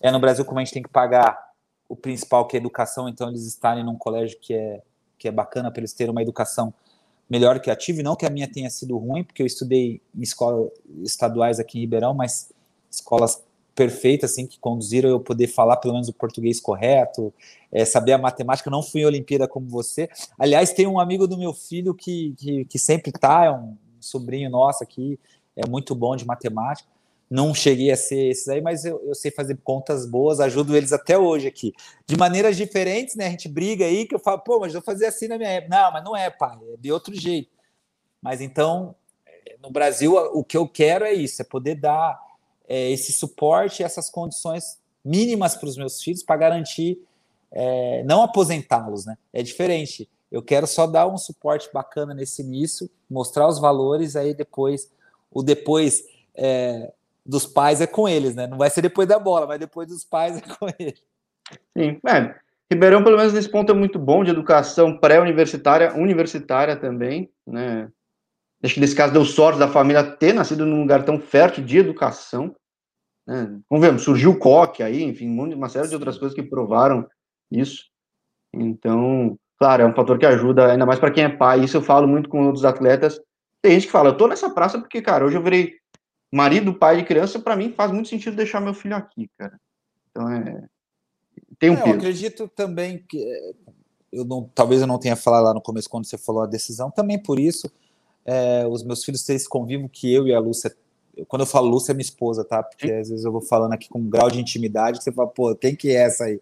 É 0.00 0.10
no 0.10 0.20
Brasil 0.20 0.44
como 0.44 0.58
a 0.58 0.64
gente 0.64 0.74
tem 0.74 0.82
que 0.82 0.88
pagar 0.88 1.50
o 1.88 1.96
principal 1.96 2.46
que 2.46 2.56
é 2.56 2.60
educação, 2.60 3.08
então 3.08 3.28
eles 3.28 3.46
estarem 3.46 3.84
num 3.84 3.96
colégio 3.96 4.38
que 4.40 4.54
é 4.54 4.82
que 5.18 5.28
é 5.28 5.30
bacana 5.30 5.70
para 5.70 5.80
eles 5.80 5.92
terem 5.92 6.10
uma 6.10 6.22
educação 6.22 6.72
melhor 7.28 7.60
que 7.60 7.70
a 7.70 7.76
tive, 7.76 8.02
não 8.02 8.16
que 8.16 8.24
a 8.24 8.30
minha 8.30 8.50
tenha 8.50 8.70
sido 8.70 8.96
ruim, 8.96 9.22
porque 9.22 9.42
eu 9.42 9.46
estudei 9.46 10.00
em 10.16 10.22
escolas 10.22 10.70
estaduais 11.02 11.60
aqui 11.60 11.76
em 11.76 11.82
Ribeirão, 11.82 12.14
mas 12.14 12.50
escolas 12.90 13.42
perfeita, 13.74 14.26
assim, 14.26 14.46
que 14.46 14.58
conduziram 14.58 15.08
eu 15.08 15.20
poder 15.20 15.46
falar 15.46 15.76
pelo 15.76 15.94
menos 15.94 16.08
o 16.08 16.12
português 16.12 16.60
correto, 16.60 17.32
é, 17.72 17.84
saber 17.84 18.12
a 18.12 18.18
matemática. 18.18 18.70
não 18.70 18.82
fui 18.82 19.02
em 19.02 19.06
Olimpíada 19.06 19.46
como 19.48 19.66
você. 19.66 20.08
Aliás, 20.38 20.72
tem 20.72 20.86
um 20.86 20.98
amigo 20.98 21.26
do 21.26 21.38
meu 21.38 21.52
filho 21.52 21.94
que, 21.94 22.34
que, 22.36 22.64
que 22.64 22.78
sempre 22.78 23.12
tá, 23.12 23.44
é 23.44 23.50
um 23.50 23.76
sobrinho 24.00 24.50
nosso 24.50 24.82
aqui, 24.82 25.18
é 25.56 25.66
muito 25.68 25.94
bom 25.94 26.16
de 26.16 26.26
matemática. 26.26 26.88
Não 27.28 27.54
cheguei 27.54 27.92
a 27.92 27.96
ser 27.96 28.30
esses 28.30 28.48
aí, 28.48 28.60
mas 28.60 28.84
eu, 28.84 29.00
eu 29.06 29.14
sei 29.14 29.30
fazer 29.30 29.56
contas 29.62 30.04
boas, 30.04 30.40
ajudo 30.40 30.76
eles 30.76 30.92
até 30.92 31.16
hoje 31.16 31.46
aqui. 31.46 31.72
De 32.04 32.16
maneiras 32.16 32.56
diferentes, 32.56 33.14
né? 33.14 33.26
A 33.26 33.30
gente 33.30 33.48
briga 33.48 33.84
aí, 33.84 34.04
que 34.04 34.14
eu 34.14 34.18
falo, 34.18 34.40
pô, 34.40 34.58
mas 34.58 34.74
eu 34.74 34.82
fazer 34.82 35.06
assim 35.06 35.28
na 35.28 35.38
minha 35.38 35.50
época. 35.50 35.76
Não, 35.76 35.92
mas 35.92 36.04
não 36.04 36.16
é, 36.16 36.28
pai, 36.28 36.58
é 36.72 36.76
de 36.76 36.90
outro 36.90 37.14
jeito. 37.14 37.48
Mas 38.20 38.40
então, 38.40 38.96
no 39.62 39.70
Brasil, 39.70 40.16
o 40.16 40.42
que 40.42 40.56
eu 40.56 40.66
quero 40.66 41.04
é 41.04 41.12
isso, 41.12 41.40
é 41.40 41.44
poder 41.44 41.76
dar 41.76 42.18
é, 42.70 42.88
esse 42.92 43.12
suporte, 43.12 43.82
essas 43.82 44.08
condições 44.08 44.78
mínimas 45.04 45.56
para 45.56 45.68
os 45.68 45.76
meus 45.76 46.00
filhos 46.00 46.22
para 46.22 46.36
garantir 46.36 47.02
é, 47.50 48.04
não 48.04 48.22
aposentá-los, 48.22 49.04
né? 49.04 49.18
É 49.32 49.42
diferente. 49.42 50.08
Eu 50.30 50.40
quero 50.40 50.68
só 50.68 50.86
dar 50.86 51.08
um 51.08 51.18
suporte 51.18 51.68
bacana 51.74 52.14
nesse 52.14 52.42
início, 52.42 52.88
mostrar 53.10 53.48
os 53.48 53.58
valores, 53.58 54.14
aí 54.14 54.32
depois, 54.32 54.88
o 55.32 55.42
depois 55.42 56.04
é, 56.32 56.92
dos 57.26 57.44
pais 57.44 57.80
é 57.80 57.88
com 57.88 58.08
eles, 58.08 58.36
né? 58.36 58.46
Não 58.46 58.56
vai 58.56 58.70
ser 58.70 58.82
depois 58.82 59.08
da 59.08 59.18
bola, 59.18 59.48
mas 59.48 59.58
depois 59.58 59.88
dos 59.88 60.04
pais 60.04 60.38
é 60.38 60.40
com 60.40 60.68
eles. 60.78 61.02
Sim, 61.76 61.98
é. 62.06 62.36
Ribeirão, 62.70 63.02
pelo 63.02 63.16
menos 63.16 63.32
nesse 63.32 63.48
ponto, 63.48 63.72
é 63.72 63.74
muito 63.74 63.98
bom 63.98 64.22
de 64.22 64.30
educação 64.30 64.96
pré-universitária, 64.96 65.92
universitária 65.92 66.76
também, 66.76 67.28
né? 67.44 67.90
Acho 68.62 68.74
que 68.74 68.80
nesse 68.80 68.94
caso 68.94 69.12
deu 69.12 69.24
sorte 69.24 69.58
da 69.58 69.66
família 69.66 70.04
ter 70.04 70.32
nascido 70.32 70.64
num 70.64 70.82
lugar 70.82 71.04
tão 71.04 71.18
fértil 71.18 71.64
de 71.64 71.78
educação. 71.78 72.54
Né? 73.30 73.60
Vamos 73.70 73.86
ver, 73.86 73.96
surgiu 74.00 74.32
o 74.32 74.38
coque 74.38 74.82
aí, 74.82 75.04
enfim, 75.04 75.28
uma 75.28 75.68
série 75.68 75.86
de 75.86 75.94
outras 75.94 76.18
coisas 76.18 76.34
que 76.34 76.42
provaram 76.42 77.08
isso. 77.48 77.84
Então, 78.52 79.38
claro, 79.56 79.84
é 79.84 79.86
um 79.86 79.94
fator 79.94 80.18
que 80.18 80.26
ajuda, 80.26 80.72
ainda 80.72 80.84
mais 80.84 80.98
para 80.98 81.12
quem 81.12 81.22
é 81.22 81.28
pai. 81.28 81.62
Isso 81.62 81.76
eu 81.76 81.82
falo 81.82 82.08
muito 82.08 82.28
com 82.28 82.44
outros 82.46 82.64
atletas. 82.64 83.20
Tem 83.62 83.74
gente 83.74 83.86
que 83.86 83.92
fala, 83.92 84.08
eu 84.08 84.16
tô 84.16 84.26
nessa 84.26 84.50
praça 84.50 84.80
porque, 84.80 85.00
cara, 85.00 85.24
hoje 85.24 85.36
eu 85.36 85.42
virei 85.42 85.74
marido, 86.32 86.74
pai 86.74 86.96
de 86.96 87.04
criança, 87.04 87.38
para 87.38 87.54
mim 87.54 87.72
faz 87.72 87.92
muito 87.92 88.08
sentido 88.08 88.34
deixar 88.34 88.60
meu 88.60 88.74
filho 88.74 88.96
aqui, 88.96 89.30
cara. 89.38 89.56
Então 90.10 90.28
é. 90.28 90.66
Tem 91.56 91.70
um 91.70 91.74
é, 91.74 91.88
Eu 91.88 91.94
acredito 91.94 92.48
também 92.48 93.04
que. 93.08 93.24
Eu 94.10 94.24
não, 94.24 94.50
talvez 94.52 94.80
eu 94.80 94.88
não 94.88 94.98
tenha 94.98 95.14
falado 95.14 95.44
lá 95.44 95.54
no 95.54 95.62
começo 95.62 95.88
quando 95.88 96.04
você 96.04 96.18
falou 96.18 96.42
a 96.42 96.46
decisão, 96.46 96.90
também 96.90 97.22
por 97.22 97.38
isso, 97.38 97.70
é, 98.24 98.66
os 98.66 98.82
meus 98.82 99.04
filhos 99.04 99.22
têm 99.22 99.36
esse 99.36 99.48
convívio 99.48 99.88
que 99.88 100.12
eu 100.12 100.26
e 100.26 100.34
a 100.34 100.40
Lúcia 100.40 100.74
quando 101.28 101.42
eu 101.42 101.46
falo 101.46 101.68
Lúcia 101.68 101.92
é 101.92 101.94
minha 101.94 102.02
esposa, 102.02 102.44
tá? 102.44 102.62
Porque 102.62 102.90
às 102.92 103.08
vezes 103.08 103.24
eu 103.24 103.32
vou 103.32 103.40
falando 103.40 103.72
aqui 103.72 103.88
com 103.88 103.98
um 103.98 104.08
grau 104.08 104.30
de 104.30 104.40
intimidade 104.40 104.98
que 104.98 105.04
você 105.04 105.12
fala, 105.12 105.28
pô, 105.28 105.54
quem 105.54 105.74
que 105.74 105.90
é 105.90 106.02
essa 106.02 106.24
aí? 106.24 106.40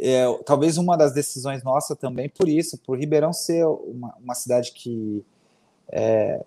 É, 0.00 0.24
talvez 0.46 0.78
uma 0.78 0.96
das 0.96 1.12
decisões 1.12 1.64
nossa 1.64 1.96
também 1.96 2.28
por 2.28 2.48
isso, 2.48 2.78
por 2.78 2.96
Ribeirão 2.96 3.32
ser 3.32 3.66
uma, 3.66 4.14
uma 4.22 4.34
cidade 4.34 4.72
que 4.72 5.24
é, 5.90 6.44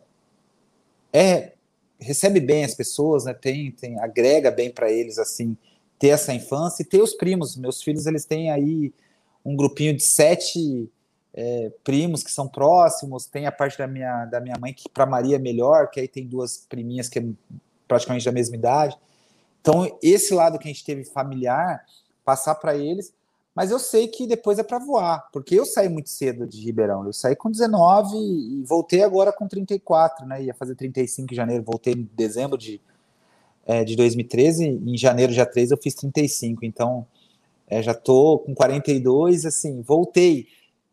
é, 1.11 1.51
recebe 1.99 2.39
bem 2.39 2.63
as 2.63 2.73
pessoas, 2.73 3.25
né? 3.25 3.33
Tem, 3.33 3.71
tem 3.71 3.99
agrega 3.99 4.49
bem 4.49 4.71
para 4.71 4.91
eles 4.91 5.17
assim 5.17 5.57
ter 5.99 6.09
essa 6.09 6.33
infância 6.33 6.81
e 6.81 6.85
ter 6.85 7.01
os 7.01 7.13
primos. 7.13 7.57
Meus 7.57 7.83
filhos 7.83 8.05
eles 8.05 8.25
têm 8.25 8.49
aí 8.49 8.93
um 9.45 9.55
grupinho 9.55 9.95
de 9.95 10.03
sete 10.03 10.89
é, 11.33 11.71
primos 11.83 12.23
que 12.23 12.31
são 12.31 12.47
próximos, 12.47 13.25
tem 13.25 13.45
a 13.45 13.51
parte 13.51 13.77
da 13.77 13.87
minha, 13.87 14.25
da 14.25 14.39
minha 14.39 14.55
mãe 14.59 14.73
que 14.73 14.89
para 14.89 15.05
Maria 15.05 15.37
é 15.37 15.39
melhor, 15.39 15.89
que 15.89 15.99
aí 15.99 16.07
tem 16.07 16.27
duas 16.27 16.65
priminhas 16.69 17.07
que 17.07 17.19
é 17.19 17.25
praticamente 17.87 18.25
da 18.25 18.31
mesma 18.31 18.55
idade. 18.55 18.97
Então, 19.61 19.97
esse 20.01 20.33
lado 20.33 20.57
que 20.57 20.67
a 20.67 20.71
gente 20.71 20.83
teve 20.83 21.03
familiar, 21.05 21.85
passar 22.25 22.55
para 22.55 22.75
eles, 22.75 23.13
mas 23.55 23.69
eu 23.69 23.79
sei 23.79 24.07
que 24.07 24.25
depois 24.25 24.57
é 24.59 24.63
para 24.63 24.79
voar, 24.79 25.29
porque 25.31 25.55
eu 25.55 25.65
saí 25.65 25.89
muito 25.89 26.09
cedo 26.09 26.47
de 26.47 26.61
Ribeirão. 26.61 27.05
Eu 27.05 27.13
saí 27.13 27.35
com 27.35 27.51
19 27.51 28.17
e 28.17 28.63
voltei 28.63 29.03
agora 29.03 29.31
com 29.31 29.47
34, 29.47 30.25
né? 30.25 30.43
Ia 30.43 30.53
fazer 30.53 30.75
35 30.75 31.33
em 31.33 31.35
janeiro, 31.35 31.63
voltei 31.63 31.93
em 31.93 32.09
dezembro 32.13 32.57
de, 32.57 32.81
é, 33.65 33.83
de 33.83 33.95
2013, 33.95 34.65
em 34.65 34.97
janeiro, 34.97 35.33
já 35.33 35.45
3, 35.45 35.71
eu 35.71 35.77
fiz 35.77 35.93
35. 35.95 36.65
Então, 36.65 37.05
é, 37.67 37.81
já 37.81 37.93
tô 37.93 38.39
com 38.39 38.55
42, 38.55 39.45
assim, 39.45 39.81
voltei 39.81 40.47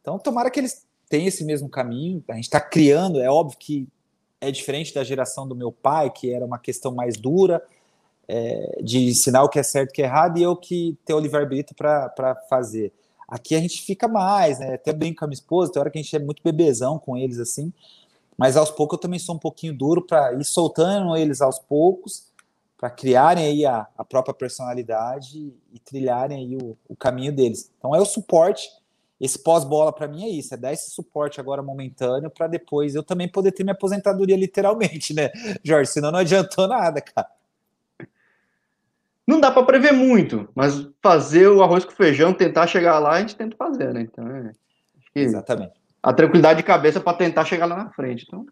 então, 0.09 0.19
tomara 0.19 0.51
que 0.51 0.59
eles 0.59 0.87
tenham 1.07 1.29
esse 1.29 1.45
mesmo 1.45 1.69
caminho. 1.69 2.25
A 2.29 2.35
gente 2.35 2.45
está 2.45 2.61
criando, 2.61 3.21
é 3.21 3.31
óbvio 3.31 3.59
que 3.59 3.87
é 4.41 4.51
diferente 4.51 4.95
da 4.95 5.05
geração 5.05 5.47
do 5.47 5.55
meu 5.55 5.71
pai, 5.71 6.11
que 6.11 6.33
era 6.33 6.47
uma 6.47 6.59
questão 6.59 6.95
mais 6.95 7.19
dura, 7.19 7.63
é, 8.27 8.81
de 8.83 9.09
ensinar 9.09 9.43
o 9.43 9.51
que 9.51 9.59
é 9.59 9.63
certo 9.63 9.91
e 9.91 9.93
o 9.93 9.95
que 9.95 10.03
é 10.03 10.07
errado, 10.07 10.39
e 10.39 10.43
eu 10.43 10.57
que 10.57 10.97
ter 11.05 11.13
o 11.13 11.21
livre-arbítrio 11.21 11.77
para 11.77 12.35
fazer. 12.49 12.91
Aqui 13.29 13.55
a 13.55 13.61
gente 13.61 13.83
fica 13.83 14.09
mais, 14.09 14.59
né? 14.59 14.75
Até 14.75 14.95
bem 14.95 15.15
com 15.15 15.27
a 15.27 15.29
minha 15.29 15.35
esposa, 15.35 15.73
tem 15.73 15.81
hora 15.81 15.91
que 15.91 15.99
a 15.99 16.03
gente 16.03 16.17
é 16.17 16.19
muito 16.19 16.43
bebezão 16.43 16.99
com 16.99 17.15
eles 17.15 17.39
assim, 17.39 17.71
mas 18.37 18.57
aos 18.57 18.71
poucos 18.71 18.97
eu 18.97 19.03
também 19.03 19.19
sou 19.19 19.35
um 19.35 19.39
pouquinho 19.39 19.77
duro 19.77 20.01
para 20.07 20.33
ir 20.33 20.45
soltando 20.45 21.15
eles 21.17 21.43
aos 21.43 21.59
poucos, 21.59 22.29
para 22.79 22.89
criarem 22.89 23.45
aí 23.45 23.67
a, 23.67 23.87
a, 23.99 24.05
própria 24.05 24.33
personalidade 24.33 25.53
e 25.73 25.79
trilharem 25.81 26.39
aí 26.39 26.57
o, 26.57 26.79
o 26.89 26.97
caminho 26.97 27.33
deles. 27.35 27.71
Então 27.77 27.95
é 27.95 28.01
o 28.01 28.07
suporte 28.07 28.71
esse 29.21 29.43
pós-bola 29.43 29.93
para 29.93 30.07
mim 30.07 30.25
é 30.25 30.29
isso, 30.29 30.55
é 30.55 30.57
dar 30.57 30.73
esse 30.73 30.91
suporte 30.91 31.41
agora 31.41 31.63
momentâneo 31.63 32.31
para 32.31 32.47
depois 32.47 32.95
eu 32.95 33.03
também 33.03 33.29
poder 33.29 33.53
ter 33.53 33.65
minha 33.65 33.75
aposentadoria 33.75 34.37
literalmente, 34.37 35.13
né, 35.15 35.31
Jorge? 35.65 35.91
Senão 35.91 36.11
não 36.13 36.21
adiantou 36.21 36.69
nada, 36.69 37.01
cara. 37.01 37.29
Não 39.27 39.39
dá 39.41 39.51
para 39.51 39.63
prever 39.63 39.93
muito, 39.93 40.49
mas 40.55 40.89
fazer 41.03 41.49
o 41.49 41.63
arroz 41.63 41.85
com 41.85 41.91
feijão, 41.91 42.33
tentar 42.33 42.67
chegar 42.67 42.99
lá, 42.99 43.13
a 43.13 43.21
gente 43.21 43.37
tenta 43.37 43.55
fazer, 43.57 43.93
né? 43.93 44.01
Então, 44.01 44.27
é, 44.27 44.53
Exatamente. 45.15 45.73
A 46.03 46.13
tranquilidade 46.13 46.59
de 46.59 46.63
cabeça 46.63 47.01
para 47.01 47.17
tentar 47.17 47.45
chegar 47.45 47.67
lá 47.67 47.77
na 47.77 47.91
frente. 47.91 48.25
Então, 48.27 48.47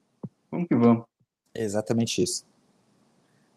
vamos 0.50 0.68
que 0.68 0.74
vamos. 0.74 1.04
exatamente 1.54 2.22
isso. 2.22 2.44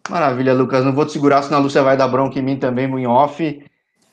Maravilha, 0.09 0.53
Lucas. 0.53 0.85
Não 0.85 0.93
vou 0.93 1.05
te 1.05 1.11
segurar, 1.11 1.43
senão 1.43 1.59
a 1.59 1.61
Lúcia 1.61 1.83
vai 1.83 1.97
dar 1.97 2.07
bronca 2.07 2.39
em 2.39 2.41
mim 2.41 2.57
também, 2.57 2.85
em 2.85 3.07
off. 3.07 3.43
E 3.43 3.59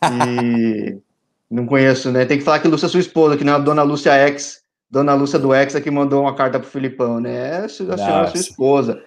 Não 1.51 1.67
conheço, 1.67 2.11
né? 2.11 2.25
Tem 2.25 2.39
que 2.39 2.45
falar 2.45 2.59
que 2.59 2.69
Lúcia 2.69 2.87
é 2.87 2.89
sua 2.89 3.01
esposa, 3.01 3.37
que 3.37 3.45
não 3.45 3.53
é 3.53 3.57
a 3.57 3.61
dona 3.61 3.83
Lúcia 3.83 4.13
X, 4.13 4.63
dona 4.91 5.15
Lúcia 5.15 5.39
do 5.39 5.55
X, 5.55 5.79
que 5.79 5.91
mandou 5.91 6.23
uma 6.23 6.35
carta 6.35 6.59
pro 6.59 6.69
Filipão, 6.69 7.21
né? 7.21 7.35
É 7.35 7.65
a 7.65 7.69
senhora 7.69 8.25
é 8.25 8.27
sua 8.27 8.41
esposa, 8.41 9.03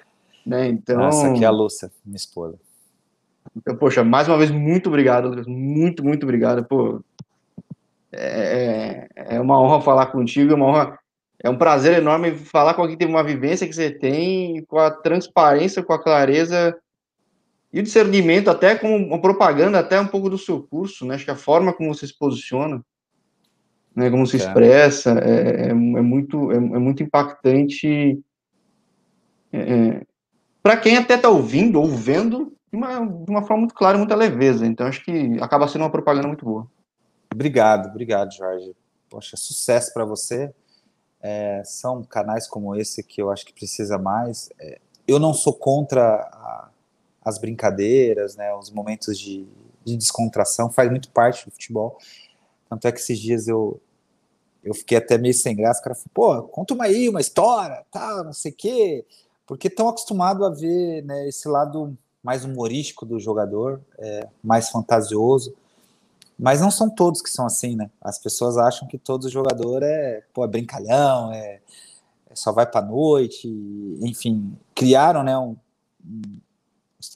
né? 0.46 0.68
Então. 0.68 1.06
Essa 1.06 1.28
aqui 1.28 1.44
é 1.44 1.48
a 1.48 1.52
Lúcia, 1.52 1.92
minha 2.06 2.16
esposa. 2.16 2.58
Então, 3.56 3.76
poxa, 3.76 4.04
mais 4.04 4.28
uma 4.28 4.38
vez, 4.38 4.52
muito 4.52 4.88
obrigado, 4.88 5.28
Lucas. 5.28 5.48
Muito, 5.48 6.04
muito 6.04 6.24
obrigado. 6.24 6.64
Pô, 6.64 7.02
é, 8.12 9.08
é, 9.16 9.36
é 9.36 9.42
uma 9.42 9.60
honra 9.62 9.82
falar 9.82 10.08
contigo, 10.08 10.54
é 10.54 10.56
uma 10.56 10.66
honra. 10.66 11.00
É 11.42 11.50
um 11.50 11.58
prazer 11.58 11.98
enorme 11.98 12.36
falar 12.36 12.74
com 12.74 12.82
alguém 12.82 12.96
que 12.96 13.00
teve 13.00 13.12
uma 13.12 13.24
vivência 13.24 13.68
que 13.68 13.74
você 13.74 13.90
tem, 13.90 14.64
com 14.66 14.78
a 14.78 14.92
transparência, 14.92 15.84
com 15.84 15.94
a 15.94 16.02
clareza 16.02 16.76
e 17.72 17.80
o 17.80 17.84
discernimento, 17.84 18.50
até 18.50 18.76
como 18.76 18.96
uma 18.96 19.22
propaganda, 19.22 19.80
até 19.80 20.00
um 20.00 20.08
pouco 20.08 20.30
do 20.30 20.38
seu 20.38 20.64
curso, 20.64 21.06
né? 21.06 21.16
Acho 21.16 21.26
que 21.26 21.32
a 21.32 21.36
forma 21.36 21.72
como 21.72 21.94
você 21.94 22.08
se 22.08 22.18
posiciona, 22.18 22.84
né? 23.96 24.10
Como 24.10 24.26
se 24.26 24.38
é. 24.38 24.40
expressa, 24.40 25.20
é, 25.20 25.68
é, 25.68 25.70
é 25.70 25.74
muito, 25.74 26.52
é, 26.52 26.56
é, 26.56 26.60
muito 26.60 27.04
impactante 27.04 28.20
é, 29.52 29.60
é 29.60 30.02
para 30.62 30.78
quem 30.78 30.98
até 30.98 31.16
está 31.16 31.30
ouvindo 31.30 31.80
ou 31.80 31.88
vendo 31.88 32.54
de 32.72 32.78
uma, 32.78 33.06
de 33.06 33.32
uma 33.32 33.42
forma 33.42 33.60
muito 33.60 33.74
clara, 33.74 33.98
muita 33.98 34.16
leveza. 34.16 34.66
Então, 34.66 34.88
acho 34.88 35.04
que 35.04 35.38
acaba 35.42 35.68
sendo 35.68 35.84
uma 35.84 35.92
propaganda 35.92 36.28
muito 36.28 36.46
boa. 36.46 36.70
Obrigado, 37.34 37.88
obrigado, 37.88 38.34
Jorge. 38.34 38.76
Poxa, 39.10 39.38
sucesso 39.38 39.94
para 39.94 40.06
você. 40.06 40.54
É, 41.22 41.62
são 41.66 42.04
canais 42.04 42.48
como 42.48 42.76
esse 42.76 43.04
que 43.04 43.22
eu 43.22 43.32
acho 43.32 43.46
que 43.46 43.54
precisa 43.54 43.98
mais. 43.98 44.50
É, 44.60 44.80
eu 45.08 45.18
não 45.18 45.34
sou 45.34 45.54
contra 45.54 46.16
a, 46.16 46.70
as 47.24 47.38
brincadeiras, 47.38 48.36
né, 48.36 48.54
os 48.56 48.70
momentos 48.72 49.18
de, 49.18 49.48
de 49.84 49.98
descontração, 49.98 50.72
faz 50.72 50.90
muito 50.90 51.10
parte 51.12 51.46
do 51.46 51.52
futebol. 51.52 51.98
Tanto 52.70 52.88
é 52.88 52.92
que 52.92 53.00
esses 53.00 53.20
dias 53.20 53.48
eu, 53.48 53.82
eu 54.64 54.74
fiquei 54.74 54.98
até 54.98 55.18
meio 55.18 55.34
sem 55.34 55.56
graça, 55.56 55.80
o 55.80 55.84
cara 55.84 55.96
falou, 55.96 56.42
pô, 56.42 56.48
conta 56.50 56.74
uma 56.74 56.86
aí, 56.86 57.10
uma 57.10 57.22
história, 57.22 57.84
tal, 57.92 58.24
não 58.24 58.34
sei 58.34 58.52
o 58.52 58.56
quê, 58.56 59.06
porque 59.46 59.68
estão 59.68 59.90
acostumados 59.90 60.46
a 60.46 60.50
ver 60.50 61.04
né, 61.04 61.28
esse 61.28 61.48
lado 61.48 61.98
mais 62.24 62.46
humorístico 62.46 63.06
do 63.06 63.20
jogador, 63.20 63.82
é, 63.98 64.28
mais 64.44 64.70
fantasioso, 64.70 65.54
mas 66.38 66.62
não 66.62 66.72
são 66.72 66.90
todos 66.90 67.22
que 67.22 67.30
são 67.30 67.46
assim, 67.46 67.76
né? 67.76 67.90
As 68.00 68.18
pessoas 68.18 68.58
acham 68.58 68.88
que 68.88 68.98
todo 68.98 69.30
jogador 69.30 69.84
é, 69.84 70.24
pô, 70.34 70.46
é 70.46 70.48
brincalhão, 70.48 71.34
é, 71.34 71.60
é 72.30 72.36
só 72.36 72.52
vai 72.52 72.66
para 72.66 72.86
noite, 72.86 73.48
enfim, 74.02 74.58
criaram, 74.74 75.24
né, 75.24 75.38
um, 75.38 75.56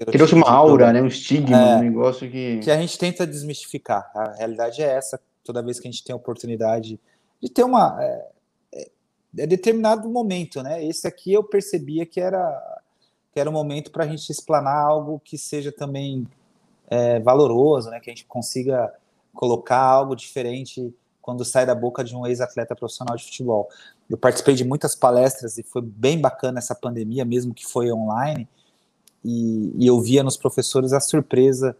Criou-se 0.07 0.33
uma 0.33 0.49
aura, 0.49 0.93
né? 0.93 1.01
um 1.01 1.07
estigma, 1.07 1.57
é, 1.57 1.75
um 1.75 1.79
negócio 1.81 2.29
que. 2.29 2.59
Que 2.59 2.71
a 2.71 2.79
gente 2.79 2.97
tenta 2.97 3.27
desmistificar. 3.27 4.09
A 4.15 4.35
realidade 4.37 4.81
é 4.81 4.85
essa. 4.85 5.19
Toda 5.43 5.61
vez 5.61 5.77
que 5.77 5.87
a 5.87 5.91
gente 5.91 6.03
tem 6.03 6.13
a 6.13 6.15
oportunidade 6.15 6.97
de 7.41 7.49
ter 7.49 7.63
uma. 7.63 7.97
É, 8.01 8.27
é, 8.73 8.91
é 9.39 9.47
determinado 9.47 10.09
momento, 10.09 10.63
né? 10.63 10.83
Esse 10.85 11.05
aqui 11.05 11.33
eu 11.33 11.43
percebia 11.43 12.05
que 12.05 12.21
era, 12.21 12.81
que 13.33 13.39
era 13.39 13.49
um 13.49 13.53
momento 13.53 13.91
para 13.91 14.05
a 14.05 14.07
gente 14.07 14.29
explanar 14.29 14.85
algo 14.85 15.19
que 15.19 15.37
seja 15.37 15.69
também 15.69 16.25
é, 16.87 17.19
valoroso, 17.19 17.89
né? 17.89 17.99
Que 17.99 18.09
a 18.09 18.13
gente 18.13 18.25
consiga 18.25 18.93
colocar 19.33 19.81
algo 19.81 20.15
diferente 20.15 20.93
quando 21.21 21.43
sai 21.43 21.65
da 21.65 21.75
boca 21.75 22.05
de 22.05 22.15
um 22.15 22.25
ex-atleta 22.25 22.73
profissional 22.73 23.17
de 23.17 23.25
futebol. 23.25 23.67
Eu 24.09 24.17
participei 24.17 24.55
de 24.55 24.63
muitas 24.63 24.95
palestras 24.95 25.57
e 25.57 25.63
foi 25.63 25.81
bem 25.81 26.21
bacana 26.21 26.59
essa 26.59 26.75
pandemia, 26.75 27.25
mesmo 27.25 27.53
que 27.53 27.65
foi 27.65 27.91
online 27.91 28.47
e, 29.23 29.71
e 29.77 29.87
eu 29.87 29.99
via 30.01 30.23
nos 30.23 30.37
professores 30.37 30.93
a 30.93 30.99
surpresa 30.99 31.75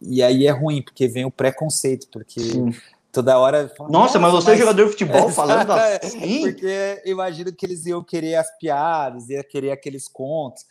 e 0.00 0.22
aí 0.22 0.46
é 0.46 0.50
ruim 0.50 0.82
porque 0.82 1.08
vem 1.08 1.24
o 1.24 1.30
preconceito 1.30 2.06
porque 2.12 2.40
Toda 3.10 3.38
hora. 3.38 3.72
Nossa, 3.88 4.18
mas 4.18 4.32
você 4.32 4.52
é 4.52 4.56
jogador 4.56 4.84
de 4.84 4.90
futebol 4.90 5.30
falando 5.32 5.70
assim? 5.72 6.42
Porque 6.42 7.02
imagino 7.06 7.52
que 7.52 7.64
eles 7.64 7.86
iam 7.86 8.04
querer 8.04 8.34
as 8.34 8.50
piadas, 8.58 9.30
ia 9.30 9.42
querer 9.42 9.70
aqueles 9.70 10.06
contos. 10.06 10.66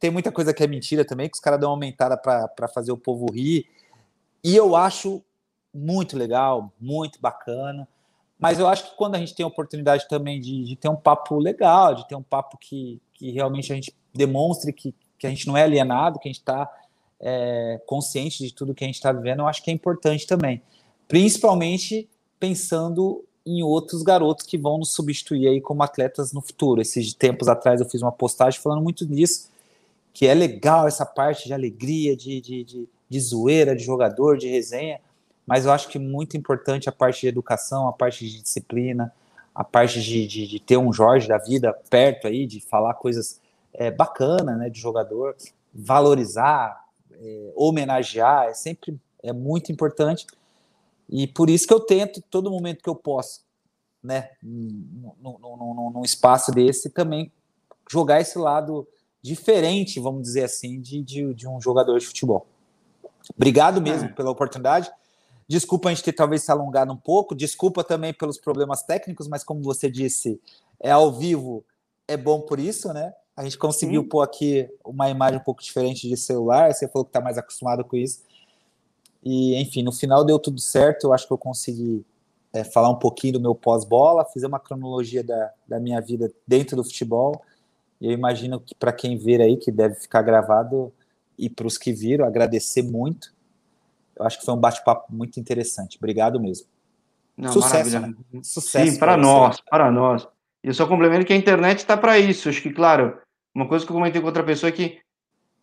Tem 0.00 0.10
muita 0.10 0.32
coisa 0.32 0.54
que 0.54 0.62
é 0.62 0.66
mentira 0.66 1.04
também, 1.04 1.28
que 1.28 1.36
os 1.36 1.40
caras 1.40 1.60
dão 1.60 1.68
uma 1.68 1.76
aumentada 1.76 2.16
para 2.16 2.66
fazer 2.68 2.90
o 2.92 2.96
povo 2.96 3.30
rir. 3.30 3.66
E 4.42 4.56
eu 4.56 4.74
acho 4.74 5.22
muito 5.72 6.16
legal, 6.16 6.72
muito 6.80 7.20
bacana. 7.20 7.86
Mas 8.38 8.58
eu 8.58 8.66
acho 8.66 8.90
que 8.90 8.96
quando 8.96 9.14
a 9.14 9.18
gente 9.18 9.34
tem 9.34 9.44
a 9.44 9.46
oportunidade 9.46 10.08
também 10.08 10.40
de, 10.40 10.64
de 10.64 10.74
ter 10.74 10.88
um 10.88 10.96
papo 10.96 11.38
legal, 11.38 11.94
de 11.94 12.08
ter 12.08 12.16
um 12.16 12.22
papo 12.22 12.58
que, 12.58 13.00
que 13.14 13.30
realmente 13.30 13.70
a 13.70 13.76
gente 13.76 13.94
demonstre 14.12 14.72
que, 14.72 14.92
que 15.22 15.26
a 15.28 15.30
gente 15.30 15.46
não 15.46 15.56
é 15.56 15.62
alienado, 15.62 16.18
que 16.18 16.28
a 16.28 16.32
gente 16.32 16.40
está 16.40 16.68
é, 17.20 17.80
consciente 17.86 18.44
de 18.44 18.52
tudo 18.52 18.74
que 18.74 18.82
a 18.82 18.88
gente 18.88 18.96
está 18.96 19.12
vivendo, 19.12 19.38
eu 19.38 19.46
acho 19.46 19.62
que 19.62 19.70
é 19.70 19.72
importante 19.72 20.26
também. 20.26 20.60
Principalmente 21.06 22.08
pensando 22.40 23.24
em 23.46 23.62
outros 23.62 24.02
garotos 24.02 24.44
que 24.44 24.58
vão 24.58 24.78
nos 24.78 24.90
substituir 24.90 25.46
aí 25.46 25.60
como 25.60 25.80
atletas 25.80 26.32
no 26.32 26.40
futuro. 26.40 26.80
Esses 26.80 27.14
tempos 27.14 27.46
atrás 27.46 27.80
eu 27.80 27.88
fiz 27.88 28.02
uma 28.02 28.10
postagem 28.10 28.60
falando 28.60 28.82
muito 28.82 29.06
disso, 29.06 29.48
que 30.12 30.26
é 30.26 30.34
legal 30.34 30.88
essa 30.88 31.06
parte 31.06 31.46
de 31.46 31.54
alegria, 31.54 32.16
de, 32.16 32.40
de, 32.40 32.64
de, 32.64 32.88
de 33.08 33.20
zoeira, 33.20 33.76
de 33.76 33.84
jogador, 33.84 34.36
de 34.36 34.48
resenha, 34.48 35.00
mas 35.46 35.66
eu 35.66 35.70
acho 35.70 35.86
que 35.88 36.00
muito 36.00 36.36
importante 36.36 36.88
a 36.88 36.92
parte 36.92 37.20
de 37.20 37.28
educação, 37.28 37.86
a 37.86 37.92
parte 37.92 38.28
de 38.28 38.42
disciplina, 38.42 39.14
a 39.54 39.62
parte 39.62 40.02
de, 40.02 40.26
de, 40.26 40.48
de 40.48 40.58
ter 40.58 40.78
um 40.78 40.92
Jorge 40.92 41.28
da 41.28 41.38
vida 41.38 41.72
perto 41.88 42.26
aí, 42.26 42.44
de 42.44 42.60
falar 42.60 42.94
coisas 42.94 43.40
é, 43.74 43.90
bacanas 43.90 44.58
né, 44.58 44.68
de 44.68 44.80
jogador, 44.80 45.36
valorizar, 45.72 46.84
é, 47.12 47.52
homenagear, 47.56 48.46
é 48.46 48.54
sempre 48.54 48.98
é 49.22 49.32
muito 49.32 49.70
importante. 49.70 50.26
E 51.08 51.26
por 51.26 51.48
isso 51.48 51.66
que 51.66 51.74
eu 51.74 51.80
tento, 51.80 52.22
todo 52.30 52.50
momento 52.50 52.82
que 52.82 52.88
eu 52.88 52.94
posso, 52.94 53.40
né, 54.02 54.30
num, 54.42 56.02
espaço 56.04 56.50
desse, 56.50 56.90
também 56.90 57.30
jogar 57.90 58.20
esse 58.20 58.38
lado 58.38 58.86
diferente, 59.20 60.00
vamos 60.00 60.22
dizer 60.22 60.44
assim, 60.44 60.80
de, 60.80 61.02
de, 61.02 61.34
de 61.34 61.48
um 61.48 61.60
jogador 61.60 61.98
de 61.98 62.06
futebol. 62.06 62.46
Obrigado 63.36 63.80
mesmo 63.80 64.08
é. 64.08 64.12
pela 64.12 64.30
oportunidade. 64.30 64.90
Desculpa 65.46 65.88
a 65.88 65.94
gente 65.94 66.02
ter 66.02 66.12
talvez 66.12 66.42
se 66.42 66.50
alongado 66.50 66.92
um 66.92 66.96
pouco, 66.96 67.34
desculpa 67.34 67.84
também 67.84 68.12
pelos 68.12 68.38
problemas 68.38 68.82
técnicos, 68.82 69.28
mas 69.28 69.44
como 69.44 69.62
você 69.62 69.90
disse, 69.90 70.40
é 70.80 70.90
ao 70.90 71.12
vivo, 71.12 71.64
é 72.08 72.16
bom 72.16 72.40
por 72.40 72.58
isso, 72.58 72.92
né? 72.92 73.14
A 73.42 73.44
gente 73.44 73.58
conseguiu 73.58 74.02
Sim. 74.02 74.08
pôr 74.08 74.22
aqui 74.22 74.68
uma 74.84 75.10
imagem 75.10 75.38
um 75.38 75.42
pouco 75.42 75.62
diferente 75.62 76.08
de 76.08 76.16
celular, 76.16 76.72
você 76.72 76.86
falou 76.88 77.04
que 77.04 77.10
está 77.10 77.20
mais 77.20 77.36
acostumado 77.36 77.84
com 77.84 77.96
isso. 77.96 78.22
E, 79.22 79.54
enfim, 79.56 79.82
no 79.82 79.92
final 79.92 80.24
deu 80.24 80.38
tudo 80.38 80.60
certo, 80.60 81.08
eu 81.08 81.12
acho 81.12 81.26
que 81.26 81.32
eu 81.32 81.38
consegui 81.38 82.04
é, 82.52 82.64
falar 82.64 82.90
um 82.90 82.98
pouquinho 82.98 83.34
do 83.34 83.40
meu 83.40 83.54
pós-bola, 83.54 84.24
fazer 84.24 84.46
uma 84.46 84.60
cronologia 84.60 85.24
da, 85.24 85.52
da 85.66 85.80
minha 85.80 86.00
vida 86.00 86.32
dentro 86.46 86.76
do 86.76 86.84
futebol. 86.84 87.42
E 88.00 88.06
eu 88.06 88.12
imagino 88.12 88.60
que 88.60 88.74
para 88.74 88.92
quem 88.92 89.16
ver 89.16 89.40
aí, 89.40 89.56
que 89.56 89.70
deve 89.70 89.94
ficar 89.96 90.22
gravado, 90.22 90.92
e 91.38 91.48
para 91.48 91.66
os 91.66 91.76
que 91.78 91.92
viram, 91.92 92.24
agradecer 92.24 92.82
muito 92.82 93.32
eu 94.16 94.26
acho 94.26 94.38
que 94.38 94.44
foi 94.44 94.54
um 94.54 94.58
bate-papo 94.58 95.12
muito 95.12 95.40
interessante. 95.40 95.96
Obrigado 95.96 96.38
mesmo. 96.40 96.66
Não, 97.36 97.52
Sucesso, 97.52 97.98
né? 97.98 98.14
Sucesso. 98.42 98.92
Sim, 98.92 98.98
para 98.98 99.16
nós, 99.16 99.60
para 99.60 99.90
nós. 99.90 100.28
E 100.62 100.68
eu 100.68 100.74
só 100.74 100.86
complemento 100.86 101.26
que 101.26 101.32
a 101.32 101.36
internet 101.36 101.78
está 101.78 101.96
para 101.96 102.18
isso. 102.18 102.48
Acho 102.48 102.62
que, 102.62 102.70
claro, 102.70 103.18
uma 103.54 103.66
coisa 103.66 103.84
que 103.84 103.90
eu 103.90 103.96
comentei 103.96 104.20
com 104.20 104.26
outra 104.26 104.42
pessoa 104.42 104.68
é 104.68 104.72
que 104.72 105.00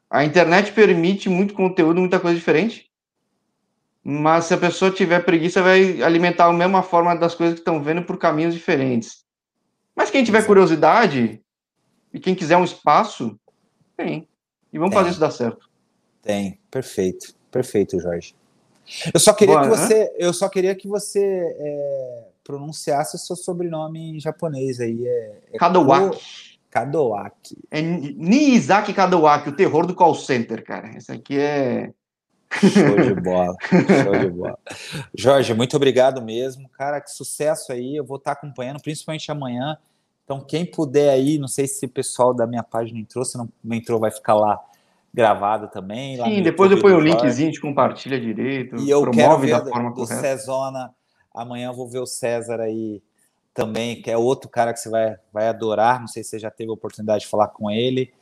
a 0.10 0.24
internet 0.24 0.72
permite 0.72 1.30
muito 1.30 1.54
conteúdo, 1.54 2.00
muita 2.00 2.20
coisa 2.20 2.38
diferente. 2.38 2.90
Mas 4.04 4.46
se 4.46 4.54
a 4.54 4.58
pessoa 4.58 4.92
tiver 4.92 5.24
preguiça, 5.24 5.62
vai 5.62 6.02
alimentar 6.02 6.46
a 6.46 6.54
mesma 6.54 6.82
forma 6.82 7.16
das 7.16 7.36
coisas 7.36 7.56
que 7.56 7.62
estão 7.62 7.84
vendo 7.84 8.04
por 8.04 8.18
caminhos 8.18 8.54
diferentes. 8.54 9.24
Mas 9.96 10.10
quem 10.10 10.24
tiver 10.24 10.46
curiosidade 10.46 11.42
e 12.14 12.20
quem 12.20 12.34
quiser 12.34 12.58
um 12.58 12.64
espaço, 12.64 13.40
tem. 13.96 14.28
E 14.72 14.80
vamos 14.80 14.92
tem. 14.92 15.00
fazer 15.00 15.12
isso 15.12 15.20
dar 15.20 15.32
certo. 15.32 15.70
Tem, 16.22 16.60
perfeito. 16.72 17.36
Perfeito, 17.52 18.00
Jorge. 18.00 18.36
Eu 19.14 19.20
só 19.20 19.34
queria 19.34 19.56
Boa, 19.56 19.70
que 19.70 19.78
você, 19.78 20.00
né? 20.00 20.10
eu 20.18 20.34
só 20.34 20.50
queria 20.50 20.76
que 20.76 20.88
você 20.88 21.22
é, 21.24 22.28
pronunciasse 22.44 23.16
o 23.16 23.20
seu 23.20 23.36
sobrenome 23.36 24.16
em 24.16 24.20
japonês 24.20 24.80
aí. 24.80 25.08
É, 25.08 25.38
é 25.54 25.58
Kadowaki. 25.58 26.49
Kadowaki. 26.70 27.58
É 27.72 27.82
Nizaki 27.82 28.94
Kadowaki, 28.94 29.50
o 29.50 29.56
terror 29.56 29.86
do 29.86 29.96
call 29.96 30.16
center, 30.16 30.64
cara. 30.64 30.96
Esse 30.96 31.12
aqui 31.12 31.38
é. 31.38 31.92
Show 32.52 32.96
de 32.96 33.14
bola, 33.22 33.56
show 34.04 34.20
de 34.20 34.30
bola. 34.30 34.58
Jorge, 35.16 35.54
muito 35.54 35.76
obrigado 35.76 36.22
mesmo. 36.22 36.68
Cara, 36.70 37.00
que 37.00 37.12
sucesso 37.12 37.72
aí. 37.72 37.96
Eu 37.96 38.06
vou 38.06 38.18
estar 38.18 38.34
acompanhando, 38.34 38.82
principalmente 38.82 39.32
amanhã. 39.32 39.78
Então, 40.24 40.40
quem 40.42 40.66
puder 40.66 41.10
aí, 41.10 41.40
não 41.40 41.48
sei 41.48 41.68
se 41.68 41.86
o 41.86 41.90
pessoal 41.90 42.34
da 42.34 42.46
minha 42.46 42.62
página 42.62 43.00
entrou, 43.00 43.26
se 43.26 43.36
não 43.38 43.50
entrou, 43.72 44.00
vai 44.00 44.12
ficar 44.12 44.36
lá 44.36 44.60
gravado 45.12 45.70
também. 45.70 46.18
Sim, 46.24 46.44
depois 46.44 46.72
eu 46.72 46.80
ponho 46.80 46.98
o 46.98 47.00
linkzinho, 47.00 47.52
de 47.52 47.60
compartilha 47.60 48.20
direito, 48.20 48.76
e 48.78 48.90
eu 48.90 49.02
promove 49.02 49.18
quero 49.18 49.38
ver 49.40 49.52
da 49.52 49.72
forma 49.72 49.90
do 49.90 49.96
correta. 49.96 50.22
Cezona, 50.22 50.94
amanhã 51.34 51.70
eu 51.70 51.74
vou 51.74 51.90
ver 51.90 51.98
o 51.98 52.06
César 52.06 52.60
aí 52.60 53.02
também, 53.54 54.02
que 54.02 54.10
é 54.10 54.18
outro 54.18 54.50
cara 54.50 54.74
que 54.74 54.80
você 54.80 54.90
vai, 54.90 55.18
vai 55.32 55.48
adorar, 55.48 56.00
não 56.00 56.08
sei 56.08 56.24
se 56.24 56.32
você 56.32 56.40
já 56.40 56.52
teve 56.52 56.70
a 56.70 56.74
oportunidade 56.74 57.22
de 57.22 57.28
falar 57.30 57.48
com 57.48 57.70
ele, 57.70 58.14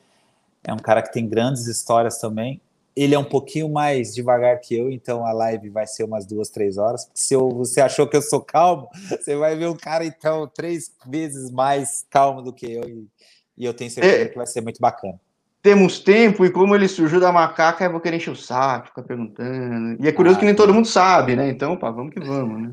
é 0.63 0.73
um 0.73 0.77
cara 0.77 1.01
que 1.01 1.11
tem 1.11 1.27
grandes 1.27 1.67
histórias 1.67 2.19
também, 2.19 2.61
ele 2.95 3.13
é 3.13 3.19
um 3.19 3.23
pouquinho 3.23 3.69
mais 3.69 4.15
devagar 4.15 4.59
que 4.59 4.75
eu, 4.75 4.89
então 4.89 5.25
a 5.25 5.31
live 5.31 5.69
vai 5.69 5.85
ser 5.85 6.03
umas 6.03 6.25
duas, 6.25 6.49
três 6.49 6.79
horas. 6.79 7.07
Se 7.13 7.35
eu, 7.35 7.47
você 7.49 7.79
achou 7.79 8.07
que 8.07 8.17
eu 8.17 8.21
sou 8.23 8.41
calmo, 8.41 8.89
você 9.07 9.35
vai 9.35 9.55
ver 9.55 9.67
um 9.67 9.75
cara, 9.75 10.03
então, 10.03 10.47
três 10.47 10.91
vezes 11.05 11.51
mais 11.51 12.05
calmo 12.09 12.41
do 12.41 12.51
que 12.51 12.65
eu, 12.65 12.89
e, 12.89 13.07
e 13.55 13.65
eu 13.65 13.73
tenho 13.73 13.91
certeza 13.91 14.23
é, 14.23 14.27
que 14.27 14.37
vai 14.37 14.47
ser 14.47 14.61
muito 14.61 14.79
bacana 14.79 15.19
temos 15.67 15.99
tempo 15.99 16.45
e 16.45 16.49
como 16.49 16.73
ele 16.73 16.87
surgiu 16.87 17.19
da 17.19 17.29
macaca, 17.29 17.83
eu 17.83 17.91
vou 17.91 17.99
querer 17.99 18.15
encher 18.15 18.31
o 18.31 18.35
saco, 18.37 18.87
ficar 18.87 19.03
perguntando. 19.03 20.01
E 20.01 20.07
é 20.07 20.11
curioso 20.13 20.37
ah, 20.37 20.39
que 20.39 20.45
nem 20.45 20.55
todo 20.55 20.73
mundo 20.73 20.87
sabe, 20.87 21.35
né? 21.35 21.49
Então, 21.49 21.75
pá, 21.75 21.91
vamos 21.91 22.13
que 22.13 22.21
vamos, 22.21 22.61
né? 22.61 22.71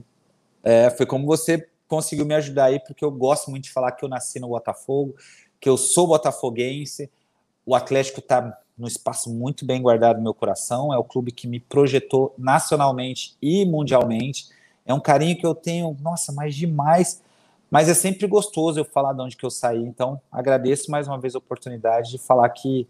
É, 0.62 0.90
foi 0.90 1.04
como 1.04 1.26
você 1.26 1.66
conseguiu 1.96 2.24
me 2.24 2.34
ajudar 2.34 2.66
aí, 2.66 2.80
porque 2.80 3.04
eu 3.04 3.10
gosto 3.10 3.50
muito 3.50 3.64
de 3.64 3.72
falar 3.72 3.92
que 3.92 4.04
eu 4.04 4.08
nasci 4.08 4.38
no 4.40 4.48
Botafogo, 4.48 5.14
que 5.60 5.68
eu 5.68 5.76
sou 5.76 6.06
botafoguense. 6.06 7.10
O 7.64 7.74
Atlético 7.74 8.20
está 8.20 8.58
no 8.76 8.86
espaço 8.86 9.32
muito 9.32 9.64
bem 9.64 9.80
guardado 9.80 10.16
no 10.16 10.22
meu 10.22 10.34
coração. 10.34 10.92
É 10.92 10.98
o 10.98 11.04
clube 11.04 11.32
que 11.32 11.46
me 11.46 11.60
projetou 11.60 12.34
nacionalmente 12.36 13.36
e 13.40 13.64
mundialmente. 13.64 14.48
É 14.84 14.92
um 14.92 15.00
carinho 15.00 15.38
que 15.38 15.46
eu 15.46 15.54
tenho, 15.54 15.96
nossa, 16.00 16.32
mais 16.32 16.54
demais 16.54 17.22
mas 17.74 17.88
é 17.88 17.94
sempre 17.94 18.24
gostoso 18.28 18.78
eu 18.78 18.84
falar 18.84 19.12
de 19.14 19.20
onde 19.20 19.36
que 19.36 19.44
eu 19.44 19.50
saí. 19.50 19.82
Então, 19.82 20.20
agradeço 20.30 20.92
mais 20.92 21.08
uma 21.08 21.18
vez 21.18 21.34
a 21.34 21.38
oportunidade 21.38 22.08
de 22.08 22.18
falar 22.18 22.48
que 22.50 22.86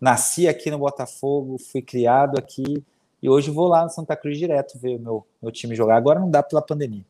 nasci 0.00 0.46
aqui 0.46 0.70
no 0.70 0.78
Botafogo, 0.78 1.58
fui 1.58 1.82
criado 1.82 2.38
aqui 2.38 2.84
e 3.20 3.28
hoje 3.28 3.50
vou 3.50 3.66
lá 3.66 3.82
no 3.82 3.90
Santa 3.90 4.14
Cruz 4.14 4.38
direto 4.38 4.78
ver 4.78 4.94
o 4.94 5.00
meu, 5.00 5.26
meu 5.42 5.50
time 5.50 5.74
jogar. 5.74 5.96
Agora 5.96 6.20
não 6.20 6.30
dá 6.30 6.40
pela 6.40 6.62
pandemia. 6.62 7.04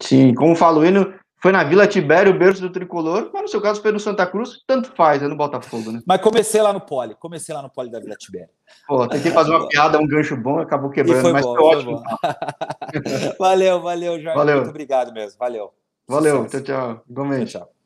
Sim, 0.00 0.34
como 0.34 0.56
falo, 0.56 0.84
hino 0.84 1.12
foi 1.42 1.52
na 1.52 1.64
Vila 1.64 1.86
Tibério, 1.86 2.38
berço 2.38 2.60
do 2.60 2.70
tricolor, 2.70 3.30
mas 3.32 3.42
no 3.42 3.48
seu 3.48 3.62
caso 3.62 3.80
foi 3.80 3.90
no 3.90 3.98
Santa 3.98 4.26
Cruz, 4.26 4.62
tanto 4.66 4.92
faz, 4.94 5.22
é 5.22 5.28
no 5.28 5.36
Botafogo, 5.36 5.90
né? 5.90 6.02
Mas 6.06 6.20
comecei 6.20 6.60
lá 6.60 6.70
no 6.70 6.82
Poli, 6.82 7.14
comecei 7.14 7.54
lá 7.54 7.62
no 7.62 7.70
Poli 7.70 7.90
da 7.90 7.98
Vila 7.98 8.14
Tibério. 8.14 8.50
Pô, 8.86 9.08
tentei 9.08 9.32
fazer 9.32 9.50
uma 9.50 9.66
piada, 9.66 9.98
um 9.98 10.06
gancho 10.06 10.36
bom, 10.36 10.58
acabou 10.58 10.90
quebrando, 10.90 11.22
foi 11.22 11.32
mas 11.32 11.44
bom, 11.44 11.56
foi 11.56 11.64
ótimo. 11.64 12.02
valeu, 13.40 13.80
valeu, 13.80 14.20
Jorge. 14.20 14.36
Valeu. 14.36 14.56
Muito 14.56 14.70
obrigado 14.70 15.12
mesmo, 15.14 15.38
valeu. 15.38 15.72
Valeu, 16.06 16.44
Sucesso. 16.44 16.64
tchau, 16.64 16.94
tchau. 16.94 17.04
Igualmente. 17.08 17.52
Tchau, 17.52 17.62
tchau. 17.62 17.79